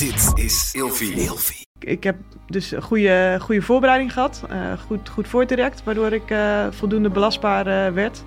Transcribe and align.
Dit 0.00 0.32
is 0.34 0.74
Ilfie. 0.74 1.66
Ik 1.78 2.04
heb 2.04 2.16
dus 2.46 2.70
een 2.70 2.82
goede, 2.82 3.36
goede 3.40 3.62
voorbereiding 3.62 4.12
gehad. 4.12 4.42
Uh, 4.50 4.72
goed, 4.86 5.08
goed 5.08 5.28
voortraject, 5.28 5.84
waardoor 5.84 6.12
ik 6.12 6.30
uh, 6.30 6.66
voldoende 6.70 7.10
belastbaar 7.10 7.66
uh, 7.66 7.94
werd. 7.94 8.24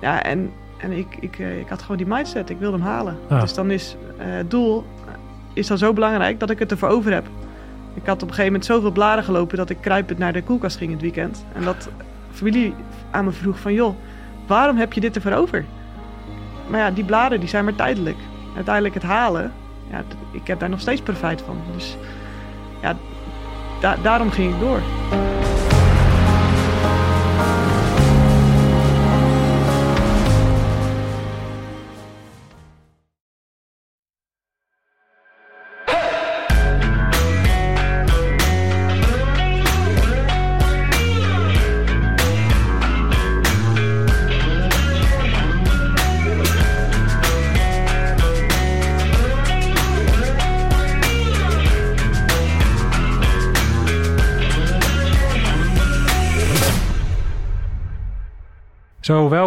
Ja, 0.00 0.22
en, 0.22 0.52
en 0.78 0.92
ik, 0.92 1.16
ik, 1.20 1.38
ik 1.38 1.68
had 1.68 1.80
gewoon 1.80 1.96
die 1.96 2.06
mindset. 2.06 2.50
Ik 2.50 2.58
wilde 2.58 2.76
hem 2.76 2.86
halen. 2.86 3.18
Ja. 3.28 3.40
Dus 3.40 3.54
dan 3.54 3.70
is 3.70 3.96
het 4.16 4.50
doel 4.50 4.84
is 5.52 5.66
dan 5.66 5.78
zo 5.78 5.92
belangrijk 5.92 6.40
dat 6.40 6.50
ik 6.50 6.58
het 6.58 6.70
ervoor 6.70 6.88
over 6.88 7.12
heb. 7.12 7.26
Ik 7.94 8.06
had 8.06 8.22
op 8.22 8.28
een 8.28 8.34
gegeven 8.34 8.44
moment 8.44 8.64
zoveel 8.64 8.92
bladen 8.92 9.24
gelopen 9.24 9.56
dat 9.56 9.70
ik 9.70 9.80
kruipend 9.80 10.18
naar 10.18 10.32
de 10.32 10.42
koelkast 10.42 10.76
ging 10.76 10.92
het 10.92 11.00
weekend. 11.00 11.44
En 11.52 11.62
dat 11.62 11.88
familie 12.32 12.74
aan 13.10 13.24
me 13.24 13.30
vroeg 13.30 13.58
van 13.58 13.72
joh, 13.72 13.96
waarom 14.46 14.76
heb 14.76 14.92
je 14.92 15.00
dit 15.00 15.16
ervoor 15.16 15.32
over? 15.32 15.64
Maar 16.68 16.80
ja, 16.80 16.90
die 16.90 17.04
bladen 17.04 17.40
die 17.40 17.48
zijn 17.48 17.64
maar 17.64 17.74
tijdelijk. 17.74 18.18
Uiteindelijk 18.54 18.94
het 18.94 19.02
halen, 19.02 19.52
ja, 19.90 20.04
ik 20.30 20.46
heb 20.46 20.60
daar 20.60 20.68
nog 20.68 20.80
steeds 20.80 21.00
profijt 21.00 21.42
van. 21.42 21.58
Dus 21.74 21.96
ja, 22.82 22.96
da 23.80 23.96
daarom 24.02 24.30
ging 24.30 24.54
ik 24.54 24.60
door. 24.60 24.80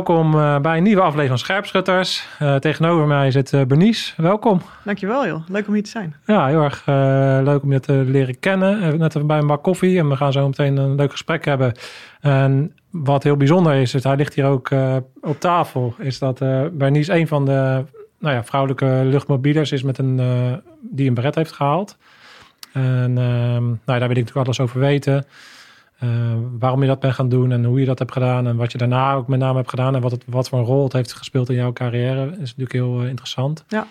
Welkom 0.10 0.36
uh, 0.36 0.60
bij 0.60 0.78
een 0.78 0.84
nieuwe 0.84 1.02
aflevering 1.02 1.30
van 1.30 1.38
Scherpschutters. 1.38 2.28
Uh, 2.42 2.56
tegenover 2.56 3.08
mij 3.08 3.32
zit 3.32 3.52
uh, 3.52 3.62
Bernice. 3.64 4.22
Welkom. 4.22 4.62
Dankjewel 4.84 5.28
joh, 5.28 5.42
leuk 5.48 5.68
om 5.68 5.74
hier 5.74 5.84
te 5.84 5.90
zijn. 5.90 6.16
Ja, 6.26 6.48
heel 6.48 6.64
erg 6.64 6.84
leuk 7.46 7.64
om 7.64 7.72
je 7.72 7.80
te 7.80 7.94
leren 7.94 8.40
kennen. 8.40 8.98
net 8.98 9.16
even 9.16 9.28
bij 9.28 9.38
een 9.38 9.48
bak 9.48 9.64
koffie 9.64 10.00
en 10.00 10.10
we 10.10 10.16
gaan 10.16 10.32
zo 10.32 10.48
meteen 10.48 10.78
een 10.78 10.96
leuk 10.96 11.12
gesprek 11.12 11.46
hebben. 11.46 11.74
En 12.22 12.74
wat 12.90 13.24
heel 13.24 13.38
bijzonder 13.38 13.74
is, 13.74 14.04
hij 14.04 14.16
ligt 14.16 14.34
hier 14.34 14.46
ook 14.46 14.70
op 15.22 15.40
tafel, 15.40 15.94
is 15.98 16.20
dat 16.20 16.40
Bernice 16.72 17.14
een 17.14 17.28
van 17.28 17.46
de 17.46 17.84
nou 18.20 18.36
ja, 18.36 18.44
vrouwelijke 18.44 19.02
luchtmobielers 19.04 19.72
is 19.72 19.84
met 19.84 19.98
een, 19.98 20.22
die 20.82 21.08
een 21.08 21.14
beret 21.14 21.36
heeft 21.36 21.52
gehaald. 21.52 21.98
En 22.73 23.14
nou, 23.14 23.78
daar 23.86 24.00
wil 24.00 24.10
ik 24.10 24.18
natuurlijk 24.18 24.46
alles 24.46 24.60
over 24.60 24.80
weten. 24.80 25.26
Uh, 26.03 26.09
waarom 26.59 26.81
je 26.81 26.88
dat 26.88 27.00
bent 27.00 27.14
gaan 27.14 27.30
doen 27.30 27.52
en 27.52 27.64
hoe 27.66 27.80
je 27.80 27.86
dat 27.86 28.00
hebt 28.00 28.11
gedaan 28.11 28.47
en 28.47 28.55
wat 28.55 28.72
je 28.72 28.78
daarna 28.78 29.14
ook 29.14 29.28
met 29.28 29.39
name 29.39 29.58
hebt 29.58 29.69
gedaan 29.69 29.95
en 29.95 30.02
wat, 30.02 30.11
het, 30.11 30.23
wat 30.25 30.50
voor 30.50 30.59
een 30.59 30.66
rol 30.66 30.83
het 30.83 30.94
heeft 30.94 31.14
gespeeld 31.14 31.50
in 31.50 31.55
jouw 31.55 31.73
carrière 31.73 32.31
is 32.31 32.38
natuurlijk 32.38 32.72
heel 32.72 33.03
uh, 33.03 33.09
interessant. 33.09 33.64
Ja. 33.67 33.88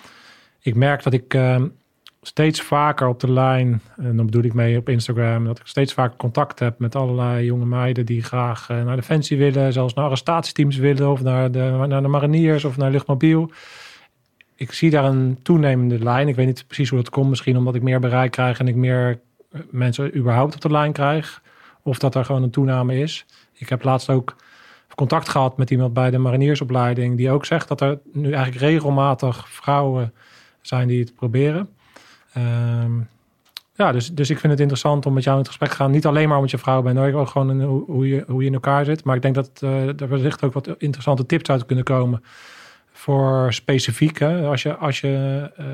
Ik 0.60 0.74
merk 0.74 1.02
dat 1.02 1.12
ik 1.12 1.34
uh, 1.34 1.62
steeds 2.22 2.62
vaker 2.62 3.08
op 3.08 3.20
de 3.20 3.32
lijn, 3.32 3.80
en 3.96 4.16
dan 4.16 4.24
bedoel 4.26 4.42
ik 4.42 4.54
mee 4.54 4.78
op 4.78 4.88
Instagram, 4.88 5.44
dat 5.44 5.58
ik 5.58 5.66
steeds 5.66 5.92
vaker 5.92 6.16
contact 6.16 6.58
heb 6.58 6.78
met 6.78 6.94
allerlei 6.94 7.44
jonge 7.44 7.66
meiden 7.66 8.06
die 8.06 8.22
graag 8.22 8.68
naar 8.68 8.96
Defensie 8.96 9.38
willen, 9.38 9.72
zelfs 9.72 9.94
naar 9.94 10.04
arrestatieteams 10.04 10.76
willen 10.76 11.10
of 11.10 11.22
naar 11.22 11.50
de, 11.50 11.84
naar 11.88 12.02
de 12.02 12.08
mariniers 12.08 12.64
of 12.64 12.76
naar 12.76 12.90
luchtmobiel. 12.90 13.50
Ik 14.54 14.72
zie 14.72 14.90
daar 14.90 15.04
een 15.04 15.38
toenemende 15.42 15.98
lijn. 15.98 16.28
Ik 16.28 16.36
weet 16.36 16.46
niet 16.46 16.64
precies 16.66 16.88
hoe 16.88 16.98
dat 16.98 17.10
komt. 17.10 17.28
Misschien 17.28 17.56
omdat 17.56 17.74
ik 17.74 17.82
meer 17.82 18.00
bereik 18.00 18.30
krijg 18.30 18.58
en 18.58 18.68
ik 18.68 18.74
meer 18.74 19.20
mensen 19.70 20.16
überhaupt 20.16 20.54
op 20.54 20.60
de 20.60 20.70
lijn 20.70 20.92
krijg 20.92 21.42
of 21.88 21.98
dat 21.98 22.14
er 22.14 22.24
gewoon 22.24 22.42
een 22.42 22.50
toename 22.50 22.98
is. 22.98 23.26
Ik 23.52 23.68
heb 23.68 23.82
laatst 23.82 24.10
ook 24.10 24.36
contact 24.98 25.28
gehad 25.28 25.56
met 25.56 25.70
iemand 25.70 25.92
bij 25.92 26.10
de 26.10 26.18
mariniersopleiding 26.18 27.16
die 27.16 27.30
ook 27.30 27.44
zegt 27.44 27.68
dat 27.68 27.80
er 27.80 27.98
nu 28.12 28.32
eigenlijk 28.32 28.56
regelmatig 28.62 29.48
vrouwen 29.48 30.14
zijn 30.60 30.88
die 30.88 31.00
het 31.00 31.14
proberen. 31.14 31.68
Um, 32.36 33.08
ja, 33.74 33.92
dus, 33.92 34.14
dus 34.14 34.30
ik 34.30 34.38
vind 34.38 34.52
het 34.52 34.60
interessant 34.60 35.06
om 35.06 35.12
met 35.12 35.22
jou 35.22 35.34
in 35.36 35.42
het 35.42 35.50
gesprek 35.50 35.70
te 35.70 35.76
gaan. 35.76 35.90
Niet 35.90 36.06
alleen 36.06 36.28
maar 36.28 36.36
omdat 36.36 36.50
je 36.50 36.58
vrouw 36.58 36.82
bent, 36.82 36.98
ook 36.98 37.28
gewoon 37.28 37.62
hoe, 37.62 38.08
je, 38.08 38.24
hoe 38.26 38.40
je 38.40 38.46
in 38.46 38.54
elkaar 38.54 38.84
zit. 38.84 39.04
Maar 39.04 39.16
ik 39.16 39.22
denk 39.22 39.34
dat 39.34 39.60
uh, 39.64 40.00
er 40.00 40.08
wellicht 40.08 40.42
ook 40.42 40.52
wat 40.52 40.74
interessante 40.78 41.26
tips 41.26 41.50
uit 41.50 41.66
kunnen 41.66 41.84
komen 41.84 42.22
voor 42.92 43.52
specifiek. 43.52 44.22
Als 44.22 44.62
je, 44.62 44.76
als, 44.76 45.00
je 45.00 45.50
uh, 45.60 45.66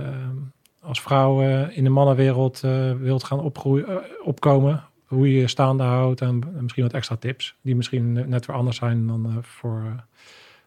als 0.81 1.01
vrouw 1.01 1.43
uh, 1.43 1.77
in 1.77 1.85
de 1.85 1.91
mannenwereld 1.91 2.61
wilt 2.99 3.25
gaan 3.25 3.41
opgroeien, 3.41 4.03
opkomen, 4.25 4.85
hoe 5.15 5.33
je 5.33 5.41
je 5.41 5.49
staande 5.49 5.83
houdt 5.83 6.21
en 6.21 6.43
misschien 6.61 6.83
wat 6.83 6.93
extra 6.93 7.17
tips 7.17 7.55
die 7.63 7.77
misschien 7.77 8.13
net 8.13 8.47
weer 8.47 8.57
anders 8.57 8.77
zijn 8.77 9.07
dan 9.07 9.27
uh, 9.27 9.37
voor, 9.41 9.83
uh, 9.85 9.93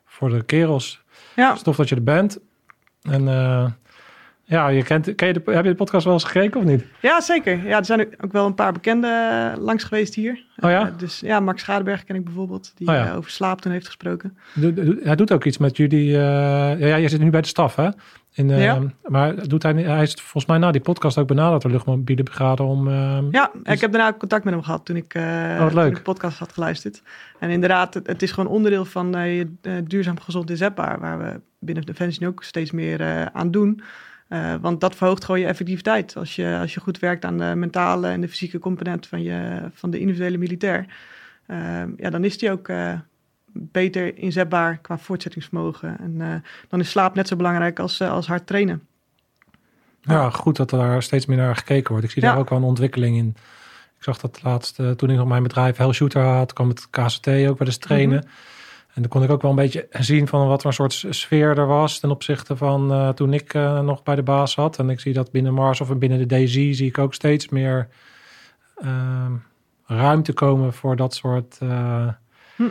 voor 0.05 0.29
de 0.29 0.43
kerels. 0.43 1.01
Ja. 1.35 1.55
Stof 1.55 1.75
dat 1.75 1.89
je 1.89 1.95
er 1.95 2.03
bent. 2.03 2.39
En 3.01 3.21
uh, 3.21 3.65
ja, 4.43 4.67
je 4.67 4.83
kent, 4.83 5.15
ken 5.15 5.27
je 5.27 5.33
de, 5.33 5.51
heb 5.51 5.63
je 5.63 5.69
de 5.69 5.75
podcast 5.75 6.05
wel 6.05 6.13
eens 6.13 6.23
gekeken 6.23 6.59
of 6.59 6.65
niet? 6.65 6.85
Ja, 7.01 7.21
zeker. 7.21 7.67
Ja, 7.67 7.77
er 7.77 7.85
zijn 7.85 8.07
ook 8.21 8.31
wel 8.31 8.45
een 8.45 8.53
paar 8.53 8.73
bekenden 8.73 9.59
langs 9.59 9.83
geweest 9.83 10.15
hier. 10.15 10.43
Oh 10.59 10.69
ja? 10.69 10.93
dus 10.97 11.19
ja, 11.19 11.39
Max 11.39 11.61
Schadeberg 11.61 12.03
ken 12.03 12.15
ik 12.15 12.23
bijvoorbeeld, 12.23 12.71
die 12.75 12.87
oh 12.87 12.93
ja. 12.93 13.13
over 13.13 13.31
slaap 13.31 13.61
toen 13.61 13.71
heeft 13.71 13.85
gesproken. 13.85 14.37
Do, 14.53 14.73
do, 14.73 14.95
hij 15.03 15.15
doet 15.15 15.31
ook 15.31 15.45
iets 15.45 15.57
met 15.57 15.77
jullie. 15.77 16.09
ja, 16.09 16.71
ja, 16.71 16.95
je 16.95 17.09
zit 17.09 17.19
nu 17.19 17.29
bij 17.29 17.41
de 17.41 17.47
staf, 17.47 17.75
hè? 17.75 17.89
In, 18.37 18.49
uh, 18.49 18.63
ja. 18.63 18.81
Maar 19.03 19.47
doet 19.47 19.63
hij, 19.63 19.73
hij 19.73 20.01
is 20.01 20.13
volgens 20.13 20.45
mij 20.45 20.57
na 20.57 20.71
die 20.71 20.81
podcast 20.81 21.17
ook 21.17 21.27
benaderd 21.27 21.61
door 21.61 21.71
luchtmobiele 21.71 22.23
brigade 22.23 22.63
om... 22.63 22.87
Uh, 22.87 23.19
ja, 23.31 23.51
dus... 23.63 23.73
ik 23.73 23.81
heb 23.81 23.91
daarna 23.91 24.07
ook 24.07 24.17
contact 24.17 24.43
met 24.43 24.53
hem 24.53 24.63
gehad 24.63 24.85
toen 24.85 24.95
ik, 24.95 25.13
uh, 25.15 25.23
oh, 25.23 25.59
leuk. 25.59 25.71
toen 25.71 25.85
ik 25.85 25.95
de 25.95 26.01
podcast 26.01 26.39
had 26.39 26.53
geluisterd. 26.53 27.01
En 27.39 27.49
inderdaad, 27.49 27.93
het, 27.93 28.07
het 28.07 28.21
is 28.21 28.31
gewoon 28.31 28.49
onderdeel 28.49 28.85
van 28.85 29.11
je 29.11 29.47
duurzaam 29.83 30.19
gezond 30.19 30.49
inzetbaar, 30.49 30.99
waar 30.99 31.19
we 31.19 31.41
binnen 31.59 31.85
Defensie 31.85 32.27
ook 32.27 32.43
steeds 32.43 32.71
meer 32.71 33.29
aan 33.33 33.51
doen. 33.51 33.81
want 34.61 34.81
dat 34.81 34.95
verhoogt 34.95 35.25
gewoon 35.25 35.41
je 35.41 35.47
effectiviteit. 35.47 36.17
Als 36.17 36.35
je, 36.35 36.57
als 36.61 36.73
je 36.73 36.79
goed 36.79 36.99
werkt 36.99 37.25
aan 37.25 37.37
de 37.37 37.53
mentale 37.55 38.07
en 38.07 38.21
de 38.21 38.27
fysieke 38.27 38.59
component 38.59 39.07
van, 39.07 39.23
je, 39.23 39.69
van 39.73 39.89
de 39.89 39.99
individuele 39.99 40.37
militair, 40.37 40.85
ja, 41.97 42.09
dan 42.09 42.23
is 42.23 42.37
die 42.37 42.51
ook 42.51 42.69
beter 43.53 44.17
inzetbaar 44.17 44.77
qua 44.77 44.97
voortzettingsvermogen. 44.97 45.99
En 45.99 46.13
uh, 46.17 46.33
dan 46.67 46.79
is 46.79 46.89
slaap 46.89 47.15
net 47.15 47.27
zo 47.27 47.35
belangrijk 47.35 47.79
als, 47.79 47.99
uh, 47.99 48.11
als 48.11 48.27
hard 48.27 48.47
trainen. 48.47 48.87
Ja, 50.01 50.29
goed 50.29 50.55
dat 50.55 50.71
er 50.71 50.77
daar 50.77 51.03
steeds 51.03 51.25
meer 51.25 51.37
naar 51.37 51.55
gekeken 51.55 51.89
wordt. 51.89 52.05
Ik 52.05 52.11
zie 52.11 52.21
Ja. 52.21 52.29
daar 52.29 52.39
ook 52.39 52.49
wel 52.49 52.57
een 52.57 52.63
ontwikkeling 52.63 53.17
in. 53.17 53.35
Ik 53.97 54.03
zag 54.03 54.17
dat 54.17 54.39
laatst, 54.43 54.79
uh, 54.79 54.91
toen 54.91 55.09
ik 55.09 55.17
nog 55.17 55.27
mijn 55.27 55.43
bedrijf 55.43 55.77
Hell 55.77 55.91
Shooter 55.91 56.23
had, 56.23 56.53
kwam 56.53 56.69
het 56.69 56.89
KCT 56.89 57.27
ook 57.27 57.57
wel 57.57 57.67
eens 57.67 57.77
trainen. 57.77 58.23
En 58.93 59.01
dan 59.03 59.07
kon 59.07 59.23
ik 59.23 59.29
ook 59.29 59.41
wel 59.41 59.51
een 59.51 59.57
beetje 59.57 59.87
zien 59.91 60.27
van 60.27 60.47
wat 60.47 60.61
voor 60.61 60.69
een 60.69 60.89
soort 60.89 61.15
sfeer 61.15 61.57
er 61.57 61.65
was 61.67 61.99
ten 61.99 62.11
opzichte 62.11 62.55
van 62.55 63.13
toen 63.15 63.33
ik 63.33 63.53
nog 63.53 64.03
bij 64.03 64.15
de 64.15 64.23
baas 64.23 64.51
zat. 64.51 64.79
En 64.79 64.89
ik 64.89 64.99
zie 64.99 65.13
dat 65.13 65.31
binnen 65.31 65.53
Mars 65.53 65.81
of 65.81 65.97
binnen 65.97 66.27
de 66.27 66.35
DZ 66.35 66.53
zie 66.53 66.87
ik 66.87 66.97
ook 66.97 67.13
steeds 67.13 67.49
meer 67.49 67.87
uh, 68.83 69.25
ruimte 69.85 70.33
komen 70.33 70.73
voor 70.73 70.95
dat 70.95 71.15
soort 71.15 71.57
Hm. 72.55 72.63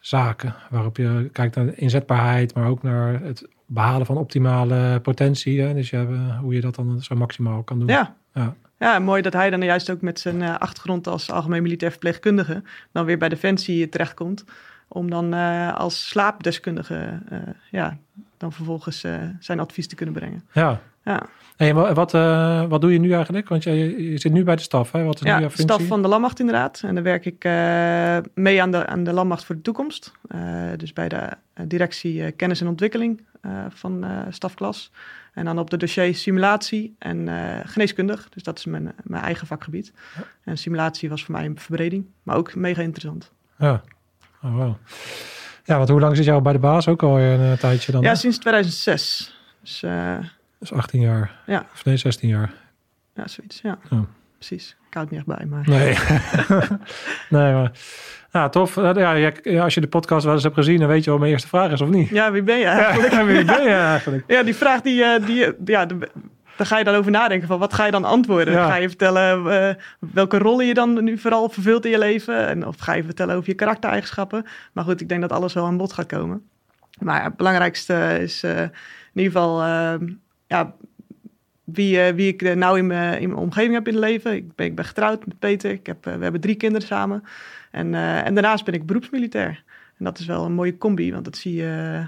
Zaken. 0.00 0.54
Waarop 0.70 0.96
je 0.96 1.28
kijkt 1.32 1.56
naar 1.56 1.72
inzetbaarheid, 1.74 2.54
maar 2.54 2.66
ook 2.66 2.82
naar 2.82 3.22
het 3.22 3.48
behalen 3.66 4.06
van 4.06 4.16
optimale 4.16 5.00
potentie. 5.00 5.60
Hè? 5.60 5.74
Dus 5.74 5.90
ja, 5.90 6.06
hoe 6.40 6.54
je 6.54 6.60
dat 6.60 6.74
dan 6.74 7.00
zo 7.00 7.14
maximaal 7.14 7.62
kan 7.62 7.78
doen. 7.78 7.88
Ja. 7.88 8.16
Ja. 8.34 8.54
Ja, 8.78 8.98
mooi 8.98 9.22
dat 9.22 9.32
hij 9.32 9.50
dan 9.50 9.62
juist 9.62 9.90
ook 9.90 10.00
met 10.00 10.20
zijn 10.20 10.40
uh, 10.40 10.56
achtergrond 10.58 11.06
als 11.06 11.30
algemeen 11.30 11.62
militair 11.62 11.90
verpleegkundige 11.90 12.62
dan 12.92 13.04
weer 13.04 13.18
bij 13.18 13.28
Defensie 13.28 13.88
terechtkomt. 13.88 14.44
Om 14.88 15.10
dan 15.10 15.34
uh, 15.34 15.74
als 15.74 16.08
slaapdeskundige 16.08 17.20
uh, 17.32 17.38
ja, 17.70 17.98
dan 18.40 18.52
vervolgens 18.52 19.04
zijn 19.40 19.60
advies 19.60 19.88
te 19.88 19.94
kunnen 19.94 20.14
brengen. 20.14 20.44
Ja. 20.52 20.80
Ja. 21.04 21.26
Hey, 21.56 21.74
wat, 21.74 22.14
uh, 22.14 22.64
wat 22.64 22.80
doe 22.80 22.92
je 22.92 22.98
nu 22.98 23.12
eigenlijk? 23.12 23.48
Want 23.48 23.62
je, 23.62 24.10
je 24.10 24.18
zit 24.18 24.32
nu 24.32 24.44
bij 24.44 24.56
de 24.56 24.62
staf, 24.62 24.92
hè? 24.92 25.04
Wat 25.04 25.14
is 25.14 25.20
ja, 25.20 25.34
nu 25.34 25.40
jouw 25.40 25.50
functie? 25.50 25.76
staf 25.76 25.86
van 25.86 26.02
de 26.02 26.08
landmacht 26.08 26.40
inderdaad. 26.40 26.82
En 26.84 26.94
dan 26.94 27.04
werk 27.04 27.24
ik 27.24 27.44
uh, 27.44 28.18
mee 28.34 28.62
aan 28.62 28.70
de, 28.70 28.86
aan 28.86 29.04
de 29.04 29.12
landmacht 29.12 29.44
voor 29.44 29.54
de 29.54 29.60
toekomst. 29.60 30.12
Uh, 30.34 30.40
dus 30.76 30.92
bij 30.92 31.08
de 31.08 31.28
directie 31.66 32.30
kennis 32.30 32.60
en 32.60 32.66
ontwikkeling 32.66 33.22
van 33.68 34.04
stafklas. 34.30 34.92
En 35.32 35.44
dan 35.44 35.58
op 35.58 35.70
de 35.70 35.76
dossier 35.76 36.14
simulatie 36.14 36.96
en 36.98 37.28
geneeskundig. 37.64 38.28
Dus 38.28 38.42
dat 38.42 38.58
is 38.58 38.64
mijn, 38.64 38.92
mijn 39.02 39.22
eigen 39.22 39.46
vakgebied. 39.46 39.92
Ja. 40.16 40.22
En 40.44 40.58
simulatie 40.58 41.08
was 41.08 41.24
voor 41.24 41.34
mij 41.34 41.44
een 41.44 41.58
verbreding, 41.58 42.06
maar 42.22 42.36
ook 42.36 42.54
mega 42.54 42.82
interessant. 42.82 43.32
Ja, 43.58 43.82
oh, 44.42 44.54
wow. 44.54 44.74
Ja, 45.70 45.76
want 45.76 45.88
hoe 45.88 46.00
lang 46.00 46.16
zit 46.16 46.24
jou 46.24 46.42
bij 46.42 46.52
de 46.52 46.58
baas? 46.58 46.88
Ook 46.88 47.02
al 47.02 47.18
een 47.18 47.58
tijdje 47.58 47.92
dan? 47.92 48.02
Ja, 48.02 48.08
hè? 48.08 48.14
sinds 48.14 48.38
2006. 48.38 49.34
Dus 49.62 49.84
Dus 50.58 50.72
18 50.72 51.00
jaar. 51.00 51.30
Ja. 51.46 51.64
Of 51.74 51.84
nee, 51.84 51.96
16 51.96 52.28
jaar. 52.28 52.52
Ja, 53.14 53.26
zoiets. 53.28 53.60
Ja, 53.62 53.78
Ja. 53.90 54.04
precies. 54.38 54.76
Ik 54.88 54.94
hou 54.96 55.06
het 55.06 55.14
niet 55.16 55.26
echt 55.26 55.38
bij, 55.38 55.46
maar... 55.46 55.68
Nee. 55.68 55.96
nee, 57.40 57.52
maar... 57.52 57.70
Ja, 58.32 58.48
tof. 58.48 58.74
Ja, 58.74 59.12
je- 59.12 59.60
als 59.62 59.74
je 59.74 59.80
de 59.80 59.86
podcast 59.88 60.24
wel 60.24 60.34
eens 60.34 60.42
hebt 60.42 60.54
gezien, 60.54 60.78
dan 60.78 60.88
weet 60.88 61.04
je 61.04 61.10
wat 61.10 61.18
mijn 61.18 61.32
eerste 61.32 61.48
vraag 61.48 61.70
is, 61.72 61.80
of 61.80 61.88
niet? 61.88 62.08
Ja, 62.08 62.32
wie 62.32 62.42
ben 62.42 62.58
je 62.58 62.64
eigenlijk? 62.64 63.12
Ja, 63.18 63.24
wie 63.24 63.44
ben 63.44 63.62
je 63.62 63.68
eigenlijk? 63.74 64.24
Ja, 64.26 64.42
die 64.42 64.54
vraag 64.56 64.80
die, 64.80 65.02
eh, 65.04 65.26
die, 65.26 65.46
ja, 65.64 65.86
de- 65.86 66.08
dan 66.60 66.68
ga 66.68 66.78
je 66.78 66.84
dan 66.84 66.94
over 66.94 67.10
nadenken 67.10 67.48
van 67.48 67.58
wat 67.58 67.74
ga 67.74 67.84
je 67.84 67.90
dan 67.90 68.04
antwoorden? 68.04 68.54
Ja. 68.54 68.68
Ga 68.68 68.74
je 68.74 68.88
vertellen 68.88 69.52
eh, 69.68 69.74
welke 69.98 70.38
rollen 70.38 70.66
je 70.66 70.74
dan 70.74 71.04
nu 71.04 71.18
vooral 71.18 71.48
vervult 71.48 71.84
in 71.84 71.90
je 71.90 71.98
leven? 71.98 72.46
En, 72.46 72.66
of 72.66 72.78
ga 72.78 72.92
je 72.92 73.04
vertellen 73.04 73.36
over 73.36 73.48
je 73.48 73.54
karaktereigenschappen? 73.54 74.46
Maar 74.72 74.84
goed, 74.84 75.00
ik 75.00 75.08
denk 75.08 75.20
dat 75.20 75.32
alles 75.32 75.52
wel 75.52 75.64
aan 75.64 75.76
bod 75.76 75.92
gaat 75.92 76.06
komen. 76.06 76.42
Maar 76.98 77.18
ja, 77.18 77.24
het 77.24 77.36
belangrijkste 77.36 78.18
is 78.20 78.42
eh, 78.42 78.62
in 78.62 78.70
ieder 79.12 79.32
geval 79.32 79.62
eh, 79.62 80.08
ja, 80.46 80.74
wie, 81.64 82.02
eh, 82.02 82.14
wie 82.14 82.28
ik 82.28 82.54
nou 82.54 82.78
in 82.78 82.86
mijn, 82.86 83.20
in 83.20 83.28
mijn 83.28 83.40
omgeving 83.40 83.74
heb 83.74 83.86
in 83.88 83.94
het 83.94 84.02
leven. 84.02 84.34
Ik 84.34 84.54
ben, 84.54 84.66
ik 84.66 84.74
ben 84.74 84.84
getrouwd 84.84 85.26
met 85.26 85.38
Peter. 85.38 85.70
Ik 85.70 85.86
heb, 85.86 86.04
we 86.04 86.10
hebben 86.10 86.40
drie 86.40 86.56
kinderen 86.56 86.86
samen. 86.86 87.22
En, 87.70 87.94
en 87.94 88.34
daarnaast 88.34 88.64
ben 88.64 88.74
ik 88.74 88.86
beroepsmilitair. 88.86 89.64
En 89.98 90.04
dat 90.04 90.18
is 90.18 90.26
wel 90.26 90.44
een 90.44 90.52
mooie 90.52 90.78
combi, 90.78 91.12
want 91.12 91.24
dat 91.24 91.36
zie 91.36 91.54
je... 91.54 92.02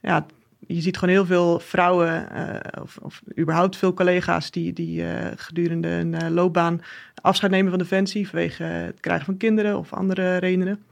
ja, 0.00 0.26
je 0.68 0.80
ziet 0.80 0.98
gewoon 0.98 1.14
heel 1.14 1.26
veel 1.26 1.60
vrouwen, 1.60 2.30
eh, 2.30 2.82
of, 2.82 2.98
of 3.02 3.22
überhaupt 3.38 3.76
veel 3.76 3.94
collega's, 3.94 4.50
die, 4.50 4.72
die 4.72 5.04
eh, 5.04 5.32
gedurende 5.36 5.88
een 5.88 6.14
eh, 6.14 6.28
loopbaan 6.28 6.80
afscheid 7.22 7.52
nemen 7.52 7.70
van 7.70 7.78
Defensie 7.78 8.28
vanwege 8.28 8.62
het 8.62 9.00
krijgen 9.00 9.24
van 9.24 9.36
kinderen 9.36 9.78
of 9.78 9.92
andere 9.92 10.36
redenen. 10.36 10.82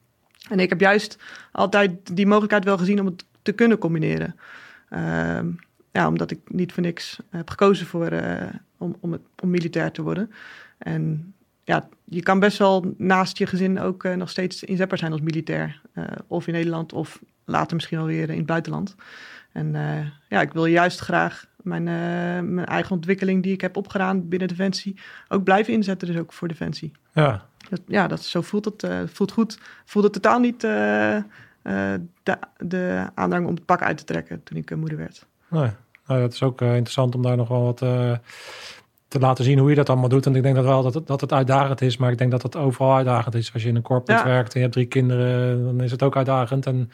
En 0.48 0.60
ik 0.60 0.68
heb 0.68 0.80
juist 0.80 1.18
altijd 1.52 2.16
die 2.16 2.26
mogelijkheid 2.26 2.64
wel 2.64 2.78
gezien 2.78 3.00
om 3.00 3.06
het 3.06 3.24
te 3.42 3.52
kunnen 3.52 3.78
combineren. 3.78 4.36
Ehm, 4.88 5.46
ja, 5.92 6.08
omdat 6.08 6.30
ik 6.30 6.38
niet 6.48 6.72
voor 6.72 6.82
niks 6.82 7.18
heb 7.30 7.50
gekozen 7.50 7.86
voor, 7.86 8.10
om, 8.78 8.96
om, 9.00 9.12
het, 9.12 9.20
om 9.42 9.50
militair 9.50 9.90
te 9.90 10.02
worden. 10.02 10.30
En 10.78 11.34
ja, 11.64 11.88
je 12.04 12.22
kan 12.22 12.38
best 12.38 12.58
wel 12.58 12.94
naast 12.96 13.38
je 13.38 13.46
gezin 13.46 13.80
ook 13.80 14.04
nog 14.04 14.30
steeds 14.30 14.64
inzetbaar 14.64 14.98
zijn 14.98 15.12
als 15.12 15.20
militair. 15.20 15.80
Of 16.26 16.46
in 16.46 16.52
Nederland 16.52 16.92
of 16.92 17.20
later 17.44 17.74
misschien 17.74 17.98
wel 17.98 18.06
weer 18.06 18.30
in 18.30 18.36
het 18.36 18.46
buitenland. 18.46 18.96
En 19.56 19.74
eh, 19.74 20.06
ja, 20.28 20.40
ik 20.40 20.52
wil 20.52 20.64
juist 20.66 21.00
graag 21.00 21.44
mijn, 21.62 21.88
eh, 21.88 22.48
mijn 22.48 22.66
eigen 22.66 22.92
ontwikkeling 22.94 23.42
die 23.42 23.52
ik 23.52 23.60
heb 23.60 23.76
opgedaan 23.76 24.28
binnen 24.28 24.48
Defensie 24.48 25.00
ook 25.28 25.44
blijven 25.44 25.72
inzetten, 25.72 26.08
dus 26.08 26.16
ook 26.16 26.32
voor 26.32 26.48
Defensie. 26.48 26.92
Ja, 27.12 27.44
Dat, 27.70 27.80
ja, 27.86 28.06
dat, 28.06 28.22
zo 28.22 28.40
voelt 28.42 28.64
het. 28.64 28.82
eh, 28.82 28.98
voelt 29.06 29.32
goed. 29.32 29.58
Voelde 29.84 30.10
totaal 30.10 30.38
niet 30.40 30.60
de, 30.60 31.22
de 32.58 33.06
aandrang 33.14 33.46
om 33.46 33.54
het 33.54 33.64
pak 33.64 33.82
uit 33.82 33.98
te 33.98 34.04
trekken 34.04 34.42
toen 34.42 34.56
ik 34.56 34.76
moeder 34.76 34.98
werd. 34.98 35.26
nee. 35.48 35.70
Nou, 36.06 36.20
dat 36.20 36.32
is 36.32 36.42
ook 36.42 36.60
interessant 36.60 37.14
om 37.14 37.22
daar 37.22 37.36
nog 37.36 37.48
wel 37.48 37.62
wat 37.64 37.82
te 39.08 39.18
laten 39.18 39.44
zien 39.44 39.58
hoe 39.58 39.70
je 39.70 39.74
dat 39.76 39.88
allemaal 39.88 40.08
doet. 40.08 40.26
En 40.26 40.34
ik 40.36 40.42
denk 40.42 40.54
dat 40.54 40.64
wel 40.64 40.82
dat 40.82 40.94
het, 40.94 41.06
dat 41.06 41.20
het 41.20 41.32
uitdagend 41.32 41.80
is, 41.80 41.96
maar 41.96 42.10
ik 42.10 42.18
denk 42.18 42.30
dat 42.30 42.42
het 42.42 42.56
overal 42.56 42.94
uitdagend 42.96 43.34
is. 43.34 43.52
Als 43.52 43.62
je 43.62 43.68
in 43.68 43.76
een 43.76 43.82
corporate 43.82 44.28
Ja. 44.28 44.34
werkt 44.34 44.48
en 44.48 44.54
je 44.54 44.60
hebt 44.60 44.72
drie 44.72 44.86
kinderen, 44.86 45.64
dan 45.64 45.80
is 45.80 45.90
het 45.90 46.02
ook 46.02 46.16
uitdagend. 46.16 46.66
En 46.66 46.90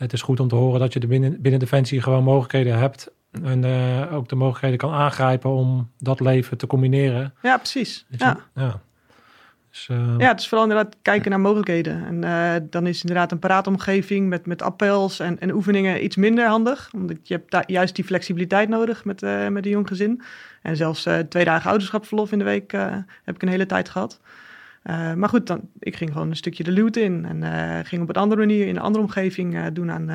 het 0.00 0.12
is 0.12 0.22
goed 0.22 0.40
om 0.40 0.48
te 0.48 0.54
horen 0.54 0.80
dat 0.80 0.92
je 0.92 1.00
er 1.00 1.08
binnen, 1.08 1.40
binnen 1.40 1.60
Defensie 1.60 2.02
gewoon 2.02 2.24
mogelijkheden 2.24 2.78
hebt. 2.78 3.10
En 3.42 3.64
eh, 3.64 4.14
ook 4.14 4.28
de 4.28 4.34
mogelijkheden 4.34 4.78
kan 4.78 4.92
aangrijpen 4.92 5.50
om 5.50 5.90
dat 5.98 6.20
leven 6.20 6.56
te 6.56 6.66
combineren. 6.66 7.34
Ja, 7.42 7.56
precies. 7.56 8.06
Ja. 8.08 8.38
ja. 8.54 8.80
Dus, 9.70 9.88
eh, 9.90 10.14
ja, 10.18 10.28
het 10.28 10.40
is 10.40 10.48
vooral 10.48 10.68
inderdaad 10.68 10.96
kijken 11.02 11.30
naar 11.30 11.40
mogelijkheden. 11.40 12.04
En 12.06 12.24
eh, 12.24 12.62
dan 12.70 12.86
is 12.86 13.00
inderdaad 13.00 13.32
een 13.32 13.38
paraatomgeving 13.38 14.28
met, 14.28 14.46
met 14.46 14.62
appels 14.62 15.20
en, 15.20 15.40
en 15.40 15.52
oefeningen 15.52 16.04
iets 16.04 16.16
minder 16.16 16.46
handig. 16.46 16.90
Omdat 16.94 17.28
je 17.28 17.34
hebt 17.34 17.50
daar 17.50 17.64
juist 17.66 17.94
die 17.94 18.04
flexibiliteit 18.04 18.68
nodig 18.68 19.04
met, 19.04 19.20
met 19.50 19.64
een 19.64 19.70
jong 19.70 19.88
gezin. 19.88 20.22
En 20.62 20.76
zelfs 20.76 21.06
twee 21.28 21.44
dagen 21.44 21.70
ouderschapsverlof 21.70 22.32
in 22.32 22.38
de 22.38 22.44
week 22.44 22.72
heb 23.22 23.34
ik 23.34 23.42
een 23.42 23.48
hele 23.48 23.66
tijd 23.66 23.88
gehad. 23.88 24.20
Eh, 24.82 25.14
maar 25.14 25.28
goed, 25.28 25.46
dan, 25.46 25.60
ik 25.78 25.96
ging 25.96 26.12
gewoon 26.12 26.28
een 26.30 26.36
stukje 26.36 26.64
de 26.64 26.70
luwte 26.70 27.00
in. 27.00 27.24
En 27.24 27.42
eh, 27.42 27.84
ging 27.84 28.02
op 28.02 28.08
een 28.08 28.14
andere 28.14 28.40
manier 28.40 28.66
in 28.66 28.76
een 28.76 28.82
andere 28.82 29.04
omgeving 29.04 29.56
eh, 29.56 29.64
doen 29.72 29.90
aan, 29.90 30.10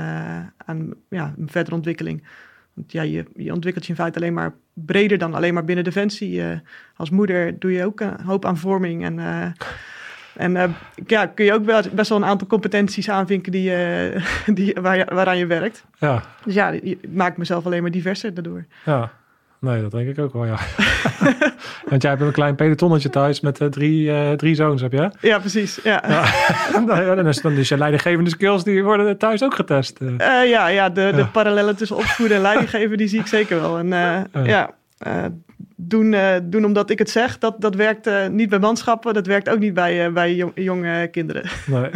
aan 0.66 0.94
ja, 1.10 1.34
een 1.38 1.50
verdere 1.50 1.76
ontwikkeling. 1.76 2.24
Want 2.74 2.92
ja, 2.92 3.02
je, 3.02 3.26
je 3.36 3.54
ontwikkelt 3.54 3.86
je 3.86 3.92
in 3.92 3.98
feite 3.98 4.20
alleen 4.20 4.34
maar 4.34 4.54
breder 4.74 5.18
dan 5.18 5.34
alleen 5.34 5.54
maar 5.54 5.66
binnen 5.66 5.84
Defensie. 5.84 6.44
Als 6.96 7.10
moeder 7.10 7.60
doe 7.60 7.72
je 7.72 7.86
ook 7.86 8.00
een 8.00 8.22
hoop 8.22 8.46
aan 8.46 8.58
vorming. 8.58 9.04
En, 9.04 9.20
en 10.36 10.76
ja, 11.06 11.26
kun 11.26 11.46
je 11.46 11.54
ook 11.54 11.66
wel, 11.66 11.82
best 11.94 12.10
wel 12.10 12.18
een 12.18 12.26
aantal 12.26 12.48
competenties 12.48 13.10
aanvinken 13.10 13.52
die, 13.52 13.72
die, 14.54 14.74
waar 14.82 14.98
je, 14.98 15.06
waaraan 15.06 15.38
je 15.38 15.46
werkt. 15.46 15.86
ja, 16.00 16.24
Dus 16.44 16.54
ja, 16.54 16.70
je 16.70 16.98
maakt 17.10 17.38
mezelf 17.38 17.66
alleen 17.66 17.82
maar 17.82 17.92
diverser 17.92 18.34
daardoor. 18.34 18.66
ja. 18.86 19.12
Nee, 19.66 19.82
dat 19.82 19.92
denk 19.92 20.08
ik 20.10 20.20
ook 20.20 20.34
wel, 20.34 20.46
ja. 20.46 20.58
Want 21.90 22.02
jij 22.02 22.12
hebt 22.12 22.22
een 22.24 22.32
klein 22.32 22.56
pelotonnetje 22.56 23.10
thuis 23.10 23.40
met 23.40 23.62
eh, 23.62 23.68
drie, 23.68 24.12
eh, 24.12 24.32
drie 24.32 24.56
zoons, 24.56 24.82
heb 24.82 24.92
je? 24.92 25.10
Ja, 25.22 25.40
precies. 25.40 25.80
Ja, 25.84 26.04
Ja. 26.08 26.24
nou 26.86 27.16
dan 27.16 27.28
is, 27.28 27.42
dan 27.42 27.52
is 27.54 27.70
je 27.70 27.78
leidinggevende 27.78 28.30
skills, 28.30 28.64
die 28.64 28.84
worden 28.84 29.18
thuis 29.18 29.44
ook 29.44 29.56
getest. 29.56 30.00
eh. 30.00 30.50
Ja, 30.50 30.68
ja, 30.68 30.90
de, 30.90 31.12
de 31.16 31.26
parallellen 31.28 31.76
tussen 31.76 31.98
opvoeden 31.98 32.38
en 32.38 32.44
leidinggeven, 32.44 32.98
die 32.98 33.08
zie 33.08 33.20
ik 33.20 33.28
zeker 33.28 33.60
wel. 33.62 33.78
En 33.78 33.88
ja, 34.46 34.72
doen, 35.76 36.16
doen 36.44 36.66
omdat 36.66 36.90
ik 36.90 37.00
het 37.00 37.10
zeg, 37.10 37.38
dat, 37.38 37.56
dat 37.62 37.76
werkt 37.76 38.10
niet 38.32 38.50
bij 38.50 38.60
manschappen. 38.60 39.14
Dat 39.14 39.26
werkt 39.28 39.50
ook 39.50 39.60
niet 39.60 39.74
bij, 39.74 40.12
bij 40.12 40.36
jong- 40.36 40.52
jonge 40.56 41.08
kinderen. 41.12 41.50
Nee. 41.66 41.90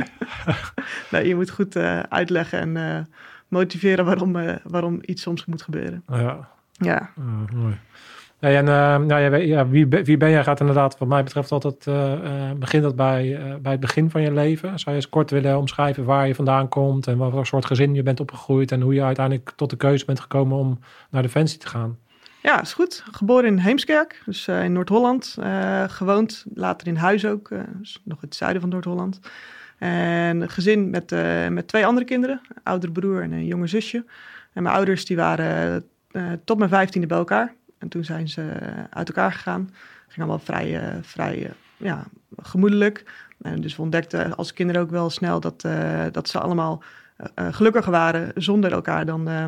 Nee, 1.11 1.27
je 1.27 1.35
moet 1.35 1.49
goed 1.49 1.75
uitleggen 2.09 2.77
en 2.77 3.07
motiveren 3.47 4.05
waarom, 4.05 4.37
waarom 4.63 4.99
iets 5.01 5.21
soms 5.21 5.45
moet 5.45 5.61
gebeuren. 5.61 6.03
Ja, 6.07 6.47
Ja, 6.79 7.09
Ah, 7.17 7.55
mooi. 7.55 7.79
Hey, 8.39 8.57
en 8.57 8.67
eh, 8.67 8.97
nou, 8.97 9.29
weet- 9.29 9.47
ja, 9.47 9.67
wie, 9.67 9.87
wie 9.87 10.17
ben 10.17 10.29
jij 10.29 10.43
gaat 10.43 10.59
inderdaad, 10.59 10.97
wat 10.97 11.07
mij 11.07 11.23
betreft, 11.23 11.51
altijd 11.51 11.87
eh, 11.87 12.51
begint 12.57 12.83
dat 12.83 12.95
bij, 12.95 13.35
eh, 13.35 13.55
bij 13.55 13.71
het 13.71 13.81
begin 13.81 14.09
van 14.09 14.21
je 14.21 14.31
leven. 14.33 14.79
Zou 14.79 14.95
je 14.95 15.01
eens 15.01 15.09
kort 15.09 15.31
willen 15.31 15.57
omschrijven 15.57 16.03
waar 16.05 16.27
je 16.27 16.35
vandaan 16.35 16.67
komt 16.69 17.07
en 17.07 17.17
wat 17.17 17.31
voor 17.31 17.45
soort 17.45 17.65
gezin 17.65 17.93
je 17.95 18.03
bent 18.03 18.19
opgegroeid 18.19 18.71
en 18.71 18.81
hoe 18.81 18.93
je 18.93 19.03
uiteindelijk 19.03 19.51
tot 19.55 19.69
de 19.69 19.75
keuze 19.75 20.05
bent 20.05 20.19
gekomen 20.19 20.57
om 20.57 20.79
naar 21.09 21.21
Defensie 21.21 21.59
te 21.59 21.67
gaan? 21.67 21.97
ja 22.41 22.61
is 22.61 22.73
goed. 22.73 23.03
Geboren 23.11 23.45
in 23.45 23.57
Heemskerk, 23.57 24.21
dus 24.25 24.47
in 24.47 24.73
Noord-Holland. 24.73 25.37
gewoond, 25.87 26.45
later 26.53 26.87
in 26.87 26.95
Huis 26.95 27.25
ook, 27.25 27.49
dus 27.79 28.01
nog 28.03 28.21
het 28.21 28.35
zuiden 28.35 28.61
van 28.61 28.69
Noord-Holland. 28.69 29.19
En 29.77 30.41
een 30.41 30.49
gezin 30.49 30.89
met, 30.89 31.11
met 31.49 31.67
twee 31.67 31.85
andere 31.85 32.05
kinderen, 32.05 32.41
een 32.49 32.63
oudere 32.63 32.91
broer 32.91 33.21
en 33.21 33.31
een 33.31 33.45
jonge 33.45 33.67
zusje. 33.67 34.05
En 34.53 34.63
mijn 34.63 34.75
ouders 34.75 35.05
die 35.05 35.17
waren 35.17 35.83
eh, 36.11 36.31
tot 36.45 36.57
mijn 36.57 36.69
vijftiende 36.69 37.07
bij 37.07 37.17
elkaar. 37.17 37.53
En 37.77 37.89
toen 37.89 38.03
zijn 38.03 38.27
ze 38.27 38.51
uit 38.89 39.07
elkaar 39.07 39.31
gegaan. 39.31 39.69
Ging 40.07 40.17
allemaal 40.17 40.39
vrij, 40.45 40.79
eh, 40.81 40.95
vrij 41.01 41.45
eh, 41.45 41.51
ja, 41.77 42.05
gemoedelijk. 42.37 43.03
En 43.41 43.61
dus 43.61 43.75
we 43.75 43.81
ontdekten 43.81 44.35
als 44.35 44.53
kinderen 44.53 44.81
ook 44.81 44.89
wel 44.89 45.09
snel 45.09 45.39
dat, 45.39 45.63
eh, 45.63 46.05
dat 46.11 46.29
ze 46.29 46.39
allemaal 46.39 46.83
eh, 47.17 47.27
eh, 47.35 47.53
gelukkiger 47.53 47.91
waren 47.91 48.31
zonder 48.35 48.71
elkaar 48.71 49.05
dan, 49.05 49.27
eh, 49.27 49.45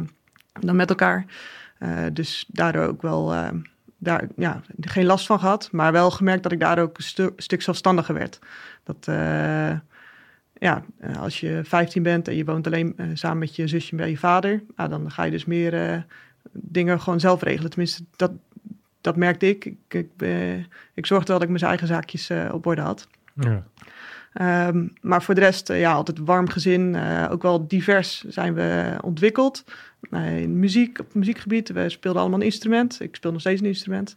dan 0.59 0.75
met 0.75 0.89
elkaar. 0.89 1.25
Eh, 1.77 2.05
dus 2.13 2.45
daardoor 2.47 2.85
ook 2.87 3.01
wel 3.01 3.33
eh, 3.33 3.47
daar, 3.97 4.27
ja, 4.35 4.61
geen 4.81 5.05
last 5.05 5.25
van 5.25 5.39
gehad. 5.39 5.69
Maar 5.71 5.91
wel 5.91 6.11
gemerkt 6.11 6.43
dat 6.43 6.51
ik 6.51 6.59
daar 6.59 6.79
ook 6.79 6.97
een 6.97 7.03
stu- 7.03 7.33
stuk 7.35 7.61
zelfstandiger 7.61 8.13
werd. 8.13 8.39
Dat, 8.83 9.07
eh, 9.07 9.71
ja, 10.53 10.83
eh, 10.99 11.17
als 11.21 11.39
je 11.39 11.61
15 11.63 12.03
bent 12.03 12.27
en 12.27 12.35
je 12.35 12.45
woont 12.45 12.65
alleen 12.67 12.93
eh, 12.97 13.05
samen 13.13 13.37
met 13.37 13.55
je 13.55 13.67
zusje 13.67 13.95
bij 13.95 14.09
je 14.09 14.17
vader, 14.17 14.63
nou, 14.75 14.89
dan 14.89 15.11
ga 15.11 15.23
je 15.23 15.31
dus 15.31 15.45
meer 15.45 15.73
eh, 15.91 16.01
dingen 16.51 17.01
gewoon 17.01 17.19
zelf 17.19 17.41
regelen. 17.41 17.69
Tenminste, 17.69 18.03
dat, 18.15 18.31
dat 19.01 19.15
merkte 19.15 19.47
ik. 19.47 19.65
Ik, 19.65 19.77
ik, 19.87 20.09
eh, 20.17 20.57
ik 20.93 21.05
zorgde 21.05 21.31
dat 21.31 21.41
ik 21.41 21.49
mijn 21.49 21.63
eigen 21.63 21.87
zaakjes 21.87 22.29
eh, 22.29 22.49
op 22.53 22.65
orde 22.65 22.81
had. 22.81 23.07
Ja. 23.35 23.63
Ehm, 24.33 24.87
maar 25.01 25.23
voor 25.23 25.35
de 25.35 25.41
rest, 25.41 25.69
eh, 25.69 25.79
ja, 25.79 25.93
altijd 25.93 26.19
warm 26.19 26.49
gezin. 26.49 26.97
ook 27.29 27.41
wel 27.41 27.67
divers 27.67 28.23
zijn 28.23 28.53
we 28.53 28.97
ontwikkeld. 29.01 29.63
In 30.11 30.59
muziek, 30.59 30.99
op 30.99 31.05
het 31.05 31.15
muziekgebied. 31.15 31.69
We 31.69 31.89
speelden 31.89 32.21
allemaal 32.21 32.39
een 32.39 32.45
instrument. 32.45 33.01
Ik 33.01 33.15
speel 33.15 33.31
nog 33.31 33.41
steeds 33.41 33.61
een 33.61 33.67
instrument. 33.67 34.15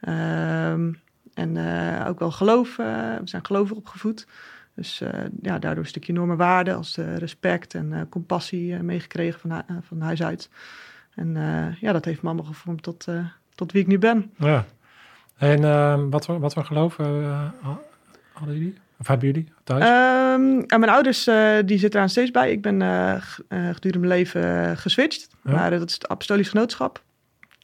Ehm, 0.00 0.92
en 1.34 1.58
ook 2.06 2.18
wel 2.18 2.30
geloof. 2.30 2.76
we 2.76 3.20
zijn 3.24 3.46
gelovig 3.46 3.76
opgevoed. 3.76 4.26
Dus 4.74 5.02
ja, 5.42 5.58
daardoor 5.58 5.82
een 5.82 5.86
stukje 5.86 6.12
normen 6.12 6.36
waarden 6.36 6.76
als 6.76 6.96
respect 6.96 7.74
en 7.74 8.06
compassie 8.08 8.82
meegekregen 8.82 9.40
van, 9.40 9.64
van 9.82 10.00
huis 10.00 10.22
uit. 10.22 10.48
En 11.16 11.36
eh, 11.36 11.80
ja, 11.80 11.92
dat 11.92 12.04
heeft 12.04 12.22
me 12.22 12.28
allemaal 12.28 12.46
gevormd 12.46 12.82
tot, 12.82 13.06
eh, 13.08 13.24
tot 13.54 13.72
wie 13.72 13.82
ik 13.82 13.88
nu 13.88 13.98
ben. 13.98 14.30
ja. 14.38 14.64
En 15.36 15.64
eh, 15.64 16.00
wat, 16.10 16.24
voor, 16.24 16.40
wat 16.40 16.52
voor 16.52 16.64
geloof 16.64 16.98
eh, 16.98 17.48
hadden 18.32 18.56
jullie? 18.56 18.74
Of 18.98 19.06
hebben 19.06 19.26
jullie 19.26 19.48
thuis? 19.64 19.84
Ehm, 19.84 20.60
en 20.66 20.80
mijn 20.80 20.92
ouders 20.92 21.28
uh, 21.28 21.56
die 21.64 21.78
zitten 21.78 22.00
er 22.00 22.08
steeds 22.08 22.30
bij. 22.30 22.50
Ik 22.50 22.62
ben 22.62 22.80
uh, 22.80 23.16
gedurende 23.48 24.06
mijn 24.06 24.20
leven 24.20 24.76
geswitcht. 24.76 25.28
Ja. 25.44 25.52
Maar 25.52 25.70
dat 25.70 25.88
is 25.88 25.94
het 25.94 26.08
apostolisch 26.08 26.48
genootschap. 26.48 27.02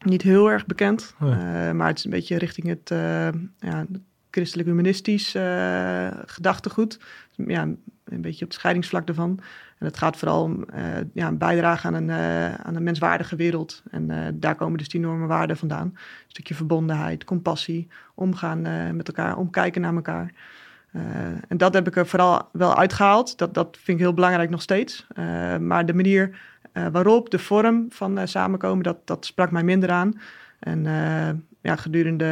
Niet 0.05 0.23
heel 0.23 0.51
erg 0.51 0.67
bekend. 0.67 1.15
Ja. 1.21 1.73
maar 1.73 1.89
het 1.89 1.99
is 1.99 2.05
een 2.05 2.11
beetje 2.11 2.39
richting 2.39 2.67
het 2.67 2.89
ja, 3.59 3.87
christelijk 4.31 4.69
humanistisch 4.69 5.37
gedachtegoed. 6.27 6.99
Ja, 7.37 7.63
een 7.63 8.21
beetje 8.21 8.45
op 8.45 8.51
het 8.51 8.59
scheidingsvlak 8.59 9.09
ervan. 9.09 9.39
En 9.83 9.89
het 9.89 9.99
gaat 9.99 10.17
vooral 10.17 10.43
om 10.43 10.65
ja, 11.13 11.29
een 11.29 11.39
bijdrage 11.39 11.87
aan 11.87 11.95
een, 11.95 12.11
aan 12.65 12.77
een 12.77 12.83
menswaardige 12.83 13.37
wereld. 13.37 13.83
En 13.91 14.35
daar 14.35 14.55
komen 14.55 14.79
dus 14.79 14.89
die 14.89 15.01
normen 15.01 15.29
waarden 15.29 15.57
vandaan. 15.57 15.87
Een 15.87 15.99
stukje 16.27 16.55
verbondenheid, 16.55 17.25
compassie, 17.25 17.89
omgaan 18.15 18.63
met 18.97 19.09
elkaar, 19.09 19.37
omkijken 19.37 19.81
naar 19.81 19.95
elkaar. 19.95 20.33
En 21.49 21.57
dat 21.57 21.75
heb 21.75 21.87
ik 21.87 21.97
er 21.97 22.07
vooral 22.07 22.49
wel 22.53 22.77
uitgehaald. 22.77 23.39
Dat, 23.39 23.55
dat 23.55 23.79
vind 23.81 23.99
ik 23.99 24.05
heel 24.05 24.15
belangrijk 24.15 24.51
nog 24.51 24.63
steeds. 24.63 25.07
Maar 25.61 25.87
de 25.87 25.95
manier 25.95 26.39
waarop, 26.93 27.31
de 27.31 27.39
vorm 27.39 27.87
van 27.89 28.29
samenkomen, 28.29 28.83
dat, 28.83 29.07
dat 29.07 29.27
sprak 29.27 29.51
mij 29.51 29.65
minder 29.65 29.91
aan. 29.91 30.21
En 30.59 30.85
ja, 31.61 31.77
gedurende, 31.77 32.27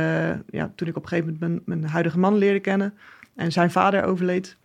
ja, 0.51 0.73
toen 0.75 0.89
ik 0.89 0.97
op 0.97 1.03
een 1.03 1.09
gegeven 1.09 1.33
moment 1.41 1.67
mijn, 1.67 1.79
mijn 1.81 1.93
huidige 1.93 2.19
man 2.19 2.37
leerde 2.37 2.61
kennen 2.61 2.95
en 3.37 3.53
zijn 3.53 3.71
vader 3.71 4.05
overleed, 4.05 4.57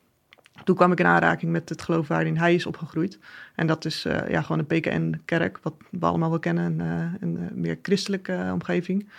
toen 0.63 0.75
kwam 0.75 0.91
ik 0.91 1.00
in 1.00 1.05
aanraking 1.05 1.51
met 1.51 1.69
het 1.69 1.81
geloof 1.81 2.07
waarin 2.07 2.38
hij 2.38 2.53
is 2.53 2.65
opgegroeid. 2.65 3.19
En 3.55 3.67
dat 3.67 3.85
is 3.85 4.05
uh, 4.05 4.29
ja, 4.29 4.41
gewoon 4.41 4.59
een 4.59 4.79
PKN-kerk, 4.79 5.59
wat 5.62 5.74
we 5.89 6.05
allemaal 6.05 6.29
wel 6.29 6.39
kennen, 6.39 6.79
een, 6.79 6.88
uh, 6.88 7.13
een 7.19 7.50
meer 7.53 7.79
christelijke 7.81 8.50
omgeving. 8.53 9.09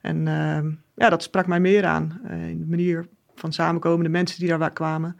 En 0.00 0.28
ehm, 0.28 0.70
ja, 0.94 1.08
dat 1.08 1.22
sprak 1.22 1.46
mij 1.46 1.60
meer 1.60 1.84
aan 1.84 2.20
in 2.28 2.58
de 2.58 2.66
manier 2.68 3.06
van 3.34 3.52
samenkomen, 3.52 4.04
de 4.04 4.10
mensen 4.10 4.40
die 4.40 4.58
daar 4.58 4.72
kwamen. 4.72 5.16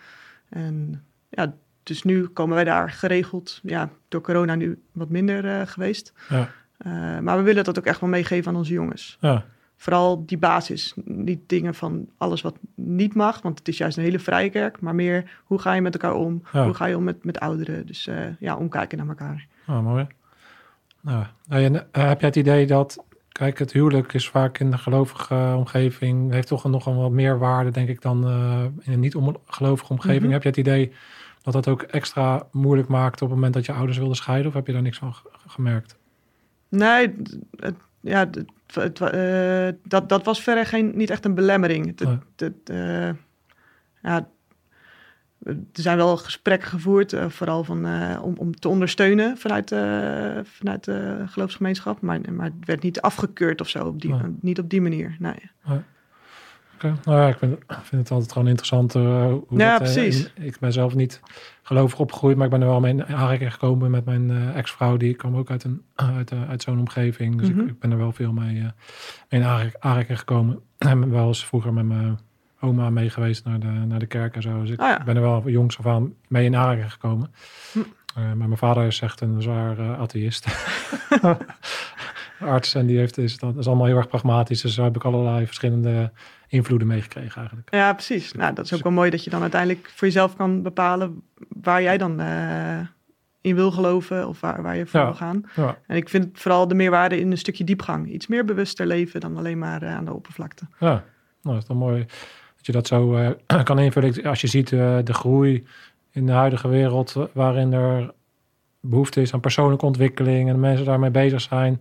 En 0.48 1.04
ja, 1.28 1.54
dus 1.82 2.02
nu 2.02 2.26
komen 2.26 2.54
wij 2.54 2.64
daar 2.64 2.90
geregeld. 2.90 3.60
Ja, 3.62 3.90
door 4.08 4.20
corona 4.20 4.54
nu 4.54 4.82
wat 4.92 5.08
minder 5.08 5.44
uh, 5.44 5.60
geweest. 5.64 6.12
Ja. 6.28 6.50
Uh, 6.86 7.18
maar 7.18 7.36
we 7.36 7.42
willen 7.42 7.64
dat 7.64 7.78
ook 7.78 7.86
echt 7.86 8.00
wel 8.00 8.08
meegeven 8.08 8.50
aan 8.50 8.58
onze 8.58 8.72
jongens. 8.72 9.16
Ja. 9.20 9.44
Vooral 9.82 10.26
die 10.26 10.38
basis. 10.38 10.92
Niet 11.04 11.40
dingen 11.46 11.74
van 11.74 12.08
alles 12.16 12.40
wat 12.40 12.58
niet 12.74 13.14
mag, 13.14 13.42
want 13.42 13.58
het 13.58 13.68
is 13.68 13.78
juist 13.78 13.96
een 13.96 14.02
hele 14.02 14.18
vrije 14.18 14.50
kerk. 14.50 14.80
Maar 14.80 14.94
meer 14.94 15.40
hoe 15.44 15.58
ga 15.58 15.72
je 15.72 15.80
met 15.80 15.94
elkaar 15.94 16.14
om? 16.14 16.42
Ja. 16.52 16.64
Hoe 16.64 16.74
ga 16.74 16.86
je 16.86 16.96
om 16.96 17.04
met, 17.04 17.24
met 17.24 17.40
ouderen? 17.40 17.86
Dus 17.86 18.06
uh, 18.06 18.16
ja, 18.38 18.56
omkijken 18.56 18.98
naar 18.98 19.08
elkaar. 19.08 19.46
Oh, 19.68 19.82
mooi. 19.82 20.06
Nou, 21.00 21.24
heb 21.92 22.20
jij 22.20 22.28
het 22.28 22.36
idee 22.36 22.66
dat 22.66 23.04
Kijk, 23.28 23.58
het 23.58 23.72
huwelijk 23.72 24.12
is 24.12 24.28
vaak 24.28 24.58
in 24.58 24.70
de 24.70 24.78
gelovige 24.78 25.54
omgeving, 25.56 26.32
heeft 26.32 26.48
toch 26.48 26.64
nog 26.64 26.86
een 26.86 26.96
wat 26.96 27.10
meer 27.10 27.38
waarde, 27.38 27.70
denk 27.70 27.88
ik, 27.88 28.02
dan 28.02 28.28
uh, 28.28 28.64
in 28.80 28.92
een 28.92 29.00
niet-gelovige 29.00 29.92
omgeving. 29.92 30.18
Mm 30.18 30.24
-hmm. 30.24 30.32
Heb 30.32 30.42
je 30.42 30.48
het 30.48 30.58
idee 30.58 30.92
dat 31.42 31.52
dat 31.52 31.68
ook 31.68 31.82
extra 31.82 32.46
moeilijk 32.50 32.88
maakt 32.88 33.22
op 33.22 33.28
het 33.28 33.36
moment 33.36 33.54
dat 33.54 33.66
je 33.66 33.72
ouders 33.72 33.98
wilden 33.98 34.16
scheiden? 34.16 34.48
Of 34.48 34.54
heb 34.54 34.66
je 34.66 34.72
daar 34.72 34.82
niks 34.82 34.98
van 34.98 35.14
gemerkt? 35.46 35.96
Nee, 36.68 37.14
het, 37.56 37.74
ja, 38.00 38.30
het, 38.74 39.00
uh, 39.00 39.68
dat, 39.82 40.08
dat 40.08 40.24
was 40.24 40.42
verder 40.42 40.66
geen, 40.66 40.92
niet 40.96 41.10
echt 41.10 41.24
een 41.24 41.34
belemmering. 41.34 41.86
Het, 41.86 42.08
het, 42.36 42.70
uh, 42.70 43.10
ja, 44.02 44.28
er 45.44 45.56
zijn 45.72 45.96
wel 45.96 46.16
gesprekken 46.16 46.68
gevoerd, 46.68 47.12
uh, 47.12 47.28
vooral 47.28 47.64
van, 47.64 47.86
om, 48.22 48.34
om 48.36 48.54
te 48.54 48.68
ondersteunen 48.68 49.36
vanuit, 49.38 49.68
vanuit 50.46 50.84
de 50.84 51.24
geloofsgemeenschap. 51.26 52.00
Maar, 52.00 52.20
maar 52.32 52.46
het 52.46 52.66
werd 52.66 52.82
niet 52.82 53.00
afgekeurd 53.00 53.60
of 53.60 53.68
zo, 53.68 53.86
op 53.86 54.00
die, 54.00 54.14
nee. 54.14 54.36
niet 54.40 54.58
op 54.58 54.70
die 54.70 54.80
manier. 54.80 55.16
Nee. 55.18 55.50
nee. 55.64 55.80
Okay. 56.84 56.96
Nou 57.04 57.20
ja, 57.20 57.28
ik 57.28 57.38
vind, 57.38 57.56
vind, 57.68 58.02
het 58.02 58.10
altijd 58.10 58.32
gewoon 58.32 58.48
interessant 58.48 58.92
hoe 58.92 59.44
ja, 59.48 59.78
dat, 59.78 59.92
precies. 59.92 60.32
ik 60.34 60.58
ben 60.58 60.72
zelf 60.72 60.94
niet 60.94 61.20
gelovig 61.62 61.98
opgegroeid, 61.98 62.36
maar 62.36 62.44
ik 62.44 62.52
ben 62.52 62.60
er 62.60 62.66
wel 62.66 62.80
mee 62.80 62.92
in 62.92 63.06
aanraking 63.06 63.52
gekomen 63.52 63.90
met 63.90 64.04
mijn 64.04 64.54
ex-vrouw. 64.54 64.96
Die 64.96 65.14
kwam 65.14 65.36
ook 65.36 65.50
uit, 65.50 65.64
een, 65.64 65.82
uit, 65.94 66.32
uit 66.48 66.62
zo'n 66.62 66.78
omgeving. 66.78 67.38
Dus 67.38 67.48
mm 67.48 67.54
-hmm. 67.54 67.64
ik, 67.64 67.70
ik, 67.70 67.78
ben 67.78 67.90
er 67.90 67.98
wel 67.98 68.12
veel 68.12 68.32
mee, 68.32 68.52
mee 68.52 68.72
in 69.28 69.44
aanraking 69.78 70.18
gekomen. 70.18 70.60
En 70.78 71.10
wel 71.10 71.26
eens 71.26 71.46
vroeger 71.46 71.72
met 71.72 71.84
mijn 71.84 72.18
oma 72.60 72.90
mee 72.90 73.10
geweest 73.10 73.44
naar 73.44 73.60
de, 73.60 73.66
naar 73.66 73.98
de 73.98 74.06
kerk 74.06 74.34
en 74.34 74.42
zo. 74.42 74.60
Dus 74.60 74.70
ik 74.70 74.80
ja. 74.80 75.02
ben 75.04 75.16
er 75.16 75.22
wel 75.22 75.48
jongs 75.48 75.78
af 75.78 75.86
aan 75.86 76.14
mee 76.28 76.44
in 76.44 76.56
aanraking 76.56 76.92
gekomen. 76.92 77.30
Hm. 77.72 77.78
Uh, 77.78 77.84
maar 78.14 78.36
mijn 78.36 78.56
vader 78.56 78.86
is 78.86 79.00
echt 79.00 79.20
een 79.20 79.42
zwaar 79.42 79.78
uh, 79.78 80.00
atheïst. 80.00 80.46
Arts 82.40 82.74
en 82.74 82.86
die 82.86 82.98
heeft, 82.98 83.18
is, 83.18 83.38
dat 83.38 83.56
is 83.56 83.66
allemaal 83.66 83.86
heel 83.86 83.96
erg 83.96 84.08
pragmatisch. 84.08 84.60
Dus 84.60 84.74
daar 84.74 84.84
heb 84.84 84.96
ik 84.96 85.04
allerlei 85.04 85.46
verschillende 85.46 86.12
invloeden 86.52 86.88
meegekregen 86.88 87.37
eigenlijk. 87.37 87.75
Ja, 87.75 87.92
precies. 87.92 88.32
Nou, 88.32 88.54
dat 88.54 88.64
is 88.64 88.75
ook 88.75 88.82
wel 88.82 88.92
mooi 88.92 89.11
dat 89.11 89.25
je 89.25 89.30
dan 89.30 89.40
uiteindelijk 89.40 89.90
voor 89.94 90.06
jezelf 90.06 90.37
kan 90.37 90.62
bepalen 90.62 91.23
waar 91.49 91.82
jij 91.82 91.99
dan 91.99 92.21
uh, 92.21 92.78
in 93.40 93.54
wil 93.54 93.71
geloven 93.71 94.28
of 94.28 94.40
waar, 94.40 94.62
waar 94.62 94.76
je 94.76 94.87
voor 94.87 95.00
ja. 95.00 95.06
wil 95.06 95.14
gaan. 95.14 95.44
Ja. 95.56 95.78
En 95.87 95.97
ik 95.97 96.09
vind 96.09 96.38
vooral 96.38 96.68
de 96.68 96.75
meerwaarde 96.75 97.21
in 97.21 97.30
een 97.30 97.38
stukje 97.38 97.64
diepgang. 97.64 98.09
Iets 98.11 98.26
meer 98.26 98.44
bewuster 98.44 98.87
leven 98.87 99.21
dan 99.21 99.37
alleen 99.37 99.59
maar 99.59 99.87
aan 99.87 100.04
de 100.04 100.12
oppervlakte. 100.12 100.64
Ja, 100.78 100.87
nou, 100.88 101.04
dat 101.42 101.56
is 101.56 101.64
dan 101.64 101.76
mooi 101.76 101.99
dat 102.56 102.66
je 102.66 102.73
dat 102.73 102.87
zo 102.87 103.16
uh, 103.16 103.30
kan 103.64 103.78
invullen. 103.78 104.25
Als 104.25 104.40
je 104.40 104.47
ziet 104.47 104.68
de 104.68 105.02
groei 105.04 105.66
in 106.11 106.26
de 106.26 106.32
huidige 106.32 106.68
wereld, 106.68 107.28
waarin 107.32 107.73
er 107.73 108.11
behoefte 108.80 109.21
is 109.21 109.32
aan 109.32 109.40
persoonlijke 109.40 109.87
ontwikkeling 109.87 110.49
en 110.49 110.61
mensen 110.61 110.87
daarmee 110.87 111.11
bezig 111.11 111.40
zijn, 111.40 111.80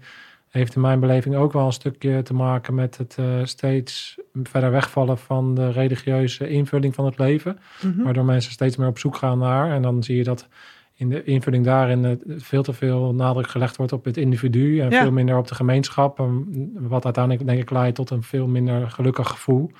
heeft 0.51 0.75
in 0.75 0.81
mijn 0.81 1.00
beleving 1.00 1.36
ook 1.36 1.53
wel 1.53 1.65
een 1.65 1.74
stukje 1.74 2.22
te 2.22 2.34
maken 2.34 2.75
met 2.75 2.98
het 2.98 3.17
uh, 3.20 3.25
steeds 3.43 4.17
verder 4.43 4.72
wegvallen 4.72 5.17
van 5.17 5.55
de 5.55 5.72
religieuze 5.72 6.50
invulling 6.50 6.96
van 6.96 7.05
het 7.05 7.20
leven. 7.20 7.60
Mm 7.81 7.93
-hmm. 7.93 8.03
Waardoor 8.03 8.25
mensen 8.25 8.51
steeds 8.51 8.75
meer 8.75 8.88
op 8.88 9.00
zoek 9.00 9.15
gaan 9.15 9.38
naar. 9.38 9.72
En 9.72 9.81
dan 9.81 10.03
zie 10.03 10.15
je 10.15 10.24
dat 10.24 10.48
in 10.96 11.10
de 11.10 11.24
invulling 11.24 11.65
daarin 11.65 12.22
veel 12.27 12.63
te 12.63 12.74
veel 12.74 13.13
nadruk 13.13 13.48
gelegd 13.48 13.77
wordt 13.77 13.91
op 13.91 14.05
het 14.05 14.17
individu 14.17 14.79
en 14.79 14.89
ja. 14.89 15.01
veel 15.01 15.12
minder 15.12 15.38
op 15.38 15.48
de 15.48 15.55
gemeenschap. 15.55 16.27
Wat 16.74 17.05
uiteindelijk 17.05 17.46
denk 17.46 17.60
ik 17.60 17.70
leidt 17.70 17.96
tot 17.96 18.10
een 18.10 18.24
veel 18.24 18.48
minder 18.48 18.91
gelukkig 18.91 19.27
gevoel. 19.27 19.72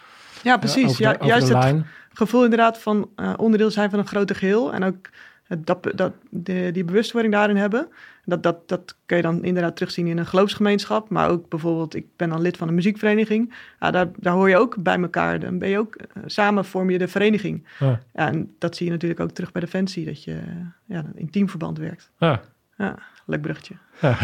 Ja, 0.44 0.58
precies. 0.58 0.98
Ja, 0.98 1.16
juist 1.22 1.48
het 1.48 1.84
gevoel 2.14 2.44
inderdaad 2.44 2.80
van 2.80 3.10
uh, 3.16 3.34
onderdeel 3.38 3.72
zijn 3.72 3.90
van 3.90 4.00
een 4.00 4.08
groter 4.08 4.36
geheel. 4.36 4.74
En 4.74 4.84
ook 4.84 5.10
dat, 5.58 5.92
dat, 5.96 6.14
de, 6.30 6.70
die 6.74 6.84
bewustwording 6.84 7.34
daarin 7.34 7.56
hebben. 7.56 7.88
Dat, 8.26 8.44
dat, 8.44 8.70
dat 8.70 8.96
kun 9.06 9.18
je 9.18 9.24
dan 9.24 9.44
inderdaad 9.44 9.76
terugzien 9.76 10.08
in 10.08 10.18
een 10.18 10.26
geloofsgemeenschap. 10.26 11.10
Maar 11.10 11.30
ook 11.30 11.50
bijvoorbeeld, 11.50 11.96
ik 11.96 12.06
ben 12.16 12.30
dan 12.30 12.42
lid 12.42 12.58
van 12.58 12.68
een 12.68 12.74
muziekvereniging. 12.74 13.54
Ja, 13.80 13.92
daar, 13.92 14.08
daar 14.18 14.34
hoor 14.34 14.50
je 14.50 14.58
ook 14.58 14.84
bij 14.84 15.00
elkaar. 15.00 15.40
Dan 15.40 15.58
ben 15.58 15.70
je 15.70 15.78
ook, 15.78 15.96
uh, 15.98 16.24
samen 16.26 16.66
vorm 16.66 16.90
je 16.90 16.98
de 16.98 17.08
vereniging. 17.08 17.68
Ja. 17.80 18.00
ja. 18.14 18.28
en 18.28 18.56
dat 18.58 18.76
zie 18.76 18.86
je 18.86 18.92
natuurlijk 18.92 19.20
ook 19.20 19.32
terug 19.32 19.52
bij 19.52 19.62
Defensie. 19.62 20.06
Dat 20.06 20.24
je 20.24 20.40
ja, 20.86 21.04
in 21.16 21.30
teamverband 21.30 21.78
werkt. 21.78 22.12
Ja. 22.18 22.42
Ja, 22.78 22.98
leuk 23.26 23.42
bruggetje. 23.42 23.74
Ja. 24.02 24.18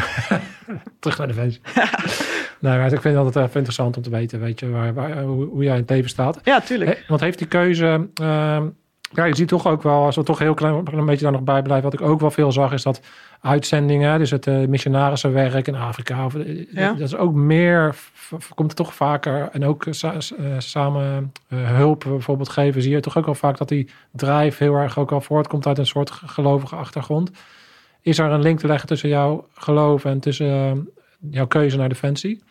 terug 1.00 1.18
naar 1.18 1.28
Defensie. 1.28 1.62
Nou, 2.60 2.84
ik 2.84 2.90
vind 2.90 3.04
het 3.04 3.16
altijd 3.16 3.36
even 3.36 3.56
interessant 3.56 3.98
om 3.98 4.04
te 4.04 4.10
weten, 4.10 4.40
weet 4.40 4.60
je, 4.60 4.70
waar, 4.70 4.94
waar, 4.94 5.22
hoe, 5.22 5.46
hoe 5.46 5.64
jij 5.64 5.74
in 5.74 5.82
het 5.82 5.90
leven 5.90 6.10
staat. 6.10 6.40
Ja, 6.44 6.60
tuurlijk. 6.62 7.06
Want 7.08 7.22
heeft 7.22 7.38
die 7.38 7.48
keuze... 7.48 8.08
Uh, 8.22 8.64
ja, 9.12 9.26
je 9.26 9.36
ziet 9.36 9.48
toch 9.48 9.68
ook 9.68 9.84
wel, 9.84 10.06
als 10.06 10.16
we 10.16 10.24
toch 10.24 10.40
heel 10.40 10.54
klein 10.54 10.74
een 10.92 11.06
beetje 11.06 11.24
daar 11.24 11.32
nog 11.32 11.44
bij 11.44 11.62
blijven, 11.62 11.90
wat 11.90 12.00
ik 12.00 12.06
ook 12.08 12.20
wel 12.20 12.32
veel 12.32 12.52
zag, 12.52 12.74
is 12.74 12.84
dat 12.84 13.02
uitzendingen, 13.42 14.20
dus 14.20 14.32
het 14.32 14.48
uh, 14.48 14.68
missionarische 14.68 15.62
in 15.64 15.76
Afrika, 15.76 16.26
of, 16.26 16.36
ja. 16.72 16.92
dat 16.92 17.00
is 17.00 17.16
ook 17.16 17.34
meer, 17.34 17.96
komt 18.56 18.76
toch 18.76 18.94
vaker, 18.94 19.50
en 19.52 19.66
ook 19.66 19.86
sa 19.90 20.14
samen 20.58 21.32
uh, 21.50 21.76
hulp 21.76 22.04
bijvoorbeeld 22.08 22.50
geven, 22.50 22.82
zie 22.82 22.92
je 22.92 23.00
toch 23.00 23.18
ook 23.18 23.26
wel 23.26 23.36
vaak 23.36 23.58
dat 23.58 23.70
die 23.70 23.90
drijf 24.12 24.58
heel 24.58 24.76
erg 24.76 25.00
ook 25.00 25.12
al 25.12 25.22
voortkomt 25.22 25.68
uit 25.68 25.78
een 25.78 25.86
soort 25.86 26.12
gelovige 26.12 26.76
achtergrond. 26.76 27.32
Is 28.02 28.20
er 28.20 28.32
een 28.32 28.42
link 28.42 28.60
te 28.60 28.68
leggen 28.68 28.88
tussen 28.88 29.10
jouw 29.10 29.48
geloof 29.54 30.06
en 30.06 30.20
tussen 30.20 30.90
jouw 31.30 31.48
keuze 31.48 31.78
naar 31.78 31.90
Defensie? 31.90 32.44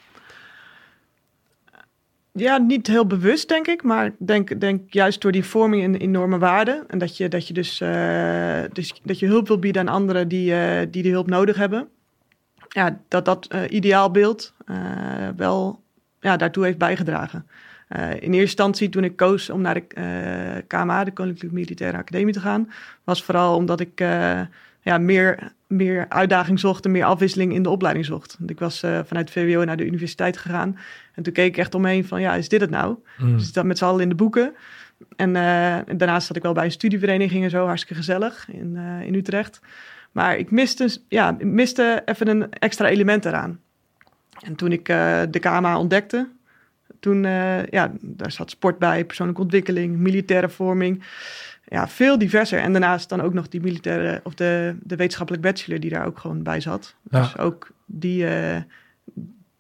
Ja, 2.37 2.57
niet 2.59 2.87
heel 2.87 3.07
bewust, 3.07 3.49
denk 3.49 3.67
ik. 3.67 3.83
Maar 3.83 4.13
denk, 4.19 4.61
denk 4.61 4.93
juist 4.93 5.21
door 5.21 5.33
die 5.33 5.45
vorming 5.45 5.83
in 5.83 5.95
enorme 5.95 6.39
waarden. 6.39 6.85
En 6.89 6.99
dat 6.99 7.17
je, 7.17 7.29
dat 7.29 7.49
je 7.49 7.55
dus, 7.55 7.81
uh, 7.81 8.63
dus 8.73 9.01
dat 9.03 9.19
je 9.19 9.27
hulp 9.27 9.49
wil 9.49 9.59
bieden 9.59 9.89
aan 9.89 9.95
anderen 9.95 10.29
die, 10.29 10.51
uh, 10.51 10.79
die 10.91 11.03
die 11.03 11.13
hulp 11.13 11.29
nodig 11.29 11.57
hebben. 11.57 11.89
Ja, 12.69 13.01
dat 13.09 13.25
dat 13.25 13.49
uh, 13.55 13.61
ideaalbeeld 13.69 14.55
wel 15.37 15.83
ja, 16.21 16.37
daartoe 16.37 16.65
heeft 16.65 16.79
bijgedragen. 16.79 17.47
in 17.89 17.99
eerste 18.19 18.37
instantie, 18.37 18.89
toen 18.89 19.05
ik 19.05 19.17
koos 19.17 19.51
om 19.51 19.61
naar 19.61 19.75
de 19.75 20.65
KMA, 20.67 21.05
de 21.05 21.13
Koninklijke 21.13 21.55
Militaire 21.55 21.97
Academie, 21.99 22.33
te 22.33 22.41
gaan, 22.41 22.71
was 23.05 23.23
vooral 23.23 23.57
omdat 23.57 23.81
ik 23.81 24.01
ja, 24.83 24.99
meer, 24.99 25.53
meer 25.67 26.07
uitdaging 26.09 26.61
zocht 26.61 26.85
en 26.85 26.91
meer 26.91 27.05
afwisseling 27.05 27.53
in 27.53 27.63
de 27.63 27.71
opleiding 27.71 28.07
zocht. 28.07 28.37
Want 28.39 28.51
ik 28.51 28.59
was 28.59 28.83
uh, 28.83 29.01
vanuit 29.05 29.31
VWO 29.31 29.65
naar 29.65 29.77
de 29.77 29.87
universiteit 29.87 30.37
gegaan. 30.37 30.79
En 31.15 31.23
toen 31.23 31.33
keek 31.33 31.47
ik 31.47 31.57
echt 31.57 31.75
omheen 31.75 32.05
van, 32.05 32.21
ja, 32.21 32.35
is 32.35 32.49
dit 32.49 32.61
het 32.61 32.71
nou? 32.71 32.97
Mm. 33.19 33.37
Dus 33.37 33.53
dat 33.53 33.65
met 33.65 33.79
z'n 33.79 33.85
allen 33.85 34.01
in 34.01 34.09
de 34.09 34.15
boeken. 34.15 34.55
En, 35.17 35.35
uh, 35.35 35.89
en, 35.89 35.97
daarnaast 35.97 36.27
zat 36.27 36.37
ik 36.37 36.43
wel 36.43 36.53
bij 36.53 36.65
een 36.65 36.71
studievereniging 36.71 37.45
en 37.45 37.51
zo, 37.51 37.67
hartstikke 37.67 37.95
gezellig 37.95 38.49
in, 38.51 38.75
uh, 38.77 39.07
in 39.07 39.15
Utrecht. 39.15 39.61
Maar 40.13 40.37
ik 40.37 40.51
miste, 40.51 40.99
ja, 41.09 41.37
miste 41.41 42.03
even 42.05 42.29
een 42.29 42.51
extra 42.51 42.89
element 42.89 43.25
eraan. 43.25 43.61
En 44.41 44.55
toen 44.55 44.73
ik 44.73 44.85
de 45.31 45.39
KMA 45.41 45.79
ontdekte, 45.79 46.29
toen, 47.01 47.23
ja, 47.71 47.93
daar 48.01 48.33
zat 48.33 48.51
sport 48.51 48.79
bij, 48.79 49.05
persoonlijke 49.05 49.43
ontwikkeling, 49.43 49.97
militaire 49.97 50.49
vorming 50.49 51.03
ja, 51.69 51.89
veel 51.89 52.19
diverser. 52.19 52.59
En 52.59 52.73
daarnaast 52.73 53.09
dan 53.09 53.21
ook 53.21 53.33
nog 53.33 53.49
die 53.49 53.61
militaire 53.61 54.21
of 54.23 54.35
de, 54.35 54.77
de 54.83 54.97
wetenschappelijk 54.97 55.45
bachelor 55.45 55.81
die 55.81 55.91
daar 55.91 56.07
ook 56.07 56.19
gewoon 56.19 56.43
bij 56.43 56.61
zat. 56.61 56.95
Ja. 57.11 57.21
Dus 57.21 57.39
ook 57.39 57.71
die, 57.87 58.25
uh, 58.25 58.57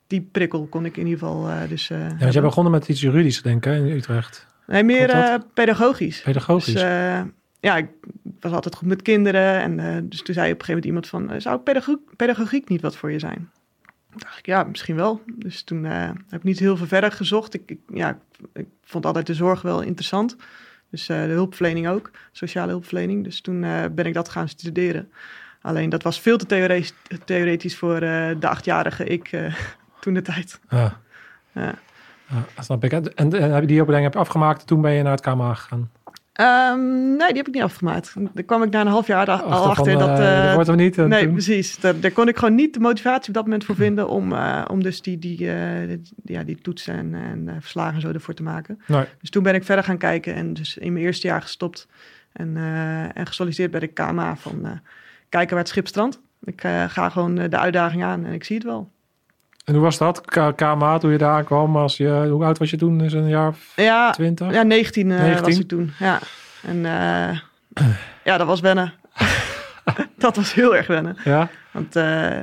die 0.07 0.29
prikkel 0.33 0.67
kon 0.67 0.85
ik 0.85 0.97
in 0.97 1.07
ieder 1.07 1.19
geval. 1.19 1.49
Uh, 1.49 1.69
dus, 1.69 1.91
uh, 1.91 1.99
ja, 1.99 2.17
want 2.19 2.33
jij 2.33 2.43
begonnen 2.43 2.73
met 2.73 2.89
iets 2.89 3.01
juridisch, 3.01 3.43
denk 3.43 3.67
ik, 3.67 3.73
in 3.73 3.87
Utrecht. 3.87 4.47
Nee, 4.67 4.83
meer 4.83 5.41
pedagogisch. 5.55 6.23
Pedagogisch. 6.23 6.73
Dus, 6.73 6.83
ja, 7.61 7.77
ik 7.77 7.89
was 8.41 8.53
altijd 8.53 8.75
goed 8.75 8.89
met 8.89 9.03
kinderen. 9.03 9.61
En 9.61 10.09
dus 10.09 10.23
toen 10.23 10.35
zei 10.35 10.53
op 10.53 10.59
een 10.59 10.65
gegeven 10.65 10.91
moment 10.91 11.13
iemand 11.13 11.31
van, 11.31 11.41
zou 11.41 11.59
pedagogiek, 11.59 12.17
pedagogiek 12.17 12.69
niet 12.69 12.81
wat 12.81 12.97
voor 12.97 13.13
je 13.13 13.19
zijn? 13.19 13.51
Toen 14.11 14.21
dacht 14.21 14.39
ik, 14.39 14.47
ja, 14.47 14.65
misschien 14.65 14.97
wel. 14.97 15.23
Dus 15.35 15.63
toen 15.63 15.85
heb 15.85 16.15
ik 16.31 16.43
niet 16.43 16.59
heel 16.59 16.77
veel 16.77 16.87
verder 16.87 17.13
gezocht. 17.13 17.55
Ik, 17.55 17.63
ik, 17.67 17.79
ja, 17.95 18.19
ik 18.53 18.67
vond 18.85 19.07
altijd 19.07 19.27
de 19.27 19.35
zorg 19.35 19.63
wel 19.63 19.83
interessant. 19.83 20.37
Dus 20.97 21.09
uh, 21.09 21.23
de 21.23 21.33
hulpverlening 21.33 21.88
ook, 21.88 22.11
sociale 22.33 22.71
hulpverlening. 22.71 23.25
Dus 23.25 23.41
toen 23.41 23.62
uh, 23.62 23.85
ben 23.93 24.07
ik 24.07 24.15
dat 24.15 24.29
gaan 24.29 24.49
studeren. 24.49 25.12
Alleen 25.62 25.88
dat 25.88 26.03
was 26.03 26.21
veel 26.21 26.37
te 26.37 26.47
theoretisch, 26.47 26.93
theoretisch 27.25 27.76
voor 27.76 28.03
uh, 28.03 28.29
de 28.38 28.49
achtjarige 28.49 29.05
ik 29.05 29.31
toen 30.00 30.15
de 30.15 30.23
tijd. 30.23 30.61
Ja. 30.69 31.00
Ja. 31.53 31.75
Snap 32.59 32.85
ik. 32.85 32.93
En, 32.93 33.15
en, 33.15 33.33
en 33.33 33.53
heb 33.53 33.61
je 33.61 33.67
die 33.67 33.81
opleiding 33.81 34.03
heb 34.03 34.12
je 34.12 34.19
afgemaakt 34.29 34.61
en 34.61 34.67
toen 34.67 34.81
ben 34.81 34.93
je 34.93 35.03
naar 35.03 35.12
het 35.12 35.21
KMA 35.21 35.55
gegaan? 35.55 35.91
Ehm, 36.37 37.07
nee, 37.16 37.28
die 37.28 37.37
heb 37.37 37.49
ik 37.49 37.55
niet 37.55 37.62
afgemaakt. 37.62 38.14
Daar 38.35 38.45
kwam 38.45 38.62
ik 38.62 38.71
na 38.71 38.81
een 38.81 38.87
half 38.87 39.07
jaar 39.07 39.28
a- 39.28 39.37
al 39.37 39.50
Achter 39.50 39.69
achter 39.71 39.90
van, 39.93 40.09
dat... 40.09 40.19
eh, 40.19 40.38
eh, 40.38 40.45
dat 40.45 40.55
wordt 40.55 40.69
hem 40.69 40.76
niet. 40.78 40.99
En 40.99 41.09
nee, 41.09 41.23
toen- 41.25 41.33
precies. 41.33 41.78
Daar, 41.78 42.00
daar 42.00 42.11
kon 42.11 42.28
ik 42.28 42.37
gewoon 42.38 42.55
niet 42.55 42.75
de 42.75 42.81
motivatie 42.81 43.28
op 43.28 43.35
dat 43.35 43.43
moment 43.45 43.64
voor 43.64 43.75
vinden 43.75 44.09
om, 44.09 44.33
eh, 44.33 44.64
om 44.71 44.83
dus 44.83 45.02
die, 45.02 45.19
die, 45.19 45.52
eh, 45.52 45.88
die- 45.88 46.02
ja, 46.25 46.43
die 46.43 46.59
toetsen 46.61 46.95
en, 46.95 47.14
en 47.14 47.49
eh, 47.49 47.55
verslagen 47.61 47.95
en 47.95 48.00
zo 48.00 48.09
ervoor 48.12 48.35
te 48.35 48.43
maken. 48.43 48.81
Nee. 48.87 49.05
Dus 49.21 49.31
toen 49.31 49.43
ben 49.43 49.55
ik 49.55 49.64
verder 49.64 49.85
gaan 49.85 49.99
kijken 49.99 50.35
en 50.35 50.52
dus 50.55 50.76
in 50.78 50.93
mijn 50.93 51.05
eerste 51.05 51.26
jaar 51.26 51.43
gestopt 51.43 51.88
en, 52.33 52.57
eh, 52.57 53.16
en 53.16 53.26
gesolliciteerd 53.26 53.71
bij 53.71 53.81
de 53.81 53.87
KMA 53.87 54.37
van 54.37 54.64
eh, 54.66 54.71
kijken 55.28 55.50
waar 55.50 55.59
het 55.64 55.69
schip 55.69 55.87
strandt. 55.87 56.21
Ik 56.45 56.62
eh, 56.64 56.85
ga 56.88 57.09
gewoon 57.09 57.38
eh, 57.38 57.50
de 57.50 57.59
uitdaging 57.59 58.05
aan 58.05 58.25
en 58.25 58.33
ik 58.33 58.45
zie 58.45 58.57
het 58.57 58.64
wel. 58.64 58.90
En 59.67 59.75
hoe 59.75 59.83
was 59.83 59.99
dat? 59.99 60.21
KMA, 60.57 60.99
toen 60.99 61.11
je 61.11 61.19
daar 61.19 61.45
kwam, 61.45 61.77
als 61.77 61.97
je, 61.97 62.27
hoe 62.31 62.45
oud 62.45 62.59
was 62.59 62.71
je 62.71 62.77
toen? 62.77 63.01
Is 63.01 63.13
een 63.13 63.29
jaar 63.29 63.49
of 63.49 63.73
Ja, 63.77 64.11
20? 64.11 64.53
ja 64.53 64.63
19, 64.63 65.11
eh, 65.11 65.19
19? 65.19 65.45
was 65.45 65.59
ik 65.59 65.69
toen. 65.69 65.93
Ja, 65.99 66.19
en 66.63 66.77
eh, 66.87 67.39
ja, 68.25 68.37
dat 68.37 68.47
was 68.47 68.61
wennen. 68.61 68.93
dat 70.19 70.37
was 70.37 70.55
heel 70.55 70.77
erg 70.77 70.87
wennen. 70.87 71.17
Ja? 71.25 71.49
Want 71.71 71.97
eh, 71.97 72.39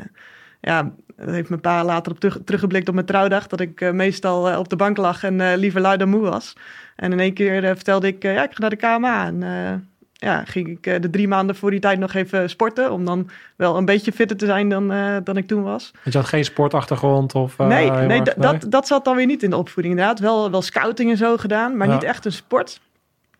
ja, 0.61 0.91
dat 1.15 1.29
heeft 1.29 1.49
mijn 1.49 1.61
pa 1.61 1.83
later 1.83 2.11
op 2.11 2.19
terug, 2.19 2.37
teruggeblikt 2.45 2.87
op 2.87 2.93
mijn 2.93 3.05
trouwdag. 3.05 3.47
Dat 3.47 3.59
ik 3.59 3.81
eh, 3.81 3.91
meestal 3.91 4.49
eh, 4.49 4.59
op 4.59 4.69
de 4.69 4.75
bank 4.75 4.97
lag 4.97 5.23
en 5.23 5.41
eh, 5.41 5.57
liever 5.57 5.81
lui 5.81 5.97
dan 5.97 6.09
moe 6.09 6.21
was. 6.29 6.53
En 6.95 7.11
in 7.11 7.19
één 7.19 7.33
keer 7.33 7.63
eh, 7.63 7.69
vertelde 7.75 8.07
ik, 8.07 8.23
eh, 8.23 8.33
ja, 8.33 8.43
ik 8.43 8.51
ga 8.53 8.59
naar 8.59 8.69
de 8.69 8.75
KMA. 8.75 9.25
En 9.25 9.43
eh, 9.43 9.73
ja, 10.23 10.43
ging 10.45 10.67
ik 10.67 10.87
eh, 10.87 11.01
de 11.01 11.09
drie 11.09 11.27
maanden 11.27 11.55
voor 11.55 11.71
die 11.71 11.79
tijd 11.79 11.99
nog 11.99 12.13
even 12.13 12.49
sporten. 12.49 12.91
Om 12.91 13.05
dan 13.05 13.29
wel 13.55 13.77
een 13.77 13.85
beetje 13.85 14.11
fitter 14.11 14.37
te 14.37 14.45
zijn 14.45 14.69
dan, 14.69 14.91
eh, 14.91 15.15
dan 15.23 15.37
ik 15.37 15.47
toen 15.47 15.63
was. 15.63 15.91
Want 16.03 16.13
je 16.13 16.19
had 16.19 16.27
geen 16.29 16.43
sportachtergrond 16.43 17.35
of... 17.35 17.59
eh, 17.59 17.67
nee, 17.67 17.91
nee, 17.91 18.21
erg- 18.21 18.33
dat, 18.33 18.65
dat 18.71 18.87
zat 18.87 19.05
dan 19.05 19.15
weer 19.15 19.25
niet 19.25 19.43
in 19.43 19.49
de 19.49 19.57
opvoeding 19.57 19.93
inderdaad. 19.95 20.19
Wel, 20.19 20.51
wel 20.51 20.61
scouting 20.61 21.09
en 21.11 21.17
zo 21.17 21.37
gedaan, 21.37 21.77
maar 21.77 21.87
Ja. 21.87 21.93
niet 21.93 22.03
echt 22.03 22.25
een 22.25 22.31
sport. 22.31 22.79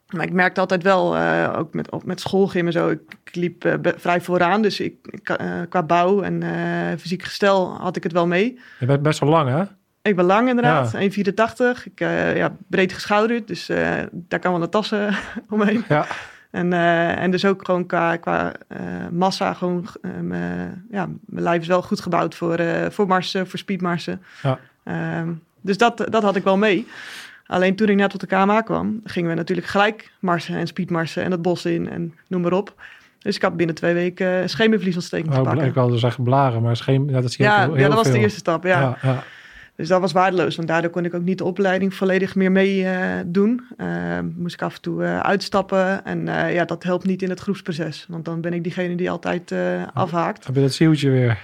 Maar 0.10 0.26
ik 0.26 0.34
merkte 0.34 0.60
altijd 0.60 0.84
wel, 0.84 1.18
ook 1.58 1.74
met, 1.74 2.06
met 2.06 2.20
schoolgym 2.20 2.66
en 2.66 2.72
zo, 2.72 2.90
ik, 2.90 3.00
ik 3.24 3.36
liep 3.36 3.60
be- 3.60 3.94
vrij 3.98 4.22
vooraan. 4.22 4.62
Dus 4.62 4.80
ik, 4.80 4.94
ik, 5.10 5.38
qua 5.70 5.84
bouw 5.84 6.22
en 6.22 6.44
fysiek 7.00 7.24
gestel 7.24 7.74
had 7.80 7.96
ik 7.96 8.04
het 8.04 8.12
wel 8.12 8.28
mee. 8.28 8.60
Je 8.80 8.86
bent 8.86 9.02
best 9.02 9.20
wel 9.20 9.30
lang, 9.30 9.50
hè? 9.50 9.64
Ik 10.02 10.16
ben 10.16 10.26
lang 10.26 10.50
inderdaad, 10.50 10.92
Ja. 10.92 11.00
1,84. 11.78 11.84
Ik 11.86 12.00
ja, 12.36 12.56
breed 12.68 12.94
geschouderd, 12.94 13.48
dus 13.48 13.66
daar 14.12 14.40
kan 14.40 14.52
wel 14.52 14.62
een 14.62 14.70
tassen 14.70 15.16
omheen. 15.50 15.84
Ja. 15.90 16.06
En, 16.54 16.72
uh, 16.72 17.18
en 17.18 17.32
dus 17.32 17.46
ook 17.46 17.66
gewoon 17.66 17.86
qua, 17.86 18.16
qua 18.16 18.52
uh, 18.72 18.78
massa, 19.12 19.54
gewoon, 19.54 19.88
ja, 20.92 21.10
mijn 21.26 21.44
lijf 21.44 21.62
is 21.62 21.68
wel 21.68 21.82
goed 21.82 22.02
gebouwd 22.02 22.36
voor, 22.36 22.60
voor 22.90 23.08
marsen, 23.08 23.48
voor 23.48 23.60
speedmarsen. 23.60 24.22
Ja. 24.42 24.60
Um, 25.20 25.42
dus 25.62 25.78
dat, 25.78 26.08
dat 26.10 26.24
had 26.24 26.36
ik 26.36 26.44
wel 26.44 26.58
mee. 26.58 26.88
Alleen 27.46 27.76
toen 27.76 27.90
ik 27.90 27.96
net 27.96 28.10
tot 28.10 28.20
de 28.20 28.28
KMA 28.28 28.62
kwam, 28.62 29.02
gingen 29.04 29.30
we 29.30 29.36
natuurlijk 29.36 29.68
gelijk 29.68 30.12
marsen 30.20 30.56
en 30.56 30.68
speedmarsen 30.68 31.24
en 31.24 31.32
het 31.32 31.42
bos 31.42 31.66
in 31.66 31.90
en 31.90 32.14
noem 32.28 32.42
maar 32.42 32.54
op. 32.54 32.74
Dus 33.20 33.36
ik 33.36 33.42
had 33.42 33.58
binnen 33.58 33.76
twee 33.76 33.94
weken 33.94 34.50
schemervliesontsteking 34.50 35.34
te 35.34 35.40
Oh, 35.40 35.46
pakken. 35.46 35.66
ik 35.66 35.74
wilde 35.74 35.98
zeggen 35.98 36.24
blaren, 36.24 36.62
maar 36.62 36.78
scheen, 36.78 37.08
ja, 37.10 37.22
dat 37.22 37.32
zie 37.32 37.46
je 37.46 37.52
ja, 37.52 37.62
heel, 37.62 37.78
ja, 37.78 37.88
dat 37.88 37.94
was 37.94 38.04
veel. 38.04 38.14
de 38.14 38.20
eerste 38.20 38.40
stap, 38.40 38.64
ja. 38.64 38.80
ja, 38.80 38.98
ja. 39.02 39.24
Dus 39.76 39.88
dat 39.88 40.02
was 40.02 40.12
waardeloos, 40.12 40.56
want 40.56 40.68
daardoor 40.68 40.92
kon 40.92 41.06
ik 41.06 41.14
ook 41.14 41.24
niet 41.24 41.38
de 41.38 41.44
opleiding 41.44 41.94
volledig 41.94 42.36
meer 42.36 42.52
mee 42.52 42.84
uh, 42.84 42.92
doen. 43.26 43.62
Uh, 43.78 43.88
moest 44.36 44.54
ik 44.54 44.62
af 44.62 44.76
en 44.76 44.82
toe 44.82 45.04
uh, 45.04 45.20
uitstappen 45.20 46.06
en 46.06 46.26
ja, 46.54 46.66
dat 46.66 46.84
helpt 46.84 47.06
niet 47.06 47.22
in 47.22 47.30
het 47.30 47.40
groepsproces. 47.40 48.06
Want 48.10 48.26
dan 48.26 48.42
ben 48.42 48.54
ik 48.54 48.64
diegene 48.64 48.96
die 48.96 49.12
altijd 49.12 49.54
afhaakt. 49.94 50.46
Heb 50.46 50.56
je 50.56 50.62
dat 50.62 50.74
zieltje 50.74 51.10
weer? 51.10 51.38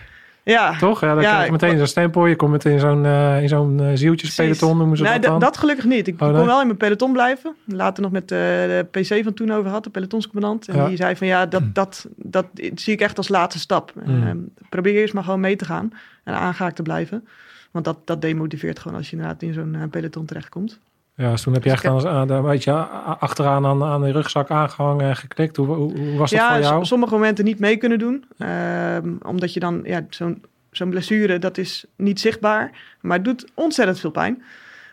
Ja. 0.49 0.77
Toch? 0.77 1.01
Ja, 1.01 1.13
dan 1.13 1.23
ja, 1.23 1.29
krijg 1.29 1.45
je 1.45 1.51
meteen 1.51 1.77
zo'n 1.77 1.87
stempel. 1.87 2.25
Je 2.25 2.35
komt 2.35 2.51
meteen 2.51 2.73
in 2.73 2.79
zo'n 2.79 3.03
uh, 3.03 3.41
in 3.41 3.47
zo'n 3.47 3.81
uh, 3.81 3.87
zieltjespeloton, 3.93 4.77
noemen 4.77 4.97
ze 4.97 5.03
nee, 5.03 5.19
dat 5.19 5.23
dan? 5.31 5.39
dat 5.39 5.57
gelukkig 5.57 5.85
niet. 5.85 6.07
Ik 6.07 6.21
Oh, 6.21 6.33
kon 6.35 6.45
wel 6.45 6.59
in 6.59 6.65
mijn 6.65 6.77
peloton 6.77 7.11
blijven. 7.11 7.55
Later 7.65 8.03
nog 8.03 8.11
met 8.11 8.23
uh, 8.23 8.37
de 8.37 8.87
PC 8.91 9.23
van 9.23 9.33
toen 9.33 9.51
over 9.51 9.71
had, 9.71 9.83
de 9.83 9.89
pelotonscommandant. 9.89 10.67
En 10.67 10.75
Ja. 10.75 10.87
die 10.87 10.97
zei 10.97 11.15
van 11.15 11.27
ja, 11.27 11.45
dat, 11.45 11.63
dat, 11.73 12.07
dat, 12.15 12.45
zie 12.75 12.93
ik 12.93 13.01
echt 13.01 13.17
als 13.17 13.27
laatste 13.27 13.59
stap. 13.59 13.93
Mm. 14.05 14.23
Uh, 14.23 14.31
probeer 14.69 14.93
eerst 14.93 15.13
maar 15.13 15.23
gewoon 15.23 15.39
mee 15.39 15.55
te 15.55 15.65
gaan 15.65 15.93
en 16.23 16.33
aangehaakt 16.33 16.75
te 16.75 16.81
blijven. 16.81 17.27
Want 17.71 17.85
dat, 17.85 17.97
dat 18.05 18.21
demotiveert 18.21 18.79
gewoon 18.79 18.97
als 18.97 19.09
je 19.09 19.15
inderdaad 19.15 19.41
in 19.41 19.53
zo'n 19.53 19.73
uh, 19.73 19.83
peloton 19.89 20.25
terechtkomt. 20.25 20.79
Ja, 21.15 21.31
dus 21.31 21.41
toen 21.41 21.53
heb 21.53 21.63
je 21.63 21.69
echt 21.71 21.83
Dus 21.83 22.05
aan, 22.05 22.29
een 22.29 22.43
beetje 22.43 22.71
achteraan 22.73 23.65
aan, 23.65 23.83
aan 23.83 24.01
de 24.01 24.11
rugzak 24.11 24.49
aangehangen 24.49 25.05
en 25.05 25.15
geklikt. 25.15 25.55
Hoe, 25.55 25.67
hoe, 25.67 25.97
hoe 25.99 26.17
was 26.17 26.29
dat 26.31 26.39
ja, 26.39 26.53
voor 26.53 26.63
jou? 26.63 26.85
s- 26.85 26.87
sommige 26.87 27.13
momenten 27.13 27.45
niet 27.45 27.59
mee 27.59 27.77
kunnen 27.77 27.99
doen. 27.99 28.25
Uh, 28.37 28.97
omdat 29.21 29.53
je 29.53 29.59
dan, 29.59 29.81
ja, 29.83 30.05
zo'n 30.09 30.43
zo'n 30.71 30.89
blessure, 30.89 31.39
dat 31.39 31.57
is 31.57 31.85
niet 31.95 32.19
zichtbaar. 32.19 32.71
Maar 33.01 33.15
het 33.15 33.25
doet 33.25 33.45
ontzettend 33.53 33.99
veel 33.99 34.11
pijn. 34.11 34.43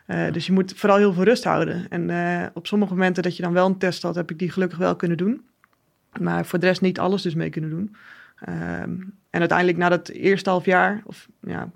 Uh, 0.07 0.33
dus 0.33 0.47
je 0.47 0.53
moet 0.53 0.73
vooral 0.77 0.99
heel 0.99 1.13
veel 1.13 1.25
rust 1.25 1.45
houden. 1.45 1.87
En 1.89 2.09
uh, 2.09 2.43
op 2.55 2.67
sommige 2.67 2.93
momenten 2.95 3.23
dat 3.23 3.37
je 3.37 3.43
dan 3.43 3.53
wel 3.53 3.67
een 3.67 3.79
test 3.79 4.03
had, 4.03 4.15
heb 4.15 4.31
ik 4.31 4.39
die 4.39 4.51
gelukkig 4.51 4.79
wel 4.79 4.97
kunnen 4.97 5.17
doen. 5.17 5.41
Maar 6.21 6.47
voor 6.47 6.59
de 6.59 6.67
rest 6.67 6.81
niet 6.81 6.99
alles 6.99 7.23
dus 7.23 7.35
mee 7.35 7.51
kunnen 7.51 7.71
doen. 7.71 7.97
Uh, 8.49 8.81
en 8.81 9.15
uiteindelijk 9.31 9.79
na 9.79 9.89
dat 9.89 10.09
eerste 10.09 10.51
half 10.51 10.65
jaar, 10.65 11.03
of 11.05 11.29
ja, 11.41 11.71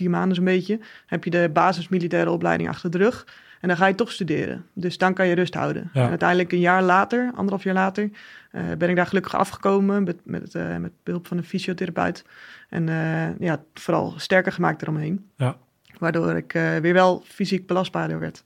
vier 0.00 0.10
maanden 0.10 0.34
zo'n 0.34 0.44
beetje, 0.44 0.78
heb 1.06 1.24
je 1.24 1.30
de 1.30 1.50
basismilitaire 1.52 2.30
opleiding 2.30 2.68
achter 2.68 2.90
de 2.90 2.98
rug. 2.98 3.26
En 3.60 3.68
dan 3.68 3.76
ga 3.76 3.86
je 3.86 3.94
toch 3.94 4.12
studeren. 4.12 4.66
Dus 4.72 4.98
dan 4.98 5.14
kan 5.14 5.26
je 5.26 5.34
rust 5.34 5.54
houden. 5.54 5.90
Ja. 5.92 6.02
En 6.02 6.08
uiteindelijk 6.08 6.52
een 6.52 6.58
jaar 6.58 6.82
later, 6.82 7.30
anderhalf 7.34 7.62
jaar 7.62 7.74
later, 7.74 8.10
uh, 8.52 8.62
ben 8.78 8.88
ik 8.88 8.96
daar 8.96 9.06
gelukkig 9.06 9.34
afgekomen 9.34 10.02
met, 10.02 10.16
met, 10.24 10.54
uh, 10.54 10.76
met 10.76 10.92
behulp 11.02 11.26
van 11.26 11.36
een 11.36 11.44
fysiotherapeut. 11.44 12.24
En 12.68 12.86
uh, 12.86 13.38
ja, 13.38 13.62
vooral 13.74 14.14
sterker 14.16 14.52
gemaakt 14.52 14.82
eromheen. 14.82 15.26
Ja. 15.36 15.56
Waardoor 15.98 16.36
ik 16.36 16.52
weer 16.52 16.92
wel 16.92 17.22
fysiek 17.26 17.66
belastbaarder 17.66 18.18
werd. 18.18 18.44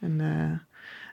En 0.00 0.20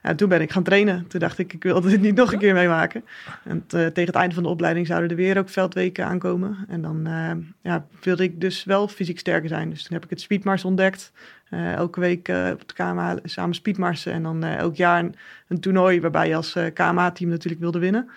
ja, 0.06 0.14
toen 0.14 0.28
ben 0.28 0.40
ik 0.40 0.52
gaan 0.52 0.62
trainen. 0.62 1.06
Toen 1.06 1.20
dacht 1.20 1.38
ik, 1.38 1.52
ik 1.52 1.62
wil 1.62 1.80
dit 1.80 2.00
niet 2.00 2.14
nog 2.14 2.32
een 2.32 2.38
keer 2.38 2.54
meemaken. 2.54 3.04
En 3.44 3.66
tegen 3.66 4.06
het 4.06 4.14
einde 4.14 4.34
van 4.34 4.42
de 4.42 4.48
opleiding 4.48 4.86
zouden 4.86 5.10
er 5.10 5.16
weer 5.16 5.38
ook 5.38 5.48
veldweken 5.48 6.06
aankomen. 6.06 6.56
En 6.68 6.82
dan 6.82 7.08
uh, 7.08 7.30
ja, 7.62 7.86
wilde 8.02 8.22
ik 8.22 8.40
dus 8.40 8.64
wel 8.64 8.88
fysiek 8.88 9.18
sterker 9.18 9.48
zijn. 9.48 9.70
Dus 9.70 9.82
toen 9.82 9.94
heb 9.94 10.04
ik 10.04 10.10
het 10.10 10.20
speedmars 10.20 10.64
ontdekt. 10.64 11.12
Uh, 11.50 11.72
elke 11.72 12.00
week 12.00 12.28
uh, 12.28 12.48
op 12.52 12.68
de 12.68 12.74
KMA 12.74 13.18
samen 13.22 13.54
speedmarsen. 13.54 14.12
En 14.12 14.22
dan 14.22 14.44
elk 14.44 14.76
jaar 14.76 14.98
een, 14.98 15.14
een, 15.48 15.60
toernooi 15.60 16.00
waarbij 16.00 16.28
je 16.28 16.34
als 16.36 16.56
KMA-team 16.74 17.30
natuurlijk 17.30 17.60
wilde 17.60 17.78
winnen. 17.78 18.10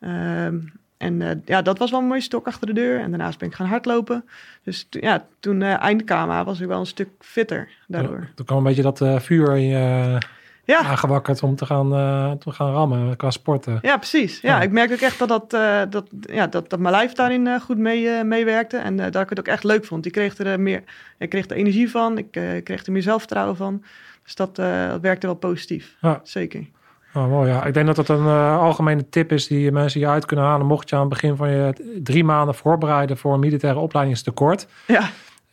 Um, 0.00 0.72
en 1.00 1.20
uh, 1.20 1.30
ja, 1.44 1.62
dat 1.62 1.78
was 1.78 1.90
wel 1.90 2.00
een 2.00 2.06
mooie 2.06 2.20
stok 2.20 2.46
achter 2.46 2.66
de 2.66 2.72
deur. 2.72 3.00
En 3.00 3.10
daarnaast 3.10 3.38
ben 3.38 3.48
ik 3.48 3.54
gaan 3.54 3.66
hardlopen. 3.66 4.24
Dus 4.62 4.86
ja, 4.90 5.26
toen 5.40 5.60
uh, 5.60 5.82
eind 5.82 6.04
KMA 6.04 6.44
was 6.44 6.60
ik 6.60 6.66
wel 6.66 6.80
een 6.80 6.86
stuk 6.86 7.08
fitter 7.18 7.68
daardoor. 7.86 8.28
Toen 8.34 8.46
kwam 8.46 8.58
een 8.58 8.64
beetje 8.64 8.82
dat 8.82 9.00
uh, 9.00 9.18
vuur 9.18 9.56
in 9.56 9.66
je 9.66 10.18
ja. 10.70 10.82
aangewakkerd 10.82 11.42
om 11.42 11.56
te 11.56 11.66
gaan, 11.66 11.92
uh, 11.92 12.30
te 12.32 12.50
gaan 12.50 12.72
rammen 12.72 13.16
qua 13.16 13.30
sporten. 13.30 13.78
Ja, 13.82 13.96
precies. 13.96 14.40
Ja, 14.40 14.56
Ja. 14.56 14.62
ik 14.62 14.70
merk 14.70 14.92
ook 14.92 14.98
echt 14.98 15.18
dat, 15.18 15.28
dat, 15.28 15.54
uh, 15.54 15.80
dat, 15.90 16.06
ja, 16.20 16.46
dat, 16.46 16.70
dat 16.70 16.78
mijn 16.78 16.94
lijf 16.94 17.12
daarin 17.12 17.46
uh, 17.46 17.60
goed 17.60 17.78
mee, 17.78 18.24
meewerkte. 18.24 18.76
En 18.76 18.96
dat 18.96 19.16
ik 19.16 19.28
het 19.28 19.38
ook 19.38 19.46
echt 19.46 19.64
leuk 19.64 19.84
vond. 19.84 20.06
Ik 20.06 20.12
kreeg 20.12 20.38
er, 20.38 20.60
meer, 20.60 20.82
ik 21.18 21.28
kreeg 21.28 21.46
er 21.46 21.56
energie 21.56 21.90
van. 21.90 22.18
Ik 22.18 22.30
kreeg 22.64 22.86
er 22.86 22.92
meer 22.92 23.02
zelfvertrouwen 23.02 23.56
van. 23.56 23.82
Dus 24.24 24.34
dat, 24.34 24.56
dat 24.56 25.00
werkte 25.00 25.26
wel 25.26 25.36
positief. 25.36 25.96
Ja. 26.00 26.20
Zeker. 26.22 26.66
Oh, 27.14 27.28
mooi, 27.28 27.50
ja. 27.50 27.64
Ik 27.64 27.74
denk 27.74 27.86
dat 27.86 27.96
dat 27.96 28.08
een 28.08 28.26
algemene 28.58 29.08
tip 29.08 29.32
is 29.32 29.46
die 29.46 29.72
mensen 29.72 30.00
je 30.00 30.08
uit 30.08 30.24
kunnen 30.26 30.44
halen. 30.44 30.66
Mocht 30.66 30.88
je 30.88 30.94
aan 30.94 31.00
het 31.00 31.10
begin 31.10 31.36
van 31.36 31.50
je 31.50 31.98
drie 32.02 32.24
maanden 32.24 32.54
voorbereiden 32.54 33.16
voor 33.16 33.34
een 33.34 33.40
militaire 33.40 33.78
opleidingstekort. 33.78 34.66
Ja. 34.86 35.10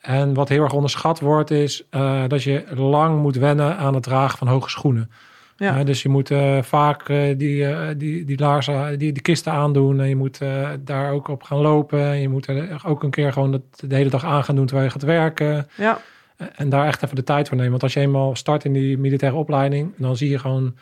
En 0.07 0.33
wat 0.33 0.49
heel 0.49 0.63
erg 0.63 0.73
onderschat 0.73 1.19
wordt, 1.19 1.51
is 1.51 1.83
uh, 1.91 2.23
dat 2.27 2.43
je 2.43 2.63
lang 2.75 3.21
moet 3.21 3.35
wennen 3.35 3.77
aan 3.77 3.93
het 3.93 4.03
dragen 4.03 4.37
van 4.37 4.47
hoge 4.47 4.69
schoenen. 4.69 5.11
Ja. 5.57 5.79
Uh, 5.79 5.85
dus 5.85 6.01
je 6.01 6.09
moet 6.09 6.29
uh, 6.29 6.61
vaak 6.61 7.07
die, 7.37 7.95
die, 7.97 8.25
die 8.25 8.39
laarzen, 8.39 8.99
die, 8.99 9.11
die 9.11 9.21
kisten 9.21 9.51
aandoen. 9.51 9.99
En 9.99 10.09
je 10.09 10.15
moet 10.15 10.39
daar 10.79 11.11
ook 11.11 11.27
op 11.27 11.43
gaan 11.43 11.57
lopen. 11.57 11.99
En 11.99 12.21
je 12.21 12.29
moet 12.29 12.47
er 12.47 12.81
ook 12.85 13.03
een 13.03 13.09
keer 13.09 13.33
gewoon 13.33 13.61
de 13.75 13.95
hele 13.95 14.09
dag 14.09 14.25
aan 14.25 14.43
gaan 14.43 14.55
doen 14.55 14.65
terwijl 14.65 14.87
je 14.87 14.93
gaat 14.93 15.03
werken. 15.03 15.67
Ja. 15.77 16.01
En 16.55 16.69
daar 16.69 16.87
echt 16.87 17.03
even 17.03 17.15
de 17.15 17.23
tijd 17.23 17.47
voor 17.47 17.57
nemen. 17.57 17.71
Want 17.71 17.83
als 17.83 17.93
je 17.93 17.99
eenmaal 17.99 18.35
start 18.35 18.63
in 18.63 18.73
die 18.73 18.97
militaire 18.97 19.37
opleiding, 19.37 19.93
dan 19.97 20.17
zie 20.17 20.29
je 20.29 20.39
gewoon 20.39 20.75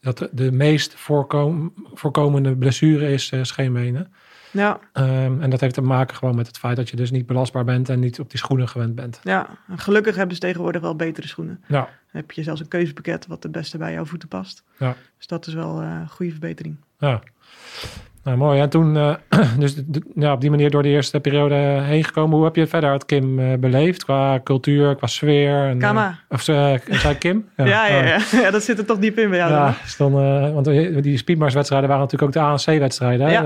dat 0.00 0.28
de, 0.32 0.52
meest 0.52 0.94
voorkom, 0.94 1.72
voorkomende 1.94 2.56
blessure 2.56 3.12
is 3.12 3.32
scheenbenen. 3.42 4.12
Ja. 4.50 4.80
Um, 4.92 5.42
en 5.42 5.50
dat 5.50 5.60
heeft 5.60 5.74
te 5.74 5.80
maken 5.80 6.16
gewoon 6.16 6.36
met 6.36 6.46
het 6.46 6.58
feit 6.58 6.76
dat 6.76 6.90
je 6.90 6.96
dus 6.96 7.10
niet 7.10 7.26
belastbaar 7.26 7.64
bent 7.64 7.88
en 7.88 8.00
niet 8.00 8.20
op 8.20 8.30
die 8.30 8.38
schoenen 8.38 8.68
gewend 8.68 8.94
bent. 8.94 9.20
Ja, 9.22 9.48
en 9.68 9.78
gelukkig 9.78 10.16
hebben 10.16 10.34
ze 10.34 10.40
tegenwoordig 10.40 10.80
wel 10.82 10.96
betere 10.96 11.26
schoenen. 11.26 11.64
Ja. 11.66 11.80
Dan 11.80 12.20
heb 12.20 12.30
je 12.30 12.42
zelfs 12.42 12.60
een 12.60 12.68
keuzepakket 12.68 13.26
wat 13.26 13.42
het 13.42 13.52
beste 13.52 13.78
bij 13.78 13.92
jouw 13.92 14.04
voeten 14.04 14.28
past. 14.28 14.62
Ja. 14.78 14.94
Dus 15.16 15.26
dat 15.26 15.46
is 15.46 15.54
wel 15.54 15.82
uh, 15.82 15.88
een 16.00 16.08
goede 16.08 16.30
verbetering. 16.30 16.76
Ja. 16.98 17.22
Nou, 18.28 18.40
mooi. 18.40 18.60
En 18.60 18.68
toen, 18.68 18.96
uh, 18.96 19.14
dus 19.58 19.74
de, 19.74 20.02
ja, 20.14 20.32
op 20.32 20.40
die 20.40 20.50
manier 20.50 20.70
door 20.70 20.82
de 20.82 20.88
eerste 20.88 21.20
periode 21.20 21.54
heen 21.82 22.04
gekomen. 22.04 22.36
Hoe 22.36 22.44
heb 22.44 22.56
je 22.56 22.66
verder 22.66 22.92
het 22.92 23.06
Kim 23.06 23.38
uh, 23.38 23.54
beleefd? 23.58 24.04
Qua 24.04 24.40
cultuur, 24.44 24.96
qua 24.96 25.06
sfeer? 25.06 25.68
En, 25.68 25.78
Kama. 25.78 26.18
of 26.28 26.42
zei 26.42 26.80
Kim? 27.18 27.48
Ja, 27.56 27.64
ja, 27.64 27.86
ja, 27.86 28.04
ja. 28.04 28.18
ja, 28.42 28.50
dat 28.50 28.62
zit 28.62 28.78
er 28.78 28.84
toch 28.84 28.98
diep 28.98 29.18
in 29.18 29.28
bij 29.28 29.38
jou. 29.38 29.52
Ja, 29.52 29.74
dus 29.82 29.96
dan, 29.96 30.12
want 30.52 30.64
die 31.02 31.16
speedmarswedstrijden 31.16 31.88
waren 31.88 32.02
natuurlijk 32.04 32.36
ook 32.36 32.44
de 32.44 32.48
ANC-wedstrijden. 32.48 33.30
Ja, 33.30 33.42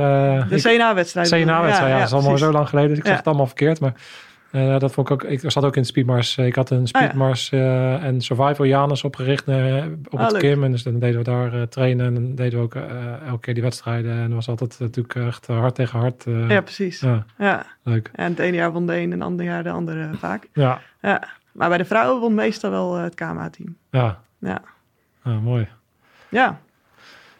de 0.49 0.61
CNA-wedstrijden. 0.61 1.43
CNA-wedstrijden, 1.43 1.97
ja, 1.97 1.99
dat 1.99 2.07
is 2.07 2.13
allemaal 2.13 2.39
zo 2.39 2.53
lang 2.53 2.69
geleden. 2.69 2.91
Dus 2.91 2.99
ik 2.99 3.07
zeg 3.07 3.17
het 3.17 3.27
allemaal 3.27 3.47
verkeerd. 3.47 3.81
Maar 3.81 3.95
Eh, 4.53 4.79
dat 4.79 4.93
vond 4.93 5.11
ik 5.11 5.13
ook. 5.15 5.23
Ik 5.31 5.51
zat 5.51 5.65
ook 5.65 5.77
in 5.77 5.85
Speedmars. 5.85 6.37
Ik 6.37 6.55
had 6.55 6.71
een 6.71 6.79
ja. 6.81 6.87
Speedmars 6.87 7.53
eh, 7.53 8.05
en 8.05 8.21
Survival 8.21 8.67
Janus 8.67 9.05
opgericht 9.05 9.49
eh, 9.49 9.85
op 10.11 10.19
Ah, 10.19 10.27
het. 10.29 10.37
Kim. 10.37 10.65
En 10.65 10.71
dus 10.71 10.83
dan 10.83 10.99
deden 10.99 11.19
we 11.19 11.25
daar 11.25 11.55
eh, 11.55 11.63
trainen 11.63 12.07
en 12.07 12.15
dan 12.15 12.35
deden 12.35 12.59
we 12.59 12.65
ook 12.65 12.75
eh, 12.75 13.27
elke 13.27 13.41
keer 13.41 13.55
die 13.55 13.63
wedstrijden. 13.63 14.13
En 14.13 14.25
dat 14.27 14.33
was 14.35 14.49
altijd 14.49 14.77
natuurlijk 14.79 15.15
echt 15.15 15.49
eh, 15.49 15.59
hard 15.59 15.75
tegen 15.75 15.99
hard. 15.99 16.27
eh, 16.27 16.49
Ja, 16.49 16.61
precies. 16.61 17.01
ja, 17.01 17.25
Ja. 17.39 17.67
leuk. 17.83 18.11
En 18.15 18.31
het 18.31 18.39
ene 18.39 18.57
jaar 18.57 18.73
won 18.73 18.87
de 18.87 18.97
een 18.97 19.03
en 19.13 19.19
het 19.19 19.23
andere 19.29 19.49
jaar 19.49 19.63
de 19.63 19.71
andere 19.71 20.11
vaak. 20.15 20.49
Ja, 20.53 20.81
Ja. 21.03 21.23
Maar 21.53 21.69
bij 21.69 21.79
de 21.79 21.85
vrouwen 21.85 22.21
won 22.21 22.35
meestal 22.35 22.71
wel 22.71 22.97
eh, 22.97 23.03
het 23.03 23.15
KMA-team. 23.15 23.77
ja. 23.91 24.21
Ja. 24.39 24.63
Ah, 25.23 25.43
mooi. 25.43 25.69
Ja. 26.29 26.61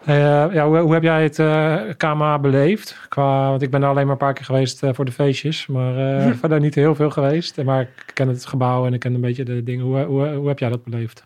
Eh, 0.07 0.47
ja, 0.53 0.67
hoe, 0.67 0.79
hoe 0.79 0.93
heb 0.93 1.03
jij 1.03 1.23
het 1.23 1.39
eh, 1.39 1.81
KMA 1.97 2.39
beleefd? 2.39 2.97
Qua, 3.09 3.49
want 3.49 3.63
ik 3.63 3.71
ben 3.71 3.83
er 3.83 3.89
alleen 3.89 4.03
maar 4.03 4.13
een 4.13 4.19
paar 4.19 4.33
keer 4.33 4.45
geweest 4.45 4.83
eh, 4.83 4.91
voor 4.93 5.05
de 5.05 5.13
feestjes, 5.13 5.67
maar 5.67 5.95
Hm. 6.23 6.33
verder 6.35 6.61
niet 6.61 6.75
heel 6.75 6.95
veel 6.95 7.11
geweest. 7.11 7.63
Maar 7.63 7.81
ik 7.81 7.89
ken 8.15 8.29
het 8.29 8.47
gebouw 8.47 8.87
en 8.87 8.93
ik 8.93 9.01
ken 9.01 9.15
een 9.15 9.21
beetje 9.21 9.45
de 9.45 9.63
dingen. 9.63 9.85
Hoe, 9.85 9.99
hoe, 10.03 10.29
hoe 10.29 10.49
heb 10.49 10.59
jij 10.59 10.69
dat 10.69 10.85
beleefd? 10.85 11.23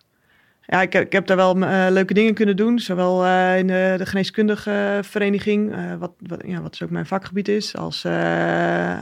Ja, 0.66 0.82
ik, 0.82 0.92
heb- 0.92 1.04
ik 1.04 1.12
heb 1.12 1.26
daar 1.26 1.36
wel 1.36 1.56
leuke 1.90 2.14
dingen 2.14 2.34
kunnen 2.34 2.56
doen. 2.56 2.78
Zowel 2.78 3.26
in 3.56 3.66
de, 3.66 3.94
de 3.98 4.06
geneeskundige 4.06 4.98
vereniging, 5.02 5.74
wat, 5.98 6.12
wat, 6.18 6.42
ja, 6.46 6.60
wat 6.60 6.70
dus 6.70 6.82
ook 6.82 6.90
mijn 6.90 7.06
vakgebied 7.06 7.48
is, 7.48 7.76
als, 7.76 8.06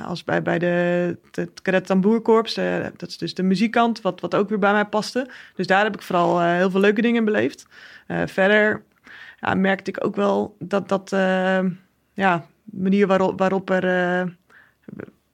als 0.06 0.24
bij, 0.24 0.42
bij 0.42 0.58
de, 0.58 1.16
het 1.30 1.62
cadet 1.62 1.86
tamboerkorps. 1.86 2.54
dat 2.96 3.08
is 3.08 3.18
dus 3.18 3.34
de 3.34 3.42
muziekkant, 3.42 4.00
wat, 4.00 4.20
wat 4.20 4.34
ook 4.34 4.48
weer 4.48 4.58
bij 4.58 4.72
mij 4.72 4.84
paste. 4.84 5.28
Dus 5.54 5.66
daar 5.66 5.84
heb 5.84 5.94
ik 5.94 6.02
vooral 6.02 6.42
heel 6.42 6.70
veel 6.70 6.80
leuke 6.80 7.00
dingen 7.02 7.18
in 7.18 7.24
beleefd. 7.24 7.66
Verder 8.26 8.82
ja, 9.44 9.54
merkte 9.54 9.90
ik 9.90 10.04
ook 10.04 10.16
wel 10.16 10.56
dat 10.58 10.88
dat 10.88 11.12
eh, 11.12 11.64
ja, 12.12 12.46
manier 12.64 13.06
waarop, 13.06 13.38
waarop 13.38 13.70
er 13.70 13.84
eh, 13.84 14.30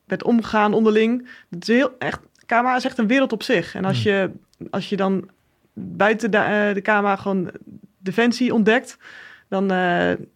werd 0.04 0.22
omgegaan 0.22 0.74
onderling. 0.74 1.28
Het 1.50 1.68
is 1.68 1.76
heel 1.76 1.94
echt, 1.98 2.20
KMA 2.46 2.76
is 2.76 2.84
echt 2.84 2.98
een 2.98 3.06
wereld 3.06 3.32
op 3.32 3.42
zich. 3.42 3.74
En 3.74 3.84
als 3.84 4.02
Hmm. 4.02 4.12
je, 4.12 4.30
als 4.70 4.88
je 4.88 4.96
dan 4.96 5.28
buiten 5.72 6.30
de, 6.30 6.36
eh, 6.36 6.74
de 6.74 6.80
KMA 6.80 7.16
gewoon 7.16 7.50
defensie 7.98 8.54
ontdekt, 8.54 8.98
dan, 9.48 9.68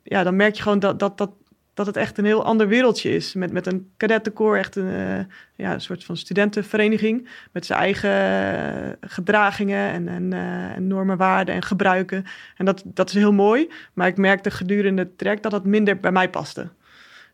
ja, 0.02 0.22
dan 0.22 0.36
merk 0.36 0.54
je 0.54 0.62
gewoon 0.62 0.78
dat, 0.78 0.98
dat, 0.98 1.18
dat, 1.18 1.30
dat 1.74 1.86
het 1.86 1.96
echt 1.96 2.18
een 2.18 2.24
heel 2.24 2.44
ander 2.44 2.68
wereldje 2.68 3.10
is. 3.10 3.34
Met, 3.34 3.52
met 3.52 3.66
een 3.66 3.90
kadettenkoor, 3.96 4.56
echt 4.56 4.76
een, 4.76 4.88
eh, 4.88 5.24
ja, 5.54 5.72
een 5.72 5.80
soort 5.80 6.04
van 6.04 6.16
studentenvereniging. 6.16 7.28
Met 7.52 7.66
zijn 7.66 7.78
eigen 7.78 8.10
eh, 8.10 8.92
gedragingen 9.00 9.90
en, 9.90 10.08
en, 10.08 10.32
eh, 10.32 10.76
en 10.76 10.86
normen, 10.86 11.16
waarden 11.16 11.54
en 11.54 11.62
gebruiken. 11.62 12.24
En 12.56 12.64
dat, 12.64 12.82
dat 12.84 13.08
is 13.08 13.14
heel 13.14 13.32
mooi. 13.32 13.70
Maar 13.92 14.06
ik 14.06 14.16
merkte 14.16 14.50
gedurende 14.50 15.02
het 15.02 15.18
trek 15.18 15.42
dat 15.42 15.52
dat 15.52 15.64
minder 15.64 16.00
bij 16.00 16.12
mij 16.12 16.30
paste. 16.30 16.68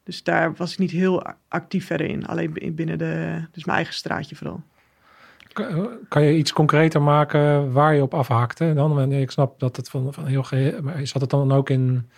Dus 0.05 0.23
daar 0.23 0.55
was 0.55 0.73
ik 0.73 0.79
niet 0.79 0.91
heel 0.91 1.23
actief 1.49 1.87
verder 1.87 2.07
in. 2.07 2.27
Alleen 2.27 2.75
binnen 2.75 2.99
de, 2.99 3.45
dus 3.53 3.65
mijn 3.65 3.77
eigen 3.77 3.95
straatje 3.95 4.37
vooral. 4.37 4.63
Kan, 6.09 6.23
je 6.23 6.37
iets 6.37 6.53
concreter 6.53 7.03
maken 7.03 7.73
waar 7.73 7.95
je 7.95 8.03
op 8.03 8.15
afhakte? 8.15 8.73
Dan, 8.75 9.13
ik 9.13 9.31
snap 9.31 9.61
dat 9.61 9.77
het 9.77 9.89
van, 9.89 10.13
van 10.13 10.27
heel 10.27 10.43
geheel... 10.43 10.83
Maar 10.83 11.07
zat 11.07 11.21
het 11.21 11.31
dan 11.31 11.53
ook 11.53 11.71
in 11.71 12.11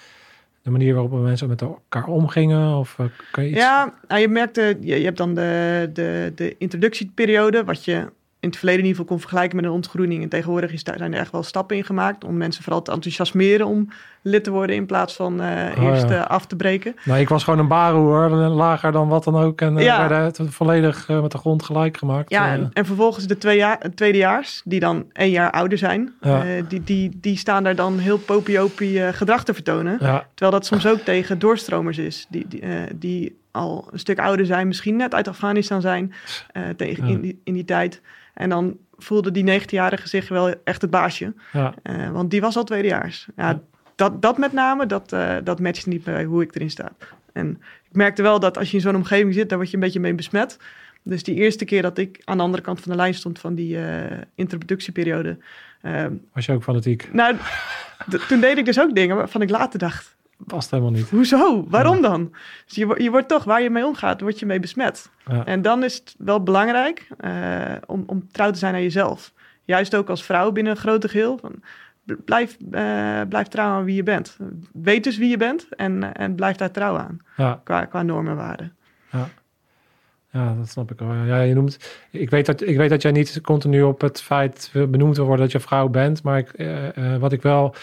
de 0.63 0.71
manier 0.71 0.93
waarop 0.95 1.13
mensen 1.13 1.49
met 1.49 1.61
elkaar 1.61 2.07
omgingen? 2.07 2.77
Of 2.77 2.99
eh, 2.99 3.07
kan 3.31 3.45
je 3.45 3.51
iets... 3.51 3.59
Ja, 3.59 3.95
nou, 4.09 4.21
je 4.21 4.29
merkte, 4.29 4.77
je, 4.81 4.99
je 4.99 5.05
hebt 5.05 5.17
dan 5.17 5.35
de, 5.35 5.91
de, 5.93 6.33
de 6.35 6.55
introductieperiode, 6.59 7.65
wat 7.65 7.85
je 7.85 8.09
in 8.43 8.49
het 8.49 8.57
verleden 8.59 8.81
in 8.83 8.87
ieder 8.87 9.01
geval 9.03 9.17
kon 9.17 9.21
vergelijken 9.29 9.57
met 9.57 9.65
een 9.65 9.71
ontgroening. 9.71 10.23
En 10.23 10.29
tegenwoordig 10.29 10.73
is 10.73 10.85
daar, 10.85 10.99
zijn 10.99 11.13
er 11.15 11.21
echt 11.21 11.33
wel 11.33 11.43
stappen 11.43 11.77
in 11.77 11.85
gemaakt 11.85 12.25
om 12.25 12.37
mensen 12.37 12.63
vooral 12.63 12.83
te 12.83 12.93
enthousiasmeren 12.93 13.67
om 13.67 13.89
lid 14.23 14.45
te 14.45 14.51
worden 14.51 14.77
in 14.77 14.87
plaats 14.87 15.15
van 15.15 15.41
eh, 15.41 15.79
Oh, 15.79 15.85
eerst 15.85 16.09
ja. 16.09 16.15
eh, 16.25 16.27
af 16.27 16.47
te 16.47 16.57
breken. 16.57 16.95
Nou, 17.05 17.21
ik 17.21 17.29
was 17.29 17.45
gewoon 17.45 17.59
een 17.59 17.69
baroer, 17.69 18.29
lager 18.31 18.93
dan 18.93 19.09
wat 19.09 19.25
dan 19.25 19.37
ook. 19.37 19.61
En 19.61 19.79
eh, 19.79 19.85
Ja. 19.85 20.09
werden 20.09 20.25
het 20.25 20.41
volledig 20.49 21.09
eh, 21.09 21.21
met 21.23 21.31
de 21.31 21.39
grond 21.39 21.63
gelijk 21.63 21.97
gemaakt. 21.97 22.31
Ja, 22.31 22.47
Eh, 22.47 22.53
en, 22.53 22.71
en 22.73 22.87
vervolgens 22.87 23.27
de 23.27 23.39
twee 23.39 23.57
jaar, 23.57 23.79
tweedejaars, 23.95 24.63
die 24.65 24.81
dan 24.81 25.05
één 25.13 25.31
jaar 25.31 25.51
ouder 25.51 25.79
zijn, 25.79 26.13
Ja. 26.21 26.45
eh, 26.45 26.63
die, 26.69 26.85
die, 26.85 27.19
die 27.21 27.37
staan 27.37 27.63
daar 27.65 27.77
dan 27.77 27.99
heel 27.99 28.19
popiopie 28.19 29.05
eh, 29.05 29.13
gedrag 29.13 29.45
te 29.45 29.55
vertonen. 29.55 29.99
Terwijl 29.99 30.51
dat 30.51 30.67
soms 30.67 30.87
ook 30.87 30.99
tegen 31.01 31.39
doorstromers 31.39 31.99
is, 31.99 32.27
die, 32.29 32.45
die, 32.49 32.61
eh, 32.61 32.71
die 32.95 33.41
al 33.51 33.89
een 33.93 33.99
stuk 33.99 34.19
ouder 34.19 34.47
zijn, 34.47 34.67
misschien 34.67 34.97
net 34.97 35.15
uit 35.15 35.29
Afghanistan 35.29 35.81
zijn, 35.81 36.13
eh, 36.53 36.63
tegen, 36.77 37.05
in, 37.09 37.21
die, 37.21 37.41
in 37.45 37.55
die 37.55 37.65
tijd. 37.65 38.01
En 38.35 38.49
dan 38.49 38.77
voelde 38.97 39.31
die 39.31 39.61
19-jarige 39.61 40.09
zich 40.09 40.29
wel 40.29 40.55
echt 40.65 40.83
het 40.83 40.91
baasje, 40.91 41.35
ja, 41.53 41.75
eh, 41.83 42.11
want 42.11 42.31
die 42.31 42.41
was 42.41 42.57
al 42.57 42.65
tweedejaars. 42.65 43.29
Ja, 43.37 43.49
Ja. 43.49 43.61
Dat, 43.95 44.23
dat 44.23 44.39
met 44.39 44.53
name, 44.53 44.87
dat, 44.87 45.13
eh 45.13 45.37
dat 45.45 45.61
matcht 45.61 45.87
niet 45.87 46.05
bij 46.05 46.25
hoe 46.25 46.43
ik 46.43 46.55
erin 46.55 46.71
sta. 46.71 46.93
En 47.33 47.51
ik 47.89 47.97
merkte 47.97 48.23
wel 48.23 48.41
dat 48.41 48.59
als 48.59 48.71
je 48.71 48.77
in 48.77 48.83
zo'n 48.83 48.97
omgeving 48.97 49.35
zit, 49.35 49.49
daar 49.49 49.59
word 49.59 49.71
je 49.71 49.77
een 49.77 49.83
beetje 49.83 50.01
mee 50.01 50.15
besmet. 50.15 50.59
Dus 51.03 51.23
die 51.23 51.35
eerste 51.35 51.65
keer 51.65 51.83
dat 51.83 51.99
ik 51.99 52.21
aan 52.25 52.37
de 52.37 52.43
andere 52.43 52.63
kant 52.63 52.81
van 52.81 52.91
de 52.91 52.97
lijn 52.99 53.15
stond 53.15 53.39
van 53.39 53.55
die 53.55 53.79
eh, 53.79 54.21
introductieperiode, 54.35 55.39
was 56.33 56.47
je 56.47 56.53
ook 56.53 56.63
fanatiek? 56.63 57.09
nou, 57.13 57.37
toen 58.29 58.41
deed 58.41 58.59
ik 58.59 58.65
dus 58.65 58.81
ook 58.81 58.95
dingen 58.95 59.17
waarvan 59.17 59.43
ik 59.43 59.51
later 59.51 59.79
dacht, 59.79 60.17
Past 60.47 60.71
helemaal 60.71 60.93
niet. 60.93 61.11
Hoezo? 61.11 61.65
Waarom 61.69 62.03
dan? 62.03 62.31
Dus 62.67 62.75
je, 62.75 62.95
je 63.03 63.11
wordt 63.11 63.29
toch, 63.29 63.45
waar 63.45 63.63
je 63.63 63.71
mee 63.71 63.87
omgaat, 63.87 64.21
word 64.21 64.39
je 64.39 64.47
mee 64.47 64.61
besmet. 64.61 65.11
Ja. 65.27 65.45
En 65.45 65.63
dan 65.63 65.85
is 65.85 65.95
het 65.95 66.15
wel 66.19 66.43
belangrijk 66.43 67.09
eh, 67.19 67.75
om, 67.87 68.03
om 68.07 68.29
trouw 68.33 68.51
te 68.51 68.59
zijn 68.59 68.75
aan 68.75 68.83
jezelf. 68.83 69.33
Juist 69.65 69.95
ook 69.97 70.11
als 70.11 70.25
vrouw 70.25 70.53
binnen 70.53 70.73
een 70.73 70.79
grote 70.79 71.09
geheel. 71.09 71.39
Van, 71.39 71.53
blijf, 72.25 72.57
eh, 72.71 73.21
blijf 73.29 73.47
trouw 73.49 73.69
aan 73.71 73.85
wie 73.85 73.95
je 73.95 74.03
bent. 74.03 74.37
Weet 74.73 75.05
dus 75.05 75.19
wie 75.19 75.29
je 75.31 75.37
bent 75.37 75.67
en, 75.77 76.15
en 76.15 76.35
blijf 76.35 76.57
daar 76.57 76.71
trouw 76.71 76.97
aan. 76.97 77.19
Ja, 77.37 77.61
Qua, 77.65 77.85
qua 77.85 78.03
normen 78.03 78.31
en 78.31 78.37
waarden. 78.39 78.77
ja, 80.31 80.55
dat 80.55 80.69
snap 80.69 80.91
ik 80.91 80.99
wel. 80.99 81.15
Ja, 81.15 81.41
je 81.41 81.55
noemt, 81.55 82.01
ik, 82.11 82.31
weet 82.31 82.47
dat, 82.47 82.61
ik 82.63 82.77
weet 82.77 82.91
dat 82.91 83.03
jij 83.03 83.13
niet 83.13 83.41
continu 83.41 83.83
op 83.83 84.01
het 84.01 84.23
feit 84.23 84.71
benoemd 84.89 85.17
wil 85.17 85.27
worden 85.27 85.45
dat 85.45 85.53
je 85.53 85.61
vrouw 85.61 85.89
bent. 85.89 86.23
Maar 86.23 86.39
ik, 86.39 86.49
eh, 86.53 87.17
wat 87.17 87.33
ik 87.33 87.43
wel 87.43 87.75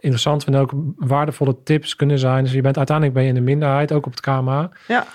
interessant 0.00 0.44
vind, 0.44 0.56
ook 0.56 0.72
waardevolle 0.96 1.56
tips 1.64 1.96
kunnen 1.96 2.18
zijn. 2.18 2.44
Dus 2.44 2.52
je 2.52 2.60
bent 2.60 2.76
uiteindelijk 2.76 3.16
ben 3.16 3.24
je 3.24 3.34
in 3.34 3.34
de 3.34 3.50
minderheid, 3.50 3.92
ook 3.92 4.06
op 4.06 4.12
het 4.12 4.20
KMA. 4.20 4.70
Ja. 4.88 5.06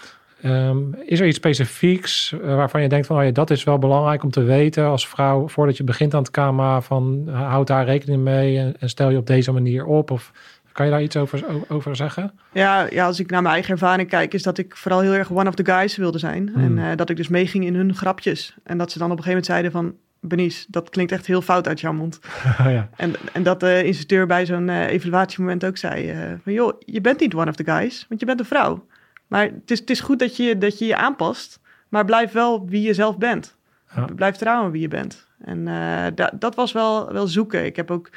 Ehm, 0.42 0.78
is 1.06 1.20
er 1.20 1.28
iets 1.28 1.38
specifieks 1.38 2.34
eh, 2.34 2.56
waarvan 2.56 2.82
je 2.82 2.90
denkt 2.90 3.08
van 3.08 3.18
oh 3.18 3.24
ja, 3.24 3.32
dat 3.32 3.50
is 3.50 3.64
wel 3.64 3.80
belangrijk 3.80 4.24
om 4.24 4.32
te 4.32 4.44
weten 4.44 4.86
als 4.86 5.08
vrouw 5.08 5.48
voordat 5.48 5.78
je 5.78 5.84
begint 5.84 6.14
aan 6.14 6.22
het 6.22 6.32
KMA 6.32 6.82
van 6.82 7.24
eh, 7.28 7.50
houd 7.50 7.68
daar 7.68 7.86
rekening 7.86 8.24
mee 8.24 8.58
en, 8.58 8.76
en 8.80 8.90
stel 8.90 9.10
je 9.10 9.18
op 9.18 9.28
deze 9.28 9.52
manier 9.52 9.86
op? 9.86 10.12
Of 10.12 10.32
kan 10.74 10.86
je 10.86 10.92
daar 10.92 11.02
iets 11.02 11.16
over, 11.16 11.46
over 11.68 11.96
zeggen? 11.96 12.32
Ja, 12.52 12.88
ja, 12.90 13.06
als 13.06 13.20
ik 13.20 13.30
naar 13.30 13.42
mijn 13.42 13.54
eigen 13.54 13.72
ervaring 13.72 14.10
kijk, 14.10 14.34
is 14.34 14.44
dat 14.44 14.58
ik 14.58 14.76
vooral 14.76 15.00
heel 15.00 15.14
erg 15.14 15.32
one 15.32 15.48
of 15.48 15.56
the 15.56 15.66
guys 15.66 15.98
wilde 15.98 16.20
zijn. 16.20 16.50
Hmm. 16.54 16.64
En 16.64 16.90
eh, 16.90 16.98
dat 16.98 17.10
ik 17.10 17.18
dus 17.18 17.28
meeging 17.28 17.66
in 17.66 17.76
hun 17.76 17.96
grapjes. 17.96 18.56
En 18.64 18.78
dat 18.78 18.92
ze 18.92 18.98
dan 18.98 19.12
op 19.12 19.18
een 19.18 19.24
gegeven 19.24 19.50
moment 19.50 19.72
zeiden 19.72 19.72
van... 19.72 20.02
Benice, 20.28 20.66
dat 20.68 20.90
klinkt 20.90 21.12
echt 21.12 21.26
heel 21.26 21.42
fout 21.42 21.68
uit 21.68 21.80
jouw 21.80 21.94
mond. 21.94 22.20
ja. 22.58 22.90
En, 22.96 23.14
en 23.34 23.44
dat 23.44 23.60
de 23.60 23.84
instructeur 23.86 24.26
bij 24.28 24.46
zo'n 24.46 24.70
eh, 24.70 24.88
evaluatiemoment 24.88 25.66
ook 25.66 25.78
zei: 25.78 26.10
eh, 26.10 26.32
van 26.44 26.54
joh, 26.54 26.74
je 26.80 27.02
bent 27.02 27.20
niet 27.20 27.34
one 27.34 27.50
of 27.50 27.56
the 27.56 27.64
guys, 27.64 28.06
want 28.10 28.20
je 28.20 28.26
bent 28.26 28.40
een 28.40 28.46
vrouw. 28.46 28.86
Maar 29.28 29.44
het 29.44 29.72
is, 29.72 29.80
het 29.80 29.90
is 29.90 30.00
goed 30.00 30.20
dat 30.20 30.38
je, 30.38 30.58
dat 30.58 30.80
je 30.80 30.86
je 30.86 30.96
aanpast, 30.96 31.60
maar 31.90 32.06
blijf 32.06 32.32
wel 32.32 32.66
wie 32.70 32.82
je 32.82 32.94
zelf 32.94 33.18
bent. 33.18 33.58
Ja. 33.96 34.06
Blijf 34.16 34.36
trouwen 34.36 34.72
wie 34.72 34.82
je 34.82 34.88
bent. 34.88 35.28
En 35.40 35.68
eh, 35.68 36.06
da- 36.16 36.34
dat 36.40 36.56
was 36.56 36.72
wel, 36.72 37.14
wel 37.14 37.28
zoeken. 37.28 37.66
Ik 37.66 37.76
heb 37.76 37.92
ook 37.92 38.10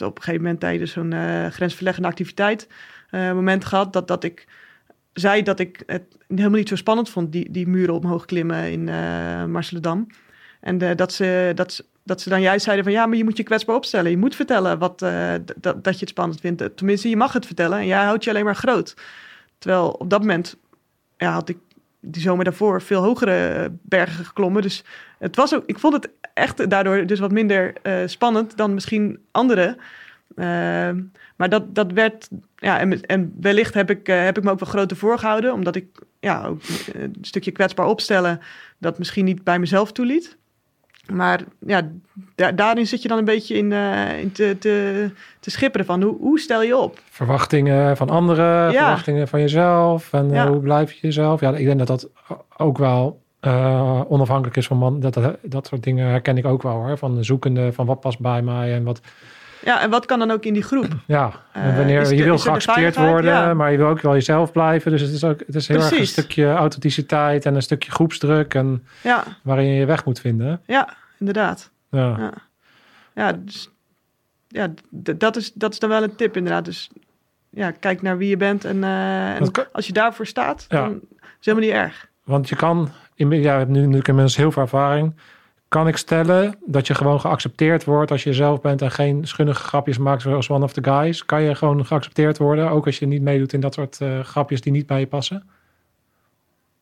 op 0.00 0.16
een 0.16 0.22
gegeven 0.22 0.42
moment 0.42 0.60
tijdens 0.60 0.92
zo'n 0.92 1.12
eh, 1.12 1.46
grensverleggende 1.46 2.08
activiteit 2.08 2.68
eh, 3.10 3.32
moment 3.32 3.64
gehad 3.64 3.92
dat, 3.92 4.08
dat 4.08 4.24
ik 4.24 4.46
zei 5.12 5.42
dat 5.42 5.60
ik 5.60 5.82
het 5.86 6.02
helemaal 6.28 6.58
niet 6.58 6.68
zo 6.68 6.76
spannend 6.76 7.08
vond, 7.10 7.32
die, 7.32 7.50
die 7.50 7.68
muren 7.68 7.94
omhoog 7.94 8.24
klimmen 8.24 8.70
in 8.72 8.88
eh 8.88 9.44
Marseledam. 9.44 10.06
En 10.66 10.80
eh, 10.80 10.96
dat, 10.96 11.12
ze, 11.12 11.52
dat, 11.54 11.84
dat 12.02 12.20
ze 12.20 12.28
dan 12.28 12.40
juist 12.40 12.64
zeiden 12.64 12.84
van 12.84 12.94
ja, 12.94 13.06
maar 13.06 13.16
je 13.16 13.24
moet 13.24 13.36
je 13.36 13.42
kwetsbaar 13.42 13.76
opstellen. 13.76 14.10
Je 14.10 14.16
moet 14.16 14.34
vertellen 14.34 14.78
wat, 14.78 15.02
eh, 15.02 15.34
dat, 15.56 15.84
dat 15.84 15.94
je 15.94 16.00
het 16.00 16.08
spannend 16.08 16.40
vindt. 16.40 16.60
Eh, 16.60 16.68
Tenminste, 16.68 17.08
je 17.08 17.16
mag 17.16 17.32
het 17.32 17.46
vertellen 17.46 17.78
en 17.78 17.86
jij 17.86 18.04
houdt 18.04 18.24
je 18.24 18.30
alleen 18.30 18.44
maar 18.44 18.56
groot. 18.56 18.96
Terwijl 19.58 19.90
op 19.90 20.10
dat 20.10 20.20
moment 20.20 20.56
ja, 21.16 21.32
had 21.32 21.48
ik 21.48 21.58
die 22.00 22.22
zomer 22.22 22.44
daarvoor 22.44 22.82
veel 22.82 23.02
hogere 23.02 23.72
bergen 23.82 24.24
geklommen. 24.24 24.62
Dus 24.62 24.84
het 25.18 25.36
was 25.36 25.54
ook, 25.54 25.62
ik 25.66 25.78
vond 25.78 25.94
het 25.94 26.10
echt 26.34 26.70
daardoor 26.70 27.06
dus 27.06 27.18
wat 27.18 27.32
minder 27.32 27.72
spannend 28.06 28.56
dan 28.56 28.74
misschien 28.74 29.18
anderen. 29.30 29.76
Ehm, 30.36 31.02
maar 31.36 31.48
dat, 31.48 31.74
dat 31.74 31.92
werd, 31.92 32.28
ja, 32.56 32.78
en, 32.78 33.00
en 33.00 33.34
wellicht 33.40 33.74
heb 33.74 33.90
ik, 33.90 34.06
heb 34.06 34.38
ik 34.38 34.44
me 34.44 34.50
ook 34.50 34.60
wel 34.60 34.68
groter 34.68 34.96
voorgehouden, 34.96 35.52
omdat 35.52 35.76
ik 35.76 35.86
ja, 36.20 36.46
ook 36.46 36.62
een 36.92 37.16
stukje 37.20 37.50
kwetsbaar 37.50 37.86
opstellen 37.86 38.40
dat 38.78 38.98
misschien 38.98 39.24
niet 39.24 39.44
bij 39.44 39.58
mezelf 39.58 39.92
toeliet. 39.92 40.36
Maar 41.12 41.40
ja, 41.66 41.88
da- 42.34 42.52
daarin 42.52 42.86
zit 42.86 43.02
je 43.02 43.08
dan 43.08 43.18
een 43.18 43.24
beetje 43.24 43.56
in, 43.56 43.72
eh, 43.72 44.20
in 44.20 44.32
te, 44.32 44.56
te, 44.58 45.10
te 45.40 45.50
schipperen 45.50 45.86
van 45.86 46.02
hoe, 46.02 46.16
hoe 46.20 46.38
stel 46.40 46.62
je 46.62 46.76
op? 46.76 47.00
Verwachtingen 47.10 47.96
van 47.96 48.10
anderen, 48.10 48.72
Ja. 48.72 48.82
verwachtingen 48.82 49.28
van 49.28 49.40
jezelf 49.40 50.12
en 50.12 50.28
eh, 50.30 50.34
Ja. 50.34 50.48
hoe 50.48 50.60
blijf 50.60 50.92
je 50.92 50.98
jezelf? 51.02 51.40
Ja, 51.40 51.54
ik 51.56 51.64
denk 51.66 51.78
dat 51.78 51.86
dat 51.86 52.08
ook 52.56 52.78
wel 52.78 53.20
eh, 53.40 54.00
onafhankelijk 54.08 54.56
is 54.56 54.66
van 54.66 54.76
man. 54.78 55.00
Dat, 55.00 55.14
dat, 55.14 55.36
dat 55.42 55.66
soort 55.66 55.82
dingen 55.82 56.08
herken 56.08 56.36
ik 56.36 56.44
ook 56.46 56.62
wel 56.62 56.72
hoor. 56.72 56.98
Van 56.98 57.14
de 57.14 57.22
zoekende, 57.22 57.72
van 57.72 57.86
wat 57.86 58.00
past 58.00 58.18
bij 58.20 58.42
mij 58.42 58.74
en 58.74 58.84
wat. 58.84 59.00
Ja, 59.64 59.80
en 59.80 59.90
wat 59.90 60.06
kan 60.06 60.18
dan 60.18 60.30
ook 60.30 60.44
in 60.44 60.52
die 60.52 60.62
groep? 60.62 60.88
Ja, 61.06 61.32
en 61.52 61.70
Eh, 61.70 61.76
wanneer 61.76 62.00
je 62.08 62.16
de- 62.16 62.24
wil 62.24 62.32
er 62.32 62.38
geaccepteerd 62.38 62.96
worden, 62.96 63.32
Ja. 63.32 63.54
maar 63.54 63.70
je 63.72 63.76
wil 63.78 63.86
ook 63.88 64.00
wel 64.00 64.12
jezelf 64.12 64.52
blijven. 64.52 64.90
Dus 64.90 65.00
het 65.00 65.10
is 65.10 65.24
ook 65.24 65.40
het 65.46 65.54
is 65.54 65.68
heel 65.68 65.76
erg 65.82 65.98
een 65.98 66.06
stukje 66.06 66.52
authenticiteit 66.52 67.46
en 67.46 67.54
een 67.54 67.62
stukje 67.62 67.90
groepsdruk 67.90 68.54
en 68.54 68.86
Ja, 69.02 69.24
waarin 69.42 69.66
je 69.66 69.74
je 69.78 69.86
weg 69.86 70.04
moet 70.04 70.20
vinden. 70.20 70.60
ja 70.66 70.88
inderdaad. 71.18 71.70
Ja. 71.90 72.16
Ja, 72.18 72.32
ja, 73.14 73.32
dus, 73.32 73.70
ja 74.48 74.72
dat, 74.90 75.36
is, 75.36 75.52
dat 75.52 75.72
is 75.72 75.78
dan 75.78 75.88
wel 75.90 76.02
een 76.02 76.16
tip 76.16 76.36
inderdaad. 76.36 76.64
Dus 76.64 76.90
ja, 77.50 77.70
kijk 77.70 78.02
naar 78.02 78.18
wie 78.18 78.28
je 78.28 78.36
bent 78.36 78.64
en, 78.64 78.84
eh, 78.84 79.34
en 79.40 79.50
kan- 79.50 79.64
als 79.72 79.86
je 79.86 79.92
daarvoor 79.92 80.26
staat, 80.26 80.64
dan 80.68 80.90
is 80.92 80.98
het 81.20 81.44
helemaal 81.44 81.66
niet 81.68 81.76
erg. 81.76 82.06
Want 82.24 82.48
je 82.48 82.56
kan, 82.56 82.90
ja, 83.14 83.26
je 83.30 83.48
hebt 83.48 83.68
nu 83.68 83.78
natuurlijk 83.80 84.08
inmiddels 84.08 84.36
heel 84.36 84.52
veel 84.52 84.62
ervaring. 84.62 85.14
Kan 85.68 85.88
ik 85.88 85.96
stellen 85.96 86.54
dat 86.64 86.86
je 86.86 86.94
gewoon 86.94 87.20
geaccepteerd 87.20 87.84
wordt 87.84 88.10
als 88.10 88.22
je 88.22 88.30
jezelf 88.30 88.60
bent 88.60 88.82
en 88.82 88.90
geen 88.90 89.26
schunnige 89.26 89.62
grapjes 89.62 89.98
maakt 89.98 90.22
zoals 90.22 90.50
one 90.50 90.64
of 90.64 90.72
the 90.72 90.84
guys? 90.84 91.24
Kan 91.24 91.42
je 91.42 91.54
gewoon 91.54 91.86
geaccepteerd 91.86 92.38
worden, 92.38 92.70
ook 92.70 92.86
als 92.86 92.98
je 92.98 93.06
niet 93.06 93.22
meedoet 93.22 93.52
in 93.52 93.60
dat 93.60 93.74
soort 93.74 94.00
eh, 94.00 94.20
grapjes 94.20 94.60
die 94.60 94.72
niet 94.72 94.86
bij 94.86 95.00
je 95.00 95.06
passen? 95.06 95.42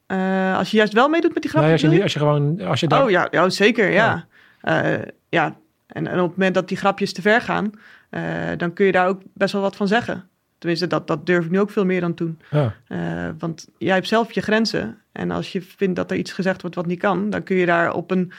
Eh, 0.06 0.56
als 0.56 0.70
je 0.70 0.76
juist 0.76 0.92
wel 0.92 1.08
meedoet 1.08 1.32
met 1.34 1.42
die 1.42 1.50
grapjes, 1.50 1.82
nee, 1.82 1.90
als 1.90 1.96
je, 1.96 2.02
als 2.02 2.12
je 2.12 2.18
gewoon, 2.18 2.60
als 2.60 2.80
je 2.80 2.88
daar, 2.88 3.04
Oh 3.04 3.10
ja, 3.10 3.28
ja 3.30 3.48
zeker, 3.48 3.90
ja. 3.90 4.26
Ja, 4.62 5.00
ja. 5.28 5.56
En, 5.86 6.06
en 6.06 6.20
op 6.20 6.28
het 6.28 6.36
moment 6.36 6.54
dat 6.54 6.68
die 6.68 6.76
grapjes 6.76 7.12
te 7.12 7.22
ver 7.22 7.40
gaan, 7.40 7.70
eh, 8.10 8.22
dan 8.56 8.72
kun 8.72 8.86
je 8.86 8.92
daar 8.92 9.08
ook 9.08 9.20
best 9.34 9.52
wel 9.52 9.62
wat 9.62 9.76
van 9.76 9.88
zeggen. 9.88 10.28
Tenminste, 10.58 10.86
dat, 10.86 11.06
dat 11.06 11.26
durf 11.26 11.44
ik 11.44 11.50
nu 11.50 11.60
ook 11.60 11.70
veel 11.70 11.84
meer 11.84 12.00
dan 12.00 12.14
toen. 12.14 12.38
ja, 12.50 12.74
Eh, 12.86 13.28
want 13.38 13.68
jij 13.78 13.94
hebt 13.94 14.08
zelf 14.08 14.32
je 14.32 14.40
grenzen. 14.40 14.98
En 15.12 15.30
als 15.30 15.52
je 15.52 15.62
vindt 15.62 15.96
dat 15.96 16.10
er 16.10 16.16
iets 16.16 16.32
gezegd 16.32 16.60
wordt 16.60 16.76
wat 16.76 16.86
niet 16.86 16.98
kan, 16.98 17.30
dan 17.30 17.42
kun 17.42 17.56
je 17.56 17.66
daar 17.66 17.92
op 17.92 18.10
een 18.10 18.32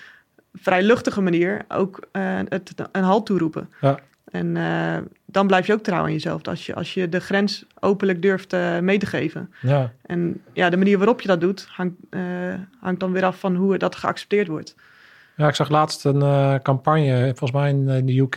vrij 0.62 0.84
luchtige 0.84 1.22
manier 1.22 1.66
ook 1.68 2.08
eh, 2.12 2.40
het, 2.50 2.74
een 2.92 3.04
halt 3.04 3.26
toeroepen. 3.26 3.70
Ja. 3.82 4.00
En 4.26 4.58
eh, 4.58 4.98
dan 5.26 5.48
blijf 5.48 5.68
je 5.68 5.74
ook 5.74 5.84
trouw 5.84 6.04
aan 6.04 6.12
jezelf. 6.12 6.48
Als 6.48 6.66
je, 6.66 6.76
als 6.76 6.94
je 6.94 7.10
de 7.10 7.20
grens 7.20 7.66
openlijk 7.80 8.22
durft 8.22 8.54
eh, 8.54 8.80
mee 8.80 8.98
te 8.98 9.06
geven. 9.06 9.54
ja, 9.62 9.94
En 10.02 10.42
ja, 10.54 10.70
de 10.70 10.78
manier 10.78 10.98
waarop 10.98 11.22
je 11.22 11.28
dat 11.28 11.42
doet, 11.42 11.68
hangt, 11.72 11.96
hangt 12.80 13.00
dan 13.00 13.12
weer 13.12 13.26
af 13.26 13.40
van 13.40 13.56
hoe 13.56 13.78
dat 13.78 13.96
geaccepteerd 13.96 14.48
wordt. 14.48 14.76
ja, 15.36 15.48
ik 15.48 15.56
zag 15.56 15.70
laatst 15.70 16.06
een 16.06 16.62
campagne, 16.62 17.26
volgens 17.36 17.52
mij 17.52 17.70
in, 17.70 17.88
in 17.88 18.06
de 18.06 18.20
UK. 18.20 18.36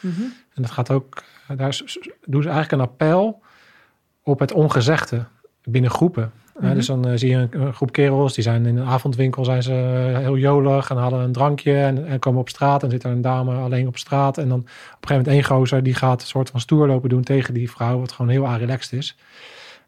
Mhm. 0.00 0.22
En 0.54 0.62
dat 0.62 0.70
gaat 0.70 0.90
ook, 0.90 1.22
daar 1.56 1.80
doen 2.24 2.42
ze 2.42 2.48
eigenlijk 2.48 2.82
een 2.82 2.88
appel 2.88 3.42
op 4.22 4.38
het 4.38 4.52
ongezegde 4.52 5.24
binnen 5.64 5.90
groepen. 5.90 6.32
Eh, 6.56 6.62
Mhm. 6.62 6.74
dus 6.74 6.86
dan 6.86 7.06
eh, 7.06 7.12
zie 7.16 7.30
je 7.30 7.36
een, 7.36 7.60
een 7.60 7.74
groep 7.74 7.92
kerels, 7.92 8.34
die 8.34 8.44
zijn 8.44 8.66
in 8.66 8.76
een 8.76 8.86
avondwinkel, 8.86 9.44
zijn 9.44 9.62
ze 9.62 9.72
eh, 10.12 10.18
heel 10.18 10.36
jolig 10.36 10.90
en 10.90 10.96
halen 10.96 11.20
een 11.20 11.32
drankje 11.32 11.76
en, 11.76 12.06
en 12.06 12.18
komen 12.18 12.40
op 12.40 12.48
straat. 12.48 12.82
En 12.82 12.90
zit 12.90 13.04
er 13.04 13.10
een 13.10 13.20
dame 13.20 13.54
alleen 13.54 13.86
op 13.86 13.96
straat. 13.96 14.38
En 14.38 14.48
dan 14.48 14.58
op 14.58 14.64
een 14.66 14.72
gegeven 15.08 15.16
moment 15.16 15.26
één 15.28 15.44
gozer, 15.44 15.82
die 15.82 15.94
gaat 15.94 16.20
een 16.20 16.26
soort 16.26 16.50
van 16.50 16.60
stoer 16.60 16.86
lopen 16.86 17.08
doen 17.08 17.22
tegen 17.22 17.54
die 17.54 17.70
vrouw, 17.70 17.98
wat 17.98 18.12
gewoon 18.12 18.30
heel 18.30 18.56
relaxed 18.56 18.92
is. 18.98 19.16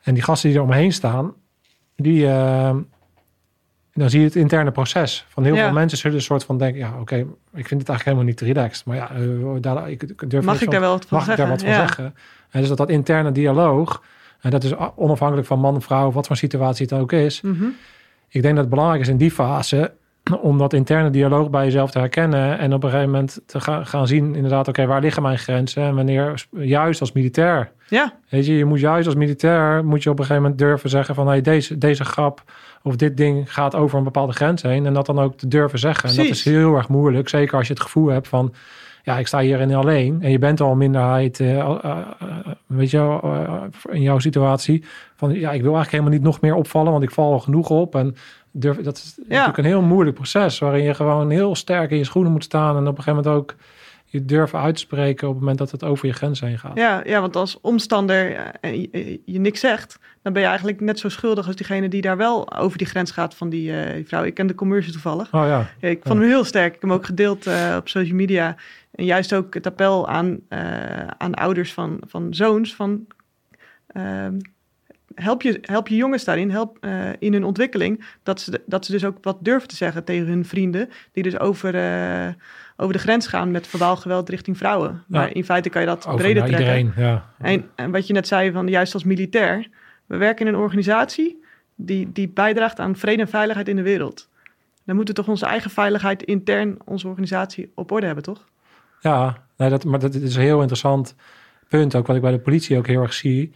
En 0.02 0.14
die 0.14 0.22
gasten 0.22 0.48
die 0.50 0.59
er 0.59 0.64
omheen 0.64 0.92
staan, 0.92 1.33
die... 1.96 2.26
eh, 2.28 2.76
dan 3.92 4.11
zie 4.11 4.18
je 4.20 4.26
het 4.26 4.37
interne 4.37 4.70
proces. 4.70 5.26
Van 5.28 5.44
heel 5.44 5.54
Ja. 5.54 5.64
veel 5.64 5.72
mensen 5.72 5.98
zullen 5.98 6.16
een 6.16 6.22
soort 6.22 6.44
van 6.44 6.59
denken... 6.59 6.78
ja, 6.81 6.92
oké, 7.00 7.16
ik 7.54 7.66
vind 7.68 7.81
het 7.81 7.88
eigenlijk 7.88 8.04
helemaal 8.04 8.24
niet 8.24 8.40
relaxed. 8.40 8.85
Maar 8.87 8.96
ja, 8.96 9.11
daar, 9.61 9.90
ik, 9.90 10.02
ik 10.02 10.31
durf 10.31 10.44
Mag 10.44 10.62
ik 10.62 10.70
daar 10.70 10.81
wel 10.81 10.90
wat 10.90 11.07
van 11.07 11.16
mag 11.18 11.26
zeggen? 11.26 11.44
ik 11.44 11.50
daar 11.50 11.59
wat 11.59 11.74
van 11.74 11.83
Ja. 11.83 11.87
zeggen? 11.87 12.14
En 12.50 12.61
dus 12.61 12.68
dat, 12.68 12.78
dat 12.78 12.88
interne 12.90 13.33
dialoog... 13.33 14.02
en 14.40 14.51
dat 14.51 14.64
is 14.64 14.72
onafhankelijk 14.94 15.46
van 15.46 15.61
man 15.61 15.77
of 15.77 15.85
vrouw... 15.85 16.07
of 16.07 16.14
wat 16.14 16.27
voor 16.27 16.37
situatie 16.37 16.87
het 16.90 16.98
ook 17.01 17.12
is... 17.12 17.40
Mhm. 17.40 17.64
ik 18.29 18.42
denk 18.42 18.55
dat 18.55 18.64
het 18.64 18.68
belangrijk 18.68 19.03
is 19.03 19.09
in 19.09 19.16
die 19.16 19.31
fase... 19.31 19.92
om 20.40 20.59
dat 20.59 20.72
interne 20.72 21.11
dialoog 21.11 21.51
bij 21.51 21.64
jezelf 21.64 21.90
te 21.90 21.98
herkennen... 21.98 22.59
en 22.59 22.72
op 22.72 22.83
een 22.83 22.90
gegeven 22.90 23.11
moment 23.11 23.40
te 23.46 23.61
ga- 23.61 23.85
gaan 23.85 24.07
zien... 24.07 24.35
inderdaad, 24.35 24.68
oké, 24.68 24.87
waar 24.87 25.01
liggen 25.01 25.22
mijn 25.22 25.38
grenzen... 25.38 25.83
en 25.83 25.94
wanneer, 25.94 26.46
juist 26.51 27.01
als 27.01 27.12
militair... 27.12 27.72
Ja, 27.88 28.14
Weet 28.29 28.46
je, 28.46 28.57
je 28.57 28.64
moet 28.64 28.81
juist 28.81 29.07
als 29.07 29.14
militair 29.14 29.85
moet 29.85 30.03
je 30.03 30.11
op 30.11 30.18
een 30.18 30.24
gegeven 30.24 30.42
moment 30.42 30.61
durven 30.61 30.90
zeggen 30.90 31.14
van 31.14 31.27
hey, 31.27 31.40
deze, 31.40 31.79
deze 31.79 32.05
grap 32.05 32.42
of 32.83 32.96
dit 32.96 33.16
ding 33.16 33.53
gaat 33.53 33.74
over 33.74 33.98
een 33.98 34.05
bepaalde 34.05 34.33
grens 34.33 34.62
heen. 34.62 34.87
En 34.87 34.94
dat 34.94 35.07
dan 35.07 35.18
ook 35.18 35.37
te 35.37 35.48
durven 35.48 35.79
zeggen. 35.79 36.09
En 36.09 36.16
dat 36.16 36.27
is 36.27 36.44
heel 36.44 36.74
erg 36.74 36.88
moeilijk. 36.88 37.29
Zeker 37.29 37.57
als 37.57 37.66
je 37.66 37.72
het 37.72 37.83
gevoel 37.83 38.09
hebt 38.09 38.29
van 38.29 38.55
ja, 39.09 39.18
ik 39.18 39.27
sta 39.27 39.38
hierin 39.38 39.75
alleen. 39.75 40.23
En 40.23 40.31
je 40.31 40.38
bent 40.38 40.61
al 40.61 40.71
een 40.71 40.79
minderheid, 40.79 41.40
eh, 41.40 41.59
eh, 41.59 41.77
eh, 41.85 41.97
weet 42.66 42.90
je, 42.90 43.18
in 43.90 44.03
jouw 44.03 44.18
situatie. 44.18 44.85
Van 45.16 45.31
ja, 45.31 45.53
ik 45.53 45.62
wil 45.62 45.75
eigenlijk 45.75 45.90
helemaal 45.90 46.12
niet 46.12 46.23
nog 46.23 46.40
meer 46.40 46.55
opvallen, 46.55 46.92
want 46.92 47.05
ik 47.05 47.11
val 47.11 47.33
al 47.33 47.38
genoeg 47.38 47.71
op. 47.71 47.94
En 47.94 48.16
durf, 48.51 48.77
dat 48.77 48.97
is 48.97 49.14
natuurlijk 49.29 49.59
een 49.59 49.64
heel 49.64 49.83
moeilijk 49.83 50.16
proces 50.16 50.59
waarin 50.59 50.83
je 50.83 50.94
gewoon 50.94 51.31
heel 51.31 51.55
sterk 51.55 51.90
in 51.90 51.97
je 51.97 52.05
schoenen 52.05 52.33
moet 52.33 52.44
staan. 52.44 52.77
En 52.77 52.87
op 52.87 52.99
een 52.99 53.03
gegeven 53.03 53.25
moment 53.25 53.35
ook 53.37 53.55
je 54.11 54.25
durven 54.25 54.59
uitspreken 54.59 55.27
op 55.27 55.33
het 55.33 55.40
moment 55.40 55.59
dat 55.59 55.71
het 55.71 55.85
over 55.85 56.07
je 56.07 56.12
grens 56.12 56.40
heen 56.40 56.59
gaat. 56.59 56.77
ja, 56.77 57.03
ja, 57.05 57.21
want 57.21 57.37
als 57.37 57.61
omstander 57.61 58.33
eh, 58.61 58.75
je, 58.75 59.21
je 59.25 59.38
niks 59.38 59.61
zegt, 59.61 59.99
dan 60.23 60.33
ben 60.33 60.42
je 60.42 60.49
eigenlijk 60.49 60.81
net 60.81 60.99
zo 60.99 61.09
schuldig 61.09 61.47
als 61.47 61.57
diegene 61.57 61.88
die 61.88 62.01
daar 62.01 62.16
wel 62.16 62.57
over 62.59 62.79
die 62.79 62.87
grens 62.87 63.11
gaat 63.11 63.35
van 63.35 63.49
die 63.49 63.73
eh, 63.73 64.07
vrouw. 64.07 64.25
Ik 64.25 64.35
ken 64.35 64.47
de 64.47 64.55
commercial 64.55 64.92
toevallig. 64.92 65.35
Oh 65.35 65.47
ja. 65.47 65.71
Ja, 65.81 65.88
ik 65.88 66.01
vond 66.03 66.18
hem 66.18 66.29
heel 66.29 66.44
sterk. 66.44 66.66
Ik 66.66 66.73
heb 66.73 66.83
hem 66.83 66.92
ook 66.92 67.07
gedeeld 67.07 67.47
eh, 67.47 67.75
op 67.79 67.88
social 67.88 68.16
media. 68.16 68.57
En 68.90 69.05
juist 69.05 69.35
ook 69.35 69.55
het 69.55 69.66
appel 69.66 70.09
aan, 70.09 70.40
eh, 70.49 71.07
aan 71.07 71.35
ouders 71.35 71.73
van, 71.73 72.01
van 72.07 72.35
zoons 72.35 72.75
van... 72.75 73.07
ehm, 73.87 74.37
help, 75.14 75.42
je, 75.42 75.59
help 75.62 75.88
je 75.88 75.97
jongens 75.97 76.25
daarin, 76.25 76.51
help 76.51 76.77
eh, 76.81 77.11
in 77.18 77.33
hun 77.33 77.44
ontwikkeling... 77.44 78.05
Dat 78.23 78.40
ze, 78.40 78.62
dat 78.66 78.87
ze 78.87 78.92
dus 78.92 79.05
ook 79.05 79.18
wat 79.21 79.37
durven 79.40 79.68
te 79.68 79.77
zeggen 79.77 80.05
tegen 80.05 80.27
hun 80.27 80.44
vrienden... 80.44 80.88
die 81.12 81.23
dus 81.23 81.38
over, 81.38 81.75
eh, 81.75 82.29
over 82.81 82.93
de 82.93 82.99
grens 82.99 83.27
gaan 83.27 83.51
met 83.51 83.67
verbaal 83.67 83.97
geweld 83.97 84.29
richting 84.29 84.57
vrouwen. 84.57 85.05
Maar 85.07 85.35
in 85.35 85.45
feite 85.45 85.69
kan 85.69 85.81
je 85.81 85.87
dat 85.87 86.07
Over 86.07 86.21
breder 86.21 86.45
trekken. 86.45 86.61
iedereen, 86.61 86.93
ja. 86.97 87.33
En, 87.38 87.71
en 87.75 87.91
wat 87.91 88.07
je 88.07 88.12
net 88.12 88.27
zei, 88.27 88.53
van 88.53 88.69
juist 88.69 88.95
als 88.95 89.05
militair, 89.05 89.69
we 90.07 90.17
werken 90.17 90.47
in 90.47 90.55
een 90.55 90.61
organisatie 90.61 91.45
die, 91.75 92.12
die 92.12 92.29
bijdraagt 92.29 92.79
aan 92.79 92.97
vrede 92.97 93.23
en 93.23 93.29
veiligheid 93.29 93.69
in 93.69 93.77
de 93.77 93.83
wereld. 93.83 94.29
Dan 94.85 94.97
moeten 94.97 95.14
we 95.14 95.21
toch 95.21 95.31
onze 95.31 95.47
eigen 95.47 95.71
veiligheid 95.71 96.23
intern, 96.23 96.77
onze 96.85 97.09
organisatie, 97.09 97.73
op 97.75 97.91
orde 97.91 98.07
hebben, 98.07 98.25
toch? 98.25 98.45
Ja, 99.01 99.37
nee, 99.57 99.71
dat, 99.71 99.85
maar 99.85 99.99
dat 99.99 100.14
is 100.14 100.35
een 100.35 100.43
heel 100.43 100.59
interessant 100.59 101.14
punt. 101.69 101.95
Ook 101.95 102.07
wat 102.07 102.17
ik 102.17 102.23
bij 102.23 102.33
de 102.33 102.38
politie 102.38 102.79
ook 102.79 102.87
heel 102.87 103.03
erg 103.03 103.12
zie. 103.12 103.53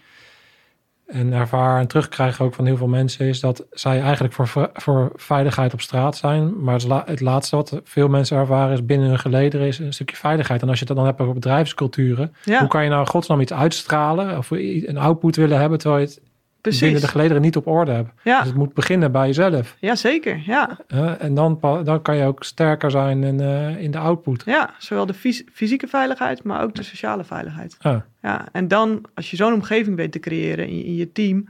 En 1.13 1.33
ervaar 1.33 1.81
en 1.81 1.87
terugkrijg 1.87 2.41
ook 2.41 2.55
van 2.55 2.67
heel 2.67 2.77
veel 2.77 2.87
mensen... 2.89 3.27
is 3.27 3.41
dat 3.41 3.67
zij 3.71 4.01
eigenlijk 4.01 4.35
voor, 4.35 4.71
voor 4.73 5.13
veiligheid 5.15 5.73
op 5.73 5.81
straat 5.81 6.17
zijn. 6.17 6.63
Maar 6.63 6.75
het, 6.75 6.85
la- 6.85 7.03
het 7.07 7.21
laatste 7.21 7.57
wat 7.57 7.81
veel 7.85 8.09
mensen 8.09 8.37
ervaren 8.37 8.73
is 8.73 8.85
binnen 8.85 9.09
hun 9.09 9.19
gelederen... 9.19 9.67
is 9.67 9.79
een 9.79 9.93
stukje 9.93 10.17
veiligheid. 10.17 10.63
En 10.63 10.69
als 10.69 10.79
je 10.79 10.85
het 10.87 10.97
dan 10.97 11.07
hebt 11.07 11.21
over 11.21 11.35
bedrijfsculturen... 11.35 12.35
Ja, 12.45 12.59
hoe 12.59 12.69
kan 12.69 12.85
je 12.85 12.91
nou 12.91 13.07
godsnaam 13.07 13.41
iets 13.41 13.53
uitstralen... 13.53 14.39
of 14.39 14.51
een 14.51 14.99
output 14.99 15.37
willen 15.37 15.61
hebben... 15.61 15.79
terwijl 15.79 16.01
je 16.01 16.09
het 16.09 16.21
binnen 16.63 16.81
precies. 16.81 17.01
de 17.01 17.09
gelederen 17.09 17.43
niet 17.43 17.57
op 17.57 17.67
orde 17.67 17.93
hebt. 17.93 18.11
Ja, 18.25 18.39
Dus 18.39 18.49
het 18.49 18.57
moet 18.57 18.75
beginnen 18.75 19.13
bij 19.13 19.27
jezelf. 19.27 19.77
ja, 19.81 19.95
zeker. 19.95 20.43
Ja. 20.47 20.79
en 21.19 21.35
dan, 21.35 21.59
dan 21.85 22.03
kan 22.03 22.17
je 22.17 22.25
ook 22.27 22.45
sterker 22.45 22.91
zijn 22.91 23.23
in, 23.25 23.41
eh, 23.41 23.77
in 23.83 23.91
de 23.91 23.99
output. 23.99 24.43
ja, 24.47 24.71
zowel 24.79 25.07
de 25.07 25.15
fys- 25.15 25.45
fysieke 25.53 25.87
veiligheid, 25.89 26.43
maar 26.43 26.63
ook 26.63 26.75
de 26.75 26.83
sociale 26.83 27.25
veiligheid. 27.25 27.77
Ja. 27.81 28.07
Ja, 28.23 28.49
en 28.53 28.69
dan, 28.69 29.05
als 29.15 29.31
je 29.31 29.37
zo'n 29.37 29.53
omgeving 29.53 29.97
weet 29.97 30.13
te 30.13 30.19
creëren 30.19 30.67
in, 30.69 30.77
je- 30.77 30.85
in 30.85 30.95
je 30.95 31.13
team, 31.13 31.49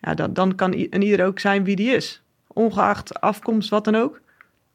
ja, 0.00 0.14
dan, 0.14 0.32
dan 0.32 0.54
kan 0.54 0.72
i- 0.72 0.88
en 0.90 1.02
ieder 1.02 1.26
ook 1.26 1.38
zijn 1.38 1.64
wie 1.64 1.76
die 1.76 1.90
is. 1.94 2.22
Ongeacht 2.46 3.20
afkomst, 3.20 3.68
wat 3.70 3.84
dan 3.84 3.94
ook. 3.94 4.20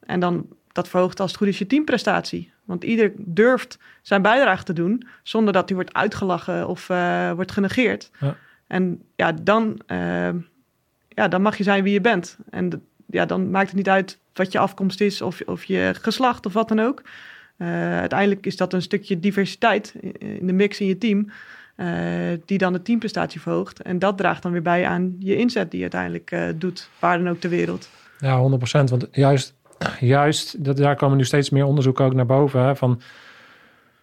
En 0.06 0.20
dan, 0.20 0.46
dat 0.72 0.88
verhoogt 0.88 1.20
als 1.20 1.30
het 1.30 1.38
goed 1.38 1.48
is 1.48 1.58
je 1.58 1.66
teamprestatie. 1.66 2.50
Want 2.64 2.84
ieder 2.84 3.12
durft 3.16 3.78
zijn 4.02 4.22
bijdrage 4.22 4.64
te 4.64 4.72
doen, 4.72 5.06
zonder 5.22 5.52
dat 5.52 5.68
hij 5.68 5.76
wordt 5.76 5.92
uitgelachen 5.94 6.68
of 6.68 6.88
eh, 6.90 7.30
wordt 7.32 7.52
genegeerd. 7.52 8.10
Ja. 8.20 8.36
En 8.72 9.02
ja 9.16 9.32
dan, 9.32 9.80
eh, 9.86 10.28
ja, 11.08 11.28
dan 11.28 11.42
mag 11.42 11.56
je 11.56 11.62
zijn 11.62 11.82
wie 11.82 11.92
je 11.92 12.00
bent. 12.00 12.38
En 12.50 12.82
ja, 13.06 13.26
dan 13.26 13.50
maakt 13.50 13.66
het 13.66 13.76
niet 13.76 13.88
uit 13.88 14.18
wat 14.32 14.52
je 14.52 14.58
afkomst 14.58 15.00
is 15.00 15.22
of, 15.22 15.40
of 15.46 15.64
je 15.64 15.94
geslacht 16.00 16.46
of 16.46 16.52
wat 16.52 16.68
dan 16.68 16.80
ook. 16.80 17.02
Eh, 17.56 17.68
uiteindelijk 17.98 18.46
is 18.46 18.56
dat 18.56 18.72
een 18.72 18.82
stukje 18.82 19.20
diversiteit 19.20 19.94
in- 20.18 20.46
de 20.46 20.52
mix 20.52 20.80
in 20.80 20.86
je 20.86 20.98
team, 20.98 21.30
eh, 21.76 21.86
die 22.44 22.58
dan 22.58 22.72
de 22.72 22.82
teamprestatie 22.82 23.40
verhoogt. 23.40 23.82
En 23.82 23.98
dat 23.98 24.16
draagt 24.16 24.42
dan 24.42 24.52
weer 24.52 24.62
bij 24.62 24.86
aan 24.86 25.16
je 25.18 25.36
inzet 25.36 25.70
die 25.70 25.80
je 25.80 25.90
uiteindelijk 25.90 26.60
doet, 26.60 26.88
waar 26.98 27.18
dan 27.18 27.28
ook 27.28 27.40
ter 27.40 27.50
wereld. 27.50 27.88
Ja, 28.18 28.38
100%. 28.38 28.90
Want 28.90 29.08
juist, 29.10 29.54
juist 30.00 30.64
dat, 30.64 30.76
daar 30.76 30.96
komen 30.96 31.16
nu 31.16 31.24
steeds 31.24 31.50
meer 31.50 31.64
onderzoeken 31.64 32.04
ook 32.04 32.14
naar 32.14 32.26
boven. 32.26 32.62
Hè, 32.64 32.76
van 32.76 33.00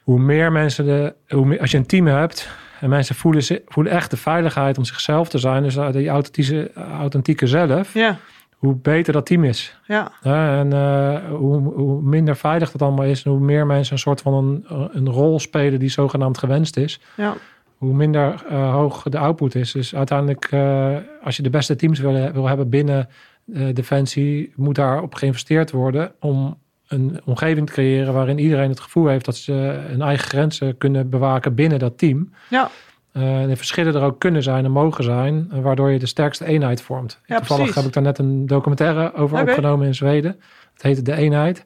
hoe 0.04 0.20
meer 0.20 0.52
mensen, 0.52 0.86
de, 0.86 1.14
hoe 1.28 1.46
meer, 1.46 1.60
als 1.60 1.72
je 1.72 1.78
een 1.78 1.86
team 1.86 2.08
hebt 2.08 2.50
en 2.82 2.90
mensen 2.90 3.16
voelen, 3.16 3.44
voelen 3.68 3.94
echt 3.94 4.12
de 4.12 4.18
veiligheid 4.18 4.78
om 4.78 4.84
zichzelf 4.86 5.30
te 5.30 5.38
zijn, 5.38 5.64
dus 5.64 5.76
uh, 5.76 5.92
die 5.92 6.10
authentieke, 6.10 6.72
authentieke 6.74 7.48
zelf, 7.48 7.94
Ja, 7.94 8.18
hoe 8.56 8.76
beter 8.76 9.14
dat 9.14 9.26
team 9.26 9.44
is. 9.44 9.80
ja, 10.22 10.60
en 10.60 10.74
eh, 10.74 11.30
hoe, 11.30 11.74
hoe 11.74 12.02
minder 12.02 12.36
veilig 12.36 12.72
dat 12.72 12.82
allemaal 12.82 13.06
is, 13.06 13.24
en 13.24 13.32
hoe 13.32 13.40
meer 13.40 13.66
mensen 13.66 13.94
een 13.94 14.00
soort 14.00 14.22
van 14.22 14.34
een, 14.34 14.66
een 14.92 15.10
rol 15.10 15.40
spelen 15.40 15.80
die 15.80 15.90
zogenaamd 15.90 16.38
gewenst 16.38 16.78
is, 16.78 17.00
ja, 17.16 17.36
hoe 17.80 17.94
minder 17.94 18.46
eh, 18.50 18.74
hoog 18.74 19.04
de 19.04 19.18
output 19.18 19.56
is. 19.56 19.72
Dus 19.72 19.96
uiteindelijk, 19.96 20.46
eh, 20.46 20.96
als 21.24 21.36
je 21.36 21.44
de 21.44 21.50
beste 21.50 21.76
teams 21.76 22.00
wil, 22.00 22.32
wil 22.32 22.48
hebben 22.48 22.70
binnen 22.70 23.10
eh, 23.54 23.64
Defensie, 23.74 24.54
moet 24.56 24.76
daar 24.76 25.02
op 25.02 25.16
geïnvesteerd 25.16 25.72
worden 25.72 26.12
om 26.20 26.58
een 26.90 27.22
omgeving 27.26 27.68
te 27.68 27.74
creëren 27.74 28.14
waarin 28.14 28.40
iedereen 28.40 28.70
het 28.70 28.80
gevoel 28.80 29.08
heeft 29.08 29.26
dat 29.26 29.36
ze 29.36 29.52
hun 29.88 30.02
eigen 30.02 30.28
grenzen 30.28 30.78
kunnen 30.78 31.10
bewaken 31.10 31.56
binnen 31.56 31.80
dat 31.80 31.98
team. 31.98 32.34
Ja, 32.50 32.70
Eh, 33.12 33.46
de 33.46 33.56
verschillen 33.56 33.96
er 33.96 34.02
ook 34.02 34.20
kunnen 34.20 34.44
zijn 34.44 34.66
en 34.66 34.72
mogen 34.72 35.04
zijn, 35.04 35.48
eh, 35.52 35.60
waardoor 35.60 35.90
je 35.92 36.00
de 36.00 36.06
sterkste 36.06 36.46
eenheid 36.46 36.82
vormt. 36.82 37.20
Ja, 37.26 37.36
Toevallig 37.38 37.56
precies. 37.64 37.76
heb 37.76 37.86
ik 37.86 37.94
daar 37.94 38.04
net 38.04 38.18
een 38.18 38.46
documentaire 38.48 39.14
over 39.14 39.42
opgenomen 39.42 39.88
in 39.88 39.96
Zweden. 39.96 40.40
Het 40.74 40.82
heette 40.82 41.02
De 41.02 41.16
Eenheid. 41.16 41.66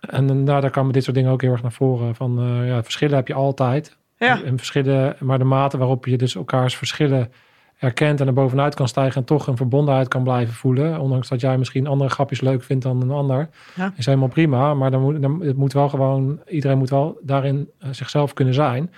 En 0.00 0.26
dan, 0.26 0.42
nou, 0.42 0.60
daar 0.60 0.70
kwamen 0.70 0.92
dit 0.92 1.04
soort 1.04 1.16
dingen 1.16 1.30
ook 1.32 1.40
heel 1.42 1.52
erg 1.52 1.62
naar 1.62 1.72
voren. 1.72 2.14
Van 2.14 2.38
eh, 2.38 2.68
ja, 2.68 2.82
verschillen 2.82 3.16
heb 3.16 3.28
je 3.28 3.34
altijd. 3.34 3.96
ja, 4.16 4.42
En 4.44 4.56
verschillen, 4.56 5.16
maar 5.20 5.38
de 5.38 5.44
mate 5.44 5.78
waarop 5.78 6.06
je 6.06 6.16
dus 6.16 6.34
elkaars 6.34 6.76
verschillen 6.76 7.32
erkent 7.78 8.20
en 8.20 8.26
er 8.26 8.32
bovenuit 8.32 8.74
kan 8.74 8.88
stijgen 8.88 9.20
en 9.20 9.26
toch 9.26 9.46
een 9.46 9.56
verbondenheid 9.56 10.08
kan 10.08 10.22
blijven 10.22 10.54
voelen. 10.54 11.00
Ondanks 11.00 11.28
dat 11.28 11.40
jij 11.40 11.58
misschien 11.58 11.86
andere 11.86 12.10
grapjes 12.10 12.40
leuk 12.40 12.62
vindt 12.62 12.84
dan 12.84 13.02
een 13.02 13.10
ander. 13.10 13.48
Ja. 13.74 13.92
Is 13.96 14.06
helemaal 14.06 14.28
prima. 14.28 14.74
Maar 14.74 14.90
dan 14.90 15.00
moet, 15.00 15.22
dan, 15.22 15.42
het 15.42 15.56
moet 15.56 15.72
wel 15.72 15.88
gewoon, 15.88 16.40
iedereen 16.48 16.78
moet 16.78 16.90
wel 16.90 17.18
daarin 17.22 17.70
eh, 17.78 17.88
zichzelf 17.90 18.32
kunnen 18.32 18.54
zijn. 18.54 18.92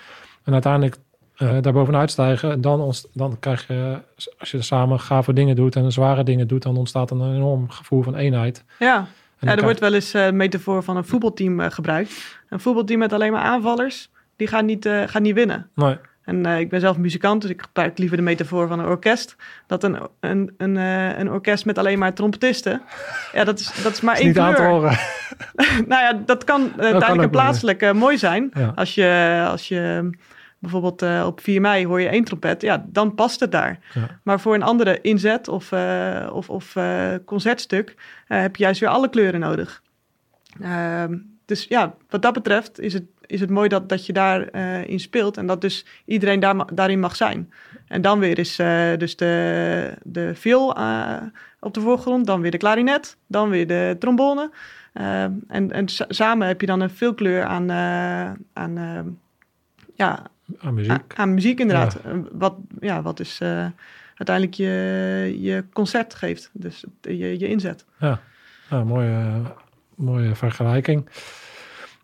En 0.44 0.52
uiteindelijk 0.52 0.96
eh 1.36 1.56
daar 1.60 1.72
bovenuit 1.72 2.10
stijgen. 2.10 2.50
En 2.50 2.60
dan, 2.60 2.80
ontst- 2.80 3.08
dan 3.12 3.36
krijg 3.40 3.66
je, 3.66 3.98
als 4.38 4.50
je 4.50 4.62
samen 4.62 5.00
gave 5.00 5.32
dingen 5.32 5.56
doet 5.56 5.76
en 5.76 5.92
zware 5.92 6.22
dingen 6.24 6.48
doet, 6.48 6.62
dan 6.62 6.76
ontstaat 6.76 7.10
een 7.10 7.34
enorm 7.34 7.70
gevoel 7.70 8.02
van 8.02 8.14
eenheid. 8.14 8.64
En 8.78 8.86
ja. 8.86 9.06
Ja, 9.40 9.56
er 9.56 9.62
wordt 9.62 9.80
wel 9.80 9.94
eens 9.94 10.14
eh, 10.14 10.26
een 10.26 10.36
metafoor 10.36 10.82
van 10.82 10.96
een 10.96 11.04
voetbalteam 11.04 11.60
eh, 11.60 11.70
gebruikt. 11.70 12.40
Een 12.48 12.60
voetbalteam 12.60 12.98
met 12.98 13.12
alleen 13.12 13.32
maar 13.32 13.42
aanvallers, 13.42 14.10
die 14.36 14.46
gaan 14.46 14.64
niet, 14.64 14.86
eh, 14.86 15.02
gaan 15.06 15.22
niet 15.22 15.34
winnen. 15.34 15.70
Nee, 15.74 15.96
En 16.28 16.46
eh, 16.46 16.58
ik 16.58 16.68
ben 16.68 16.80
zelf 16.80 16.96
muzikant, 16.96 17.42
dus 17.42 17.50
ik 17.50 17.62
gebruik 17.62 17.98
liever 17.98 18.16
de 18.16 18.22
metafoor 18.22 18.68
van 18.68 18.78
een 18.78 18.86
orkest. 18.86 19.36
Dat 19.66 19.84
een, 19.84 19.98
een, 20.20 20.54
een, 20.56 20.76
eh, 20.76 21.18
een 21.18 21.30
orkest 21.30 21.64
met 21.64 21.78
alleen 21.78 21.98
maar 21.98 22.14
trompetisten, 22.14 22.82
ja, 23.32 23.44
dat 23.44 23.58
is, 23.58 23.82
dat 23.82 23.92
is 23.92 24.00
maar 24.00 24.14
is 24.14 24.20
één 24.20 24.28
niet 24.28 24.38
aan 24.38 24.54
te 24.54 24.60
kleur. 24.60 24.70
horen. 24.70 24.98
nou 25.90 26.02
ja, 26.02 26.22
dat 26.26 26.44
kan 26.44 26.62
uh, 26.62 26.76
tijdelijk 26.76 27.22
en 27.22 27.30
plaatselijk 27.30 27.92
mooi 27.92 28.18
zijn. 28.18 28.50
Ja. 28.52 28.72
Als 28.74 28.94
je, 28.94 29.44
als 29.48 29.68
je 29.68 30.10
bijvoorbeeld 30.58 31.24
op 31.24 31.40
4 31.40 31.60
mei 31.60 31.86
hoor 31.86 32.00
je 32.00 32.08
één 32.08 32.24
trompet, 32.24 32.62
ja, 32.62 32.84
dan 32.88 33.14
past 33.14 33.40
het 33.40 33.52
daar. 33.52 33.78
Ja. 33.94 34.20
Maar 34.22 34.40
voor 34.40 34.54
een 34.54 34.62
andere 34.62 35.00
inzet 35.00 35.48
of, 35.48 35.72
of, 36.32 36.50
of 36.50 36.76
concertstuk 37.24 37.94
heb 38.26 38.56
je 38.56 38.62
juist 38.62 38.80
weer 38.80 38.88
alle 38.88 39.10
kleuren 39.10 39.40
nodig. 39.40 39.82
Ehm, 40.60 41.16
dus 41.44 41.66
ja, 41.68 41.94
wat 42.08 42.22
dat 42.22 42.32
betreft 42.32 42.80
is 42.80 42.92
het, 42.92 43.04
is 43.28 43.40
het 43.40 43.50
mooi 43.50 43.68
dat, 43.68 43.88
dat 43.88 44.06
je 44.06 44.12
daarin 44.12 44.84
in 44.88 45.00
speelt 45.00 45.36
en 45.36 45.46
dat 45.46 45.60
dus 45.60 45.86
iedereen 46.04 46.40
daar, 46.40 46.74
daarin 46.74 47.00
mag 47.00 47.16
zijn. 47.16 47.52
En 47.86 48.02
dan 48.02 48.18
weer 48.18 48.38
is 48.38 48.58
eh, 48.58 48.96
dus 48.98 49.16
de, 49.16 49.94
de 50.02 50.34
viool 50.34 50.76
eh, 50.76 51.16
op 51.60 51.74
de 51.74 51.80
voorgrond, 51.80 52.26
dan 52.26 52.40
weer 52.40 52.50
de 52.50 52.56
klarinet, 52.58 53.16
dan 53.26 53.48
weer 53.48 53.66
de 53.66 53.96
trombone. 53.98 54.50
En 54.92 55.72
en 55.72 55.88
sa- 55.88 56.04
samen 56.08 56.46
heb 56.46 56.60
je 56.60 56.66
dan 56.66 56.80
een 56.80 56.90
veelkleur 56.90 57.44
aan, 57.44 57.70
eh, 57.70 58.32
aan, 58.52 58.78
eh, 58.78 59.00
ja, 59.94 60.22
Aan 60.58 60.74
muziek. 60.74 60.90
aan, 60.92 61.02
aan 61.14 61.34
muziek 61.34 61.60
inderdaad. 61.60 61.94
Eh, 61.94 62.12
Wat, 62.32 62.54
ja, 62.80 63.02
wat 63.02 63.16
dus 63.16 63.40
eh, 63.40 63.66
uiteindelijk 64.14 64.56
je, 64.56 65.36
je 65.40 65.64
concert 65.72 66.14
geeft. 66.14 66.50
Dus 66.52 66.84
je, 67.00 67.38
je 67.38 67.48
inzet. 67.48 67.84
Ja, 67.98 68.20
nou, 68.70 68.84
mooie, 68.84 69.42
mooie 69.94 70.34
vergelijking. 70.34 71.06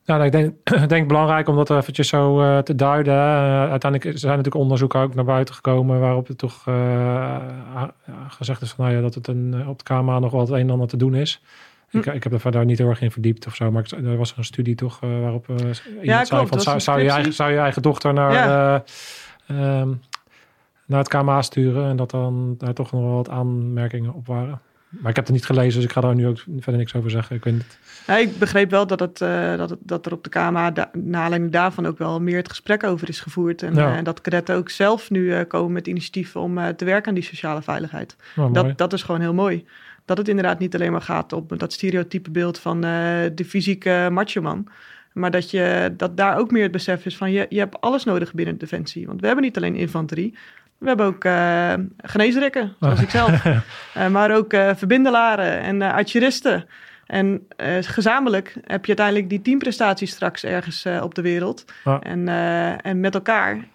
Ja, 0.07 0.15
nou, 0.15 0.25
ik 0.27 0.33
denk, 0.33 0.55
ik 0.83 0.89
denk 0.89 1.09
belangrijk 1.09 1.49
om 1.49 1.57
dat 1.57 1.71
eventjes 1.71 2.09
zo 2.09 2.41
eh, 2.43 2.59
te 2.59 2.75
duiden. 2.75 3.15
Eh, 3.15 3.71
uiteindelijk 3.71 4.19
zijn 4.19 4.37
natuurlijk 4.37 4.63
onderzoeken 4.63 5.01
ook 5.01 5.15
naar 5.15 5.25
buiten 5.25 5.55
gekomen 5.55 6.01
waarop 6.01 6.27
het 6.27 6.39
toch 6.39 6.63
eh, 6.67 6.75
ja, 6.75 7.93
gezegd 8.29 8.63
is 8.63 8.71
van, 8.73 8.85
nou 8.85 8.97
ja, 8.97 9.03
dat 9.03 9.15
het 9.15 9.27
een, 9.27 9.69
op 9.69 9.79
de 9.79 9.85
KMA 9.85 10.19
nog 10.19 10.31
wel 10.31 10.41
het 10.41 10.51
een 10.51 10.57
en 10.61 10.71
ander 10.71 10.89
te 10.89 10.97
doen 10.97 11.15
is. 11.15 11.43
Ik, 11.91 12.05
Hm. 12.05 12.11
ik 12.11 12.23
heb 12.23 12.33
er 12.33 12.41
verder 12.41 12.65
niet 12.65 12.79
heel 12.79 12.89
erg 12.89 13.01
in 13.01 13.11
verdiept 13.11 13.47
of 13.47 13.55
zo, 13.55 13.71
maar 13.71 13.83
ik, 13.83 13.91
er 13.91 14.17
was 14.17 14.35
een 14.37 14.45
studie 14.45 14.75
toch 14.75 15.01
waarop 15.01 15.47
zei 16.03 16.25
klopt, 16.25 16.49
van, 16.49 16.61
zou, 16.61 16.81
zou, 16.81 17.01
je 17.01 17.11
eigen, 17.11 17.33
zou 17.33 17.51
je 17.53 17.59
eigen 17.59 17.83
dochter 17.83 18.13
naar, 18.13 18.33
Ja. 18.33 18.85
eh, 19.47 19.81
ehm, 19.81 19.89
naar 20.87 20.99
het 20.99 21.09
KMA 21.09 21.43
sturen 21.43 21.89
en 21.89 21.97
dat 21.97 22.11
dan 22.11 22.55
daar 22.59 22.75
toch 22.75 22.93
nog 22.93 23.03
wel 23.03 23.15
wat 23.15 23.29
aanmerkingen 23.29 24.13
op 24.15 24.27
waren. 24.27 24.61
Maar 25.01 25.11
ik 25.11 25.17
heb 25.17 25.25
het 25.25 25.35
niet 25.35 25.45
gelezen, 25.47 25.75
dus 25.75 25.85
ik 25.85 25.93
ga 25.93 26.01
daar 26.01 26.15
nu 26.15 26.27
ook 26.27 26.39
verder 26.61 26.77
niks 26.77 26.95
over 26.95 27.11
zeggen. 27.11 27.37
Ik 27.37 27.45
weet 27.45 27.55
niet. 27.55 27.79
Ja, 28.07 28.17
ik 28.17 28.39
begreep 28.39 28.71
wel 28.71 28.87
dat, 28.87 29.01
het, 29.01 29.21
eh, 29.21 29.57
dat, 29.57 29.71
het, 29.71 29.79
dat 29.83 30.07
er 30.07 30.13
op 30.13 30.25
de 30.25 30.31
KMA, 30.31 30.71
da, 30.71 30.91
na 30.93 31.23
aanleiding 31.23 31.53
daarvan 31.53 31.87
ook 31.87 31.99
wel 31.99 32.21
meer 32.21 32.37
het 32.37 32.49
gesprek 32.49 32.85
over 32.85 33.09
is 33.09 33.21
gevoerd. 33.21 33.63
En, 33.63 33.75
Ja. 33.75 33.97
eh, 33.99 34.05
dat 34.05 34.21
cadetten 34.21 34.57
ook 34.57 34.71
zelf 34.71 35.11
nu 35.11 35.33
eh, 35.33 35.47
komen 35.49 35.73
met 35.73 35.87
initiatieven 35.87 36.41
om 36.41 36.77
te 36.77 36.85
werken 36.85 37.09
aan 37.09 37.15
die 37.15 37.23
sociale 37.25 37.63
veiligheid. 37.63 38.17
Dat, 38.53 38.79
dat 38.79 38.93
is 38.93 39.03
gewoon 39.03 39.21
heel 39.21 39.35
mooi. 39.35 39.65
Dat 40.05 40.19
het 40.19 40.29
inderdaad 40.29 40.59
niet 40.59 40.75
alleen 40.75 40.93
maar 40.93 41.03
gaat 41.03 41.33
op 41.33 41.59
dat 41.59 41.73
stereotype 41.73 42.31
beeld 42.31 42.59
van 42.59 42.81
de 42.81 43.45
fysieke 43.47 44.09
macho 44.13 44.41
man. 44.43 44.69
Maar 45.13 45.31
dat, 45.31 45.51
je, 45.51 45.95
dat 45.97 46.17
daar 46.17 46.39
ook 46.39 46.51
meer 46.51 46.63
het 46.63 46.73
besef 46.73 47.07
is 47.07 47.17
van 47.17 47.31
je, 47.33 47.47
je 47.49 47.59
hebt 47.59 47.81
alles 47.81 48.05
nodig 48.05 48.35
binnen 48.35 48.59
Defensie. 48.59 49.07
Want 49.07 49.21
we 49.21 49.27
hebben 49.27 49.45
niet 49.45 49.57
alleen 49.57 49.75
infanterie. 49.75 50.35
We 50.79 50.87
hebben 50.87 51.07
ook 51.07 51.25
eh 51.25 51.75
geneesrekken, 51.97 52.77
zoals 52.81 53.01
ik 53.01 53.11
zelf. 53.11 53.45
Eh, 53.95 54.09
maar 54.09 54.37
ook 54.37 54.53
eh 54.53 54.71
verbindelaren 54.75 55.61
en 55.61 55.83
artilleristen. 55.83 56.67
En 57.07 57.47
gezamenlijk 57.81 58.57
heb 58.61 58.81
je 58.85 58.97
uiteindelijk 58.97 59.29
die 59.29 59.43
teamprestaties 59.43 60.11
straks 60.11 60.45
ergens 60.45 60.87
op 61.03 61.15
de 61.15 61.23
wereld. 61.23 61.65
En, 62.01 62.29
en 62.83 63.01
met 63.01 63.15
elkaar 63.15 63.69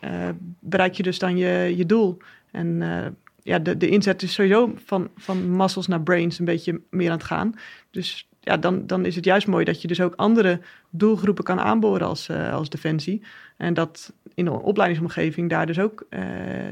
bereik 0.59 0.93
je 0.93 1.03
dus 1.03 1.19
dan 1.19 1.37
je, 1.37 1.73
je 1.77 1.85
doel. 1.85 2.17
En 2.51 2.81
ja, 3.43 3.59
de, 3.59 3.77
de 3.77 3.89
inzet 3.89 4.21
is 4.21 4.33
sowieso 4.33 4.73
van, 4.85 5.09
van 5.15 5.55
muscles 5.55 5.87
naar 5.87 6.01
brains 6.01 6.39
een 6.39 6.45
beetje 6.45 6.81
meer 6.89 7.11
aan 7.11 7.17
het 7.17 7.25
gaan. 7.25 7.53
Dus 7.91 8.29
ja, 8.39 8.57
dan, 8.57 8.87
dan 8.87 9.05
is 9.05 9.15
het 9.15 9.25
juist 9.25 9.47
mooi 9.47 9.65
dat 9.65 9.81
je 9.81 9.87
dus 9.87 10.01
ook 10.01 10.15
andere 10.15 10.59
doelgroepen 10.89 11.43
kan 11.43 11.59
aanboren 11.59 12.07
als, 12.07 12.29
als 12.29 12.69
defensie. 12.69 13.23
En 13.57 13.73
dat 13.73 14.13
in 14.39 14.47
een 14.47 14.53
opleidingsomgeving 14.53 15.49
daar 15.49 15.65
dus 15.65 15.79
ook 15.79 16.05
eh, 16.09 16.21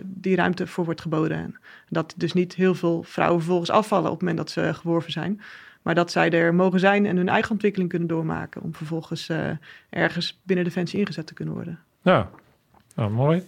die 0.04 0.36
ruimte 0.36 0.68
voor 0.68 0.86
wordt 0.86 1.02
geboden. 1.02 1.38
En 1.38 1.56
dat 1.90 2.14
dus 2.18 2.34
niet 2.34 2.56
heel 2.56 2.76
veel 2.76 3.04
vrouwen 3.04 3.40
vervolgens 3.40 3.70
afvallen 3.70 4.06
op 4.06 4.12
het 4.12 4.20
moment 4.20 4.38
dat 4.38 4.52
ze 4.52 4.74
geworven 4.74 5.12
zijn. 5.12 5.42
Maar 5.82 5.96
dat 5.96 6.12
zij 6.12 6.30
er 6.30 6.56
mogen 6.56 6.80
zijn 6.80 7.06
en 7.06 7.18
hun 7.18 7.30
eigen 7.30 7.52
ontwikkeling 7.52 7.90
kunnen 7.90 8.08
doormaken. 8.08 8.62
Om 8.62 8.76
vervolgens 8.76 9.30
eh, 9.30 9.50
ergens 9.90 10.42
binnen 10.44 10.66
Defensie 10.66 11.00
ingezet 11.00 11.28
te 11.28 11.34
kunnen 11.34 11.54
worden. 11.54 11.80
Ja, 12.02 12.30
nou, 12.96 13.12
mooi. 13.12 13.44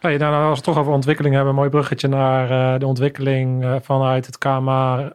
Hey, 0.00 0.16
nou, 0.16 0.48
als 0.48 0.58
we 0.58 0.64
toch 0.64 0.78
over 0.78 0.92
ontwikkeling 0.92 1.34
hebben, 1.34 1.54
mooi 1.54 1.70
bruggetje 1.70 2.08
naar 2.08 2.74
eh, 2.74 2.80
de 2.80 2.86
ontwikkeling 2.86 3.78
vanuit 3.82 4.26
het 4.26 4.38
KMA. 4.38 5.12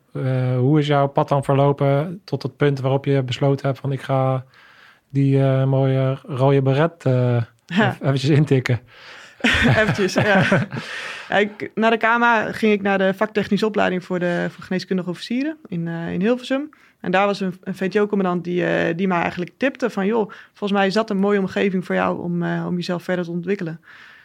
Hoe 0.58 0.80
is 0.80 0.88
jouw 0.88 1.08
pad 1.08 1.30
dan 1.30 1.44
verlopen 1.44 2.22
tot 2.24 2.44
het 2.44 2.58
punt 2.58 2.80
waarop 2.80 3.06
je 3.06 3.24
besloten 3.24 3.66
hebt 3.66 3.80
van 3.80 3.92
ik 3.92 4.02
ga 4.02 4.46
die 5.10 5.38
mooie 5.66 6.18
rode 6.28 6.62
beret. 6.62 7.06
Eventjes 8.02 8.30
intikken? 8.30 8.80
Eventjes, 9.80 10.14
ja. 10.14 10.68
Ja, 11.30 11.38
ik, 11.38 11.72
na 11.76 11.90
de 11.90 11.98
KMA 11.98 12.52
ging 12.52 12.74
ik 12.74 12.82
naar 12.82 12.98
de 12.98 13.14
vaktechnische 13.14 13.66
opleiding 13.66 14.04
voor 14.04 14.20
de 14.20 14.48
voor 14.50 14.64
geneeskundige 14.64 15.10
officieren 15.10 15.58
in, 15.68 15.88
eh, 15.88 16.14
in 16.14 16.22
Hilversum. 16.22 16.70
En 17.00 17.12
daar 17.12 17.26
was 17.26 17.40
een, 17.40 17.54
een 17.64 17.76
VTO-commandant 17.76 18.44
die, 18.44 18.66
eh, 18.66 18.98
die 18.98 19.08
mij 19.08 19.22
eigenlijk 19.22 19.52
tipte 19.58 19.90
van... 19.90 20.06
joh, 20.06 20.32
volgens 20.54 20.72
mij 20.72 20.88
is 20.88 20.94
dat 20.94 21.10
een 21.10 21.18
mooie 21.18 21.40
omgeving 21.40 21.86
voor 21.86 21.96
jou 21.96 22.22
om, 22.22 22.44
eh, 22.44 22.66
om 22.68 22.76
jezelf 22.76 23.04
verder 23.04 23.26
te 23.26 23.32
ontwikkelen. 23.32 23.82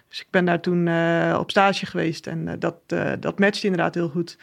Dus 0.08 0.20
ik 0.20 0.26
ben 0.30 0.44
daar 0.44 0.60
toen 0.60 0.88
op 1.38 1.50
stage 1.50 1.86
geweest 1.86 2.26
en 2.26 2.58
dat, 2.58 2.74
dat 3.20 3.38
matchte 3.38 3.66
inderdaad 3.66 3.94
heel 3.94 4.08
goed. 4.08 4.38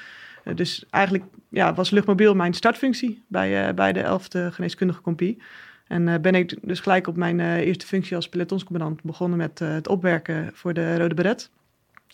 Dus 0.56 0.86
eigenlijk 0.90 1.24
ja, 1.50 1.74
was 1.74 1.90
luchtmobiel 1.90 2.36
mijn 2.36 2.54
startfunctie 2.54 3.24
bij, 3.28 3.74
bij 3.74 3.94
de 3.94 4.04
11e 4.04 4.54
geneeskundige 4.54 5.02
compie. 5.02 5.42
En 5.88 6.08
eh, 6.08 6.20
ben 6.20 6.36
ik 6.36 6.58
dus 6.62 6.80
gelijk 6.80 7.08
op 7.08 7.16
mijn 7.16 7.40
eh, 7.40 7.56
eerste 7.56 7.86
functie 7.86 8.16
als 8.16 8.30
pelotonscommandant 8.30 9.04
begonnen 9.04 9.38
met 9.38 9.62
eh, 9.62 9.70
het 9.70 9.88
opwerken 9.88 10.52
voor 10.54 10.74
de 10.74 10.98
Rode 10.98 11.16
Beret. 11.16 11.50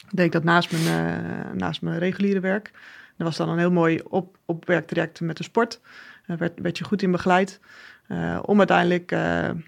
Deed 0.09 0.25
ik 0.25 0.31
dat 0.31 0.43
naast 0.43 0.71
mijn, 0.71 1.57
naast 1.57 1.81
mijn 1.81 1.99
reguliere 1.99 2.39
werk. 2.39 2.71
Er 3.17 3.23
was 3.23 3.37
dan 3.37 3.49
een 3.49 3.57
heel 3.57 3.71
mooi 3.71 4.01
op, 4.07 4.37
opwerktraject 4.45 5.21
met 5.21 5.37
de 5.37 5.43
sport. 5.43 5.79
Daar 6.27 6.37
werd, 6.37 6.59
werd 6.59 6.77
je 6.77 6.83
goed 6.83 7.01
in 7.01 7.11
begeleid. 7.11 7.59
om 8.41 8.57
uiteindelijk 8.57 9.07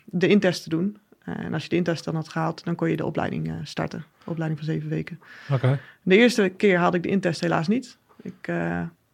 de 0.06 0.28
intest 0.28 0.64
te 0.64 0.70
doen. 0.70 0.98
En 1.24 1.54
als 1.54 1.64
je 1.64 1.70
de 1.70 1.76
intest 1.76 2.04
dan 2.04 2.16
had 2.16 2.30
gehaald, 2.30 2.64
dan 2.64 2.76
kon 2.76 2.90
je 2.90 2.96
de 2.96 3.06
opleiding 3.06 3.54
starten. 3.64 4.06
De 4.24 4.30
opleiding 4.30 4.60
van 4.60 4.74
zeven 4.74 4.90
weken. 4.90 5.20
De 6.04 6.18
eerste 6.18 6.50
keer 6.58 6.78
haalde 6.78 6.98
ik 6.98 7.04
de 7.04 7.10
intest 7.10 7.42
helaas 7.42 7.68
niet. 7.68 7.98
Ik, 8.22 8.48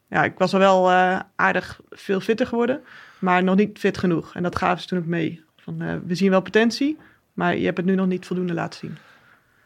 ja, 0.08 0.24
ik 0.24 0.38
was 0.38 0.54
al 0.54 0.60
wel 0.60 0.92
aardig 1.36 1.82
veel 1.90 2.20
fitter 2.20 2.48
geworden, 2.48 2.82
maar 3.20 3.44
nog 3.44 3.56
niet 3.56 3.80
fit 3.80 3.98
genoeg. 3.98 4.36
En 4.36 4.44
dat 4.44 4.56
gaven 4.56 4.82
ze 4.82 4.88
toen 4.88 5.00
ook 5.00 5.06
mee. 5.06 5.44
Van, 5.58 5.82
eh, 5.82 5.94
we 6.06 6.16
zien 6.16 6.30
wel 6.30 6.42
potentie, 6.42 6.98
maar 7.34 7.58
je 7.58 7.66
hebt 7.66 7.78
het 7.78 7.86
nu 7.86 7.96
nog 7.96 8.08
niet 8.08 8.26
voldoende 8.26 8.54
laten 8.54 8.80
zien. 8.80 8.98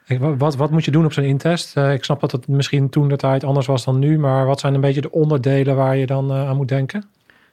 Ik- 0.07 0.19
wa- 0.19 0.35
Wat, 0.35 0.55
wat 0.55 0.71
moet 0.71 0.85
je 0.85 0.91
doen 0.91 1.05
op 1.05 1.13
zo'n 1.13 1.23
intest? 1.23 1.77
Eh, 1.77 1.93
ik 1.93 2.03
snap 2.03 2.19
dat 2.19 2.31
het 2.31 2.47
misschien 2.47 2.89
toen 2.89 3.07
de 3.07 3.15
tijd 3.15 3.43
anders 3.43 3.65
was 3.67 3.85
dan 3.85 3.99
nu, 3.99 4.19
maar 4.19 4.45
wat 4.45 4.59
zijn 4.59 4.73
een 4.73 4.81
beetje 4.81 5.01
de 5.01 5.11
onderdelen 5.11 5.75
waar 5.75 5.97
je 5.97 6.05
dan 6.05 6.29
eh, 6.31 6.47
aan 6.49 6.55
moet 6.55 6.67
denken? 6.67 7.03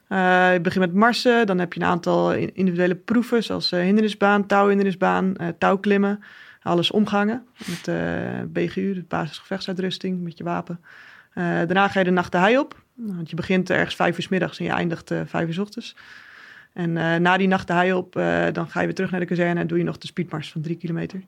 Eh, 0.07 0.53
je 0.53 0.59
begint 0.61 0.85
met 0.85 0.93
marsen, 0.93 1.45
dan 1.47 1.59
heb 1.59 1.73
je 1.73 1.79
een 1.81 1.85
aantal 1.87 2.33
in- 2.33 2.55
individuele 2.55 2.95
proeven, 2.95 3.43
zoals 3.43 3.69
hindernisbaan, 3.71 4.45
touwhindernisbaan, 4.45 5.33
touwklimmen. 5.57 6.19
Alles 6.63 6.91
omgangen 6.91 7.43
met 7.67 7.83
BGU, 8.53 8.93
de 8.93 9.03
basisgevechtsuitrusting, 9.07 10.21
met 10.23 10.37
je 10.37 10.43
wapen. 10.43 10.79
Daarna 11.33 11.87
ga 11.87 11.99
je 11.99 12.05
de 12.05 12.11
nacht 12.11 12.31
de 12.31 12.37
hei 12.37 12.57
op, 12.57 12.81
want 13.07 13.29
je 13.29 13.35
begint 13.35 13.69
ergens 13.69 13.95
vijf 13.95 14.17
uur 14.17 14.23
's 14.23 14.27
middags 14.27 14.59
en 14.59 14.65
je 14.65 14.71
eindigt 14.71 15.11
eh, 15.11 15.21
vijf 15.25 15.47
uur 15.47 15.53
's 15.53 15.57
ochtends. 15.57 15.95
En 16.73 16.97
eh, 16.97 17.15
na 17.15 17.37
die 17.37 17.47
nacht 17.47 17.67
de 17.67 17.73
hei 17.73 17.93
op, 17.93 18.15
eh, 18.15 18.45
dan 18.51 18.69
ga 18.69 18.79
je 18.79 18.85
weer 18.85 18.95
terug 18.95 19.11
naar 19.11 19.19
de 19.19 19.25
kazerne 19.25 19.59
en 19.59 19.67
doe 19.67 19.77
je 19.77 19.83
nog 19.83 19.97
de 19.97 20.07
speedmars 20.07 20.51
van 20.51 20.61
drie 20.61 20.75
kilometer. 20.75 21.23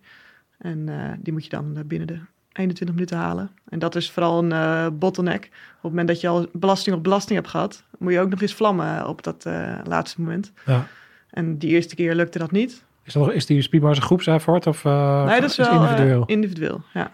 En 0.58 0.90
die 1.20 1.34
moet 1.34 1.44
je 1.44 1.50
dan 1.50 1.84
binnen 1.86 2.08
de 2.08 2.20
21 2.54 2.96
minuten 2.96 3.18
halen. 3.18 3.52
En 3.70 3.80
dat 3.80 3.96
is 3.96 4.12
vooral 4.12 4.44
een 4.44 4.98
bottleneck. 4.98 5.44
Op 5.46 5.52
het 5.82 5.92
moment 5.92 6.08
dat 6.08 6.22
je 6.22 6.28
al 6.28 6.48
belasting 6.54 6.96
op 6.96 7.04
belasting 7.04 7.40
hebt 7.40 7.50
gehad, 7.50 7.84
moet 7.98 8.12
je 8.12 8.20
ook 8.20 8.30
nog 8.30 8.42
eens 8.42 8.54
vlammen 8.54 9.08
op 9.08 9.24
dat 9.24 9.46
laatste 9.84 10.22
moment. 10.22 10.52
Ja. 10.66 10.88
En 11.30 11.58
die 11.58 11.70
eerste 11.70 11.96
keer 11.96 12.16
lukte 12.16 12.40
dat 12.40 12.52
niet. 12.52 12.84
Is, 13.04 13.14
dat, 13.14 13.34
is 13.34 13.46
die 13.46 13.62
speedmars 13.62 13.98
een 13.98 14.04
groepseffort 14.04 14.68
of 14.68 14.84
uh, 14.84 15.26
nee, 15.26 15.42
dat 15.42 15.50
is 15.50 15.58
wel 15.58 15.82
individueel? 15.82 16.24
individueel, 16.26 16.82
ja. 16.94 17.12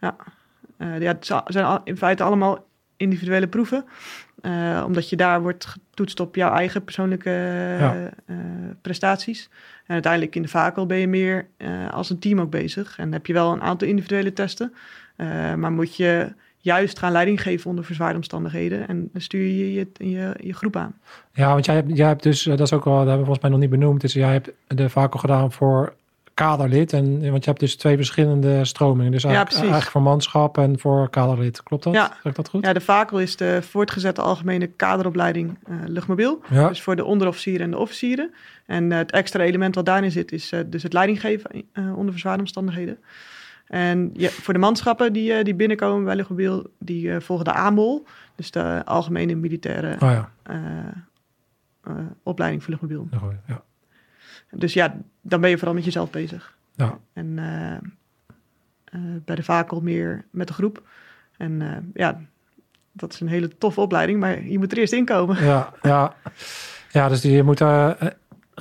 Ja, 0.00 0.16
ja 0.78 0.98
het 0.98 1.32
zijn 1.46 1.80
in 1.84 1.96
feite 1.96 2.22
allemaal 2.22 2.64
individuele 3.02 3.46
proeven. 3.46 3.84
Eh, 4.40 4.82
omdat 4.86 5.08
je 5.08 5.16
daar 5.16 5.42
wordt 5.42 5.64
getoetst 5.66 6.20
op 6.20 6.34
jouw 6.34 6.52
eigen 6.54 6.84
persoonlijke 6.84 7.30
Ja. 7.78 8.10
eh, 8.26 8.36
prestaties. 8.82 9.48
En 9.86 9.92
uiteindelijk 9.94 10.36
in 10.36 10.42
de 10.42 10.48
vakel 10.48 10.86
ben 10.86 10.98
je 10.98 11.08
meer 11.08 11.46
eh, 11.56 11.90
als 11.90 12.10
een 12.10 12.18
team 12.18 12.40
ook 12.40 12.50
bezig. 12.50 12.98
En 12.98 13.12
heb 13.12 13.26
je 13.26 13.32
wel 13.32 13.52
een 13.52 13.62
aantal 13.62 13.88
individuele 13.88 14.32
testen. 14.32 14.72
Maar 15.56 15.72
moet 15.72 15.96
je 15.96 16.32
juist 16.56 16.98
gaan 16.98 17.12
leiding 17.12 17.42
geven 17.42 17.70
onder 17.70 17.84
verzwaarde 17.84 18.16
omstandigheden. 18.16 18.88
En 18.88 19.08
dan 19.12 19.20
stuur 19.20 19.46
je 19.46 19.74
je, 19.74 19.88
je, 19.98 20.34
je 20.40 20.52
groep 20.54 20.76
aan. 20.76 20.94
Ja, 21.32 21.52
want 21.52 21.64
jij 21.64 21.74
hebt, 21.74 21.96
jij 21.96 22.06
hebt 22.06 22.22
dus, 22.22 22.42
dat 22.42 22.60
is 22.60 22.72
ook 22.72 22.84
wel, 22.84 22.92
dat 22.94 23.06
hebben 23.06 23.18
we 23.18 23.24
volgens 23.24 23.40
mij 23.40 23.50
nog 23.50 23.60
niet 23.60 23.70
benoemd. 23.80 24.00
Dus 24.00 24.12
jij 24.12 24.32
hebt 24.32 24.50
de 24.66 24.88
vakel 24.88 25.18
gedaan 25.18 25.52
voor 25.52 25.94
kaderlid. 26.34 26.92
En, 26.92 27.30
want 27.30 27.44
je 27.44 27.50
hebt 27.50 27.60
dus 27.60 27.76
twee 27.76 27.96
verschillende 27.96 28.64
stromingen. 28.64 29.12
Dus 29.12 29.24
eigenlijk, 29.24 29.54
eigenlijk 29.54 29.90
voor 29.90 30.02
manschap 30.02 30.58
en 30.58 30.78
voor 30.78 31.10
kaderlid. 31.10 31.62
Klopt 31.62 31.84
dat? 31.84 31.92
Ja. 31.92 32.16
Zeg 32.22 32.32
dat 32.32 32.48
goed? 32.48 32.64
Ja, 32.64 32.72
de 32.72 32.80
vakel 32.80 33.20
is 33.20 33.36
de 33.36 33.62
voortgezette 33.62 34.20
algemene 34.20 34.66
kaderopleiding 34.66 35.58
eh, 35.64 35.74
luchtmobiel. 35.86 36.40
Ja. 36.50 36.68
Dus 36.68 36.82
voor 36.82 36.96
de 36.96 37.04
onderofficieren 37.04 37.64
en 37.64 37.70
de 37.70 37.78
officieren. 37.78 38.34
En 38.66 38.92
eh, 38.92 38.98
het 38.98 39.12
extra 39.12 39.42
element 39.42 39.74
wat 39.74 39.86
daarin 39.86 40.10
zit, 40.10 40.32
is 40.32 40.52
eh, 40.52 40.60
dus 40.66 40.82
het 40.82 40.92
leidinggeven 40.92 41.50
onder 41.74 42.12
verzwaarde 42.12 42.40
omstandigheden. 42.40 42.98
En 43.66 44.10
ja, 44.12 44.28
voor 44.28 44.54
de 44.54 44.60
manschappen 44.60 45.12
die, 45.12 45.44
die 45.44 45.54
binnenkomen 45.54 46.04
bij 46.04 46.16
luchtmobiel, 46.16 46.66
die 46.78 47.20
volgen 47.20 47.44
de 47.44 47.52
AMOL. 47.52 48.06
Dus 48.34 48.50
de 48.50 48.82
algemene 48.84 49.34
militaire 49.34 49.94
Oh 49.94 50.10
ja. 50.10 50.30
opleiding 52.22 52.62
voor 52.62 52.70
luchtmobiel. 52.70 53.08
Ja. 53.46 53.62
Dus 54.54 54.72
ja, 54.72 54.96
dan 55.20 55.40
ben 55.40 55.50
je 55.50 55.56
vooral 55.56 55.74
met 55.74 55.84
jezelf 55.84 56.10
bezig. 56.10 56.56
Ja. 56.74 56.98
En 57.12 57.38
eh, 57.38 57.72
eh, 58.84 59.22
bij 59.24 59.36
de 59.36 59.42
vakel 59.42 59.80
meer 59.80 60.24
met 60.30 60.46
de 60.46 60.52
groep. 60.52 60.82
En 61.36 61.62
eh, 61.62 61.76
ja, 61.94 62.20
dat 62.92 63.12
is 63.12 63.20
een 63.20 63.28
hele 63.28 63.58
toffe 63.58 63.80
opleiding, 63.80 64.20
maar 64.20 64.44
je 64.44 64.58
moet 64.58 64.72
er 64.72 64.78
eerst 64.78 64.92
inkomen. 64.92 65.44
Ja, 65.44 65.72
ja. 65.82 66.14
ja 66.90 67.08
dus 67.08 67.20
die 67.20 67.42
moet. 67.42 67.60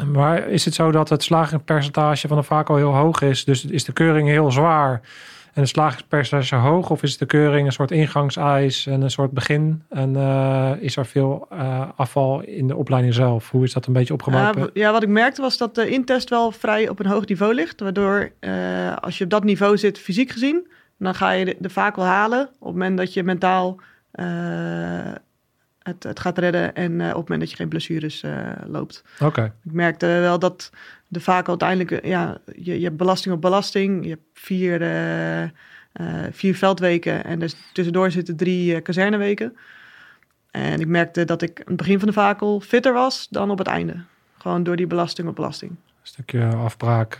maar 0.05 0.47
is 0.47 0.65
het 0.65 0.73
zo 0.73 0.91
dat 0.91 1.09
het 1.09 1.23
slagingspercentage 1.23 2.27
van 2.27 2.37
de 2.37 2.43
vaco 2.43 2.75
heel 2.75 2.95
hoog 2.95 3.21
is? 3.21 3.43
Dus 3.43 3.65
is 3.65 3.83
de 3.83 3.93
keuring 3.93 4.27
heel 4.27 4.51
zwaar 4.51 5.01
en 5.53 5.61
het 5.61 5.69
slagingspercentage 5.69 6.55
hoog? 6.55 6.89
Of 6.89 7.03
is 7.03 7.17
de 7.17 7.25
keuring 7.25 7.65
een 7.65 7.73
soort 7.73 7.91
ingangseis 7.91 8.85
en 8.85 9.01
een 9.01 9.11
soort 9.11 9.31
begin? 9.31 9.83
En 9.89 10.15
eh, 10.15 10.71
is 10.79 10.97
er 10.97 11.05
veel 11.05 11.47
eh, 11.49 11.89
afval 11.95 12.41
in 12.41 12.67
de 12.67 12.75
opleiding 12.75 13.13
zelf? 13.13 13.49
Hoe 13.49 13.63
is 13.63 13.73
dat 13.73 13.85
een 13.85 13.93
beetje 13.93 14.13
opgebouwd? 14.13 14.69
Ja, 14.73 14.91
wat 14.91 15.03
ik 15.03 15.09
merkte 15.09 15.41
was 15.41 15.57
dat 15.57 15.75
de 15.75 15.89
intest 15.89 16.29
wel 16.29 16.51
vrij 16.51 16.89
op 16.89 16.99
een 16.99 17.05
hoog 17.05 17.25
niveau 17.25 17.53
ligt. 17.53 17.79
Waardoor 17.79 18.31
eh, 18.39 18.95
als 18.95 19.17
je 19.17 19.23
op 19.23 19.29
dat 19.29 19.43
niveau 19.43 19.77
zit, 19.77 19.99
fysiek 19.99 20.31
gezien, 20.31 20.67
dan 20.97 21.15
ga 21.15 21.31
je 21.31 21.45
de, 21.45 21.55
de 21.59 21.69
vakel 21.69 22.03
halen. 22.03 22.41
Op 22.41 22.67
het 22.67 22.73
moment 22.73 22.97
dat 22.97 23.13
je 23.13 23.23
mentaal 23.23 23.79
het, 25.83 26.03
het 26.03 26.19
gaat 26.19 26.37
redden 26.37 26.75
en 26.75 27.01
eh, 27.01 27.07
op 27.07 27.15
het 27.15 27.21
moment 27.21 27.39
dat 27.39 27.49
je 27.49 27.55
geen 27.55 27.67
blessures 27.67 28.23
eh, 28.23 28.51
loopt. 28.65 29.03
Oké, 29.19 29.53
Ik 29.63 29.71
merkte 29.71 30.05
wel 30.05 30.39
dat 30.39 30.71
de 31.07 31.19
vaak 31.19 31.47
uiteindelijk, 31.47 31.91
eh, 31.91 32.09
ja, 32.09 32.37
je, 32.55 32.77
je 32.79 32.83
hebt 32.83 32.97
belasting 32.97 33.35
op 33.35 33.41
belasting. 33.41 34.03
Je 34.03 34.09
hebt 34.09 34.21
vier, 34.33 34.79
vier 36.31 36.55
veldweken 36.55 37.23
en 37.23 37.39
dus 37.39 37.55
tussendoor 37.73 38.11
zitten 38.11 38.35
drie 38.35 38.81
kazerneweken. 38.81 39.57
En 40.51 40.79
ik 40.79 40.87
merkte 40.87 41.25
dat 41.25 41.41
ik 41.41 41.59
aan 41.59 41.65
het 41.67 41.75
begin 41.77 41.99
van 41.99 42.07
de 42.07 42.13
vakel 42.13 42.59
fitter 42.59 42.93
was 42.93 43.27
dan 43.29 43.51
op 43.51 43.57
het 43.57 43.67
einde. 43.67 44.03
Gewoon 44.37 44.63
door 44.63 44.75
die 44.75 44.87
belasting 44.87 45.27
op 45.27 45.35
belasting. 45.35 45.71
een 45.71 45.77
stukje 46.01 46.45
afbraak 46.45 47.17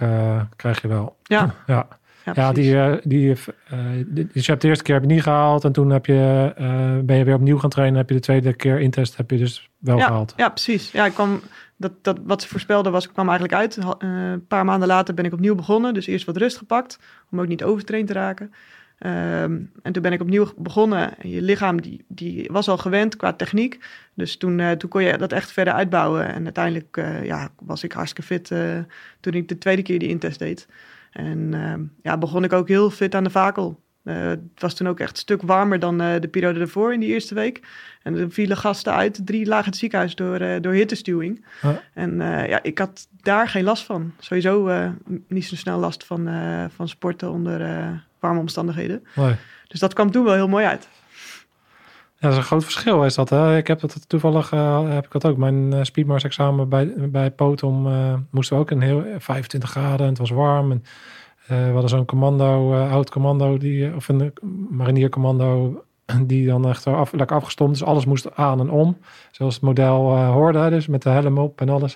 krijg 0.55 0.81
je 0.81 0.87
wel. 0.87 1.17
Ja, 1.23 1.55
Ja. 1.67 1.87
Ja, 2.25 2.31
Ja, 2.35 2.51
die, 2.51 2.77
eh, 2.79 2.97
die, 3.03 3.35
eh, 3.69 3.79
die- 4.07 4.27
dus 4.33 4.45
je 4.45 4.51
hebt 4.51 4.61
de 4.61 4.67
eerste 4.67 4.83
keer 4.83 4.93
heb 4.93 5.03
je 5.03 5.09
niet 5.13 5.23
gehaald 5.23 5.63
en 5.63 5.71
toen 5.71 5.89
heb 5.89 6.05
je, 6.05 6.53
eh, 6.55 6.97
ben 7.03 7.17
je 7.17 7.23
weer 7.23 7.35
opnieuw 7.35 7.57
gaan 7.57 7.69
trainen. 7.69 7.97
Heb 7.97 8.09
je 8.09 8.15
de 8.15 8.21
tweede 8.21 8.53
keer 8.53 8.79
intest 8.79 9.17
heb 9.17 9.31
je 9.31 9.37
dus 9.37 9.69
wel 9.77 9.97
ja, 9.97 10.05
gehaald. 10.05 10.33
Ja, 10.37 10.49
precies. 10.49 10.91
Ja, 10.91 11.05
ik 11.05 11.13
kwam, 11.13 11.41
dat, 11.77 11.91
dat, 12.01 12.19
wat 12.23 12.41
ze 12.41 12.47
voorspelden 12.47 12.91
was, 12.91 13.11
kwam 13.11 13.29
eigenlijk 13.29 13.59
uit. 13.59 13.77
Een 13.97 14.47
paar 14.47 14.65
maanden 14.65 14.87
later 14.87 15.13
ben 15.13 15.25
ik 15.25 15.33
opnieuw 15.33 15.55
begonnen. 15.55 15.93
Dus 15.93 16.07
eerst 16.07 16.25
wat 16.25 16.37
rust 16.37 16.57
gepakt, 16.57 16.99
om 17.31 17.39
ook 17.39 17.47
niet 17.47 17.63
overtraind 17.63 18.07
te 18.07 18.13
raken. 18.13 18.53
Ehm, 18.97 19.59
en 19.81 19.91
toen 19.91 20.01
ben 20.01 20.11
ik 20.13 20.21
opnieuw 20.21 20.47
begonnen. 20.57 21.17
En 21.19 21.29
je 21.29 21.41
lichaam 21.41 21.81
die, 21.81 22.05
die 22.07 22.49
was 22.51 22.67
al 22.67 22.77
gewend 22.77 23.15
qua 23.15 23.33
techniek. 23.33 23.79
Dus 24.13 24.37
toen, 24.37 24.77
toen 24.77 24.89
kon 24.89 25.03
je 25.03 25.17
dat 25.17 25.31
echt 25.31 25.51
verder 25.51 25.73
uitbouwen. 25.73 26.33
En 26.33 26.43
uiteindelijk 26.43 26.95
ja, 27.23 27.49
was 27.59 27.83
ik 27.83 27.91
hartstikke 27.91 28.27
fit 28.33 28.47
toen 29.19 29.33
ik 29.33 29.47
de 29.47 29.57
tweede 29.57 29.81
keer 29.81 29.99
die 29.99 30.09
intest 30.09 30.39
deed. 30.39 30.67
En 31.11 31.53
ehm, 31.53 31.81
ja, 32.01 32.17
begon 32.17 32.43
ik 32.43 32.53
ook 32.53 32.67
heel 32.67 32.89
fit 32.89 33.15
aan 33.15 33.23
de 33.23 33.29
vakel. 33.29 33.79
Eh, 34.03 34.27
het 34.27 34.39
was 34.55 34.73
toen 34.73 34.87
ook 34.87 34.99
echt 34.99 35.11
een 35.11 35.17
stuk 35.17 35.41
warmer 35.41 35.79
dan 35.79 36.01
eh, 36.01 36.19
de 36.19 36.27
periode 36.27 36.59
ervoor 36.59 36.93
in 36.93 36.99
die 36.99 37.09
eerste 37.09 37.33
week. 37.33 37.61
En 38.03 38.17
er 38.17 38.31
vielen 38.31 38.57
gasten 38.57 38.93
uit, 38.93 39.21
drie 39.25 39.45
lagen 39.45 39.65
het 39.65 39.75
ziekenhuis 39.75 40.15
door, 40.15 40.35
eh, 40.35 40.61
door 40.61 40.73
hittestuwing. 40.73 41.45
En 41.93 42.15
ja, 42.47 42.63
ik 42.63 42.77
had 42.77 43.07
daar 43.21 43.47
geen 43.47 43.63
last 43.63 43.83
van. 43.83 44.13
Sowieso 44.19 44.69
niet 45.27 45.45
zo 45.45 45.55
snel 45.55 45.79
last 45.79 46.03
van, 46.03 46.29
van 46.75 46.87
sporten 46.87 47.31
onder 47.31 47.59
warme 48.19 48.39
omstandigheden. 48.39 49.03
Dus 49.67 49.79
dat 49.79 49.93
kwam 49.93 50.11
toen 50.11 50.23
wel 50.23 50.33
heel 50.33 50.47
mooi 50.47 50.65
uit. 50.65 50.89
Ja, 52.21 52.27
dat 52.27 52.31
is 52.31 52.37
een 52.37 52.49
groot 52.49 52.63
verschil 52.63 53.03
is 53.03 53.15
dat. 53.15 53.29
Hè? 53.29 53.57
Ik 53.57 53.67
heb 53.67 53.79
dat 53.79 54.09
toevallig 54.09 54.51
eh, 54.51 54.93
heb 54.93 55.05
ik 55.05 55.11
dat 55.11 55.25
ook. 55.25 55.37
Mijn 55.37 55.73
eh, 55.73 55.83
speedmars 55.83 56.23
examen 56.23 56.69
bij, 56.69 56.93
bij 56.97 57.31
Potom 57.31 57.87
eh, 57.87 58.13
moesten 58.29 58.55
we 58.55 58.61
ook 58.61 58.71
een 58.71 58.81
heel 58.81 59.03
25 59.17 59.69
graden 59.69 59.99
en 59.99 60.07
het 60.07 60.17
was 60.17 60.29
warm. 60.29 60.71
En, 60.71 60.83
we 61.47 61.71
hadden 61.71 61.89
zo'n 61.89 62.05
commando, 62.05 62.73
oud 62.73 63.09
commando, 63.09 63.57
die, 63.57 63.95
of 63.95 64.07
een 64.07 64.33
mariniercommando, 64.69 65.83
die 66.25 66.47
dan 66.47 66.67
echt 66.67 66.87
af, 66.87 67.11
lekker 67.11 67.35
afgestomd. 67.35 67.71
Dus 67.71 67.83
alles 67.83 68.05
moest 68.05 68.35
aan 68.35 68.59
en 68.59 68.69
om. 68.69 68.97
Zoals 69.31 69.53
het 69.53 69.63
model 69.63 70.17
hoorde, 70.17 70.69
dus 70.69 70.87
met 70.87 71.01
de 71.01 71.09
helm 71.09 71.37
op 71.37 71.61
en 71.61 71.69
alles. 71.69 71.95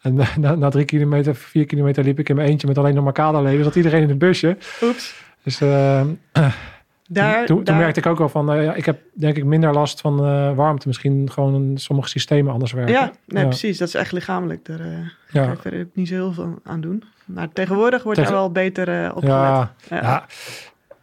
En 0.00 0.14
na, 0.36 0.54
na 0.54 0.68
drie 0.68 0.84
kilometer, 0.84 1.34
vier 1.34 1.66
kilometer 1.66 2.04
liep 2.04 2.18
ik 2.18 2.28
in 2.28 2.36
mijn 2.36 2.48
eentje 2.48 2.66
met 2.66 2.78
alleen 2.78 2.94
nog 2.94 3.04
maar 3.04 3.12
kaderleden. 3.12 3.64
Zat 3.64 3.76
iedereen 3.76 4.02
in 4.02 4.08
het 4.08 4.18
busje. 4.18 4.56
Oeps. 4.82 5.24
Dus 5.42 5.60
eh, 5.60 6.02
Daar, 7.12 7.46
toen, 7.46 7.56
toen 7.56 7.64
daar- 7.64 7.76
merkte 7.76 8.00
ik 8.00 8.06
ook 8.06 8.18
wel 8.18 8.28
van, 8.28 8.52
eh, 8.52 8.64
ja, 8.64 8.74
ik 8.74 8.84
heb 8.86 9.00
denk 9.14 9.36
ik 9.36 9.44
minder 9.44 9.72
last 9.72 10.00
van 10.00 10.24
eh, 10.24 10.54
warmte. 10.54 10.86
Misschien 10.86 11.30
gewoon 11.30 11.72
sommige 11.78 12.08
systemen 12.08 12.52
anders 12.52 12.72
werken. 12.72 12.94
Ja, 12.94 13.10
nee, 13.26 13.42
Ja. 13.42 13.48
precies. 13.48 13.78
Dat 13.78 13.88
is 13.88 13.94
echt 13.94 14.12
lichamelijk. 14.12 14.64
Daar 14.64 15.12
Ja. 15.32 15.46
kan 15.46 15.56
verder 15.56 15.80
ook 15.80 15.86
niet 15.94 16.08
zo 16.08 16.14
heel 16.14 16.32
veel 16.32 16.58
aan 16.64 16.80
doen. 16.80 17.02
Maar 17.24 17.48
tegenwoordig 17.52 18.02
wordt 18.02 18.18
Tegen- 18.18 18.34
er 18.34 18.40
wel 18.40 18.50
beter 18.52 19.14
op. 19.14 19.22
Ja, 19.22 19.72
Ja. 19.90 20.24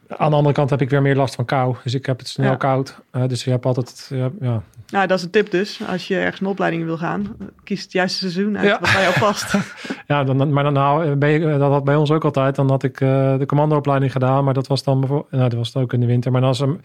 Aan 0.08 0.30
de 0.30 0.36
andere 0.36 0.54
kant 0.56 0.70
heb 0.70 0.82
ik 0.82 0.90
weer 0.90 1.02
meer 1.02 1.16
last 1.16 1.36
van 1.36 1.46
kou. 1.46 1.76
Dus 1.84 1.94
ik 1.94 2.06
heb 2.06 2.18
het 2.20 2.28
snel 2.28 2.58
koud. 2.58 3.00
Dus 3.28 3.44
je 3.44 3.50
hebt 3.52 3.66
altijd, 3.66 4.12
ja. 4.40 4.62
Nou, 4.92 5.08
dat 5.08 5.18
is 5.18 5.24
een 5.24 5.30
tip 5.32 5.52
dus. 5.52 5.80
Als 5.88 6.08
je 6.08 6.18
ergens 6.18 6.42
een 6.42 6.48
opleiding 6.48 6.84
wil 6.86 6.98
gaan, 6.98 7.36
kies 7.64 7.82
het 7.82 7.92
juiste 7.92 8.18
seizoen 8.18 8.58
uit 8.58 8.68
Ja. 8.68 8.80
wat 8.80 8.92
bij 8.94 9.02
jou 9.02 9.20
past. 9.20 9.54
ja 10.08 10.24
dan, 10.24 10.54
maar 10.54 10.64
dan 10.64 10.74
nou, 10.74 11.16
ben 11.16 11.30
je, 11.30 11.40
dat 11.58 11.72
had 11.72 11.84
bij 11.84 11.96
ons 11.96 12.12
ook 12.12 12.26
altijd. 12.26 12.56
Dan 12.56 12.70
had 12.70 12.84
ik 12.84 13.02
eh, 13.02 13.38
de 13.38 13.46
commandoopleiding 13.46 14.12
gedaan. 14.12 14.44
Maar 14.44 14.54
dat 14.54 14.68
was 14.68 14.84
dan 14.84 15.00
bijvoorbeeld, 15.00 15.32
nou, 15.32 15.50
dat 15.50 15.58
was 15.58 15.68
het 15.74 15.84
ook 15.84 15.94
in 15.94 16.00
de 16.00 16.06
winter. 16.06 16.32
Maar 16.32 16.44
als 16.44 16.60
een 16.60 16.82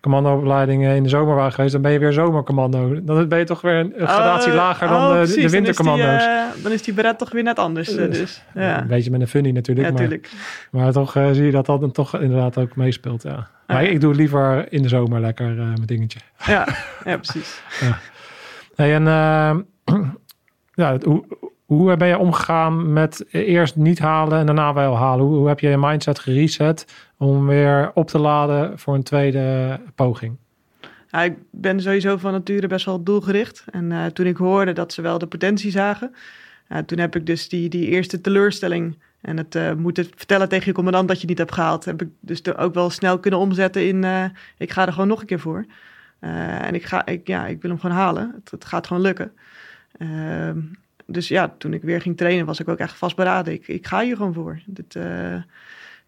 commandoopleiding 0.00 0.84
eh, 0.84 0.96
in 0.96 1.02
de 1.02 1.08
zomer 1.08 1.34
waren 1.34 1.52
geweest, 1.52 1.72
dan 1.72 1.82
ben 1.82 1.92
je 1.92 1.98
weer 1.98 2.12
zomercommando. 2.12 3.02
Dan 3.04 3.28
ben 3.28 3.38
je 3.38 3.44
toch 3.44 3.60
weer 3.60 3.74
een 3.74 3.92
gradatie 3.96 4.50
Oh, 4.50 4.56
lager 4.56 4.88
dan 4.88 4.96
oh, 4.96 5.08
de, 5.08 5.12
de 5.12 5.18
Dan 5.18 5.26
is 5.28 5.34
die, 5.34 5.48
wintercommando's. 5.50 6.24
eh, 6.24 6.42
Dan 6.62 6.72
is 6.72 6.82
die 6.82 6.94
beret 6.94 7.18
toch 7.18 7.30
weer 7.32 7.42
net 7.42 7.58
anders. 7.58 7.96
eh, 7.96 8.10
dus. 8.10 8.42
Ja, 8.54 8.80
Een 8.80 8.86
beetje 8.86 9.10
met 9.10 9.20
een 9.20 9.28
funny 9.28 9.50
natuurlijk. 9.50 9.86
ja 9.86 9.92
maar, 10.70 10.82
maar 10.82 10.92
toch 10.92 11.16
eh, 11.16 11.30
zie 11.32 11.44
je 11.44 11.50
dat 11.52 11.66
dat 11.66 11.80
dan 11.80 11.92
toch 11.92 12.20
inderdaad 12.20 12.58
ook 12.58 12.76
meespeelt. 12.76 13.22
Ja. 13.22 13.48
Maar 13.66 13.82
Ja. 13.84 13.88
ik 13.90 14.00
doe 14.00 14.14
liever 14.14 14.72
in 14.72 14.82
de 14.82 14.88
zomer 14.88 15.20
lekker 15.20 15.54
mijn 15.54 15.74
dingetje. 15.84 16.18
Ja, 16.46 16.66
ja, 17.04 17.16
precies. 17.18 17.60
Hey, 18.74 18.94
en 18.94 19.04
ja, 20.74 20.96
hoe, 21.04 21.24
hoe 21.66 21.96
ben 21.96 22.08
je 22.08 22.18
omgegaan 22.18 22.92
met 22.92 23.24
eerst 23.30 23.76
niet 23.76 23.98
halen 23.98 24.38
en 24.38 24.46
daarna 24.46 24.74
wel 24.74 24.96
halen? 24.96 25.26
Hoe, 25.26 25.48
heb 25.48 25.60
je 25.60 25.68
je 25.68 25.76
mindset 25.78 26.18
gereset 26.18 26.86
om 27.16 27.46
weer 27.46 27.90
op 27.94 28.08
te 28.08 28.18
laden 28.18 28.78
voor 28.78 28.94
een 28.94 29.02
tweede 29.02 29.80
poging? 29.94 30.36
Ja, 31.10 31.22
ik 31.22 31.36
ben 31.50 31.80
sowieso 31.80 32.16
van 32.16 32.32
nature 32.32 32.66
best 32.66 32.84
wel 32.86 33.02
doelgericht. 33.02 33.64
En 33.70 33.92
eh, 33.92 34.06
toen 34.06 34.26
ik 34.26 34.36
hoorde 34.36 34.72
dat 34.72 34.92
ze 34.92 35.02
wel 35.02 35.18
de 35.18 35.26
potentie 35.26 35.70
zagen, 35.70 36.14
ja, 36.68 36.82
toen 36.82 36.98
heb 36.98 37.16
ik 37.16 37.26
dus 37.26 37.48
die, 37.48 37.68
die 37.68 37.86
eerste 37.86 38.20
teleurstelling 38.20 38.98
en 39.20 39.36
het 39.36 39.54
eh, 39.54 39.72
moeten 39.72 40.06
vertellen 40.16 40.48
tegen 40.48 40.66
je 40.66 40.72
commandant 40.72 41.08
dat 41.08 41.20
je 41.20 41.26
niet 41.26 41.38
hebt 41.38 41.52
gehaald, 41.52 41.84
heb 41.84 42.02
ik 42.02 42.08
dus 42.20 42.56
ook 42.56 42.74
wel 42.74 42.90
snel 42.90 43.18
kunnen 43.18 43.40
omzetten 43.40 43.86
in 43.86 44.30
ik 44.58 44.72
ga 44.72 44.86
er 44.86 44.92
gewoon 44.92 45.08
nog 45.08 45.20
een 45.20 45.26
keer 45.26 45.40
voor. 45.40 45.64
En 46.20 46.74
ik, 46.74 46.84
ga, 46.84 47.06
ik, 47.06 47.26
ja, 47.26 47.46
ik 47.46 47.62
wil 47.62 47.70
hem 47.70 47.80
gewoon 47.80 47.96
halen. 47.96 48.32
Het, 48.34 48.50
het 48.50 48.64
gaat 48.64 48.86
gewoon 48.86 49.02
lukken. 49.02 49.32
Dus 51.06 51.28
ja, 51.28 51.54
toen 51.58 51.72
ik 51.72 51.82
weer 51.82 52.00
ging 52.00 52.16
trainen, 52.16 52.46
was 52.46 52.60
ik 52.60 52.68
ook 52.68 52.78
echt 52.78 52.96
vastberaden. 52.96 53.52
Ik, 53.52 53.68
ik 53.68 53.86
ga 53.86 54.00
hier 54.00 54.16
gewoon 54.16 54.34
voor. 54.34 54.60
Dit, 54.64 54.94
uh, 54.94 55.34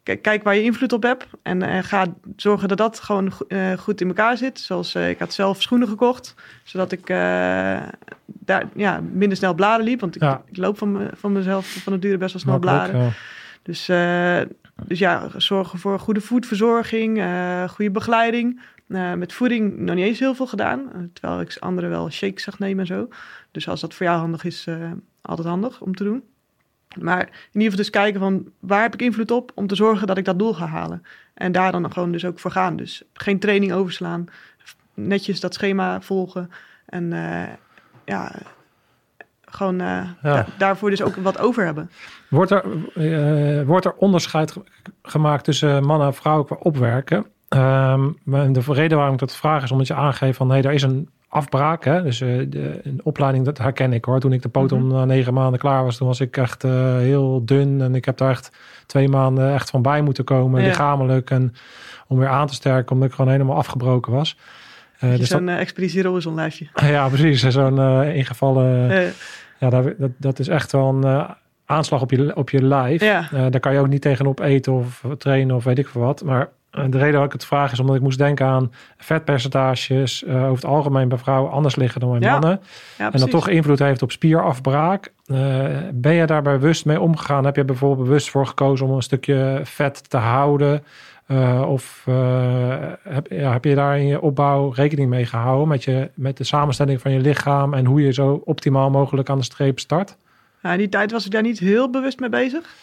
kijk, 0.02 0.22
kijk 0.22 0.42
waar 0.42 0.54
je 0.54 0.62
invloed 0.62 0.92
op 0.92 1.02
hebt. 1.02 1.26
En 1.42 1.62
uh, 1.62 1.78
ga 1.82 2.06
zorgen 2.36 2.68
dat 2.68 2.78
dat 2.78 3.00
gewoon 3.00 3.32
uh, 3.48 3.72
goed 3.72 4.00
in 4.00 4.08
elkaar 4.08 4.36
zit. 4.36 4.60
Zoals 4.60 4.94
ik 4.94 5.18
had 5.18 5.32
zelf 5.32 5.62
schoenen 5.62 5.88
gekocht, 5.88 6.34
zodat 6.62 6.92
ik 6.92 7.06
daar 8.26 8.68
ja, 8.74 9.00
minder 9.12 9.36
snel 9.36 9.54
bladen 9.54 9.84
liep. 9.84 10.00
Want 10.00 10.16
ik, 10.16 10.22
ja. 10.22 10.42
ik 10.44 10.56
loop 10.56 10.78
van, 10.78 10.92
me, 10.92 11.10
van 11.14 11.32
mezelf 11.32 11.66
van 11.66 11.92
het 11.92 12.02
duren 12.02 12.18
best 12.18 12.32
wel 12.32 12.42
snel 12.42 12.58
bladen. 12.58 13.02
Ja. 13.02 13.10
Dus, 13.62 13.84
dus 14.86 14.98
ja, 14.98 15.28
zorgen 15.36 15.78
voor 15.78 15.98
goede 15.98 16.20
voedverzorging, 16.20 17.22
goede 17.70 17.90
begeleiding. 17.90 18.60
Met 18.88 19.32
voeding 19.32 19.78
nog 19.78 19.94
niet 19.94 20.04
eens 20.04 20.18
heel 20.18 20.34
veel 20.34 20.46
gedaan. 20.46 21.10
terwijl 21.12 21.40
ik 21.40 21.56
anderen 21.58 21.90
wel 21.90 22.10
shakes 22.10 22.42
zag 22.42 22.58
nemen 22.58 22.80
en 22.80 22.86
zo. 22.86 23.08
Dus 23.50 23.68
als 23.68 23.80
dat 23.80 23.94
voor 23.94 24.06
jou 24.06 24.18
handig 24.18 24.44
is, 24.44 24.66
uh, 24.66 24.90
altijd 25.20 25.48
handig 25.48 25.80
om 25.80 25.94
te 25.94 26.04
doen. 26.04 26.22
Maar 27.00 27.20
in 27.20 27.60
ieder 27.60 27.62
geval 27.62 27.76
dus 27.76 27.90
kijken 27.90 28.20
van 28.20 28.48
waar 28.60 28.82
heb 28.82 28.94
ik 28.94 29.02
invloed 29.02 29.30
op 29.30 29.52
om 29.54 29.66
te 29.66 29.74
zorgen 29.74 30.06
dat 30.06 30.18
ik 30.18 30.24
dat 30.24 30.38
doel 30.38 30.54
ga 30.54 30.66
halen. 30.66 31.02
En 31.34 31.52
daar 31.52 31.72
dan 31.72 31.92
gewoon 31.92 32.12
dus 32.12 32.24
ook 32.24 32.38
voor 32.38 32.50
gaan. 32.50 32.76
Dus 32.76 33.02
geen 33.12 33.38
training 33.38 33.72
overslaan. 33.72 34.26
Netjes 34.94 35.40
dat 35.40 35.54
schema 35.54 36.00
volgen. 36.00 36.50
En 36.86 37.12
uh, 37.12 37.42
ja, 38.04 38.32
gewoon 39.44 39.80
uh, 39.80 40.10
ja. 40.22 40.46
daarvoor 40.58 40.90
dus 40.90 41.02
ook 41.02 41.16
wat 41.16 41.38
over 41.38 41.64
hebben. 41.64 41.90
Wordt 42.28 42.50
er, 42.50 42.64
uh, 42.94 43.66
wordt 43.66 43.84
er 43.84 43.94
onderscheid 43.94 44.54
gemaakt 45.02 45.44
tussen 45.44 45.84
mannen 45.84 46.06
en 46.06 46.14
vrouwen 46.14 46.46
qua 46.46 46.56
opwerken? 46.56 47.26
Um, 47.56 48.18
de 48.24 48.62
reden 48.66 48.96
waarom 48.96 49.14
ik 49.14 49.20
dat 49.20 49.36
vraag 49.36 49.62
is 49.62 49.70
omdat 49.70 49.86
je 49.86 49.94
aangeeft 49.94 50.36
van 50.36 50.46
nee, 50.46 50.62
er 50.62 50.72
is 50.72 50.82
een 50.82 51.08
afbraak. 51.28 51.84
Hè? 51.84 52.02
Dus 52.02 52.20
uh, 52.20 52.46
de, 52.48 52.80
een 52.82 53.00
opleiding, 53.02 53.44
dat 53.44 53.58
herken 53.58 53.92
ik 53.92 54.04
hoor. 54.04 54.20
Toen 54.20 54.32
ik 54.32 54.42
de 54.42 54.48
poot 54.48 54.72
om 54.72 54.82
mm 54.82 55.06
negen 55.06 55.34
maanden 55.34 55.60
klaar 55.60 55.84
was, 55.84 55.96
toen 55.96 56.06
was 56.06 56.20
ik 56.20 56.36
echt 56.36 56.64
uh, 56.64 56.96
heel 56.96 57.42
dun. 57.44 57.80
En 57.80 57.94
ik 57.94 58.04
heb 58.04 58.16
daar 58.16 58.30
echt 58.30 58.52
twee 58.86 59.08
maanden 59.08 59.54
echt 59.54 59.70
van 59.70 59.82
bij 59.82 60.02
moeten 60.02 60.24
komen, 60.24 60.60
ja. 60.60 60.66
lichamelijk. 60.66 61.30
En 61.30 61.54
om 62.06 62.18
weer 62.18 62.28
aan 62.28 62.46
te 62.46 62.54
sterken, 62.54 62.92
omdat 62.92 63.08
ik 63.08 63.14
gewoon 63.14 63.30
helemaal 63.30 63.56
afgebroken 63.56 64.12
was. 64.12 64.36
Uh, 65.00 65.16
dus 65.16 65.28
zo'n 65.28 65.48
uh, 65.48 65.60
Expeditie 65.60 66.02
Robinson 66.02 66.34
lijstje. 66.34 66.66
ja, 66.94 67.08
precies. 67.08 67.40
Zo'n 67.42 68.04
ingevallen... 68.04 68.90
ja, 69.58 69.70
dat, 69.70 69.94
dat, 69.98 70.10
dat, 70.16 70.38
is 70.38 70.48
echt 70.48 70.72
wel 70.72 70.88
een 70.88 71.26
aanslag 71.64 72.00
op 72.00 72.10
je, 72.10 72.36
op 72.36 72.50
je 72.50 72.62
lijf. 72.62 73.02
Ja. 73.02 73.28
daar 73.30 73.60
kan 73.60 73.72
je 73.72 73.78
ook 73.78 73.88
niet 73.88 74.02
tegenop 74.02 74.40
eten 74.40 74.72
of 74.72 75.04
trainen 75.18 75.56
of 75.56 75.64
weet 75.64 75.78
ik 75.78 75.88
veel 75.88 76.00
wat. 76.00 76.24
Maar 76.24 76.48
de 76.90 76.98
reden 76.98 77.10
waarom 77.10 77.24
ik 77.24 77.32
het 77.32 77.44
vraag 77.44 77.72
is 77.72 77.80
omdat 77.80 77.96
ik 77.96 78.02
moest 78.02 78.18
denken 78.18 78.46
aan 78.46 78.72
vetpercentages 78.96 80.22
uh, 80.22 80.34
over 80.34 80.54
het 80.54 80.64
algemeen 80.64 81.08
bij 81.08 81.18
vrouwen 81.18 81.52
anders 81.52 81.76
liggen 81.76 82.00
dan 82.00 82.10
bij 82.10 82.20
ja. 82.20 82.32
mannen. 82.32 82.60
Ja, 82.98 83.12
en 83.12 83.20
dat 83.20 83.30
toch 83.30 83.48
invloed 83.48 83.78
heeft 83.78 84.02
op 84.02 84.12
spierafbraak. 84.12 85.12
Uh, 85.26 85.66
ben 85.92 86.14
je 86.14 86.26
daar 86.26 86.42
bewust 86.42 86.84
mee 86.84 87.00
omgegaan? 87.00 87.44
Heb 87.44 87.56
je 87.56 87.64
bijvoorbeeld 87.64 88.06
bewust 88.06 88.30
voor 88.30 88.46
gekozen 88.46 88.86
om 88.86 88.92
een 88.92 89.02
stukje 89.02 89.60
vet 89.64 90.10
te 90.10 90.16
houden? 90.16 90.82
Uh, 91.26 91.64
of 91.68 92.02
heb, 93.02 93.26
ja, 93.30 93.52
heb 93.52 93.64
je 93.64 93.74
daar 93.74 93.98
in 93.98 94.06
je 94.06 94.20
opbouw 94.20 94.70
rekening 94.70 95.08
mee 95.08 95.26
gehouden 95.26 95.68
met, 95.68 95.84
je, 95.84 96.10
met 96.14 96.36
de 96.36 96.44
samenstelling 96.44 97.00
van 97.00 97.12
je 97.12 97.20
lichaam 97.20 97.74
en 97.74 97.84
hoe 97.84 98.02
je 98.02 98.12
zo 98.12 98.42
optimaal 98.44 98.90
mogelijk 98.90 99.28
aan 99.28 99.38
de 99.38 99.44
streep 99.44 99.78
start? 99.78 100.16
Ja, 100.62 100.72
in 100.72 100.78
die 100.78 100.88
tijd 100.88 101.12
was 101.12 101.24
ik 101.24 101.32
daar 101.32 101.42
niet 101.42 101.58
heel 101.58 101.90
bewust 101.90 102.20
mee 102.20 102.28
bezig. 102.28 102.74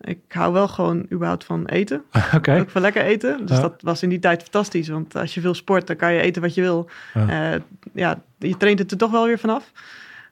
Ik 0.00 0.18
hou 0.28 0.52
wel 0.52 0.68
gewoon 0.68 1.06
überhaupt 1.12 1.44
van 1.44 1.66
eten. 1.66 2.02
Okay. 2.34 2.60
Ook 2.60 2.70
van 2.70 2.82
lekker 2.82 3.02
eten. 3.02 3.46
Dus 3.46 3.60
dat 3.60 3.82
was 3.82 4.02
in 4.02 4.08
die 4.08 4.18
tijd 4.18 4.42
fantastisch. 4.42 4.88
Want 4.88 5.16
als 5.16 5.34
je 5.34 5.40
veel 5.40 5.54
sport, 5.54 5.86
dan 5.86 5.96
kan 5.96 6.12
je 6.12 6.20
eten 6.20 6.42
wat 6.42 6.54
je 6.54 6.60
wil. 6.60 6.90
Ja, 7.14 7.54
uh, 7.54 7.60
ja 7.92 8.22
je 8.38 8.56
traint 8.56 8.78
het 8.78 8.90
er 8.90 8.96
toch 8.96 9.10
wel 9.10 9.24
weer 9.24 9.38
vanaf. 9.38 9.72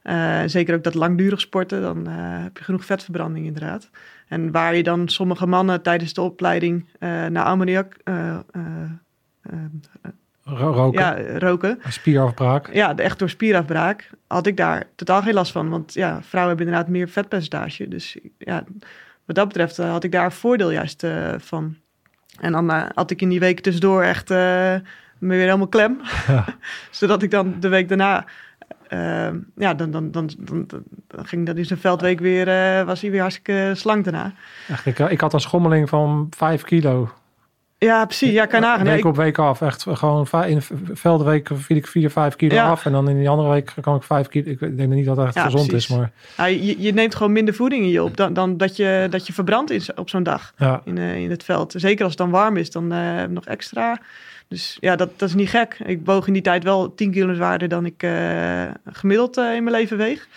Uh, 0.03 0.41
zeker 0.47 0.75
ook 0.75 0.83
dat 0.83 0.95
langdurig 0.95 1.41
sporten, 1.41 1.81
dan 1.83 1.99
uh, 1.99 2.15
heb 2.17 2.59
je 2.59 2.65
genoeg 2.65 2.85
vetverbranding 2.85 3.47
inderdaad. 3.47 3.91
En 4.29 4.53
waar 4.53 4.77
je 4.77 4.83
dan 4.83 5.09
sommige 5.09 5.47
mannen 5.47 5.83
tijdens 5.83 6.13
de 6.13 6.21
opleiding 6.21 6.89
naar 6.99 7.45
ammoniak... 7.45 7.97
roken. 10.45 11.01
Ja, 11.01 11.39
roken. 11.39 11.79
Spierafbraak. 11.89 12.75
Ja, 12.75 12.97
echt 12.97 13.19
door 13.19 13.31
spierafbraak 13.31 14.11
had 14.27 14.47
ik 14.47 14.57
daar 14.57 14.85
totaal 14.95 15.23
geen 15.23 15.35
last 15.35 15.53
van. 15.53 15.69
Want 15.69 15.95
ja, 15.95 16.23
vrouwen 16.23 16.57
hebben 16.57 16.67
inderdaad 16.67 16.93
meer 16.93 17.09
vetpercentage. 17.09 17.89
Dus 17.89 18.17
ja, 18.39 18.65
wat 19.27 19.37
dat 19.37 19.49
betreft 19.49 19.79
uh, 19.79 19.91
had 19.91 20.05
ik 20.05 20.13
daar 20.13 20.33
voordeel 20.33 20.71
juist 20.71 21.05
uh, 21.05 21.35
van. 21.39 21.77
En 22.41 22.53
dan 22.53 22.71
had 22.95 23.11
ik 23.11 23.23
in 23.23 23.29
die 23.29 23.41
week 23.41 23.61
tussendoor 23.61 24.03
echt 24.03 24.29
me 24.29 24.83
weer 25.19 25.41
helemaal 25.41 25.69
klem. 25.69 26.01
Ja. 26.27 26.45
Zodat 26.91 27.23
ik 27.23 27.31
dan 27.31 27.55
de 27.61 27.69
week 27.69 27.89
daarna... 27.89 28.25
ja, 29.57 29.75
dan, 29.75 29.91
dan, 29.91 30.11
dan, 30.11 30.31
dan, 30.39 30.67
dan 31.07 31.27
ging 31.27 31.47
dat 31.47 31.57
in 31.57 31.65
zijn 31.65 31.79
veldweek 31.79 32.21
weer... 32.21 32.45
was 32.85 33.01
hij 33.01 33.11
weer 33.11 33.21
hartstikke 33.21 33.73
slank 33.75 34.05
daarna. 34.05 34.33
Echt, 34.69 34.87
ik, 34.87 34.99
ik 34.99 35.21
had 35.21 35.33
een 35.33 35.41
schommeling 35.41 35.89
van 35.89 36.27
5 36.37 36.63
kilo. 36.63 37.13
Ja, 37.79 38.05
precies. 38.05 38.33
Ja, 38.33 38.47
kan 38.47 38.61
nagaan. 38.61 38.85
Week 38.85 39.05
op 39.05 39.17
week 39.17 39.39
af. 39.39 39.61
Echt 39.61 39.87
gewoon 39.89 40.29
in 40.47 40.57
de 40.57 40.97
veldweek 40.97 41.49
viel 41.55 41.77
ik 41.77 41.87
4, 41.87 42.11
5 42.11 42.37
kilo 42.37 42.55
ja. 42.55 42.71
af. 42.71 42.85
En 42.85 42.93
dan 42.93 43.09
in 43.09 43.19
die 43.19 43.29
andere 43.29 43.49
week 43.49 43.75
kan 43.81 43.97
ik 43.97 44.03
5 44.03 44.29
kilo. 44.29 44.51
Ik 44.51 44.77
denk 44.77 44.89
niet 44.89 45.07
dat 45.07 45.17
het 45.17 45.27
echt 45.27 45.35
ja, 45.35 45.43
gezond 45.43 45.67
precies. 45.67 45.91
is. 45.91 45.97
Maar... 45.97 46.11
Ja, 46.37 46.45
je, 46.45 46.81
je, 46.83 46.93
neemt 46.93 47.15
gewoon 47.15 47.33
minder 47.33 47.55
voeding 47.55 47.83
in 47.83 47.91
je 47.91 48.03
op 48.03 48.17
dan, 48.17 48.33
dan 48.33 48.57
dat, 48.57 48.77
je, 48.77 49.07
dat 49.11 49.27
je 49.27 49.33
verbrandt 49.33 49.71
is 49.71 49.95
op 49.95 50.09
zo'n 50.09 50.23
dag 50.23 50.55
in, 50.85 50.97
uh, 50.97 51.17
in 51.17 51.31
het 51.31 51.45
veld. 51.45 51.75
Zeker 51.77 52.05
als 52.05 52.13
het 52.13 52.23
dan 52.23 52.31
warm 52.31 52.57
is, 52.57 52.71
dan 52.71 52.93
uh, 52.93 53.25
nog 53.25 53.45
extra. 53.45 53.99
Dus 54.49 54.77
ja, 54.81 54.97
dat, 54.97 55.19
dat 55.19 55.29
is 55.29 55.35
niet 55.35 55.51
gek. 55.51 55.79
Ik 55.85 56.05
boog 56.05 56.27
in 56.27 56.33
die 56.33 56.43
tijd 56.43 56.65
wel 56.65 56.95
10 56.95 57.11
kilo 57.11 57.35
zwaarder 57.35 57.69
dan 57.69 57.87
ik 57.87 58.03
uh, 58.03 58.63
gemiddeld 58.85 59.37
in 59.37 59.65
mijn 59.65 59.77
leven 59.77 59.97
weeg. 59.97 60.29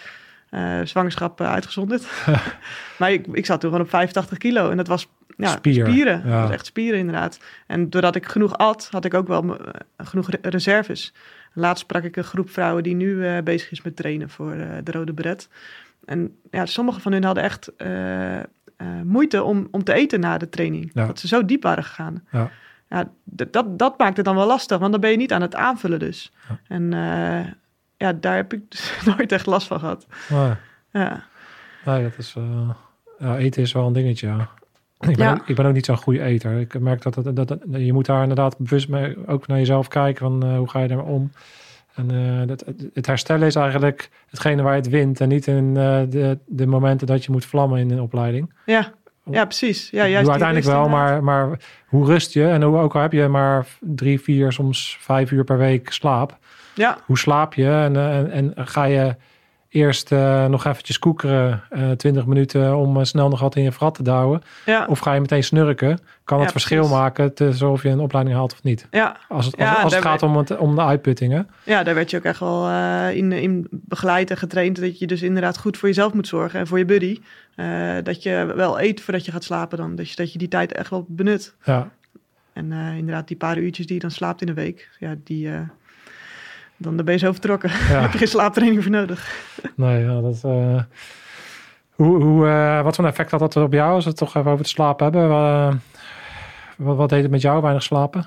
zwangerschap 0.84 1.42
uitgezonderd. 1.42 2.08
maar 3.00 3.12
ik, 3.12 3.28
ik 3.32 3.46
zat 3.46 3.60
toen 3.60 3.70
gewoon 3.70 3.86
op 3.86 3.92
85 3.92 4.38
kilo. 4.38 4.70
En 4.70 4.78
dat 4.78 4.88
was 4.88 5.08
ja, 5.48 5.50
spieren. 5.50 5.92
spieren. 5.92 6.22
Ja. 6.26 6.42
Dat 6.42 6.52
echt 6.52 6.66
spieren 6.66 7.00
inderdaad. 7.00 7.40
En 7.68 7.90
doordat 7.90 8.16
ik 8.16 8.26
genoeg 8.26 8.58
at, 8.58 8.88
had 8.92 9.06
ik 9.06 9.14
ook 9.14 9.28
wel 9.28 9.46
uh, 9.46 9.56
genoeg 9.98 10.30
reserves. 10.42 11.14
Laatst 11.54 11.84
sprak 11.84 12.04
ik 12.04 12.16
een 12.16 12.24
groep 12.24 12.50
vrouwen 12.50 12.84
die 12.84 12.96
nu 12.96 13.08
uh, 13.08 13.38
bezig 13.44 13.72
is 13.72 13.82
met 13.82 13.96
trainen 13.96 14.30
voor 14.30 14.56
uh, 14.56 14.68
de 14.84 14.92
Rode 14.92 15.14
Beret. 15.14 15.50
En 16.06 16.36
ja, 16.52 16.66
sommige 16.66 17.00
van 17.00 17.12
hen 17.12 17.24
hadden 17.24 17.44
echt 17.44 17.72
moeite 19.04 19.44
om, 19.44 19.68
om 19.72 19.84
te 19.84 19.94
eten 19.94 20.20
na 20.20 20.38
de 20.38 20.50
training. 20.50 20.92
Ja. 20.94 21.06
Dat 21.06 21.20
ze 21.20 21.28
zo 21.28 21.46
diep 21.46 21.64
waren 21.64 21.84
gegaan. 21.84 22.24
Ja. 22.32 22.52
Ja, 22.90 23.10
dat, 23.24 23.80
dat 23.80 23.98
maakt 23.98 24.18
het 24.18 24.26
dan 24.26 24.36
wel 24.36 24.48
lastig, 24.48 24.78
want 24.78 24.92
dan 24.92 25.02
ben 25.02 25.12
je 25.12 25.18
niet 25.18 25.34
aan 25.34 25.42
het 25.42 25.56
aanvullen 25.56 26.00
dus. 26.00 26.32
Ja. 26.50 26.60
En 26.68 26.92
ja, 27.98 28.14
daar 28.14 28.36
heb 28.36 28.54
ik 28.54 28.72
dus 28.72 28.94
nooit 29.16 29.32
echt 29.32 29.46
last 29.46 29.68
van 29.68 29.80
gehad. 29.80 30.08
Nee. 30.30 30.54
Ja. 30.92 31.24
Nee, 31.86 32.04
dat 32.04 32.18
is... 32.18 32.36
ja, 33.20 33.38
eten 33.38 33.62
is 33.62 33.72
wel 33.72 33.88
een 33.88 33.94
dingetje, 33.94 34.28
ja. 34.28 34.50
Ik 35.08 35.18
ben, 35.18 35.32
ook, 35.32 35.48
ik 35.48 35.56
ben 35.56 35.66
ook 35.66 35.74
niet 35.74 35.86
zo'n 35.86 35.98
goede 35.98 36.22
eter. 36.22 36.60
Ik 36.60 36.80
merk 36.80 37.02
dat, 37.02 37.14
dat, 37.14 37.36
dat, 37.36 37.48
dat, 37.48 37.60
je 37.72 37.94
moet 37.94 38.06
daar 38.06 38.22
inderdaad 38.22 38.58
bewust 38.58 38.90
mee 38.90 39.28
ook 39.28 39.48
naar 39.48 39.58
jezelf 39.58 39.88
kijken 39.88 40.26
van 40.26 40.46
uh, 40.46 40.58
hoe 40.58 40.70
ga 40.70 40.80
je 40.80 40.88
daar 40.88 41.04
om. 41.04 41.32
En 41.96 42.14
uh, 42.14 42.48
dat, 42.48 42.66
het 42.94 43.06
herstellen 43.06 43.48
is 43.48 43.56
eigenlijk 43.56 44.10
hetgene 44.30 44.62
waar 44.62 44.76
je 44.76 44.82
het 44.82 44.90
wint 44.90 45.20
en 45.22 45.28
niet 45.30 45.48
in 45.48 45.66
uh, 45.66 46.02
de, 46.10 46.38
de 46.46 46.68
momenten 46.68 47.08
dat 47.08 47.26
je 47.26 47.32
moet 47.32 47.46
vlammen 47.46 47.80
in 47.80 47.92
een 47.92 48.02
opleiding. 48.02 48.54
Ja, 48.66 48.92
ja 49.32 49.46
precies. 49.46 49.90
Ja, 49.90 50.08
juist 50.08 50.30
uiteindelijk 50.30 50.68
wel, 50.68 50.90
maar, 50.90 51.24
maar 51.24 51.60
hoe 51.88 52.06
rust 52.06 52.34
je 52.34 52.48
en 52.48 52.62
hoe 52.62 52.78
ook 52.78 52.96
al 52.96 53.02
heb 53.02 53.12
je 53.12 53.28
maar 53.28 53.68
drie, 53.80 54.22
vier, 54.22 54.52
soms 54.52 54.98
vijf 55.00 55.32
uur 55.32 55.44
per 55.44 55.58
week 55.58 55.92
slaap. 55.92 56.38
Ja. 56.76 56.98
Hoe 57.06 57.18
slaap 57.18 57.54
je 57.54 57.70
en, 57.70 57.96
en, 57.96 58.56
en 58.56 58.68
ga 58.68 58.84
je 58.84 59.16
eerst 59.70 60.12
uh, 60.12 60.46
nog 60.46 60.66
eventjes 60.66 61.00
koekeren, 61.00 61.64
uh, 61.72 61.92
20 61.92 62.26
minuten 62.26 62.78
om 62.78 62.98
uh, 62.98 63.04
snel 63.04 63.30
nog 63.30 63.40
wat 63.40 63.56
in 63.56 63.64
je 63.64 63.72
vrat 63.72 63.96
te 63.96 64.04
douwen. 64.04 64.42
Ja. 64.66 64.86
Of 64.90 65.00
ga 65.00 65.14
je 65.14 65.20
meteen 65.20 65.44
snurken, 65.44 66.00
kan 66.24 66.38
het 66.38 66.46
ja, 66.46 66.52
verschil 66.52 66.88
maken 66.88 67.34
tussen 67.34 67.70
of 67.70 67.84
je 67.84 67.90
een 67.90 68.00
opleiding 68.00 68.38
haalt 68.38 68.54
of 68.54 68.64
niet. 68.64 68.88
Ja. 68.92 69.18
Als 69.28 69.46
het, 69.46 69.58
als, 69.58 69.78
als 69.78 69.94
het 69.94 70.04
gaat 70.04 70.24
om, 70.24 70.38
het, 70.38 70.58
om 70.58 70.76
de 70.76 70.82
uitputtingen. 70.82 71.50
Ja, 71.64 71.84
daar 71.84 71.96
werd 71.96 72.10
je 72.10 72.18
ook 72.18 72.24
echt 72.24 72.40
wel 72.40 72.70
in, 73.10 73.32
in 73.32 73.68
begeleid 73.70 74.30
en 74.30 74.38
getraind 74.38 74.80
dat 74.82 75.00
je 75.00 75.08
dus 75.08 75.22
inderdaad 75.22 75.58
goed 75.58 75.78
voor 75.78 75.88
jezelf 75.88 76.14
moet 76.14 76.28
zorgen 76.28 76.60
en 76.60 76.68
voor 76.68 76.78
je 76.78 76.86
buddy. 76.86 77.20
dat 78.04 78.24
je 78.24 78.54
wel 78.56 78.82
eet 78.82 79.02
voordat 79.02 79.26
je 79.26 79.32
gaat 79.32 79.44
slapen 79.44 79.78
dan. 79.78 79.96
Dus 79.96 80.16
dat 80.16 80.32
je 80.32 80.38
die 80.38 80.48
tijd 80.48 80.72
echt 80.72 80.90
wel 80.90 81.06
benut. 81.08 81.56
Ja. 81.64 81.92
En 82.54 82.72
inderdaad 82.72 83.28
die 83.28 83.38
paar 83.38 83.58
uurtjes 83.58 83.86
die 83.86 83.96
je 83.96 84.02
dan 84.02 84.12
slaapt 84.12 84.42
in 84.42 84.48
de 84.48 84.54
week, 84.54 84.90
ja, 85.00 85.16
die 85.24 85.50
dan 86.80 86.96
ben 86.96 87.14
je 87.14 87.20
zo 87.20 87.32
vertrokken. 87.32 87.70
Ja. 87.70 88.02
heb 88.02 88.12
je 88.12 88.18
geen 88.18 88.28
slaaptraining 88.28 88.84
voor 88.84 88.92
nodig. 88.92 89.46
Nee, 89.76 90.04
ja, 90.04 90.22
dat... 90.22 90.42
Uh... 90.46 90.82
Hoe, 92.00 92.24
hoe, 92.24 92.46
uh, 92.46 92.82
wat 92.82 92.96
voor 92.96 93.06
effect 93.06 93.32
had 93.32 93.40
dat 93.40 93.56
op 93.56 93.74
jou 93.74 93.94
als 93.94 94.04
we 94.04 94.10
het 94.10 94.20
toch 94.20 94.36
even 94.36 94.46
over 94.46 94.58
het 94.58 94.68
slapen 94.68 95.04
hebben? 95.04 95.30
Uh, 95.30 95.74
wat, 96.78 96.98
wat 96.98 97.10
deed 97.10 97.22
het 97.22 97.32
met 97.32 97.42
jou, 97.42 97.62
weinig 97.62 97.84
slapen? 97.84 98.26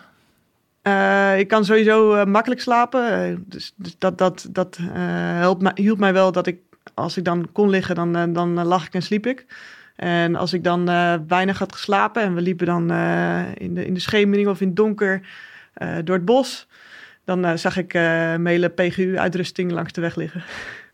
Uh, 0.83 1.39
ik 1.39 1.49
kan 1.49 1.65
sowieso 1.65 2.27
makkelijk 2.27 2.61
slapen. 2.61 3.45
dus, 3.47 3.73
dus 3.77 3.99
dat, 3.99 4.19
dat, 4.19 4.49
dat 4.51 4.79
helpt 4.81 5.63
mij, 5.63 5.73
hielp 5.75 5.99
mij 5.99 6.13
wel 6.13 6.33
dat 6.33 6.47
ik, 6.47 6.59
als 6.95 7.17
ik 7.17 7.25
dan 7.25 7.49
kon 7.53 7.71
liggen, 7.71 7.95
dan, 7.95 8.33
dan 8.33 8.65
lag 8.65 8.87
ik 8.87 8.95
en 8.95 9.03
sliep 9.03 9.27
ik. 9.27 9.47
En 9.97 10.37
als 10.37 10.53
ik 10.53 10.65
dan 10.65 10.85
weinig 11.27 11.59
had 11.59 11.73
geslapen 11.73 12.23
en 12.23 12.35
we 12.35 12.41
liepen 12.41 12.67
dan 12.67 12.83
in, 13.55 13.75
de, 13.75 13.87
in 13.87 13.95
de 13.95 14.01
schemering 14.01 14.49
of 14.49 14.61
in 14.61 14.67
het 14.67 14.77
donker 14.77 15.21
door 16.05 16.17
het 16.17 16.25
bos 16.25 16.69
dan 17.25 17.45
uh, 17.47 17.55
zag 17.55 17.77
ik 17.77 17.95
uh, 17.95 18.37
mele 18.37 18.69
PGU-uitrusting 18.69 19.71
langs 19.71 19.93
de 19.93 20.01
weg 20.01 20.15
liggen. 20.17 20.43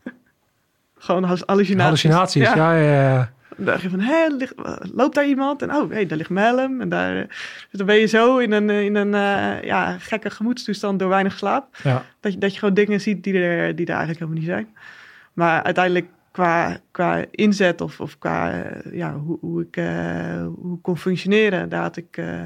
Gewoon 0.97 1.23
hal- 1.23 1.37
hallucinaties. 1.45 2.03
Hallucinaties, 2.03 2.53
ja, 2.53 2.75
ja, 2.75 3.01
ja. 3.11 3.31
Dan 3.55 3.65
dacht 3.65 3.81
je 3.81 3.89
van, 3.89 3.99
hé, 3.99 4.27
ligt- 4.27 4.53
loopt 4.93 5.15
daar 5.15 5.27
iemand? 5.27 5.61
En 5.61 5.75
oh, 5.75 5.91
hé, 5.91 6.05
daar 6.05 6.17
ligt 6.17 6.29
helm. 6.33 6.81
En 6.81 6.89
daar, 6.89 7.15
eh, 7.17 7.27
dus 7.27 7.67
dan 7.71 7.85
ben 7.85 7.95
je 7.95 8.05
zo 8.05 8.37
in 8.37 8.51
een, 8.51 8.69
eh, 8.69 8.81
in 8.83 8.95
een 8.95 9.13
eh, 9.13 9.63
ja, 9.63 9.97
gekke 9.99 10.29
gemoedstoestand 10.29 10.99
door 10.99 11.09
weinig 11.09 11.37
slaap. 11.37 11.77
ja. 11.83 12.05
Dat 12.19 12.33
je, 12.33 12.39
dat 12.39 12.53
je 12.53 12.59
gewoon 12.59 12.73
dingen 12.73 13.01
ziet 13.01 13.23
die 13.23 13.33
er, 13.33 13.75
die 13.75 13.85
er 13.85 13.95
eigenlijk 13.95 14.19
helemaal 14.19 14.39
niet 14.41 14.49
zijn. 14.49 14.67
Maar 15.33 15.63
uiteindelijk 15.63 16.07
qua, 16.31 16.77
qua 16.91 17.25
inzet 17.31 17.81
of, 17.81 17.99
of 17.99 18.17
qua 18.17 18.51
eh, 18.63 18.93
ja, 18.93 19.13
hoe, 19.13 19.37
hoe, 19.41 19.61
ik, 19.61 19.77
eh, 19.77 20.45
hoe 20.55 20.81
kon 20.81 20.97
functioneren, 20.97 21.69
daar 21.69 21.81
had 21.81 21.97
ik 21.97 22.17
eh, 22.17 22.41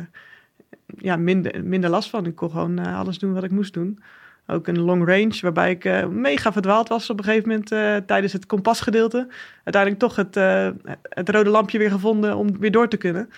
ja, 0.97 1.15
minder, 1.15 1.65
minder 1.65 1.89
last 1.89 2.09
van. 2.09 2.25
Ik 2.25 2.35
kon 2.35 2.49
gewoon 2.49 2.79
eh, 2.79 2.99
alles 2.99 3.19
doen 3.19 3.33
wat 3.33 3.43
ik 3.43 3.51
moest 3.51 3.73
doen. 3.73 3.99
Ook 4.47 4.67
een 4.67 4.79
long 4.79 5.07
range, 5.07 5.37
waarbij 5.41 5.71
ik 5.71 5.85
eh, 5.85 6.07
mega 6.07 6.51
verdwaald 6.51 6.87
was 6.87 7.09
op 7.09 7.17
een 7.17 7.23
gegeven 7.23 7.49
moment 7.49 7.71
eh, 7.71 7.95
tijdens 7.95 8.33
het 8.33 8.45
kompasgedeelte. 8.45 9.27
Uiteindelijk 9.63 10.01
toch 10.01 10.15
het, 10.15 10.35
het 11.09 11.29
rode 11.29 11.49
lampje 11.49 11.77
weer 11.77 11.91
gevonden 11.91 12.35
om 12.35 12.59
weer 12.59 12.71
door 12.71 12.87
te 12.87 12.97
kunnen. 12.97 13.29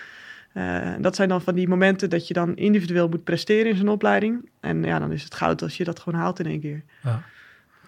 Dat 0.98 1.16
zijn 1.16 1.28
dan 1.28 1.42
van 1.42 1.54
die 1.54 1.68
momenten 1.68 2.10
dat 2.10 2.28
je 2.28 2.34
dan 2.34 2.56
individueel 2.56 3.08
moet 3.08 3.24
presteren 3.24 3.70
in 3.70 3.76
zo'n 3.76 3.88
opleiding. 3.88 4.50
En 4.60 4.82
ja, 4.82 4.98
dan 4.98 5.12
is 5.12 5.22
het 5.24 5.34
goud 5.34 5.62
als 5.62 5.76
je 5.76 5.84
dat 5.84 6.00
gewoon 6.00 6.20
haalt 6.20 6.38
in 6.38 6.46
één 6.46 6.60
keer. 6.60 6.82
Ja. 7.02 7.22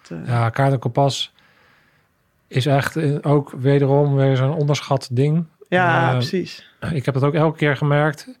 Dat, 0.01 0.19
Ja, 0.25 0.49
kaart 0.49 0.73
en 0.73 0.79
kompas 0.79 1.33
is 2.47 2.65
echt 2.65 3.23
ook 3.23 3.51
wederom 3.51 4.15
weer 4.15 4.35
zo'n 4.35 4.53
onderschat 4.53 5.09
ding. 5.11 5.45
ja 5.69 6.11
precies. 6.11 6.69
Ik 6.91 7.05
heb 7.05 7.13
dat 7.13 7.23
ook 7.23 7.33
elke 7.33 7.57
keer 7.57 7.77
gemerkt. 7.77 8.39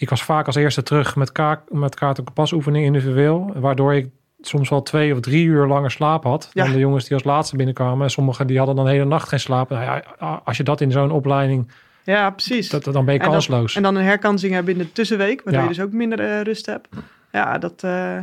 Ik 0.00 0.10
was 0.10 0.22
vaak 0.22 0.46
als 0.46 0.54
eerste 0.56 0.82
terug 0.82 1.16
met, 1.16 1.32
ka 1.32 1.62
met 1.68 1.94
kaart 1.94 2.18
en 2.18 2.24
kompas 2.24 2.52
oefening 2.52 2.84
individueel. 2.84 3.52
Waardoor 3.54 3.94
ik 3.94 4.08
soms 4.40 4.68
wel 4.68 4.82
twee 4.82 5.12
of 5.14 5.20
drie 5.20 5.44
uur 5.44 5.66
langer 5.66 5.90
slaap 5.90 6.24
had. 6.24 6.50
Dan 6.52 6.66
Ja. 6.66 6.72
de 6.72 6.78
jongens 6.78 7.04
die 7.04 7.14
als 7.14 7.24
laatste 7.24 7.56
binnenkwamen. 7.56 8.02
En 8.04 8.10
sommigen 8.10 8.46
die 8.46 8.56
hadden 8.58 8.76
dan 8.76 8.84
de 8.84 8.90
hele 8.90 9.04
nacht 9.04 9.28
geen 9.28 9.40
slaap. 9.40 9.68
Nou 9.70 9.82
ja, 9.82 10.02
als 10.44 10.56
je 10.56 10.62
dat 10.62 10.80
in 10.80 10.90
zo'n 10.90 11.10
opleiding... 11.10 11.70
Ja, 12.04 12.30
precies. 12.30 12.68
Dat, 12.70 12.84
dan 12.84 13.04
ben 13.04 13.14
je 13.14 13.20
En 13.20 13.30
kansloos. 13.30 13.76
En 13.76 13.82
dan 13.82 13.94
een 13.94 14.04
herkansing 14.04 14.52
hebben 14.52 14.72
in 14.72 14.78
de 14.78 14.92
tussenweek, 14.92 15.42
waardoor 15.42 15.62
Ja. 15.62 15.68
je 15.68 15.74
dus 15.74 15.84
ook 15.84 15.92
minder 15.92 16.20
eh, 16.20 16.40
rust 16.40 16.66
hebt. 16.66 16.88
Ja, 17.32 17.58
dat, 17.58 17.82
eh, 17.82 18.18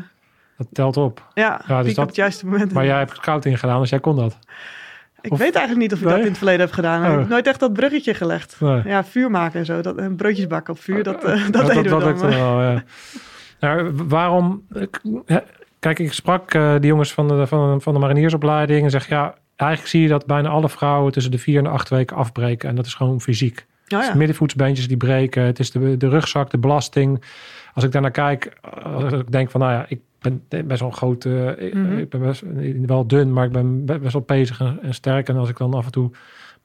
dat 0.57 0.67
telt 0.71 0.97
op. 0.97 1.23
ja, 1.33 1.61
Ja, 1.67 1.83
dus 1.83 1.93
dat- 1.93 2.03
op 2.03 2.07
het 2.07 2.15
juiste 2.15 2.45
moment. 2.45 2.71
Maar 2.73 2.85
jij 2.85 2.97
hebt 2.97 3.15
scouting 3.15 3.59
gedaan, 3.59 3.79
dus 3.79 3.89
jij 3.89 3.99
kon 3.99 4.15
dat. 4.15 4.37
Ik 5.25 5.31
of- 5.31 5.37
weet 5.39 5.55
eigenlijk 5.55 5.77
niet 5.85 5.93
of 5.93 5.97
ik 5.99 6.05
Nee? 6.05 6.13
dat 6.13 6.21
in 6.23 6.29
het 6.29 6.37
verleden 6.37 6.61
heb 6.65 6.71
gedaan. 6.71 7.03
Ik 7.03 7.09
Oh. 7.11 7.17
heb 7.17 7.27
nooit 7.27 7.47
echt 7.47 7.59
dat 7.59 7.73
bruggetje 7.73 8.13
gelegd. 8.13 8.55
Nee. 8.59 8.81
Ja, 8.85 9.03
vuur 9.03 9.31
maken 9.31 9.59
en 9.59 9.65
zo. 9.65 9.81
Dat, 9.81 9.97
en 9.97 10.15
broodjes 10.15 10.47
bakken 10.47 10.73
op 10.73 10.79
vuur, 10.79 11.03
dat, 11.03 11.23
eh, 11.23 11.43
dat 11.51 11.67
Ja, 11.67 11.73
deden 11.73 11.83
we 11.83 11.89
dan. 11.89 12.03
lukte 12.03 12.27
wel, 12.27 12.61
ja. 12.61 12.83
Nou, 13.59 13.91
waarom... 14.07 14.63
Kijk, 15.79 15.99
ik 15.99 16.13
sprak 16.13 16.53
eh 16.53 16.73
die 16.79 16.87
jongens 16.89 17.13
van 17.13 17.27
de, 17.27 17.47
van, 17.47 17.81
van 17.81 17.93
de 17.93 17.99
mariniersopleiding 17.99 18.83
en 18.83 18.89
zeg 18.89 19.07
ja, 19.07 19.35
eigenlijk 19.55 19.89
zie 19.91 20.01
je 20.01 20.07
dat 20.07 20.25
bijna 20.25 20.49
alle 20.49 20.69
vrouwen 20.69 21.11
tussen 21.11 21.31
de 21.31 21.37
vier 21.37 21.57
en 21.57 21.63
de 21.63 21.69
acht 21.69 21.89
weken 21.89 22.15
afbreken. 22.17 22.69
En 22.69 22.75
dat 22.75 22.85
is 22.85 22.93
gewoon 22.93 23.21
fysiek. 23.21 23.57
Oh, 23.57 23.65
Het 23.91 23.99
is 23.99 24.05
ja. 24.05 24.11
de 24.11 24.17
middenvoetsbeentjes 24.17 24.87
die 24.87 24.97
breken. 24.97 25.43
Het 25.43 25.59
is 25.59 25.71
de, 25.71 25.97
de 25.97 26.09
rugzak, 26.09 26.49
de 26.51 26.57
belasting. 26.57 27.23
Als 27.75 27.83
ik 27.83 27.91
daarnaar 27.91 28.11
kijk, 28.11 28.53
als 28.83 29.13
ik 29.13 29.31
denk 29.31 29.51
van 29.51 29.59
nou 29.61 29.71
ja, 29.73 29.85
ik 29.87 29.99
ben 30.19 30.41
best 30.67 30.79
wel 30.79 30.89
groot. 30.91 31.25
eh, 31.25 31.47
ik- 31.57 31.73
Mhm. 31.73 31.97
Ik 31.97 32.09
ben 32.09 32.21
best 32.21 32.43
wel 32.85 33.07
dun, 33.07 33.33
maar 33.33 33.45
ik 33.45 33.51
ben 33.51 33.85
be- 33.85 33.99
best 33.99 34.13
wel 34.13 34.21
pezig 34.21 34.59
en, 34.59 34.79
en 34.81 34.93
sterk. 34.93 35.29
En 35.29 35.35
als 35.35 35.49
ik 35.49 35.57
dan 35.57 35.73
af 35.73 35.85
en 35.85 35.91
toe... 35.91 36.05
Op 36.05 36.11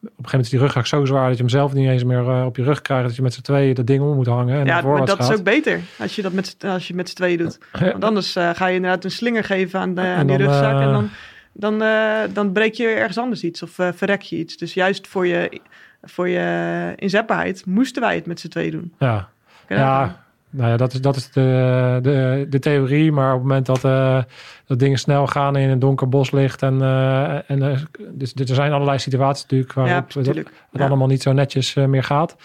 een 0.06 0.08
gegeven 0.08 0.24
moment 0.30 0.44
is 0.44 0.50
die 0.50 0.58
rugzak 0.60 0.86
zo 0.86 1.04
zwaar 1.04 1.26
dat 1.28 1.36
je 1.36 1.42
hem 1.42 1.48
zelf 1.50 1.72
niet 1.72 1.88
eens 1.88 2.04
meer 2.04 2.28
eh, 2.28 2.44
op 2.46 2.56
je 2.56 2.62
rug 2.62 2.82
krijgt. 2.82 3.06
Dat 3.06 3.16
je 3.16 3.22
met 3.22 3.34
z'n 3.34 3.40
tweeën 3.40 3.74
dat 3.74 3.86
ding 3.86 4.02
om 4.02 4.14
moet 4.14 4.26
hangen. 4.26 4.58
En 4.60 4.66
ja, 4.66 4.80
maar 4.80 5.06
dat 5.06 5.18
is 5.18 5.38
ook 5.38 5.44
beter 5.44 5.80
als 5.98 6.16
je 6.16 6.22
dat 6.22 6.32
met, 6.32 6.56
als 6.64 6.88
je 6.88 6.94
met 6.94 7.08
z'n 7.08 7.14
tweeën 7.14 7.38
doet. 7.38 7.58
Want 7.80 8.04
anders 8.04 8.36
eh, 8.36 8.50
ga 8.54 8.66
je 8.66 8.74
inderdaad 8.74 9.04
een 9.04 9.10
slinger 9.10 9.44
geven 9.44 9.80
aan, 9.80 9.94
de, 9.94 10.00
aan 10.00 10.26
die 10.26 10.38
dan, 10.38 10.46
rugzak. 10.46 10.72
eh, 10.74 10.82
en 10.86 10.92
dan, 10.92 11.08
dan, 11.52 11.82
eh, 11.82 12.34
dan 12.34 12.52
breek 12.52 12.74
je 12.74 12.86
ergens 12.88 13.18
anders 13.18 13.44
iets 13.44 13.62
of 13.62 13.78
eh, 13.78 13.88
verrek 13.94 14.22
je 14.22 14.36
iets. 14.36 14.56
Dus 14.56 14.74
juist 14.74 15.06
voor 15.08 15.26
je, 15.26 15.60
voor 16.02 16.28
je 16.28 16.92
inzetbaarheid 16.96 17.66
moesten 17.66 18.02
wij 18.02 18.14
het 18.14 18.26
met 18.26 18.40
z'n 18.40 18.48
tweeën 18.48 18.70
doen. 18.70 18.92
Ja, 18.98 19.28
ja, 19.68 20.22
nou 20.50 20.70
ja, 20.70 20.76
dat 20.76 20.92
is, 20.92 21.00
dat 21.00 21.16
is 21.16 21.30
de, 21.30 21.98
de, 22.02 22.46
de 22.48 22.58
theorie. 22.58 23.12
Maar 23.12 23.28
op 23.32 23.38
het 23.38 23.42
moment 23.48 23.66
dat, 23.66 23.84
eh, 23.84 24.22
dat 24.66 24.78
dingen 24.78 24.98
snel 24.98 25.26
gaan 25.26 25.56
in 25.56 25.70
een 25.70 25.78
donker 25.78 26.08
bos 26.08 26.30
ligt. 26.30 26.62
En, 26.62 26.82
eh, 26.82 27.50
en 27.50 27.62
eh, 27.72 27.78
dus, 28.10 28.34
er 28.34 28.54
zijn 28.54 28.72
allerlei 28.72 28.98
situaties 28.98 29.42
natuurlijk 29.42 29.72
waarop 29.72 30.06
het, 30.06 30.14
natuurlijk. 30.14 30.48
het 30.70 30.80
Ja. 30.80 30.86
allemaal 30.86 31.06
niet 31.06 31.22
zo 31.22 31.32
netjes 31.32 31.74
meer 31.74 32.04
gaat. 32.04 32.36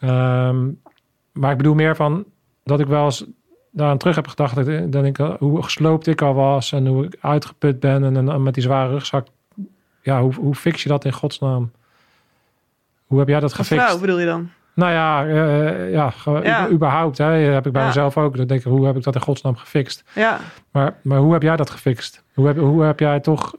Ehm, 0.00 0.68
maar 1.32 1.50
ik 1.50 1.56
bedoel 1.56 1.74
meer 1.74 1.96
van 1.96 2.24
dat 2.64 2.80
ik 2.80 2.86
wel 2.86 3.04
eens 3.04 3.24
daaraan 3.70 3.98
terug 3.98 4.14
heb 4.16 4.26
gedacht. 4.26 4.54
Dat, 4.92 5.04
ik- 5.04 5.16
hoe 5.38 5.62
gesloopt 5.62 6.06
ik 6.06 6.22
al 6.22 6.34
was 6.34 6.72
en 6.72 6.86
hoe 6.86 7.04
ik 7.04 7.16
uitgeput 7.20 7.80
ben. 7.80 8.04
En, 8.04 8.28
en 8.28 8.42
met 8.42 8.54
die 8.54 8.62
zware 8.62 8.90
rugzak. 8.90 9.26
Ja, 10.02 10.20
hoe, 10.22 10.34
hoe 10.34 10.54
fix 10.54 10.82
je 10.82 10.88
dat 10.88 11.04
in 11.04 11.12
godsnaam? 11.12 11.70
Hoe 13.06 13.18
heb 13.18 13.28
jij 13.28 13.40
dat 13.40 13.50
Een 13.50 13.56
gefixt? 13.56 13.84
vrouw 13.84 13.98
bedoel 13.98 14.18
je 14.18 14.26
dan? 14.26 14.50
Nou 14.74 14.92
ja, 14.92 15.26
eh, 15.26 15.92
ja, 15.92 16.12
überhaupt. 16.70 17.18
Hè, 17.18 17.24
heb 17.24 17.66
ik 17.66 17.72
bij 17.72 17.80
Ja. 17.82 17.86
mezelf 17.88 18.16
ook. 18.16 18.36
Dan 18.36 18.46
denk 18.46 18.60
ik, 18.60 18.66
hoe 18.66 18.86
heb 18.86 18.96
ik 18.96 19.02
dat 19.02 19.14
in 19.14 19.20
godsnaam 19.20 19.56
gefixt? 19.56 20.04
Ja, 20.14 20.38
Maar, 20.70 20.94
maar 21.02 21.18
hoe 21.18 21.32
heb 21.32 21.42
jij 21.42 21.56
dat 21.56 21.70
gefixt? 21.70 22.24
Hoe 22.34 22.46
heb, 22.46 22.58
hoe 22.58 22.82
heb 22.82 23.00
jij 23.00 23.20
toch... 23.20 23.54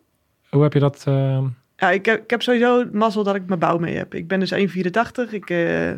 Hoe 0.50 0.64
heb 0.64 0.74
je 0.74 0.80
dat... 0.80 1.04
eh, 1.08 1.38
ja 1.82 1.90
ik, 1.90 2.06
heb, 2.06 2.24
ik 2.24 2.30
heb 2.30 2.42
sowieso 2.42 2.86
mazzel 2.92 3.24
dat 3.24 3.36
ik 3.36 3.46
mijn 3.46 3.60
bouw 3.60 3.78
mee 3.78 3.98
heb. 3.98 4.14
Ik 4.14 4.28
ben 4.28 4.40
dus 4.40 4.54
1,84. 4.54 4.60
Ik, 5.32 5.50
eh, 5.50 5.92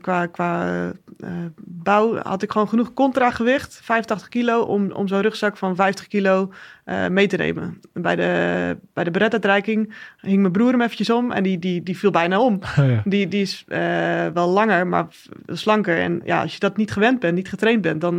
qua 0.00 0.26
qua 0.26 0.84
eh, 1.18 1.30
bouw 1.56 2.16
had 2.16 2.42
ik 2.42 2.52
gewoon 2.52 2.68
genoeg 2.68 2.92
contragewicht, 2.92 3.80
85 3.82 4.28
kilo, 4.28 4.60
om, 4.60 4.90
om 4.92 5.08
zo'n 5.08 5.20
rugzak 5.20 5.56
van 5.56 5.76
50 5.76 6.06
kilo 6.06 6.52
eh, 6.84 7.08
mee 7.08 7.26
te 7.26 7.36
nemen. 7.36 7.80
Bij 7.92 8.16
de, 8.16 8.76
bij 8.92 9.04
de 9.04 9.10
beretuitreiking 9.10 9.94
hing 10.20 10.40
mijn 10.40 10.52
broer 10.52 10.70
hem 10.70 10.80
eventjes 10.80 11.10
om 11.10 11.32
en 11.32 11.42
die, 11.42 11.58
die, 11.58 11.82
die 11.82 11.98
viel 11.98 12.10
bijna 12.10 12.40
om. 12.40 12.60
ja. 12.76 13.02
Die, 13.04 13.28
die 13.28 13.42
is 13.42 13.64
wel 14.34 14.48
langer, 14.48 14.86
maar 14.86 15.06
slanker. 15.46 15.98
En 15.98 16.20
ja, 16.24 16.42
als 16.42 16.52
je 16.52 16.60
dat 16.60 16.76
niet 16.76 16.92
gewend 16.92 17.20
bent, 17.20 17.34
niet 17.34 17.48
getraind 17.48 17.80
bent, 17.82 18.00
dan, 18.00 18.18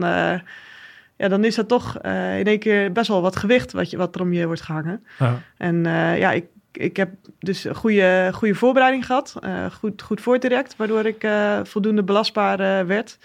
ja, 1.17 1.27
dan 1.27 1.43
is 1.43 1.55
dat 1.55 1.67
toch 1.67 1.95
in 2.03 2.45
één 2.45 2.59
keer 2.59 2.91
best 2.91 3.07
wel 3.07 3.21
wat 3.21 3.35
gewicht 3.35 3.71
wat, 3.71 3.89
je, 3.89 3.97
wat 3.97 4.15
er 4.15 4.21
om 4.21 4.33
je 4.33 4.45
wordt 4.45 4.61
gehangen. 4.61 5.05
Ja. 5.19 5.41
En 5.57 5.83
ja, 6.17 6.31
ik, 6.31 6.45
ik 6.77 6.97
heb 6.97 7.09
dus 7.39 7.63
een 7.63 7.75
goede, 7.75 8.29
goede 8.33 8.55
voorbereiding 8.55 9.05
gehad. 9.05 9.37
eh, 9.41 9.71
goed, 9.71 10.01
goed 10.01 10.21
voordirect, 10.21 10.75
waardoor 10.75 11.05
ik 11.05 11.23
eh, 11.23 11.59
voldoende 11.63 12.03
belastbaar 12.03 12.59
eh, 12.59 12.85
werd. 12.85 13.17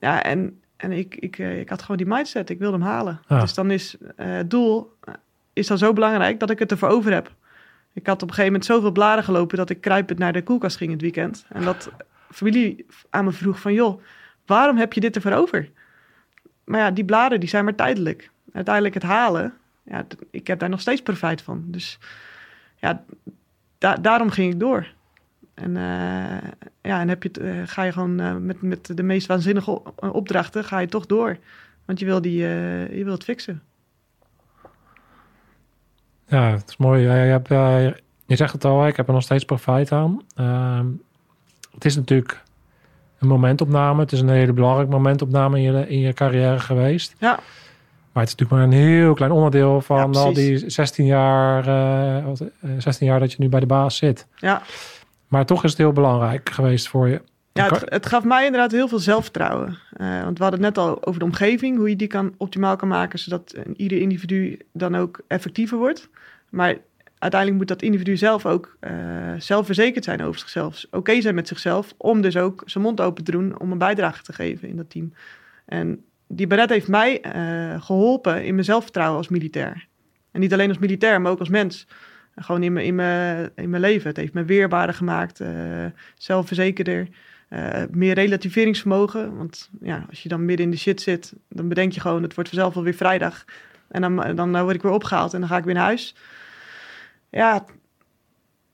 Ja, 0.00 0.22
en, 0.22 0.60
en 0.76 0.92
ik, 0.92 1.16
ik, 1.16 1.38
ik 1.38 1.68
had 1.68 1.82
gewoon 1.82 1.96
die 1.96 2.06
mindset. 2.06 2.50
Ik 2.50 2.58
wilde 2.58 2.76
hem 2.76 2.86
halen. 2.86 3.20
Dus 3.28 3.54
dan 3.54 3.70
is 3.70 3.96
het 4.16 4.50
doel 4.50 4.96
is 5.58 5.66
dan 5.66 5.78
zo 5.78 5.92
belangrijk 5.92 6.40
dat 6.40 6.50
ik 6.50 6.58
het 6.58 6.70
ervoor 6.70 6.88
over 6.88 7.12
heb. 7.12 7.32
Ik 7.92 8.06
had 8.06 8.22
op 8.22 8.28
een 8.28 8.34
gegeven 8.34 8.52
moment 8.52 8.64
zoveel 8.64 8.90
bladen 8.92 9.24
gelopen 9.24 9.56
dat 9.56 9.70
ik 9.70 9.80
kruipend 9.80 10.18
naar 10.18 10.32
de 10.32 10.42
koelkast 10.42 10.76
ging 10.76 10.90
het 10.90 11.00
weekend. 11.00 11.44
En 11.48 11.64
dat 11.64 11.90
familie 12.30 12.86
aan 13.10 13.24
me 13.24 13.32
vroeg 13.32 13.60
van, 13.60 13.72
joh, 13.72 14.02
waarom 14.46 14.76
heb 14.76 14.92
je 14.92 15.00
dit 15.00 15.16
ervoor 15.16 15.32
over? 15.32 15.70
Maar 16.64 16.80
ja, 16.80 16.90
die 16.90 17.04
bladen 17.04 17.40
die 17.40 17.48
zijn 17.48 17.64
maar 17.64 17.74
tijdelijk. 17.74 18.30
Uiteindelijk 18.52 18.94
het 18.94 19.02
halen, 19.02 19.54
ja, 19.82 20.06
ik 20.30 20.46
heb 20.46 20.58
daar 20.58 20.68
nog 20.68 20.80
steeds 20.80 21.02
profijt 21.02 21.42
van. 21.42 21.64
Dus 21.66 21.98
ja, 22.80 23.04
da- 23.78 23.96
daarom 23.96 24.30
ging 24.30 24.52
ik 24.52 24.60
door. 24.60 24.86
En, 25.54 25.76
eh, 25.76 26.48
ja, 26.82 27.00
en 27.00 27.08
heb 27.08 27.22
je 27.22 27.30
eh, 27.30 27.62
ga 27.64 27.82
je 27.82 27.92
gewoon 27.92 28.20
eh, 28.20 28.36
met, 28.36 28.62
met 28.62 28.96
de 28.96 29.02
meest 29.02 29.26
waanzinnige 29.26 29.82
opdrachten, 30.12 30.64
ga 30.64 30.78
je 30.78 30.86
toch 30.86 31.06
door. 31.06 31.38
Want 31.84 31.98
je 31.98 32.04
wil, 32.04 32.20
die, 32.20 32.36
je 32.36 33.00
wil 33.04 33.12
het 33.12 33.24
fixen. 33.24 33.62
ja, 36.26 36.50
het 36.50 36.68
is 36.68 36.76
mooi. 36.76 37.02
Je, 37.02 37.08
hebt, 37.08 37.48
je 38.26 38.36
zegt 38.36 38.52
het 38.52 38.64
al, 38.64 38.86
ik 38.86 38.96
heb 38.96 39.06
er 39.06 39.12
nog 39.12 39.22
steeds 39.22 39.44
profijt 39.44 39.92
aan. 39.92 40.22
Ehm, 40.34 40.86
het 41.74 41.84
is 41.84 41.96
natuurlijk 41.96 42.42
een 43.18 43.28
momentopname. 43.28 44.00
Het 44.00 44.12
is 44.12 44.20
een 44.20 44.28
hele 44.28 44.52
belangrijke 44.52 44.92
momentopname 44.92 45.56
in 45.60 45.72
je, 45.72 45.88
in 45.88 45.98
je 45.98 46.12
carrière 46.12 46.58
geweest. 46.58 47.14
Ja, 47.18 47.38
Maar 48.18 48.26
het 48.26 48.36
is 48.36 48.44
natuurlijk 48.46 48.70
maar 48.70 48.80
een 48.80 48.88
heel 48.88 49.14
klein 49.14 49.32
onderdeel 49.32 49.80
van 49.80 50.12
Ja, 50.12 50.20
al 50.20 50.32
die 50.32 50.70
16 50.70 51.06
jaar, 51.06 51.66
eh, 51.66 52.24
wat, 52.24 52.40
eh, 52.40 52.70
16 52.78 53.06
jaar 53.06 53.20
dat 53.20 53.32
je 53.32 53.36
nu 53.40 53.48
bij 53.48 53.60
de 53.60 53.66
baas 53.66 53.96
zit. 53.96 54.26
ja. 54.36 54.62
Maar 55.28 55.46
toch 55.46 55.64
is 55.64 55.70
het 55.70 55.78
heel 55.78 55.92
belangrijk 55.92 56.50
geweest 56.50 56.88
voor 56.88 57.08
je. 57.08 57.22
Ja, 57.52 57.68
het, 57.68 57.82
het 57.84 58.06
gaf 58.06 58.24
mij 58.24 58.44
inderdaad 58.44 58.72
heel 58.72 58.88
veel 58.88 58.98
zelfvertrouwen. 58.98 59.78
Eh, 59.92 60.22
want 60.22 60.38
we 60.38 60.44
hadden 60.44 60.64
het 60.64 60.74
net 60.74 60.84
al 60.84 61.06
over 61.06 61.20
de 61.20 61.26
omgeving, 61.26 61.76
hoe 61.76 61.88
je 61.88 61.96
die 61.96 62.06
kan, 62.06 62.34
optimaal 62.36 62.76
kan 62.76 62.88
maken, 62.88 63.18
zodat 63.18 63.54
ieder 63.76 64.00
individu 64.00 64.58
dan 64.72 64.96
ook 64.96 65.20
effectiever 65.26 65.78
wordt. 65.78 66.08
Maar 66.48 66.76
uiteindelijk 67.18 67.60
moet 67.60 67.68
dat 67.68 67.82
individu 67.82 68.16
zelf 68.16 68.46
ook 68.46 68.76
eh, 68.80 68.92
zelfverzekerd 69.38 70.04
zijn 70.04 70.22
over 70.22 70.40
zichzelf. 70.40 70.84
Oké 70.90 71.20
zijn 71.20 71.34
met 71.34 71.48
zichzelf, 71.48 71.94
om 71.96 72.20
dus 72.20 72.36
ook 72.36 72.62
zijn 72.66 72.84
mond 72.84 73.00
open 73.00 73.24
te 73.24 73.30
doen 73.30 73.60
om 73.60 73.72
een 73.72 73.78
bijdrage 73.78 74.22
te 74.22 74.32
geven 74.32 74.68
in 74.68 74.76
dat 74.76 74.90
team. 74.90 75.12
En 75.64 76.04
die 76.28 76.46
beret 76.46 76.70
heeft 76.70 76.88
mij 76.88 77.20
eh, 77.20 77.82
geholpen 77.82 78.44
in 78.44 78.54
mijn 78.54 78.64
zelfvertrouwen 78.64 79.16
als 79.16 79.28
militair. 79.28 79.86
En 80.30 80.40
niet 80.40 80.52
alleen 80.52 80.68
als 80.68 80.78
militair, 80.78 81.20
maar 81.20 81.32
ook 81.32 81.38
als 81.38 81.48
mens. 81.48 81.86
Gewoon 82.36 82.62
in 82.62 82.72
mijn, 82.72 82.86
in 82.86 82.94
mijn, 82.94 83.50
in 83.54 83.70
mijn 83.70 83.82
leven. 83.82 84.08
Het 84.08 84.16
heeft 84.16 84.32
me 84.32 84.44
weerbaarder 84.44 84.94
gemaakt, 84.94 85.40
eh, 85.40 85.86
zelfverzekerder. 86.14 87.08
Eh, 87.48 87.82
meer 87.90 88.14
relativeringsvermogen. 88.14 89.36
Want 89.36 89.70
ja, 89.80 90.04
als 90.08 90.22
je 90.22 90.28
dan 90.28 90.44
midden 90.44 90.66
in 90.66 90.70
de 90.70 90.78
shit 90.78 91.00
zit, 91.00 91.34
dan 91.48 91.68
bedenk 91.68 91.92
je 91.92 92.00
gewoon, 92.00 92.22
het 92.22 92.34
wordt 92.34 92.50
vanzelf 92.50 92.74
wel 92.74 92.82
weer 92.82 92.94
vrijdag. 92.94 93.44
En 93.88 94.00
dan, 94.00 94.36
dan 94.36 94.62
word 94.62 94.74
ik 94.74 94.82
weer 94.82 94.92
opgehaald 94.92 95.34
en 95.34 95.40
dan 95.40 95.48
ga 95.48 95.56
ik 95.56 95.64
weer 95.64 95.74
naar 95.74 95.84
huis. 95.84 96.14
Ja, 97.30 97.64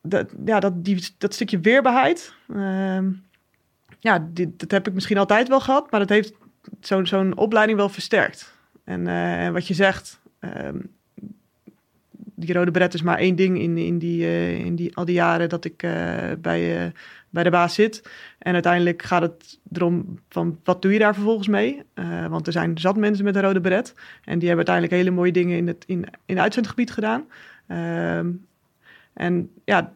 dat, 0.03 0.35
ja, 0.45 0.61
dat, 0.61 0.85
die, 0.85 1.15
dat 1.19 1.35
stukje 1.35 1.61
weerbaarheid. 1.61 2.35
ehm, 2.55 3.11
ja, 3.99 4.29
dit, 4.31 4.59
dat 4.59 4.71
heb 4.71 4.87
ik 4.89 4.95
misschien 4.95 5.19
altijd 5.19 5.49
wel 5.49 5.61
gehad, 5.61 5.91
maar 5.91 6.01
dat 6.01 6.09
heeft 6.09 6.33
zo'n 6.81 7.07
zo'n 7.07 7.37
opleiding 7.37 7.79
wel 7.79 7.89
versterkt. 7.89 8.55
En 8.85 9.07
eh, 9.07 9.51
wat 9.51 9.67
je 9.67 9.75
zegt, 9.75 10.21
ehm, 10.39 10.79
die 12.35 12.55
rode 12.55 12.71
beret 12.71 12.95
is 12.95 13.03
maar 13.03 13.19
één 13.19 13.37
ding 13.37 13.59
in, 13.59 13.79
in, 13.79 13.99
die, 13.99 14.25
eh, 14.25 14.59
in 14.59 14.77
die, 14.77 14.97
al 14.97 15.05
die 15.05 15.15
jaren 15.15 15.49
dat 15.49 15.65
ik 15.65 15.83
eh, 15.83 15.93
bij, 16.39 16.93
bij 17.31 17.43
de 17.43 17.51
baas 17.51 17.75
zit. 17.75 18.03
En 18.39 18.53
uiteindelijk 18.53 19.03
gaat 19.03 19.23
het 19.23 19.59
erom 19.73 20.19
van 20.29 20.59
wat 20.65 20.83
doe 20.83 20.93
je 20.93 20.99
daar 20.99 21.15
vervolgens 21.15 21.49
mee? 21.49 21.83
Want 22.29 22.47
er 22.47 22.53
zijn 22.53 22.79
zat 22.79 22.97
mensen 22.97 23.25
met 23.25 23.37
een 23.37 23.43
rode 23.43 23.61
beret. 23.61 23.95
En 24.25 24.39
die 24.39 24.49
hebben 24.49 24.67
uiteindelijk 24.67 24.95
hele 24.95 25.17
mooie 25.17 25.33
dingen 25.33 25.57
in 25.57 25.67
het, 25.67 25.85
in, 25.87 26.07
in 26.27 26.41
uitzendgebied 26.41 26.91
gedaan. 26.91 27.27
Ehm, 27.67 28.31
en 29.13 29.51
ja, 29.65 29.93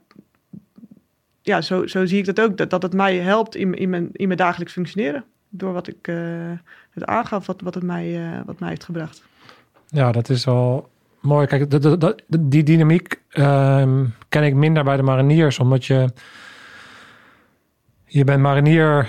ja 1.42 1.60
zo, 1.60 1.86
zo 1.86 2.06
zie 2.06 2.18
ik 2.18 2.24
dat 2.24 2.40
ook. 2.40 2.56
Dat, 2.56 2.70
dat 2.70 2.82
het 2.82 2.94
mij 2.94 3.16
helpt 3.16 3.54
in, 3.54 3.74
in, 3.74 3.90
mijn, 3.90 4.08
in 4.12 4.26
mijn 4.26 4.38
dagelijks 4.38 4.72
functioneren. 4.72 5.24
Door 5.48 5.72
wat 5.72 5.88
ik 5.88 6.08
eh, 6.08 6.16
het 6.90 7.04
aangaf, 7.04 7.46
wat, 7.46 7.60
wat 7.60 7.74
het 7.74 7.82
mij, 7.84 8.16
eh, 8.32 8.40
wat 8.46 8.60
mij 8.60 8.68
heeft 8.68 8.84
gebracht. 8.84 9.22
Ja, 9.88 10.12
dat 10.12 10.28
is 10.28 10.46
al 10.46 10.88
mooi. 11.20 11.46
Kijk, 11.46 11.70
de, 11.70 11.78
de, 11.78 11.98
de- 11.98 12.48
die 12.48 12.62
dynamiek 12.62 13.20
ehm, 13.30 14.04
ken 14.28 14.42
ik 14.44 14.54
minder 14.54 14.84
bij 14.84 14.96
de 14.96 15.02
mariniers, 15.02 15.58
omdat 15.58 15.84
je 15.84 16.08
je 18.04 18.24
bent 18.24 18.40
marinier 18.42 19.08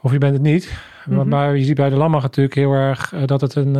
of 0.00 0.12
je 0.12 0.18
bent 0.18 0.32
het 0.32 0.42
niet. 0.42 0.78
Mhm. 1.06 1.28
Maar 1.28 1.56
je 1.56 1.64
ziet 1.64 1.76
bij 1.76 1.88
de 1.90 1.96
Landmacht 1.96 2.22
natuurlijk 2.24 2.54
heel 2.54 2.72
erg 2.72 3.12
eh, 3.12 3.26
dat 3.26 3.40
het 3.40 3.54
een, 3.54 3.74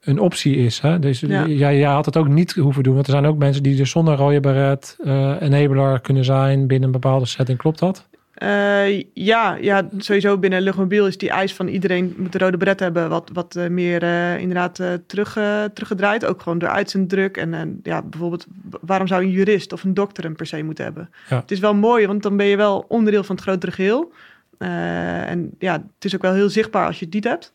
een 0.00 0.18
optie 0.18 0.56
is. 0.56 0.80
Hè? 0.80 0.98
Dus 0.98 1.20
Ja. 1.20 1.46
jij, 1.46 1.78
jij 1.78 1.90
had 1.92 2.04
het 2.04 2.16
ook 2.16 2.28
niet 2.28 2.52
hoeven 2.52 2.82
doen, 2.82 2.94
want 2.94 3.06
er 3.06 3.12
zijn 3.12 3.26
ook 3.26 3.38
mensen 3.38 3.62
die 3.62 3.76
dus 3.76 3.90
zonder 3.90 4.16
rode 4.16 4.40
beret 4.40 4.96
enabler 5.40 6.00
kunnen 6.00 6.24
zijn 6.24 6.66
binnen 6.66 6.86
een 6.86 7.00
bepaalde 7.00 7.26
setting. 7.26 7.58
Klopt 7.58 7.78
dat? 7.78 8.08
Eh, 8.34 9.02
ja, 9.12 9.54
ja, 9.60 9.88
sowieso 9.98 10.38
binnen 10.38 10.62
luchtmobiel 10.62 11.06
is 11.06 11.18
die 11.18 11.30
eis 11.30 11.54
van 11.54 11.68
iedereen 11.68 12.14
moet 12.16 12.34
een 12.34 12.40
rode 12.40 12.56
bret 12.56 12.80
hebben. 12.80 13.08
Wat, 13.08 13.30
wat 13.32 13.56
eh, 13.56 13.68
meer 13.68 14.02
eh, 14.02 14.38
inderdaad 14.38 14.80
terug, 15.06 15.32
teruggedraaid. 15.72 16.24
Ook 16.24 16.42
gewoon 16.42 16.58
door 16.58 16.68
uitzenddruk. 16.68 17.36
En, 17.36 17.54
en 17.54 17.80
ja, 17.82 18.02
bijvoorbeeld, 18.02 18.46
waarom 18.80 19.06
zou 19.06 19.22
een 19.22 19.30
jurist 19.30 19.72
of 19.72 19.84
een 19.84 19.94
dokter 19.94 20.24
hem 20.24 20.36
per 20.36 20.46
se 20.46 20.62
moeten 20.62 20.84
hebben? 20.84 21.10
Ja. 21.28 21.36
Het 21.40 21.50
is 21.50 21.58
wel 21.58 21.74
mooi, 21.74 22.06
want 22.06 22.22
dan 22.22 22.36
ben 22.36 22.46
je 22.46 22.56
wel 22.56 22.84
onderdeel 22.88 23.24
van 23.24 23.34
het 23.34 23.44
grotere 23.44 23.72
geheel. 23.72 24.12
Eh, 24.58 25.30
en 25.30 25.50
ja, 25.58 25.72
het 25.72 26.04
is 26.04 26.14
ook 26.14 26.22
wel 26.22 26.32
heel 26.32 26.50
zichtbaar 26.50 26.86
als 26.86 26.98
je 26.98 27.04
het 27.04 27.14
niet 27.14 27.24
hebt. 27.24 27.52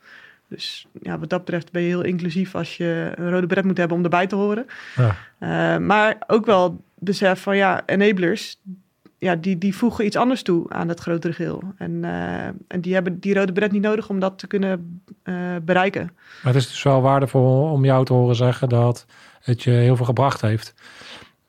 Dus 0.48 0.88
ja, 1.02 1.20
wat 1.20 1.30
dat 1.30 1.40
betreft 1.40 1.72
ben 1.72 1.82
je 1.82 1.88
heel 1.88 2.04
inclusief 2.04 2.56
als 2.56 2.78
je 2.78 3.12
een 3.16 3.30
rode 3.30 3.48
bret 3.48 3.64
moet 3.64 3.78
hebben 3.78 3.98
om 3.98 4.04
erbij 4.04 4.28
te 4.28 4.36
horen. 4.36 4.66
Ja. 4.96 5.80
Maar 5.80 6.18
ook 6.28 6.46
wel 6.46 6.84
besef 6.96 7.42
van 7.42 7.58
ja, 7.58 7.84
enablers, 7.86 8.62
ja, 9.20 9.36
die, 9.36 9.58
die 9.58 9.76
voegen 9.76 10.06
iets 10.06 10.16
anders 10.16 10.42
toe 10.44 10.70
aan 10.70 10.88
het 10.88 11.00
grotere 11.00 11.34
geheel. 11.34 11.62
En, 11.78 12.04
eh, 12.04 12.46
en 12.68 12.82
die 12.82 12.94
hebben 12.94 13.20
die 13.20 13.34
rode 13.34 13.52
bret 13.54 13.72
niet 13.72 13.82
nodig 13.82 14.10
om 14.10 14.20
dat 14.20 14.40
te 14.40 14.48
kunnen 14.48 15.02
eh, 15.24 15.36
bereiken. 15.64 16.12
Maar 16.44 16.54
het 16.54 16.62
is 16.62 16.68
dus 16.68 16.84
wel 16.84 17.02
waardevol 17.02 17.72
om 17.72 17.86
jou 17.86 18.06
te 18.06 18.14
horen 18.14 18.36
zeggen 18.36 18.70
dat 18.70 19.06
het 19.42 19.64
je 19.64 19.72
heel 19.72 19.96
veel 19.96 20.06
gebracht 20.06 20.42
heeft. 20.42 20.74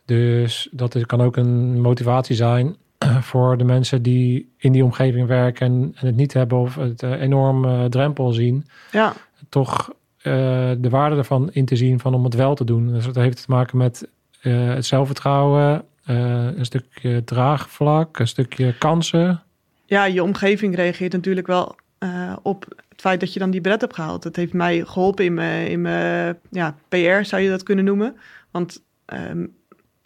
Dus 0.05 0.68
dat 0.73 0.95
is- 0.95 1.07
kan 1.07 1.21
ook 1.21 1.37
een 1.37 1.81
motivatie 1.81 2.37
zijn 2.37 2.77
voor 3.31 3.57
de 3.59 3.64
mensen 3.64 4.03
die 4.03 4.53
in 4.57 4.73
die 4.73 4.85
omgeving 4.85 5.27
werken 5.27 5.66
en, 5.66 5.93
en 6.01 6.07
het 6.07 6.16
niet 6.16 6.33
hebben 6.33 6.59
of 6.59 6.75
het 6.75 7.03
eh, 7.03 7.21
enorm 7.21 7.64
eh, 7.64 7.85
drempel 7.85 8.33
zien. 8.33 8.66
Ja, 8.93 9.12
Toch 9.49 9.91
de 10.23 10.89
waarde 10.91 11.16
ervan 11.16 11.51
in 11.53 11.64
te 11.64 11.77
zien 11.77 12.01
van 12.01 12.14
om 12.14 12.25
het 12.25 12.35
wel 12.35 12.55
te 12.55 12.64
doen. 12.64 12.87
Dus 12.93 13.05
dat 13.05 13.14
heeft 13.14 13.37
te 13.37 13.45
maken 13.49 13.77
met 13.79 14.09
het 14.41 14.87
zelfvertrouwen, 14.87 15.83
een 16.05 16.64
stukje 16.64 17.24
draagvlak, 17.24 18.18
een 18.18 18.28
stukje 18.28 18.78
kansen. 18.78 19.42
ja, 19.86 20.05
je 20.05 20.22
omgeving 20.22 20.74
reageert 20.74 21.12
natuurlijk 21.12 21.46
wel 21.46 21.76
eh, 21.98 22.36
op 22.42 22.64
het 22.88 23.01
feit 23.01 23.20
dat 23.20 23.32
je 23.32 23.38
dan 23.38 23.51
die 23.51 23.61
bret 23.61 23.80
hebt 23.80 23.94
gehaald. 23.94 24.22
Dat 24.22 24.36
heeft 24.36 24.53
mij 24.53 24.84
geholpen 24.84 25.24
in 25.24 25.34
mijn, 25.34 25.66
in 25.66 25.80
mijn 25.80 26.38
ja, 26.51 26.76
PR, 26.88 27.22
zou 27.22 27.42
je 27.42 27.51
dat 27.51 27.62
kunnen 27.62 27.84
noemen. 27.84 28.16
Want 28.51 28.82
ehm, 29.05 29.46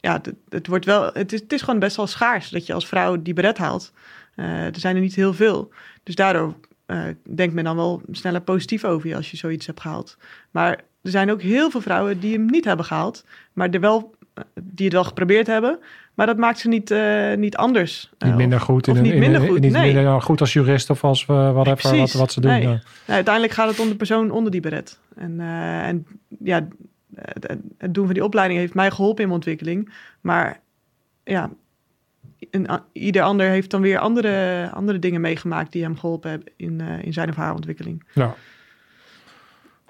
ja, 0.01 0.13
het, 0.13 0.33
het, 0.49 0.67
wordt 0.67 0.85
wel, 0.85 1.11
het, 1.13 1.33
is, 1.33 1.41
het 1.41 1.53
is 1.53 1.63
gewoon 1.63 1.81
best 1.81 1.97
wel 1.97 2.07
schaars 2.07 2.49
dat 2.49 2.67
je 2.67 2.73
als 2.73 2.87
vrouw 2.87 3.23
die 3.23 3.35
bret 3.35 3.59
haalt. 3.59 3.93
Eh, 4.35 4.67
er 4.67 4.79
zijn 4.79 4.97
er 4.97 5.03
niet 5.03 5.15
heel 5.15 5.35
veel. 5.35 5.73
Dus 6.03 6.15
daardoor 6.15 6.55
eh, 6.87 7.05
denkt 7.35 7.55
men 7.55 7.65
dan 7.65 7.77
wel 7.77 8.03
sneller 8.11 8.41
positief 8.41 8.85
over 8.85 9.09
je 9.09 9.17
als 9.17 9.31
je 9.31 9.37
zoiets 9.37 9.67
hebt 9.67 9.81
gehaald. 9.81 10.17
Maar 10.51 10.71
er 11.03 11.11
zijn 11.11 11.31
ook 11.31 11.43
heel 11.43 11.71
veel 11.71 11.81
vrouwen 11.81 12.21
die 12.21 12.33
hem 12.33 12.47
niet 12.47 12.65
hebben 12.65 12.85
gehaald, 12.85 13.25
maar 13.53 13.71
er 13.71 13.81
wel, 13.81 14.15
eh, 14.21 14.24
die 14.63 14.85
het 14.85 14.95
wel 14.95 15.05
geprobeerd 15.05 15.47
hebben. 15.47 15.79
Maar 16.15 16.27
dat 16.27 16.37
maakt 16.37 16.59
ze 16.59 16.69
niet, 16.69 16.91
eh, 16.91 17.35
niet 17.35 17.57
anders. 17.57 18.11
Niet 18.19 18.31
Eh, 18.31 18.37
minder 18.37 18.61
goed. 18.61 18.89
of 18.89 18.97
in, 18.97 19.03
niet 19.03 19.13
in, 19.13 19.19
minder 19.19 19.41
goed, 19.41 19.61
Niet 19.61 19.73
nee. 19.73 19.95
minder 19.95 20.23
goed 20.23 20.41
als 20.41 20.53
jurist 20.53 20.91
of 20.91 21.05
als 21.05 21.27
uh, 21.31 21.53
whatever, 21.53 21.97
wat, 21.97 22.13
wat 22.13 22.33
ze 22.33 22.41
doen. 22.41 22.51
Nee. 22.51 22.65
Nou, 22.67 22.81
uiteindelijk 23.07 23.55
gaat 23.55 23.69
het 23.69 23.81
om 23.81 23.89
de 23.89 23.97
persoon 23.97 24.31
onder 24.31 24.53
die 24.53 24.61
beret. 24.61 24.99
En, 25.17 25.41
eh, 25.41 25.87
en 25.87 26.07
ja, 26.39 26.69
het, 27.15 27.95
doen 27.95 28.05
van 28.05 28.15
die 28.15 28.25
opleiding 28.25 28.61
heeft 28.61 28.75
mij 28.75 28.91
geholpen 28.91 29.23
in 29.23 29.29
mijn 29.29 29.41
ontwikkeling. 29.41 29.93
Maar 30.21 30.61
ja, 31.25 31.51
een, 32.51 32.69
ieder 32.93 33.23
ander 33.23 33.49
heeft 33.49 33.71
dan 33.71 33.81
weer 33.81 33.99
andere, 33.99 34.71
andere 34.75 34.99
dingen 34.99 35.21
meegemaakt 35.21 35.73
die 35.73 35.83
hem 35.83 35.99
geholpen 35.99 36.31
hebben 36.31 36.53
in, 36.57 36.81
eh, 36.81 37.03
in 37.03 37.13
zijn 37.13 37.29
of 37.29 37.37
haar 37.37 37.55
ontwikkeling. 37.55 38.05
Ja. 38.13 38.35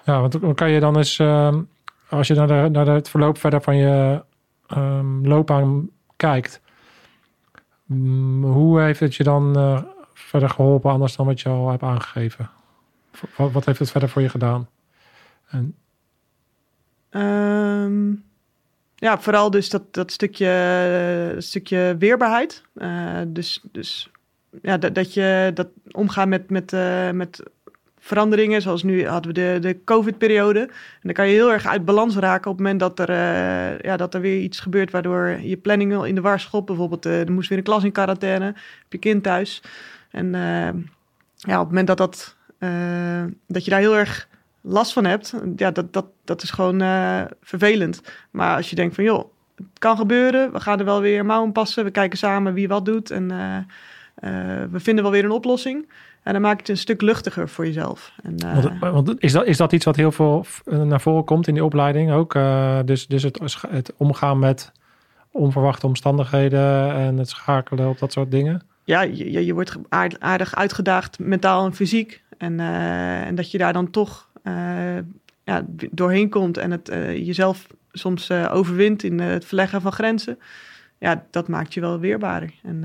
Ja, 0.03 0.19
want 0.19 0.41
dan 0.41 0.55
kan 0.55 0.71
je 0.71 0.79
dan 0.79 0.97
eens, 0.97 1.19
ehm, 1.19 1.61
als 2.09 2.27
je 2.27 2.33
naar, 2.33 2.47
de, 2.47 2.69
naar 2.71 2.87
het 2.87 3.09
verloop 3.09 3.37
verder 3.37 3.61
van 3.61 3.77
je 3.77 4.23
ehm, 4.67 5.27
loopbaan 5.27 5.89
kijkt, 6.15 6.61
mm, 7.85 8.43
hoe 8.43 8.81
heeft 8.81 8.99
het 8.99 9.15
je 9.15 9.23
dan 9.23 9.55
eh, 9.55 9.83
verder 10.13 10.49
geholpen, 10.49 10.91
anders 10.91 11.15
dan 11.15 11.25
wat 11.25 11.41
je 11.41 11.49
al 11.49 11.69
hebt 11.69 11.83
aangegeven? 11.83 12.49
Wat, 13.37 13.51
wat 13.51 13.65
heeft 13.65 13.79
het 13.79 13.91
verder 13.91 14.09
voor 14.09 14.21
je 14.21 14.29
gedaan? 14.29 14.69
En, 15.47 15.75
Ehm, 17.15 18.13
ja, 18.95 19.19
vooral 19.19 19.49
dus 19.51 19.69
dat, 19.69 19.93
dat 19.93 20.11
stukje, 20.11 21.31
dat 21.33 21.43
stukje 21.43 21.95
weerbaarheid. 21.99 22.63
Eh, 22.73 23.21
dus 23.27 23.61
dus 23.71 24.09
ja, 24.61 24.77
dat, 24.77 24.95
dat 24.95 25.13
je 25.13 25.51
dat 25.53 25.67
omgaan 25.91 26.29
met, 26.29 26.49
met, 26.49 26.73
eh, 26.73 27.11
met 27.11 27.43
veranderingen. 28.05 28.61
Zoals 28.61 28.83
nu 28.83 29.07
hadden 29.07 29.33
we 29.33 29.39
de, 29.39 29.59
de 29.59 29.83
COVID-periode. 29.83 30.59
En 30.59 31.01
dan 31.01 31.13
kan 31.13 31.27
je 31.27 31.33
heel 31.33 31.51
erg 31.51 31.65
uit 31.65 31.85
balans 31.85 32.15
raken 32.15 32.51
op 32.51 32.57
het 32.57 32.65
moment 32.65 32.79
dat 32.79 32.99
er, 32.99 33.09
eh, 33.09 33.79
ja, 33.79 33.97
dat 33.97 34.13
er 34.13 34.21
weer 34.21 34.39
iets 34.39 34.59
gebeurt 34.59 34.91
waardoor 34.91 35.39
je 35.41 35.57
planning 35.57 36.05
in 36.05 36.15
de 36.15 36.21
war 36.21 36.39
schopt. 36.39 36.65
Bijvoorbeeld, 36.65 37.05
eh, 37.05 37.19
er 37.19 37.31
moest 37.31 37.49
weer 37.49 37.57
een 37.57 37.63
klas 37.63 37.83
in 37.83 37.91
quarantaine, 37.91 38.45
heb 38.45 38.55
je 38.89 38.97
kind 38.97 39.23
thuis. 39.23 39.61
En 40.11 40.35
eh, 40.35 40.41
ja, 41.35 41.59
op 41.59 41.59
het 41.59 41.67
moment 41.67 41.87
dat, 41.87 41.97
dat, 41.97 42.35
dat 43.47 43.63
je 43.65 43.71
daar 43.71 43.79
heel 43.79 43.97
erg 43.97 44.27
last 44.61 44.93
van 44.93 45.05
hebt, 45.05 45.33
ja, 45.55 45.71
dat, 45.71 45.93
dat, 45.93 46.05
dat 46.23 46.41
is 46.41 46.51
gewoon 46.51 46.79
vervelend. 47.41 48.01
Maar 48.31 48.55
als 48.55 48.69
je 48.69 48.75
denkt 48.75 48.95
van, 48.95 49.03
joh, 49.03 49.25
het 49.55 49.79
kan 49.79 49.97
gebeuren, 49.97 50.51
we 50.51 50.59
gaan 50.59 50.79
er 50.79 50.85
wel 50.85 51.01
weer 51.01 51.25
mouwen 51.25 51.51
passen, 51.51 51.83
we 51.83 51.91
kijken 51.91 52.17
samen 52.17 52.53
wie 52.53 52.67
wat 52.67 52.85
doet 52.85 53.11
en 53.11 53.27
we 54.71 54.79
vinden 54.79 55.03
wel 55.03 55.13
weer 55.13 55.23
een 55.23 55.31
oplossing. 55.31 55.87
En 56.25 56.33
dan 56.33 56.41
maak 56.41 56.53
je 56.53 56.59
het 56.59 56.69
een 56.69 56.77
stuk 56.77 57.01
luchtiger 57.01 57.49
voor 57.49 57.65
jezelf. 57.65 58.11
En, 58.23 58.37
eh, 58.37 58.63
want, 58.63 58.79
want 58.79 59.21
is, 59.21 59.31
dat, 59.31 59.45
is 59.45 59.57
dat 59.57 59.71
iets 59.71 59.85
wat 59.85 59.95
heel 59.95 60.11
veel 60.11 60.45
naar 60.65 61.01
voren 61.01 61.23
komt 61.23 61.47
in 61.47 61.53
die 61.53 61.63
opleiding 61.63 62.11
ook? 62.11 62.35
Eh, 62.35 62.79
dus 62.85 63.07
dus 63.07 63.23
het, 63.23 63.39
het 63.69 63.93
omgaan 63.97 64.39
met 64.39 64.71
onverwachte 65.31 65.87
omstandigheden 65.87 66.93
en 66.93 67.17
het 67.17 67.29
schakelen 67.29 67.89
op 67.89 67.99
dat 67.99 68.11
soort 68.11 68.31
dingen? 68.31 68.61
ja, 68.83 69.01
je, 69.01 69.45
je- 69.45 69.53
wordt 69.53 69.75
aard- 69.89 70.19
aardig 70.19 70.55
uitgedaagd 70.55 71.19
mentaal 71.19 71.65
en 71.65 71.73
fysiek. 71.73 72.23
En, 72.37 72.59
eh, 72.59 73.21
en 73.21 73.35
dat 73.35 73.51
je 73.51 73.57
daar 73.57 73.73
dan 73.73 73.89
toch 73.89 74.29
ja, 75.43 75.65
doorheen 75.91 76.29
komt 76.29 76.57
en 76.57 76.71
het 76.71 76.87
jezelf 77.25 77.67
soms 77.91 78.31
overwint 78.31 79.03
in 79.03 79.19
het 79.19 79.45
verleggen 79.45 79.81
van 79.81 79.91
grenzen. 79.91 80.39
Ja, 80.99 81.25
dat 81.31 81.47
maakt 81.47 81.73
je 81.73 81.81
wel 81.81 81.99
weerbaarder 81.99 82.53
en 82.63 82.83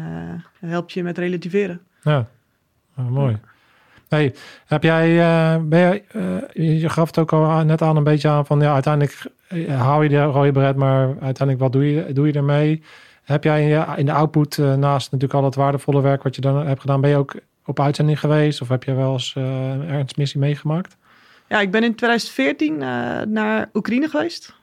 helpt 0.58 0.92
je 0.92 1.02
met 1.02 1.18
relativeren. 1.18 1.80
Ja, 2.02 2.28
Ah, 3.06 3.08
mooi. 3.10 3.38
Hey, 4.08 4.34
heb 4.66 4.82
jij, 4.82 5.20
eh, 5.20 5.60
ben 5.62 5.78
jij, 5.78 6.04
eh, 6.54 6.80
je 6.80 6.88
gaf 6.88 7.06
het 7.06 7.18
ook 7.18 7.32
al 7.32 7.64
net 7.64 7.82
aan 7.82 7.96
een 7.96 8.04
beetje 8.04 8.28
aan 8.28 8.46
van 8.46 8.60
ja, 8.60 8.72
uiteindelijk 8.72 9.26
eh, 9.48 9.80
hou 9.82 10.02
je 10.02 10.08
de 10.08 10.22
rode 10.22 10.52
beret, 10.52 10.76
maar 10.76 11.06
uiteindelijk 11.06 11.58
wat 11.58 11.72
doe 11.72 11.90
je, 11.94 12.12
doe 12.12 12.26
je 12.26 12.32
ermee? 12.32 12.82
Heb 13.22 13.44
jij 13.44 13.86
in, 13.96 14.06
de 14.06 14.12
output, 14.12 14.58
eh, 14.58 14.74
naast 14.74 15.12
natuurlijk 15.12 15.40
al 15.40 15.44
het 15.46 15.54
waardevolle 15.54 16.00
werk 16.02 16.22
wat 16.22 16.34
je 16.34 16.40
dan 16.40 16.66
hebt 16.66 16.80
gedaan, 16.80 17.00
ben 17.00 17.10
je 17.10 17.16
ook 17.16 17.34
op 17.64 17.80
uitzending 17.80 18.20
geweest 18.20 18.60
of 18.60 18.68
heb 18.68 18.84
je 18.84 18.94
wel 18.94 19.12
eens 19.12 19.34
eh 19.36 19.44
een 19.70 19.88
ernstmissie 19.88 20.40
meegemaakt? 20.40 20.96
Ja, 21.48 21.60
ik 21.60 21.70
ben 21.70 21.84
in 21.84 21.94
2014 21.94 22.82
eh, 22.82 22.88
naar 23.26 23.68
Oekraïne 23.74 24.08
geweest. 24.08 24.54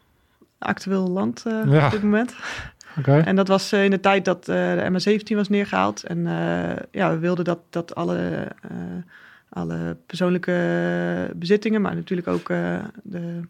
Actueel 0.59 1.07
land 1.07 1.43
eh, 1.45 1.53
Ja. 1.71 1.85
op 1.85 1.91
dit 1.91 2.03
moment. 2.03 2.35
En 3.05 3.35
dat 3.35 3.47
was 3.47 3.71
eh, 3.71 3.83
in 3.83 3.91
de 3.91 3.99
tijd 3.99 4.25
dat 4.25 4.47
eh, 4.47 4.55
de 4.55 5.19
MH17 5.19 5.35
was 5.35 5.49
neergehaald. 5.49 6.03
En 6.03 6.27
eh, 6.27 6.83
ja, 6.91 7.11
we 7.11 7.17
wilden 7.17 7.45
dat, 7.45 7.59
dat 7.69 7.95
alle, 7.95 8.47
alle 9.49 9.97
persoonlijke 10.05 11.31
bezittingen, 11.35 11.81
maar 11.81 11.95
natuurlijk 11.95 12.27
ook 12.27 12.47
de, 13.03 13.41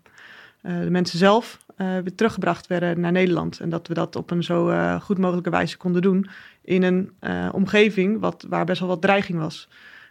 de 0.61 0.89
mensen 0.89 1.17
zelf, 1.17 1.65
weer 1.75 2.15
teruggebracht 2.15 2.67
werden 2.67 2.99
naar 2.99 3.11
Nederland. 3.11 3.59
En 3.59 3.69
dat 3.69 3.87
we 3.87 3.93
dat 3.93 4.15
op 4.15 4.31
een 4.31 4.43
zo 4.43 4.69
goed 4.99 5.17
mogelijke 5.17 5.49
wijze 5.49 5.77
konden 5.77 6.01
doen 6.01 6.29
in 6.61 6.83
een 6.83 7.11
omgeving 7.51 8.19
wat, 8.19 8.45
waar 8.49 8.65
best 8.65 8.79
wel 8.79 8.89
wat 8.89 9.01
dreiging 9.01 9.39
was. 9.39 9.69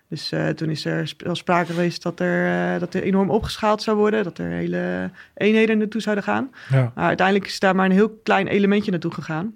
Dus 0.09 0.33
eh, 0.33 0.49
toen 0.49 0.71
is 0.71 0.85
er 0.85 1.09
sp- 1.09 1.23
wel 1.23 1.35
sprake 1.35 1.67
geweest 1.73 2.03
dat 2.03 2.21
er, 2.21 2.75
eh, 2.75 2.81
dat 2.81 2.95
er 2.95 3.03
enorm 3.03 3.31
opgeschaald 3.31 3.83
zou 3.83 3.97
worden, 3.97 4.25
dat 4.25 4.39
er 4.39 4.51
hele 4.51 5.11
eenheden 5.35 5.79
naartoe 5.79 6.01
zouden 6.01 6.25
gaan. 6.25 6.51
Ja. 6.71 6.93
Maar 6.95 7.07
uiteindelijk 7.07 7.47
is 7.47 7.59
daar 7.61 7.75
maar 7.75 7.87
een 7.87 7.93
heel 7.93 8.21
klein 8.23 8.47
elementje 8.47 8.91
naartoe 8.91 9.13
gegaan. 9.13 9.55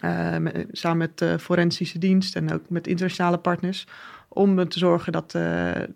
Eh, 0.00 0.36
met- 0.36 0.66
samen 0.72 0.98
met 0.98 1.18
de 1.18 1.38
forensische 1.38 1.98
dienst 1.98 2.36
en 2.36 2.52
ook 2.52 2.62
met 2.68 2.86
internationale 2.86 3.38
partners. 3.38 3.86
Om 4.28 4.68
te 4.68 4.78
zorgen 4.78 5.12
dat, 5.12 5.32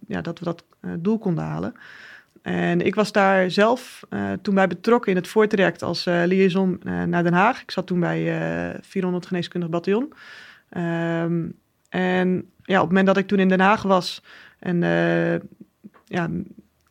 ja, 0.06 0.20
dat 0.20 0.38
we 0.38 0.44
dat 0.44 0.64
doel 0.98 1.18
konden 1.18 1.44
halen. 1.44 1.74
En 2.42 2.80
ik 2.80 2.94
was 2.94 3.12
daar 3.12 3.50
zelf 3.50 4.00
toen 4.42 4.54
bij 4.54 4.66
betrokken 4.66 5.10
in 5.10 5.16
het 5.16 5.28
voortraject 5.28 5.82
als 5.82 6.04
liaison 6.04 6.80
naar 6.84 7.22
Den 7.22 7.32
Haag. 7.32 7.62
Ik 7.62 7.70
zat 7.70 7.86
toen 7.86 8.00
bij 8.00 8.38
eh 8.72 8.78
400 8.82 9.26
Geneeskundig 9.26 9.68
Bataljon. 9.68 10.12
Ehm, 10.68 11.42
en 11.94 12.50
ja, 12.62 12.74
op 12.74 12.80
het 12.80 12.88
moment 12.88 13.06
dat 13.06 13.16
ik 13.16 13.26
toen 13.26 13.38
in 13.38 13.48
Den 13.48 13.60
Haag 13.60 13.82
was 13.82 14.22
en 14.58 14.82
eh, 14.82 15.40
ja, 16.04 16.30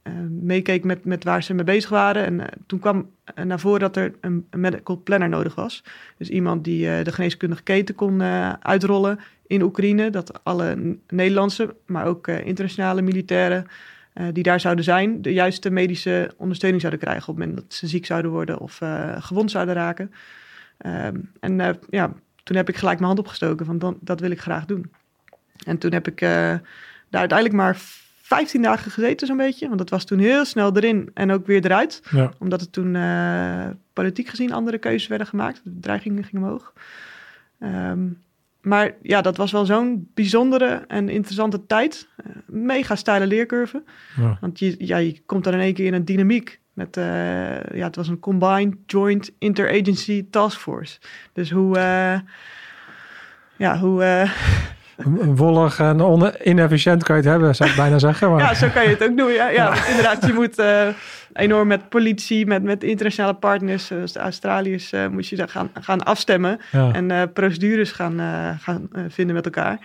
eh, 0.02 0.14
meekeek 0.30 0.84
met, 0.84 1.06
met 1.06 1.24
waar 1.24 1.44
ze 1.44 1.54
mee 1.54 1.64
bezig 1.64 1.90
waren. 1.90 2.26
En 2.26 2.40
eh, 2.40 2.48
toen 2.66 2.80
kwam 2.80 3.10
naar 3.44 3.60
voren 3.60 3.80
dat 3.80 3.96
er 3.96 4.14
een, 4.22 4.48
een 4.50 4.60
medical 4.60 5.02
planner 5.04 5.30
nodig 5.30 5.56
was. 5.56 5.84
Dus 6.18 6.30
iemand 6.30 6.64
die 6.64 7.04
de 7.04 7.12
geneeskundige 7.12 7.64
keten 7.64 7.96
kon 7.96 8.22
uitrollen 8.62 9.20
in 9.48 9.62
Oekraïne. 9.62 10.10
Dat 10.10 10.44
alle 10.44 10.98
Nederlandse, 11.08 11.76
maar 11.86 12.06
ook 12.06 12.28
internationale 12.28 13.02
militairen 13.02 13.66
die 14.34 14.44
daar 14.44 14.60
zouden 14.60 14.84
zijn, 14.84 15.22
de 15.22 15.34
juiste 15.34 15.70
medische 15.70 16.32
ondersteuning 16.38 16.82
zouden 16.82 17.02
krijgen 17.02 17.30
op 17.30 17.36
het 17.36 17.46
moment 17.46 17.62
dat 17.62 17.74
ze 17.74 17.88
ziek 17.88 18.06
zouden 18.06 18.32
worden 18.32 18.60
of 18.60 18.80
gewond 19.20 19.52
zouden 19.52 19.76
raken. 19.76 20.12
Ehm, 20.78 21.20
en 21.40 21.78
ja, 21.90 22.14
toen 22.44 22.56
heb 22.56 22.70
ik 22.70 22.78
gelijk 22.78 23.00
mijn 23.00 23.12
hand 23.12 23.26
opgestoken 23.26 23.66
van 23.66 23.80
dan, 23.80 23.98
dat 24.02 24.20
wil 24.20 24.32
ik 24.32 24.42
graag 24.42 24.66
doen. 24.66 24.92
En 25.66 25.78
toen 25.78 25.92
heb 25.92 26.08
ik 26.08 26.22
eh, 26.22 26.30
daar 27.10 27.20
uiteindelijk 27.20 27.54
maar 27.60 27.78
15 28.22 28.62
dagen 28.62 28.92
gezeten 28.92 29.28
zo'n 29.28 29.38
beetje. 29.38 29.68
Want 29.68 29.78
dat 29.78 29.90
was 29.90 30.06
toen 30.06 30.20
heel 30.20 30.46
snel 30.46 30.76
erin 30.76 31.10
en 31.14 31.32
ook 31.32 31.46
weer 31.46 31.66
eruit. 31.66 32.02
Ja. 32.12 32.32
Omdat 32.40 32.62
het 32.62 32.72
toen 32.72 32.96
eh, 32.96 33.68
politiek 33.94 34.28
gezien 34.28 34.54
andere 34.54 34.78
keuzes 34.78 35.08
werden 35.08 35.28
gemaakt. 35.28 35.62
De 35.64 35.80
dreigingen 35.80 36.24
gingen 36.24 36.44
omhoog. 36.44 36.74
Ehm, 37.60 38.08
maar 38.62 38.96
ja, 39.02 39.22
dat 39.22 39.38
was 39.38 39.52
wel 39.52 39.66
zo'n 39.66 40.10
bijzondere 40.14 40.84
en 40.88 41.10
interessante 41.10 41.66
tijd. 41.66 42.08
Eh, 42.16 42.26
mega 42.46 42.96
steile 42.96 43.28
leercurve. 43.28 43.84
Ja. 44.18 44.38
Want 44.42 44.60
je, 44.60 44.76
ja, 44.78 44.98
je 44.98 45.22
komt 45.26 45.44
dan 45.44 45.54
in 45.54 45.60
één 45.60 45.74
keer 45.74 45.86
in 45.86 45.94
een 45.94 46.06
dynamiek. 46.06 46.60
Met, 46.74 46.98
eh, 46.98 47.64
ja, 47.64 47.86
het 47.86 47.96
was 47.96 48.08
een 48.08 48.20
Combined 48.20 48.76
Joint 48.86 49.32
Interagency 49.40 50.26
Task 50.30 50.60
Force. 50.60 51.00
Dus 51.34 51.52
hoe... 51.52 51.78
eh, 51.78 52.20
ja, 53.58 53.78
hoe... 53.78 54.04
eh, 54.04 54.32
Wollig 55.36 55.80
en 55.80 56.34
inefficiënt 56.44 57.04
kan 57.04 57.16
je 57.16 57.22
het 57.22 57.32
hebben, 57.32 57.56
zou 57.56 57.70
ik 57.70 57.76
bijna 57.76 58.00
zeggen. 58.00 58.32
Maar, 58.32 58.40
Ja, 58.40 58.54
zo 58.54 58.68
kan 58.70 58.84
je 58.84 58.90
het 58.90 59.04
ook 59.04 59.18
doen. 59.18 59.32
Ja, 59.32 59.50
ja, 59.50 59.66
want 59.66 59.88
inderdaad, 59.88 60.26
je 60.26 60.34
moet 60.34 60.64
enorm 61.34 61.68
met 61.68 61.90
politie, 61.90 62.46
met, 62.46 62.64
met 62.64 62.84
internationale 62.84 63.34
partners, 63.34 63.88
zoals 63.88 64.12
de 64.12 64.20
Australiërs, 64.20 64.94
moet 65.12 65.28
je 65.28 65.36
daar 65.36 65.50
gaan, 65.50 65.70
gaan 65.82 66.04
afstemmen 66.04 66.60
ja. 66.72 66.92
en 66.92 67.34
procedures 67.34 67.92
gaan, 67.92 68.20
gaan 68.60 68.90
vinden 69.08 69.36
met 69.36 69.46
elkaar. 69.46 69.80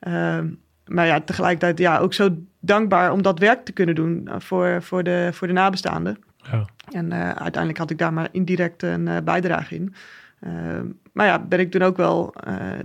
Ehm, 0.00 0.46
maar 0.92 1.06
ja, 1.06 1.20
tegelijkertijd 1.20 1.78
ja, 1.78 1.98
ook 1.98 2.14
zo 2.14 2.36
dankbaar 2.60 3.12
om 3.12 3.22
dat 3.22 3.38
werk 3.38 3.64
te 3.64 3.72
kunnen 3.72 3.94
doen 3.94 4.28
eh, 4.28 4.34
voor, 4.38 4.82
voor, 4.82 5.02
de, 5.02 5.30
voor 5.32 5.46
de 5.46 5.52
nabestaanden. 5.52 6.18
Ja. 6.36 6.64
En 6.90 7.12
eh, 7.12 7.20
uiteindelijk 7.20 7.78
had 7.78 7.90
ik 7.90 7.98
daar 7.98 8.12
maar 8.12 8.28
indirect 8.32 8.82
een 8.82 9.08
eh, 9.08 9.16
bijdrage 9.24 9.74
in. 9.74 9.94
Ehm, 10.40 10.86
maar 11.12 11.26
ja, 11.26 11.38
ben 11.38 11.60
ik 11.60 11.70
toen 11.70 11.82
ook 11.82 11.96
wel 11.96 12.34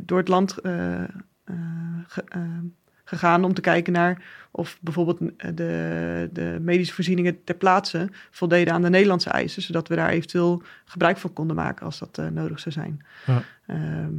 door 0.01 0.18
het 0.18 0.28
land 0.28 0.53
ge- 2.08 2.24
gegaan 3.03 3.43
om 3.43 3.53
te 3.53 3.62
kijken 3.62 3.93
naar 3.93 4.22
of 4.51 4.78
bijvoorbeeld 4.82 5.20
de, 5.58 6.30
de 6.32 6.58
medische 6.62 6.93
voorzieningen 6.93 7.43
ter 7.43 7.55
plaatse 7.55 8.10
voldeden 8.32 8.74
aan 8.74 8.82
de 8.82 8.89
Nederlandse 8.89 9.30
eisen, 9.30 9.62
zodat 9.62 9.88
we 9.88 9.95
daar 9.95 10.10
eventueel 10.10 10.62
gebruik 10.86 11.18
van 11.18 11.34
konden 11.34 11.55
maken 11.55 11.86
als 11.86 11.99
dat 11.99 12.22
nodig 12.32 12.60
zou 12.60 12.76
zijn. 12.76 13.05
Ja. 13.26 13.41
Ehm, 13.66 14.14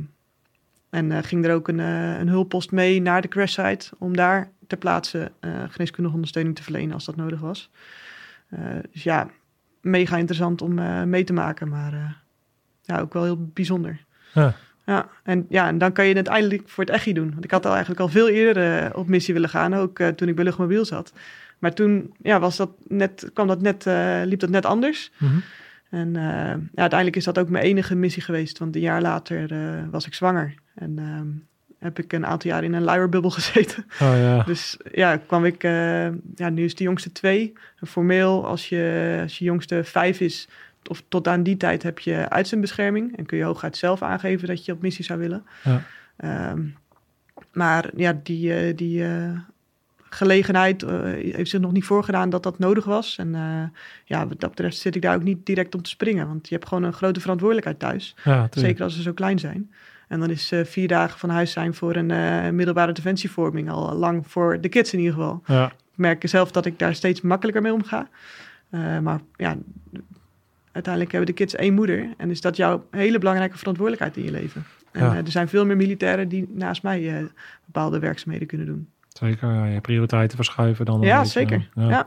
en 0.90 1.12
eh, 1.12 1.18
ging 1.22 1.44
er 1.44 1.54
ook 1.54 1.68
een, 1.68 1.80
eh, 1.80 2.18
een 2.18 2.28
hulppost 2.28 2.70
mee 2.70 3.02
naar 3.02 3.22
de 3.22 3.28
crashsite 3.28 3.90
om 3.98 4.16
daar 4.16 4.50
ter 4.66 4.78
plaatse 4.78 5.32
eh, 5.40 5.50
geneeskundige 5.68 6.14
ondersteuning 6.14 6.56
te 6.56 6.62
verlenen 6.62 6.94
als 6.94 7.04
dat 7.04 7.16
nodig 7.16 7.40
was. 7.40 7.70
Dus 8.92 9.02
ja, 9.02 9.30
mega 9.80 10.16
interessant 10.16 10.62
om 10.62 10.74
mee 11.08 11.24
te 11.24 11.32
maken, 11.32 11.68
maar 11.68 12.22
ja, 12.82 13.00
ook 13.00 13.12
wel 13.12 13.22
heel 13.22 13.50
bijzonder. 13.52 14.04
Ja. 14.34 14.54
Ja, 14.86 15.08
en, 15.22 15.46
ja, 15.48 15.68
en 15.68 15.78
dan 15.78 15.92
kan 15.92 16.06
je 16.06 16.14
het 16.14 16.26
eindelijk 16.26 16.68
voor 16.68 16.84
het 16.84 16.92
echi 16.92 17.12
doen. 17.12 17.30
Want 17.32 17.44
ik 17.44 17.50
had 17.50 17.66
al 17.66 17.70
eigenlijk 17.70 18.00
al 18.00 18.08
veel 18.08 18.28
eerder 18.28 18.94
op 18.96 19.08
missie 19.08 19.34
willen 19.34 19.48
gaan, 19.48 19.74
ook 19.74 19.98
toen 20.16 20.28
ik 20.28 20.34
bij 20.34 20.44
Luchtmobiel 20.44 20.84
zat. 20.84 21.12
Maar 21.58 21.74
toen 21.74 22.14
ja, 22.22 22.40
was 22.40 22.56
dat 22.56 22.70
net, 22.86 23.30
kwam 23.32 23.46
dat 23.46 23.60
net, 23.60 23.84
liep 24.24 24.40
dat 24.40 24.50
net 24.50 24.66
anders. 24.66 25.10
Mhm. 25.16 25.38
En 25.90 26.12
ja, 26.12 26.60
uiteindelijk 26.74 27.16
is 27.16 27.24
dat 27.24 27.38
ook 27.38 27.48
mijn 27.48 27.64
enige 27.64 27.94
missie 27.94 28.22
geweest, 28.22 28.58
want 28.58 28.74
een 28.74 28.80
jaar 28.80 29.02
later 29.02 29.48
was 29.90 30.06
ik 30.06 30.14
zwanger. 30.14 30.54
En 30.78 30.98
ehm, 30.98 31.26
heb 31.78 31.98
ik 31.98 32.12
een 32.12 32.26
aantal 32.26 32.50
jaar 32.50 32.64
in 32.64 32.72
een 32.72 32.82
luierbubbel 32.82 33.30
gezeten. 33.40 33.84
Oh 34.00 34.12
ja. 34.16 34.42
Dus 34.42 34.76
ja, 34.92 35.16
kwam 35.16 35.44
ik, 35.44 35.64
eh, 35.64 36.08
ja, 36.34 36.48
nu 36.50 36.64
is 36.64 36.74
de 36.74 36.84
jongste 36.84 37.12
twee. 37.12 37.52
En 37.80 37.86
formeel, 37.86 38.46
als 38.46 38.68
je, 38.68 39.18
als 39.22 39.38
je 39.38 39.44
jongste 39.44 39.84
vijf 39.84 40.20
is, 40.20 40.48
of 40.88 41.02
tot 41.08 41.28
aan 41.28 41.42
die 41.42 41.56
tijd 41.56 41.82
heb 41.82 41.98
je 41.98 42.28
uitzendbescherming. 42.28 43.16
En 43.16 43.26
kun 43.26 43.38
je 43.38 43.44
hooguit 43.44 43.76
zelf 43.76 44.02
aangeven 44.02 44.48
dat 44.48 44.64
je 44.64 44.72
op 44.72 44.82
missie 44.82 45.04
zou 45.04 45.18
willen. 45.18 45.44
Ja. 45.64 45.82
Ehm, 46.16 46.62
maar 47.52 47.90
ja, 47.96 48.20
die, 48.22 48.54
eh, 48.54 48.76
die 48.76 49.04
eh, 49.04 49.38
gelegenheid 50.10 50.84
heeft 51.14 51.50
zich 51.50 51.60
nog 51.60 51.72
niet 51.72 51.84
voorgedaan 51.84 52.30
dat 52.30 52.42
dat 52.42 52.58
nodig 52.58 52.84
was. 52.84 53.18
En 53.18 53.32
ja, 54.04 54.26
wat 54.26 54.40
dat 54.40 54.50
betreft 54.50 54.76
zit 54.76 54.94
ik 54.94 55.02
daar 55.02 55.14
ook 55.14 55.22
niet 55.22 55.46
direct 55.46 55.74
om 55.74 55.82
te 55.82 55.90
springen. 55.90 56.26
Want 56.26 56.48
je 56.48 56.54
hebt 56.54 56.68
gewoon 56.68 56.82
een 56.82 56.92
grote 56.92 57.20
verantwoordelijkheid 57.20 57.78
thuis. 57.78 58.14
ja. 58.24 58.48
Zeker 58.50 58.84
als 58.84 58.94
ze 58.94 59.02
zo 59.02 59.12
klein 59.12 59.38
zijn. 59.38 59.70
En 60.08 60.20
dan 60.20 60.30
is 60.30 60.52
eh, 60.52 60.64
vier 60.64 60.88
dagen 60.88 61.18
van 61.18 61.30
huis 61.30 61.52
zijn 61.52 61.74
voor 61.74 61.96
een 61.96 62.10
eh, 62.10 62.50
middelbare 62.50 62.92
defensievorming 62.92 63.70
al 63.70 63.94
lang 63.94 64.26
voor 64.26 64.60
de 64.60 64.68
kids 64.68 64.92
in 64.92 64.98
ieder 64.98 65.14
geval. 65.14 65.42
Ja. 65.46 65.66
Ik 65.66 65.72
merk 66.04 66.28
zelf 66.28 66.50
dat 66.50 66.66
ik 66.66 66.78
daar 66.78 66.94
steeds 66.94 67.20
makkelijker 67.20 67.62
mee 67.62 67.72
omga. 67.72 68.08
Eh, 68.70 68.98
maar 68.98 69.20
ja, 69.36 69.56
uiteindelijk 70.72 71.12
hebben 71.12 71.30
de 71.34 71.36
kids 71.42 71.54
één 71.54 71.74
moeder. 71.74 72.08
En 72.16 72.30
is 72.30 72.40
dat 72.40 72.56
jouw 72.56 72.84
hele 72.90 73.18
belangrijke 73.18 73.58
verantwoordelijkheid 73.58 74.16
in 74.16 74.24
je 74.24 74.40
leven. 74.40 74.64
En 74.92 75.04
Ja. 75.04 75.16
er 75.16 75.30
zijn 75.30 75.48
veel 75.48 75.66
meer 75.66 75.76
militairen 75.76 76.28
die 76.28 76.48
naast 76.54 76.82
mij 76.82 77.28
bepaalde 77.64 77.98
werkzaamheden 77.98 78.46
kunnen 78.46 78.66
doen. 78.66 78.88
Zeker, 79.08 79.52
ja, 79.52 79.64
je 79.64 79.80
prioriteiten 79.80 80.36
verschuiven 80.36 80.84
dan. 80.84 81.00
ja, 81.00 81.16
beetje. 81.18 81.32
zeker. 81.32 81.68
Ja. 81.74 82.06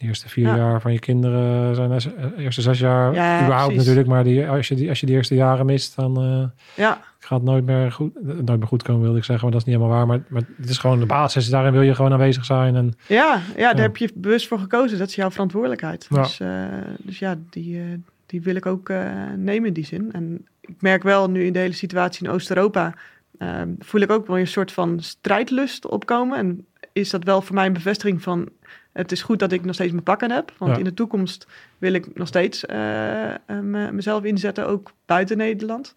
De 0.00 0.06
eerste 0.06 0.28
vier 0.28 0.46
Ja. 0.46 0.56
jaar 0.56 0.80
van 0.80 0.92
je 0.92 0.98
kinderen 0.98 1.74
zijn 1.74 1.90
de 1.90 2.12
eh, 2.36 2.44
eerste 2.44 2.60
zes 2.62 2.78
jaar 2.78 3.14
Ja, 3.14 3.36
überhaupt 3.42 3.64
precies. 3.72 3.76
natuurlijk. 3.76 4.08
Maar 4.08 4.24
die, 4.24 4.48
als, 4.48 4.68
je 4.68 4.74
die, 4.74 4.88
als 4.88 5.00
je 5.00 5.06
die 5.06 5.14
eerste 5.14 5.34
jaren 5.34 5.66
mist, 5.66 5.96
dan 5.96 6.16
eh, 6.16 6.84
ja, 6.84 7.00
gaat 7.18 7.38
het 7.40 7.48
nooit 7.48 7.64
meer 7.64 7.92
goed, 7.92 8.16
eh, 8.16 8.22
nooit 8.22 8.58
meer 8.58 8.66
goed 8.66 8.82
komen, 8.82 9.02
wilde 9.02 9.18
ik 9.18 9.24
zeggen. 9.24 9.44
Maar 9.44 9.52
dat 9.52 9.66
is 9.66 9.66
niet 9.66 9.76
helemaal 9.76 9.96
waar. 9.98 10.06
Maar, 10.06 10.20
maar 10.28 10.42
het 10.60 10.68
is 10.70 10.78
gewoon 10.78 10.98
de 11.00 11.06
basis. 11.06 11.48
Daarin 11.48 11.72
wil 11.72 11.82
je 11.82 11.94
gewoon 11.94 12.12
aanwezig 12.12 12.44
zijn. 12.44 12.76
En 12.76 12.94
ja, 13.06 13.40
ja, 13.56 13.66
daar 13.68 13.76
Ja. 13.76 13.82
heb 13.82 13.96
je 13.96 14.10
bewust 14.14 14.48
voor 14.48 14.58
gekozen. 14.58 14.98
Dat 14.98 15.08
is 15.08 15.14
jouw 15.14 15.30
verantwoordelijkheid. 15.30 16.06
Dus, 16.10 16.40
dus 16.98 17.18
ja, 17.18 17.36
die, 17.50 18.02
die 18.26 18.40
wil 18.42 18.54
ik 18.56 18.66
ook 18.66 18.92
nemen 19.36 19.66
in 19.68 19.72
die 19.72 19.84
zin. 19.86 20.12
En 20.12 20.46
ik 20.60 20.74
merk 20.82 21.02
wel 21.02 21.30
nu 21.30 21.44
in 21.44 21.52
de 21.52 21.58
hele 21.58 21.72
situatie 21.72 22.26
in 22.26 22.32
Oost-Europa... 22.32 22.94
eh, 23.38 23.60
voel 23.78 24.00
ik 24.00 24.10
ook 24.10 24.26
wel 24.26 24.38
een 24.38 24.46
soort 24.46 24.72
van 24.72 25.00
strijdlust 25.00 25.86
opkomen. 25.86 26.38
En 26.38 26.66
is 26.92 27.10
dat 27.10 27.24
wel 27.24 27.42
voor 27.42 27.54
mij 27.54 27.66
een 27.66 27.72
bevestiging 27.72 28.22
van... 28.22 28.48
het 28.92 29.12
is 29.12 29.22
goed 29.22 29.38
dat 29.38 29.52
ik 29.52 29.64
nog 29.64 29.74
steeds 29.74 29.92
mijn 29.92 30.02
pakken 30.04 30.30
heb. 30.30 30.52
Want 30.58 30.72
Ja. 30.72 30.78
in 30.78 30.84
de 30.84 30.94
toekomst 30.94 31.46
wil 31.78 31.92
ik 31.92 32.14
nog 32.16 32.28
steeds 32.28 32.66
eh, 32.66 33.30
eh, 33.34 33.38
me- 33.62 33.92
mezelf 33.92 34.24
inzetten, 34.24 34.66
ook 34.68 34.92
buiten 35.06 35.36
Nederland. 35.36 35.94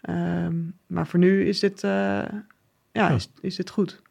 Ehm, 0.00 0.54
maar 0.86 1.06
voor 1.06 1.18
nu 1.18 1.46
is 1.48 1.58
dit, 1.60 1.84
eh, 1.84 1.90
ja, 1.90 2.28
Ja. 2.92 3.08
Is, 3.08 3.30
is 3.40 3.56
dit 3.56 3.70
goed. 3.70 4.02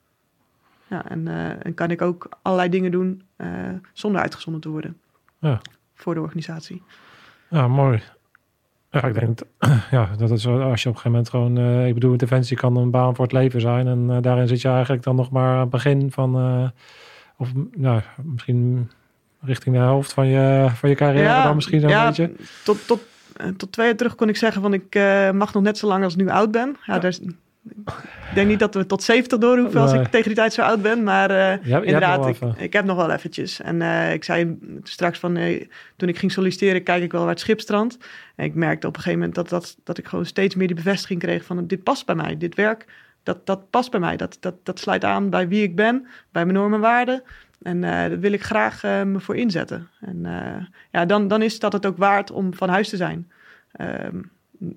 Ja, 0.87 1.09
en, 1.09 1.27
en 1.63 1.73
kan 1.73 1.91
ik 1.91 2.01
ook 2.01 2.29
allerlei 2.41 2.69
dingen 2.69 2.91
doen 2.91 3.21
zonder 3.93 4.21
uitgezonden 4.21 4.61
te 4.61 4.69
worden. 4.69 4.97
Ja. 5.39 5.61
Voor 5.93 6.13
de 6.13 6.21
organisatie. 6.21 6.81
ja, 7.49 7.67
mooi. 7.67 8.01
Ja, 8.91 9.03
ik 9.03 9.13
denk 9.13 9.39
ja, 9.91 10.09
dat 10.17 10.31
is 10.31 10.47
als 10.47 10.83
je 10.83 10.89
op 10.89 10.95
een 10.95 11.01
gegeven 11.01 11.11
moment 11.11 11.29
gewoon... 11.29 11.57
ik 11.87 11.93
bedoel, 11.93 12.17
defensie 12.17 12.57
kan 12.57 12.75
een 12.77 12.91
baan 12.91 13.15
voor 13.15 13.23
het 13.25 13.33
leven 13.33 13.61
zijn. 13.61 13.87
En 13.87 14.21
daarin 14.21 14.47
zit 14.47 14.61
je 14.61 14.67
eigenlijk 14.67 15.03
dan 15.03 15.15
nog 15.15 15.31
maar 15.31 15.53
aan 15.53 15.59
het 15.59 15.69
begin 15.69 16.11
van... 16.11 16.33
of 17.43 17.51
nou, 17.75 18.01
misschien 18.23 18.89
richting 19.41 19.75
de 19.75 19.81
helft 19.81 20.13
van 20.13 20.27
je, 20.27 20.67
van 20.75 20.89
je 20.89 20.95
carrière 20.95 21.43
dan 21.43 21.55
misschien 21.55 21.83
een 21.83 21.89
ja, 21.89 22.07
beetje. 22.07 22.31
Tot, 22.63 22.87
tot, 22.87 23.01
eh, 23.37 23.47
tot 23.47 23.71
twee 23.71 23.85
jaar 23.85 23.95
terug 23.95 24.15
kon 24.15 24.29
ik 24.29 24.37
zeggen 24.37 24.61
van 24.61 24.73
ik 24.73 24.95
eh, 24.95 25.31
mag 25.31 25.53
nog 25.53 25.63
net 25.63 25.77
zo 25.77 25.87
lang 25.87 26.03
als 26.03 26.13
ik 26.13 26.19
nu 26.19 26.29
oud 26.29 26.51
ben. 26.51 26.75
Ja, 26.85 26.93
Ja. 26.93 26.99
Daar, 26.99 27.09
is- 27.09 27.19
Ik 27.19 28.35
denk 28.35 28.47
niet 28.47 28.59
dat 28.59 28.73
we 28.73 28.85
tot 28.85 29.03
70 29.03 29.39
door 29.39 29.57
hoeven 29.57 29.81
als 29.81 29.93
ik 29.93 30.07
tegen 30.07 30.27
die 30.27 30.35
tijd 30.35 30.53
zo 30.53 30.61
oud 30.61 30.81
ben. 30.81 31.03
Maar 31.03 31.29
eh, 31.29 31.81
inderdaad, 31.85 32.27
ik, 32.27 32.37
ik 32.57 32.73
heb 32.73 32.85
nog 32.85 32.95
wel 32.97 33.11
eventjes. 33.11 33.61
En 33.61 33.81
ik 34.13 34.23
zei 34.23 34.57
straks 34.83 35.19
van, 35.19 35.37
eh, 35.37 35.67
toen 35.95 36.09
ik 36.09 36.17
ging 36.17 36.31
solliciteren, 36.31 36.83
kijk 36.83 37.03
ik 37.03 37.11
wel 37.11 37.21
waar 37.21 37.29
het 37.29 37.39
schip 37.39 37.59
strandt. 37.59 37.97
En 38.35 38.45
ik 38.45 38.53
merkte 38.55 38.87
op 38.87 38.95
een 38.95 39.01
gegeven 39.01 39.19
moment 39.19 39.35
dat, 39.37 39.49
dat, 39.49 39.77
dat 39.83 39.97
ik 39.97 40.07
gewoon 40.07 40.25
steeds 40.25 40.55
meer 40.55 40.67
die 40.67 40.75
bevestiging 40.75 41.19
kreeg 41.19 41.45
van, 41.45 41.67
dit 41.67 41.83
past 41.83 42.05
bij 42.05 42.15
mij. 42.15 42.37
Dit 42.37 42.55
werk, 42.55 42.85
dat, 43.23 43.45
dat 43.45 43.69
past 43.69 43.91
bij 43.91 43.99
mij. 43.99 44.17
Dat, 44.17 44.37
dat, 44.39 44.55
dat 44.63 44.79
sluit 44.79 45.03
aan 45.03 45.29
bij 45.29 45.47
wie 45.47 45.63
ik 45.63 45.75
ben, 45.75 46.07
bij 46.31 46.45
mijn 46.45 46.57
normen 46.57 46.75
en 46.75 46.81
waarden. 46.81 47.23
En 47.63 47.83
eh, 47.83 47.91
daar 47.91 48.19
wil 48.19 48.31
ik 48.31 48.43
graag 48.43 48.83
eh, 48.83 49.03
me 49.03 49.19
voor 49.19 49.35
inzetten. 49.35 49.89
En 49.99 50.25
eh, 50.25 50.65
ja, 50.91 51.05
dan, 51.05 51.27
dan 51.27 51.41
is 51.41 51.59
dat 51.59 51.73
het 51.73 51.85
ook 51.85 51.97
waard 51.97 52.31
om 52.31 52.53
van 52.53 52.69
huis 52.69 52.89
te 52.89 52.97
zijn. 52.97 53.31
Ehm, 53.71 54.21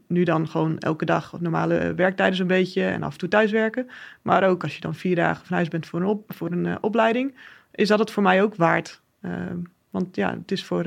nu 0.07 0.25
dan 0.25 0.49
gewoon 0.49 0.79
elke 0.79 1.05
dag 1.05 1.41
normale 1.41 1.95
werktijden 1.95 2.37
zo'n 2.37 2.47
beetje 2.47 2.85
en 2.85 3.03
af 3.03 3.13
en 3.13 3.19
toe 3.19 3.29
thuiswerken. 3.29 3.91
Maar 4.23 4.49
ook 4.49 4.63
als 4.63 4.75
je 4.75 4.81
dan 4.81 4.95
vier 4.95 5.17
dagen 5.17 5.47
van 5.47 5.57
huis 5.57 5.69
bent 5.69 5.87
voor 5.87 6.01
een, 6.01 6.07
op, 6.07 6.33
voor 6.35 6.53
een 6.53 6.83
opleiding, 6.83 7.35
is 7.71 7.89
dat 7.89 7.99
het 7.99 8.11
voor 8.11 8.23
mij 8.23 8.43
ook 8.43 8.55
waard. 8.55 9.01
Ehm, 9.21 9.57
want 9.91 10.17
ja, 10.17 10.31
het 10.31 10.53
is 10.53 10.65
voor, 10.65 10.87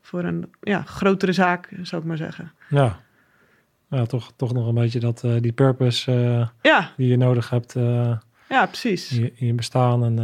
voor 0.00 0.24
een 0.24 0.52
ja, 0.60 0.82
grotere 0.82 1.32
zaak, 1.32 1.68
zou 1.82 2.02
ik 2.02 2.08
maar 2.08 2.16
zeggen. 2.16 2.52
Ja. 2.68 3.00
Ja, 3.90 4.04
toch, 4.06 4.32
toch 4.36 4.52
nog 4.52 4.66
een 4.66 4.74
beetje 4.74 5.00
dat, 5.00 5.24
eh, 5.24 5.32
die 5.40 5.52
purpose 5.52 6.12
eh, 6.12 6.46
Ja, 6.62 6.90
die 6.96 7.08
je 7.08 7.16
nodig 7.16 7.50
hebt 7.50 7.76
eh, 7.76 8.12
ja 8.48 8.66
precies. 8.66 9.12
in, 9.12 9.22
je, 9.22 9.32
in 9.34 9.46
je 9.46 9.54
bestaan. 9.54 10.04
En 10.04 10.18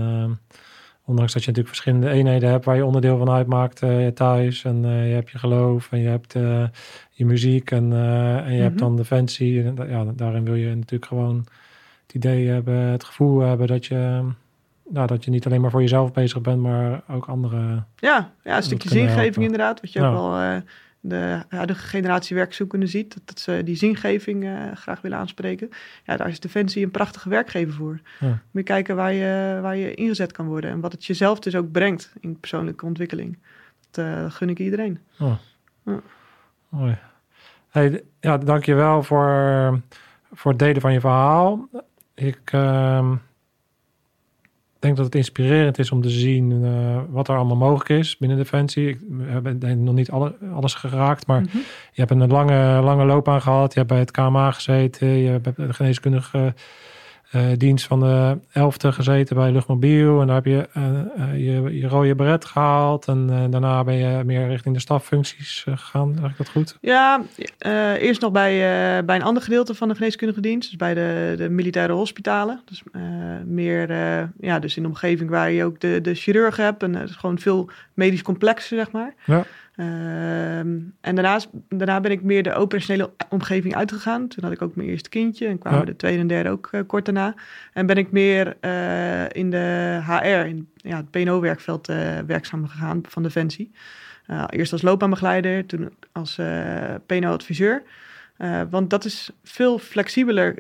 ondanks 1.05 1.33
dat 1.33 1.43
je 1.45 1.49
natuurlijk 1.51 1.77
verschillende 1.77 2.11
eenheden 2.11 2.51
hebt 2.51 2.65
waar 2.65 2.77
je 2.77 2.85
onderdeel 2.85 3.19
van 3.19 3.31
uitmaakt 3.31 3.83
thuis. 4.15 4.65
En 4.65 4.81
je 4.83 5.15
hebt 5.15 5.31
je 5.31 5.39
geloof 5.39 5.93
en 5.93 5.99
je 5.99 6.09
hebt 6.09 6.33
je 7.11 7.27
muziek 7.27 7.71
en, 7.71 7.93
en 8.47 8.55
je 8.55 8.61
hebt 8.63 8.75
Mhm. 8.75 8.83
dan 8.85 8.97
defensie. 8.97 9.65
En, 9.65 9.75
da- 9.75 9.85
ja, 9.85 10.05
daarin 10.15 10.45
wil 10.45 10.55
je 10.55 10.75
natuurlijk 10.75 11.07
gewoon 11.07 11.47
het 12.07 12.15
idee 12.15 12.49
hebben, 12.49 12.75
het 12.75 13.05
gevoel 13.05 13.41
hebben 13.41 13.67
dat 13.67 13.87
je, 13.87 14.23
nou, 14.89 15.07
dat 15.07 15.25
je 15.25 15.31
niet 15.31 15.47
alleen 15.47 15.61
maar 15.61 15.71
voor 15.71 15.81
jezelf 15.81 16.13
bezig 16.13 16.41
bent, 16.41 16.61
maar 16.61 17.03
ook 17.09 17.27
anderen. 17.27 17.87
Ja, 17.97 18.33
ja 18.45 18.57
een 18.57 18.63
stukje 18.63 18.89
zingeving 18.89 19.21
helpen. 19.23 19.43
inderdaad. 19.43 19.81
Wat 19.81 19.93
je 19.93 20.03
ook 20.03 20.13
wel 20.13 20.63
de 21.09 21.43
huidige 21.49 21.87
generatie 21.87 22.37
werkzoekenden 22.37 22.89
ziet. 22.89 23.15
Dat, 23.15 23.23
dat 23.25 23.41
ze 23.41 23.63
die 23.65 23.77
zingeving 23.77 24.45
eh, 24.45 24.73
graag 24.75 25.01
willen 25.01 25.19
aanspreken. 25.19 25.71
Ja, 26.05 26.17
daar 26.17 26.29
is 26.29 26.41
Defensie 26.41 26.85
een 26.85 26.91
prachtige 26.91 27.29
werkgever 27.29 27.75
voor. 27.75 28.01
Ja. 28.21 28.27
Moet 28.27 28.39
je 28.51 28.63
kijken 28.63 28.97
waar 28.97 29.13
je, 29.13 29.59
waar 29.63 29.77
je 29.77 29.95
ingezet 29.95 30.33
kan 30.33 30.47
worden. 30.47 30.71
En 30.71 30.81
wat 30.81 30.93
het 30.93 31.05
jezelf 31.05 31.39
dus 31.39 31.55
ook 31.55 31.71
brengt 31.71 32.13
in 32.21 32.41
persoonlijke 32.41 32.85
ontwikkeling. 32.85 33.39
Dat 33.91 34.05
eh, 34.05 34.31
gun 34.31 34.49
ik 34.49 34.59
iedereen. 34.59 34.99
Mooi. 36.69 36.99
Hey, 37.69 38.03
ja, 38.21 38.39
dankjewel 38.39 39.03
voor, 39.03 39.81
voor 40.33 40.51
het 40.51 40.61
delen 40.61 40.81
van 40.81 40.93
je 40.93 41.01
verhaal. 41.01 41.69
Ik 42.15 42.41
ehm, 42.45 43.15
denk 44.79 44.97
dat 44.97 45.05
het 45.05 45.15
inspirerend 45.15 45.79
is 45.79 45.91
om 45.91 46.03
te 46.03 46.11
zien 46.11 46.65
eh, 46.65 47.01
wat 47.11 47.29
er 47.29 47.37
allemaal 47.37 47.57
mogelijk 47.57 47.89
is 47.89 48.17
binnen 48.17 48.37
Defensie. 48.39 48.89
Ik 48.89 48.99
heb 49.27 49.61
denk 49.61 49.79
nog 49.79 49.95
niet 49.95 50.11
alle, 50.11 50.35
alles 50.55 50.75
geraakt, 50.75 51.27
maar 51.27 51.41
Mhm. 51.41 51.57
je 51.93 52.01
hebt 52.05 52.11
een 52.11 52.27
lange, 52.27 52.83
lange 52.83 53.05
loopbaan 53.05 53.43
gehad. 53.43 53.73
Je 53.73 53.79
hebt 53.79 53.91
bij 53.91 54.01
het 54.01 54.11
KMA 54.11 54.51
gezeten. 54.51 55.09
Je 55.09 55.29
hebt 55.31 55.49
geneeskundige 55.57 56.55
dienst 57.57 57.87
van 57.87 58.01
de 58.01 58.39
11e 58.49 58.89
gezeten 58.89 59.37
bij 59.37 59.53
Luchtmobiel. 59.53 60.21
En 60.21 60.27
daar 60.27 60.37
heb 60.37 60.45
je 60.45 60.69
eh, 60.73 60.99
eh, 60.99 61.33
je, 61.33 61.79
je 61.79 61.89
rode 61.89 62.15
beret 62.15 62.45
gehaald. 62.45 63.09
En 63.09 63.27
eh, 63.31 63.45
daarna 63.51 63.85
ben 63.85 63.95
je 63.95 64.25
meer 64.25 64.49
richting 64.49 64.75
de 64.75 64.81
staffuncties 64.81 65.65
eh, 65.67 65.79
gegaan. 65.79 66.17
Zeg 66.21 66.31
ik 66.31 66.37
dat 66.37 66.49
goed? 66.49 66.77
Ja, 66.81 67.23
eh, 67.59 68.03
eerst 68.03 68.21
nog 68.21 68.33
bij, 68.33 68.53
eh, 68.53 69.05
bij 69.05 69.17
een 69.17 69.23
ander 69.23 69.43
gedeelte 69.43 69.75
van 69.75 69.89
de 69.89 69.95
geneeskundige 69.95 70.41
dienst. 70.41 70.69
Dus 70.69 70.79
bij 70.79 70.95
de, 70.95 71.35
de 71.37 71.49
militaire 71.49 71.93
hospitalen. 71.93 72.61
Dus 72.65 72.83
eh, 72.93 73.03
meer, 73.45 73.91
eh, 73.91 74.23
ja, 74.41 74.59
dus 74.59 74.77
in 74.77 74.83
de 74.83 74.89
omgeving 74.89 75.31
waar 75.31 75.51
je 75.51 75.65
ook 75.65 75.81
de, 75.81 76.01
de 76.01 76.15
chirurg 76.15 76.57
hebt. 76.57 76.83
En 76.83 76.95
het 76.95 77.09
is 77.11 77.17
gewoon 77.17 77.39
veel 77.39 77.71
medisch 77.95 78.23
complexer, 78.23 78.77
zeg 78.77 78.91
maar. 78.91 79.15
Ja. 79.25 79.45
Ehm, 79.77 80.79
en 81.01 81.15
daarnaast, 81.15 81.49
daarna 81.69 82.01
ben 82.01 82.11
ik 82.11 82.23
meer 82.23 82.43
de 82.43 82.55
operationele 82.55 83.11
omgeving 83.29 83.75
uitgegaan. 83.75 84.29
Toen 84.29 84.45
had 84.45 84.53
ik 84.53 84.63
ook 84.63 84.77
mijn 84.77 84.89
eerste 84.89 85.09
kindje 85.09 85.47
en 85.47 85.59
kwamen 85.59 85.79
Ja. 85.79 85.85
de 85.85 85.97
tweede 85.97 86.19
en 86.21 86.27
derde 86.27 86.51
ook 86.51 86.69
eh, 86.73 86.81
kort 86.87 87.05
daarna. 87.05 87.35
En 87.73 87.87
ben 87.87 87.97
ik 87.97 88.11
meer 88.11 88.57
eh, 88.61 89.29
in 89.33 89.51
de 89.51 89.99
HR, 90.07 90.47
in 90.47 90.69
ja, 90.77 90.97
het 90.97 91.11
PNO-werkveld 91.11 91.89
eh, 91.89 92.19
werkzaam 92.27 92.69
gegaan 92.69 93.01
van 93.09 93.23
Defensie. 93.23 93.73
Eerst 94.49 94.73
als 94.73 94.83
loopbaanbegeleider, 94.83 95.67
toen 95.67 95.93
als 96.13 96.41
PNO-adviseur. 97.07 97.83
Want 98.71 98.91
dat 98.91 99.05
is 99.05 99.31
veel 99.45 99.79
flexibeler 99.79 100.55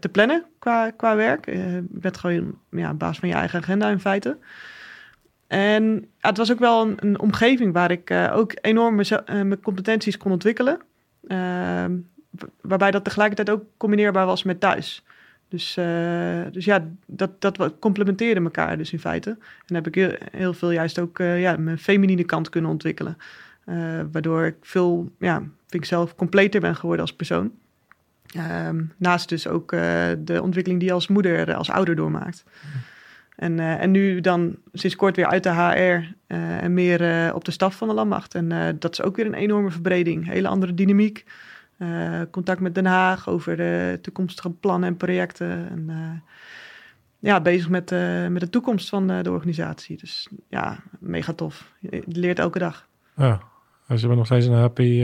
te 0.00 0.08
plannen 0.12 0.44
qua, 0.58 0.90
qua 0.90 1.16
werk. 1.16 1.46
Je 1.46 1.84
bent 1.88 2.16
gewoon 2.16 2.58
ja, 2.70 2.94
baas 2.94 3.18
van 3.18 3.28
je 3.28 3.34
eigen 3.34 3.58
agenda 3.58 3.90
in 3.90 4.00
feite. 4.00 4.38
En 5.48 5.84
ja, 6.20 6.28
het 6.28 6.36
was 6.36 6.52
ook 6.52 6.58
wel 6.58 6.94
een, 6.96 7.20
omgeving 7.20 7.72
waar 7.72 7.90
ik 7.90 8.10
eh, 8.10 8.32
ook 8.36 8.52
enorm 8.60 9.00
eh, 9.00 9.18
mijn 9.26 9.60
competenties 9.60 10.16
kon 10.16 10.32
ontwikkelen. 10.32 10.80
Ehm, 11.26 11.96
waarbij 12.60 12.90
dat 12.90 13.04
tegelijkertijd 13.04 13.50
ook 13.50 13.64
combineerbaar 13.76 14.26
was 14.26 14.42
met 14.42 14.60
thuis. 14.60 15.04
Dus, 15.48 15.76
eh, 15.76 16.42
dus 16.52 16.64
ja, 16.64 16.88
dat, 17.06 17.40
dat 17.40 17.78
complementeerde 17.78 18.40
elkaar 18.40 18.76
dus 18.76 18.92
in 18.92 18.98
feite. 18.98 19.36
En 19.66 19.74
heb 19.74 19.86
ik 19.86 20.18
heel, 20.30 20.54
veel 20.54 20.70
juist 20.70 20.98
ook 20.98 21.18
ja, 21.18 21.56
mijn 21.56 21.78
feminine 21.78 22.24
kant 22.24 22.48
kunnen 22.48 22.70
ontwikkelen. 22.70 23.16
Waardoor 24.12 24.44
ik 24.44 24.56
veel, 24.60 25.10
ja, 25.18 25.38
vind 25.38 25.82
ik 25.82 25.84
zelf 25.84 26.14
completer 26.14 26.60
ben 26.60 26.76
geworden 26.76 27.00
als 27.00 27.14
persoon. 27.14 27.52
Ehm, 28.26 28.82
naast 28.96 29.28
dus 29.28 29.46
ook 29.46 29.70
de 30.18 30.38
ontwikkeling 30.42 30.80
die 30.80 30.88
je 30.88 30.94
als 30.94 31.08
moeder, 31.08 31.54
als 31.54 31.70
ouder 31.70 31.96
doormaakt. 31.96 32.44
En, 33.38 33.58
eh, 33.58 33.82
en 33.82 33.90
nu 33.90 34.20
dan 34.20 34.56
sinds 34.72 34.96
kort 34.96 35.16
weer 35.16 35.26
uit 35.26 35.42
de 35.42 35.50
HR 35.50 36.14
eh, 36.26 36.62
en 36.62 36.74
meer 36.74 37.26
eh, 37.26 37.34
op 37.34 37.44
de 37.44 37.50
staf 37.50 37.76
van 37.76 37.88
de 37.88 37.94
landmacht. 37.94 38.34
En 38.34 38.76
dat 38.78 38.92
is 38.92 39.02
ook 39.02 39.16
weer 39.16 39.26
een 39.26 39.34
enorme 39.34 39.70
verbreding. 39.70 40.26
Hele 40.26 40.48
andere 40.48 40.74
dynamiek. 40.74 41.24
Contact 42.30 42.60
met 42.60 42.74
Den 42.74 42.86
Haag 42.86 43.28
over 43.28 43.56
de 43.56 43.98
toekomstige 44.02 44.50
plannen 44.50 44.88
en 44.88 44.96
projecten. 44.96 45.68
En 45.70 46.22
ja, 47.18 47.40
bezig 47.40 47.68
met, 47.68 47.90
met 48.30 48.40
de 48.40 48.50
toekomst 48.50 48.88
van 48.88 49.06
de 49.06 49.30
organisatie. 49.30 49.96
Dus 49.96 50.28
ja, 50.48 50.78
mega 50.98 51.32
tof. 51.32 51.72
Je 51.78 52.02
leert 52.06 52.38
elke 52.38 52.58
dag. 52.58 52.88
Ja, 53.16 53.40
je 53.86 54.06
bent 54.06 54.16
nog 54.16 54.26
steeds 54.26 54.46
een 54.46 54.52
happy, 54.52 55.02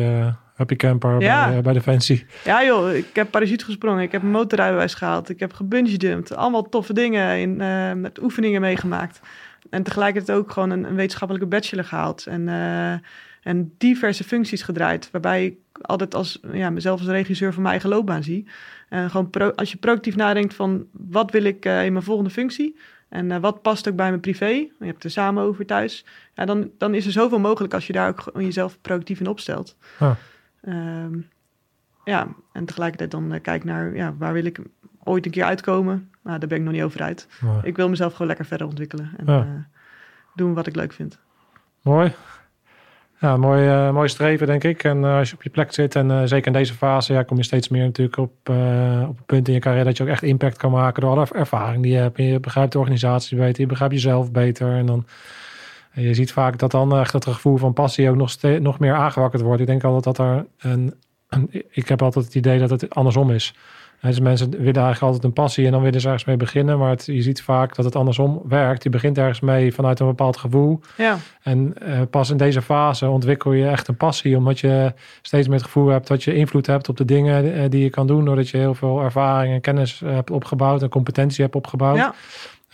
happy 0.55 0.77
camper 0.77 1.21
Ja. 1.21 1.49
bij, 1.49 1.57
eh, 1.57 1.63
bij 1.63 1.73
Defensie. 1.73 2.27
Ja 2.45 2.65
joh, 2.65 2.93
ik 2.95 3.07
heb 3.13 3.31
parachute 3.31 3.65
gesprongen, 3.65 4.03
ik 4.03 4.13
heb 4.13 4.23
een 4.23 4.31
motorrijbewijs 4.31 4.95
gehaald, 4.95 5.29
ik 5.29 5.41
heb 5.41 5.53
gebungee 5.53 6.17
Allemaal 6.35 6.69
toffe 6.69 6.93
dingen 6.93 7.39
in, 7.39 7.61
eh, 7.61 7.93
met 7.93 8.23
oefeningen 8.23 8.61
meegemaakt. 8.61 9.21
En 9.71 9.83
tegelijkertijd 9.83 10.39
ook 10.39 10.51
gewoon 10.51 10.71
een, 10.71 10.85
een 10.85 10.95
wetenschappelijke 10.95 11.49
bachelor 11.49 11.85
gehaald. 11.85 12.27
En, 12.27 12.49
eh, 12.49 12.93
en 13.43 13.75
diverse 13.79 14.25
functies 14.25 14.63
gedraaid. 14.63 15.09
Waarbij 15.13 15.45
ik 15.45 15.57
altijd 15.81 16.15
als, 16.15 16.41
ja, 16.53 16.71
mezelf 16.71 16.99
als 17.01 17.09
regisseur 17.09 17.53
van 17.53 17.63
mijn 17.63 17.73
eigen 17.75 17.91
loopbaan 17.91 18.23
zie. 18.23 18.49
En 18.89 19.11
gewoon 19.11 19.31
pro- 19.31 19.53
als 19.55 19.71
je 19.71 19.77
proactief 19.77 20.17
nadenkt 20.17 20.55
van 20.55 20.87
wat 20.93 21.31
wil 21.31 21.45
ik 21.45 21.65
in 21.65 21.93
mijn 21.93 22.03
volgende 22.03 22.31
functie. 22.31 22.77
En 23.09 23.41
wat 23.41 23.63
past 23.63 23.89
ook 23.89 23.97
bij 23.97 24.09
mijn 24.09 24.21
privé. 24.21 24.47
Je 24.47 24.71
hebt 24.79 24.95
het 24.95 25.05
er 25.05 25.11
samen 25.11 25.43
over 25.43 25.67
thuis. 25.67 26.05
Ja, 26.35 26.45
dan, 26.45 26.71
dan 26.79 26.95
is 26.95 27.07
er 27.07 27.13
zoveel 27.13 27.39
mogelijk 27.39 27.75
als 27.75 27.87
je 27.87 27.93
daar 27.93 28.09
ook 28.09 28.31
jezelf 28.43 28.79
proactief 28.81 29.21
in 29.21 29.27
opstelt. 29.27 29.77
Ja. 29.99 30.17
Ehm, 30.67 31.19
ja, 32.05 32.29
en 32.53 32.65
tegelijkertijd 32.65 33.11
dan 33.11 33.33
eh, 33.33 33.41
kijk 33.43 33.65
naar 33.65 33.97
ja, 33.97 34.15
waar 34.19 34.33
wil 34.33 34.45
ik 34.45 34.61
ooit 35.05 35.25
een 35.27 35.33
keer 35.33 35.45
uitkomen. 35.45 36.11
Nou, 36.23 36.39
daar 36.39 36.49
ben 36.49 36.59
ik 36.59 36.65
nog 36.65 36.73
niet 36.73 36.83
over 36.83 37.03
uit. 37.03 37.29
Mooi. 37.41 37.61
Ik 37.63 37.77
wil 37.77 37.89
mezelf 37.89 38.13
gewoon 38.13 38.27
lekker 38.27 38.47
verder 38.47 38.67
ontwikkelen. 38.67 39.11
En 39.17 39.25
Ja. 39.27 39.41
eh, 39.41 39.47
doen 40.35 40.55
wat 40.55 40.67
ik 40.67 40.77
leuk 40.77 40.93
vind. 40.93 41.19
Mooi. 41.83 42.13
Ja, 43.21 43.37
mooi, 43.37 43.69
eh, 43.69 43.93
mooi 43.93 44.09
streven, 44.09 44.47
denk 44.47 44.65
ik. 44.65 44.85
En 44.85 45.05
als 45.05 45.29
je 45.31 45.35
op 45.35 45.43
je 45.43 45.51
plek 45.51 45.73
zit, 45.73 45.95
en 45.95 46.29
zeker 46.29 46.47
in 46.47 46.53
deze 46.53 46.75
fase, 46.75 47.13
ja, 47.13 47.23
kom 47.23 47.37
je 47.37 47.43
steeds 47.43 47.69
meer 47.69 47.85
natuurlijk 47.85 48.17
op, 48.17 48.31
op 48.49 48.49
een 48.49 49.25
punt 49.27 49.49
in 49.49 49.55
je 49.55 49.61
carrière 49.61 49.85
dat 49.85 49.97
je 49.97 50.03
ook 50.03 50.09
echt 50.09 50.23
impact 50.23 50.57
kan 50.57 50.71
maken 50.71 51.01
door 51.03 51.11
alle 51.11 51.27
ervaring 51.33 51.83
die 51.83 51.93
je 51.93 51.99
hebt. 51.99 52.17
Je 52.17 52.41
begrijpt 52.41 52.73
de 52.73 52.79
organisatie 52.79 53.39
beter, 53.39 53.61
je 53.61 53.67
begrijpt 53.67 53.95
jezelf 53.95 54.33
beter. 54.33 54.73
En 54.73 54.87
dan 54.87 55.07
en 55.95 56.03
je 56.03 56.15
ziet 56.15 56.33
vaak 56.33 56.59
dat 56.59 56.71
dan 56.71 56.99
echt 56.99 57.13
het 57.13 57.27
gevoel 57.27 57.57
van 57.57 57.73
passie 57.73 58.11
ook 58.11 58.17
nog, 58.17 58.31
ste- 58.31 58.59
nog 58.63 58.79
meer 58.79 58.95
aangewakkerd 58.95 59.43
wordt. 59.43 59.61
Ik 59.61 59.67
denk 59.67 59.85
altijd 59.85 60.17
dat 60.17 60.27
er 60.27 60.47
een, 60.59 60.95
een- 61.29 61.63
ik 61.71 61.89
heb 61.89 62.03
altijd 62.03 62.25
het 62.25 62.35
idee 62.35 62.59
dat 62.59 62.71
het 62.71 62.95
andersom 62.95 63.31
is. 63.31 63.55
Dus 64.01 64.21
mensen 64.21 64.51
willen 64.51 64.65
eigenlijk 64.65 65.01
altijd 65.03 65.25
een 65.25 65.33
passie 65.33 65.67
en 65.67 65.73
dan 65.73 65.83
willen 65.83 66.01
ze 66.01 66.07
ergens 66.07 66.25
mee 66.25 66.37
beginnen. 66.37 66.79
Maar 66.79 66.91
het- 66.91 67.07
je 67.07 67.23
ziet 67.23 67.43
vaak 67.43 67.75
dat 67.75 67.85
het 67.85 67.97
andersom 67.97 68.43
werkt. 68.49 68.83
Je 68.83 68.91
begint 68.91 69.19
ergens 69.19 69.41
mee 69.41 69.75
vanuit 69.75 70.01
een 70.01 70.07
bepaald 70.07 70.37
gevoel. 70.37 70.81
Ja, 70.97 71.19
En 71.43 71.75
eh, 71.81 72.01
pas 72.11 72.31
in 72.31 72.37
deze 72.37 72.63
fase 72.63 73.09
ontwikkel 73.09 73.53
je 73.53 73.67
echt 73.69 73.89
een 73.89 73.97
passie, 73.97 74.37
omdat 74.37 74.59
je 74.61 74.93
steeds 75.23 75.47
meer 75.47 75.57
het 75.57 75.67
gevoel 75.67 75.89
hebt 75.89 76.07
dat 76.07 76.23
je 76.25 76.35
invloed 76.35 76.67
hebt 76.67 76.89
op 76.89 76.97
de 76.97 77.05
dingen 77.05 77.55
eh, 77.55 77.63
die 77.71 77.83
je 77.83 77.91
kan 77.91 78.07
doen, 78.07 78.25
doordat 78.25 78.49
je 78.49 78.57
heel 78.59 78.75
veel 78.75 79.01
ervaring 79.03 79.55
en 79.55 79.61
kennis 79.61 80.03
hebt 80.05 80.31
opgebouwd 80.31 80.83
en 80.83 80.89
competentie 80.89 81.43
hebt 81.45 81.57
opgebouwd. 81.57 81.97
Ja. 81.97 82.15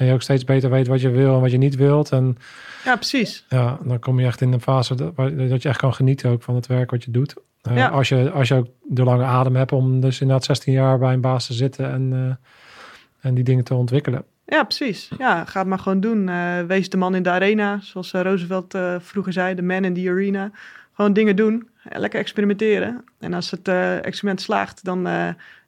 En 0.01 0.07
je 0.07 0.13
ook 0.13 0.23
steeds 0.23 0.45
beter 0.45 0.71
weet 0.71 0.87
wat 0.87 1.01
je 1.01 1.11
wil 1.11 1.35
en 1.35 1.41
wat 1.41 1.51
je 1.51 1.57
niet 1.59 1.77
wilt. 1.77 2.11
En 2.11 2.37
ja 2.85 2.95
precies. 2.97 3.45
ja, 3.49 3.79
dan 3.83 3.99
kom 3.99 4.21
je 4.21 4.27
echt 4.27 4.41
in 4.41 4.53
een 4.53 4.61
fase 4.61 4.95
dat, 4.95 5.17
dat 5.17 5.63
je 5.63 5.69
echt 5.69 5.79
kan 5.79 5.95
genieten 5.95 6.31
ook 6.31 6.43
van 6.43 6.55
het 6.55 6.67
werk 6.67 6.91
wat 6.91 7.05
je 7.05 7.11
doet. 7.11 7.35
Eh, 7.63 7.77
Ja. 7.77 7.89
als, 7.89 8.09
je, 8.09 8.31
als 8.31 8.49
je 8.49 8.55
ook 8.55 8.67
de 8.83 9.05
lange 9.05 9.25
adem 9.25 9.57
hebt 9.57 9.73
om 9.73 10.01
dus 10.01 10.21
inderdaad 10.21 10.45
16 10.47 10.73
jaar 10.73 10.99
bij 10.99 11.13
een 11.13 11.21
baas 11.21 11.47
te 11.47 11.53
zitten 11.53 11.91
en, 11.91 12.13
eh, 12.13 13.29
en 13.29 13.35
die 13.35 13.45
dingen 13.45 13.65
te 13.65 13.75
ontwikkelen. 13.75 14.25
Ja, 14.47 14.63
precies. 14.65 15.11
Ja, 15.19 15.45
ga 15.45 15.59
het 15.59 15.69
maar 15.69 15.79
gewoon 15.79 16.01
doen. 16.01 16.29
Eh, 16.29 16.61
wees 16.63 16.91
de 16.91 16.97
man 16.97 17.15
in 17.15 17.23
de 17.23 17.31
arena, 17.31 17.79
zoals 17.81 18.13
Roosevelt 18.13 18.79
vroeger 18.99 19.33
zei, 19.33 19.55
de 19.55 19.63
man 19.63 19.85
in 19.85 19.95
the 19.95 20.11
arena. 20.11 20.51
Gewoon 20.93 21.13
dingen 21.13 21.37
doen, 21.37 21.69
lekker 21.83 22.21
experimenteren. 22.21 23.05
En 23.19 23.35
als 23.35 23.51
het 23.51 23.69
experiment 24.05 24.41
slaagt, 24.41 24.85
dan, 24.85 25.03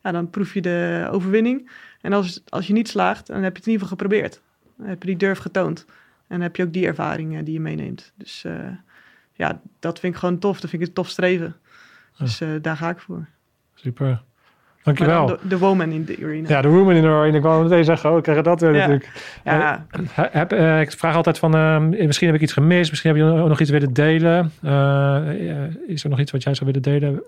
ja, 0.03 0.13
dan 0.13 0.31
proef 0.31 0.55
je 0.55 0.61
de 0.61 1.09
overwinning. 1.11 1.71
En 2.03 2.13
als, 2.13 2.43
als 2.49 2.67
je 2.67 2.73
niet 2.73 2.89
slaagt, 2.89 3.27
dan 3.27 3.43
heb 3.43 3.53
je 3.53 3.59
het 3.59 3.67
in 3.67 3.73
ieder 3.73 3.89
geval 3.89 3.99
geprobeerd. 3.99 4.41
Dan 4.77 4.87
heb 4.87 5.03
je 5.03 5.09
die 5.09 5.17
durf 5.17 5.39
getoond. 5.39 5.85
En 5.89 6.39
dan 6.39 6.41
heb 6.41 6.57
je 6.57 6.63
ook 6.63 6.73
die 6.73 6.87
ervaring 6.87 7.39
eh, 7.39 7.45
die 7.45 7.55
je 7.55 7.61
meeneemt. 7.61 8.13
Dus 8.17 8.45
eh, 8.45 8.55
ja, 9.33 9.61
dat 9.81 9.99
vind 10.01 10.15
ik 10.15 10.21
gewoon 10.21 10.39
tof. 10.39 10.61
Dat 10.61 10.71
vind 10.71 10.83
ik 10.83 10.89
een 10.89 10.95
tof 10.95 11.09
streven. 11.09 11.57
Dus 12.19 12.41
eh, 12.41 12.49
daar 12.61 12.77
ga 12.77 12.91
ik 12.91 12.99
voor. 12.99 13.27
Super. 13.75 14.23
Dankjewel. 14.83 15.27
dan 15.27 15.39
de, 15.43 15.49
de 15.49 15.59
woman 15.59 15.91
in 15.91 16.05
the 16.05 16.19
arena. 16.23 16.49
Ja, 16.49 16.63
de 16.63 16.69
woman 16.69 16.95
in 16.95 17.03
the 17.03 17.09
arena. 17.09 17.37
Ik 17.37 17.43
wou 17.43 17.63
meteen 17.63 17.85
zeggen, 17.85 18.11
oh, 18.11 18.17
ik 18.17 18.23
krijg 18.23 18.43
dat 18.43 18.61
weer 18.61 18.75
Ja. 18.75 18.79
natuurlijk. 18.79 19.41
ja, 19.45 19.87
Heb, 20.15 20.53
eh, 20.53 20.81
ik 20.81 20.93
vraag 20.93 21.15
altijd 21.15 21.39
van, 21.39 21.55
eh, 21.55 21.79
misschien 21.79 22.27
heb 22.27 22.37
ik 22.37 22.43
iets 22.43 22.53
gemist, 22.53 22.91
misschien 22.91 23.11
heb 23.11 23.21
je 23.21 23.49
nog 23.49 23.61
iets 23.61 23.71
willen 23.71 23.93
delen. 23.93 24.53
Is 25.87 26.05
er 26.05 26.11
nog 26.11 26.21
iets 26.21 26.31
wat 26.33 26.43
jij 26.43 26.55
zou 26.55 26.67
willen 26.73 26.83
delen? 26.83 27.23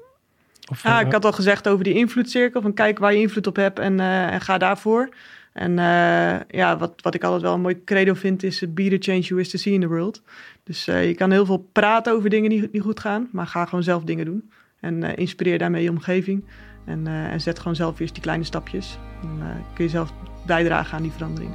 Of, 0.70 0.82
Ja, 0.82 1.00
eh, 1.00 1.06
ik 1.06 1.12
had 1.12 1.24
al 1.24 1.32
gezegd 1.32 1.68
over 1.68 1.84
die 1.84 1.94
invloedcirkel. 1.94 2.60
Van 2.60 2.74
kijk 2.74 2.98
waar 2.98 3.12
je 3.12 3.20
invloed 3.20 3.46
op 3.46 3.56
hebt 3.56 3.78
en, 3.78 4.00
eh, 4.00 4.32
en 4.32 4.40
ga 4.40 4.58
daarvoor. 4.58 5.08
En 5.52 5.78
eh, 5.78 6.40
ja, 6.48 6.76
wat, 6.78 6.92
wat 6.96 7.14
ik 7.14 7.24
altijd 7.24 7.42
wel 7.42 7.54
een 7.54 7.60
mooi 7.60 7.84
credo 7.84 8.14
vind 8.14 8.42
is... 8.42 8.64
be 8.68 8.88
the 8.88 8.96
change 8.98 9.20
you 9.20 9.34
wish 9.34 9.48
to 9.48 9.58
see 9.58 9.72
in 9.72 9.80
the 9.80 9.88
world. 9.88 10.22
Dus 10.64 10.84
je 10.84 11.14
kan 11.16 11.30
heel 11.30 11.46
veel 11.46 11.68
praten 11.72 12.12
over 12.12 12.30
dingen 12.30 12.50
die 12.50 12.68
niet 12.72 12.82
goed 12.82 13.00
gaan... 13.00 13.28
maar 13.32 13.46
ga 13.46 13.64
gewoon 13.64 13.84
zelf 13.84 14.02
dingen 14.02 14.24
doen. 14.24 14.50
En 14.80 15.16
inspireer 15.16 15.58
daarmee 15.58 15.82
je 15.82 15.90
omgeving. 15.90 16.44
En, 16.84 17.06
en 17.06 17.40
zet 17.40 17.58
gewoon 17.58 17.76
zelf 17.76 18.00
eerst 18.00 18.14
die 18.14 18.22
kleine 18.22 18.44
stapjes. 18.44 18.98
Dan 19.22 19.40
kun 19.74 19.84
je 19.84 19.90
zelf 19.90 20.12
bijdragen 20.46 20.96
aan 20.96 21.02
die 21.02 21.12
verandering. 21.12 21.52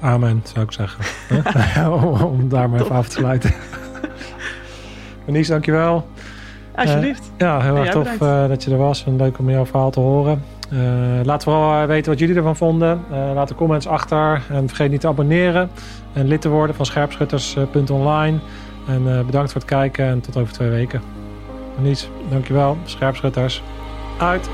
Amen, 0.00 0.42
zou 0.44 0.64
ik 0.64 0.72
zeggen. 0.72 1.04
Om, 2.02 2.22
om 2.22 2.48
daar 2.48 2.70
maar 2.70 2.80
even 2.80 2.94
af 2.94 3.08
te 3.08 3.14
sluiten. 3.14 3.54
Manies, 5.26 5.48
dankjewel. 5.48 6.08
Alsjeblieft. 6.78 7.30
Ja, 7.36 7.60
heel 7.60 7.76
erg 7.76 7.90
tof 7.90 8.20
eh, 8.20 8.48
dat 8.48 8.64
je 8.64 8.70
er 8.70 8.76
was. 8.76 9.04
En 9.04 9.16
leuk 9.16 9.38
om 9.38 9.50
jouw 9.50 9.66
verhaal 9.66 9.90
te 9.90 10.00
horen. 10.00 10.42
Eh, 10.70 10.78
laat 11.24 11.42
vooral 11.42 11.80
eh, 11.82 11.86
weten 11.86 12.10
wat 12.10 12.20
jullie 12.20 12.36
ervan 12.36 12.56
vonden. 12.56 13.00
Eh, 13.10 13.30
laat 13.34 13.48
de 13.48 13.54
comments 13.54 13.86
achter. 13.86 14.42
En 14.50 14.68
vergeet 14.68 14.90
niet 14.90 15.00
te 15.00 15.08
abonneren. 15.08 15.70
En 16.12 16.28
lid 16.28 16.40
te 16.40 16.48
worden 16.48 16.76
van 16.76 16.86
scherpschutters.online. 16.86 18.38
En 18.88 19.18
eh, 19.18 19.24
bedankt 19.24 19.52
voor 19.52 19.60
het 19.60 19.70
kijken. 19.70 20.06
En 20.06 20.20
tot 20.20 20.36
over 20.36 20.52
twee 20.52 20.68
weken. 20.68 21.02
Niets, 21.76 22.08
dankjewel. 22.30 22.76
Scherpschutters. 22.84 23.62
Uit. 24.18 24.50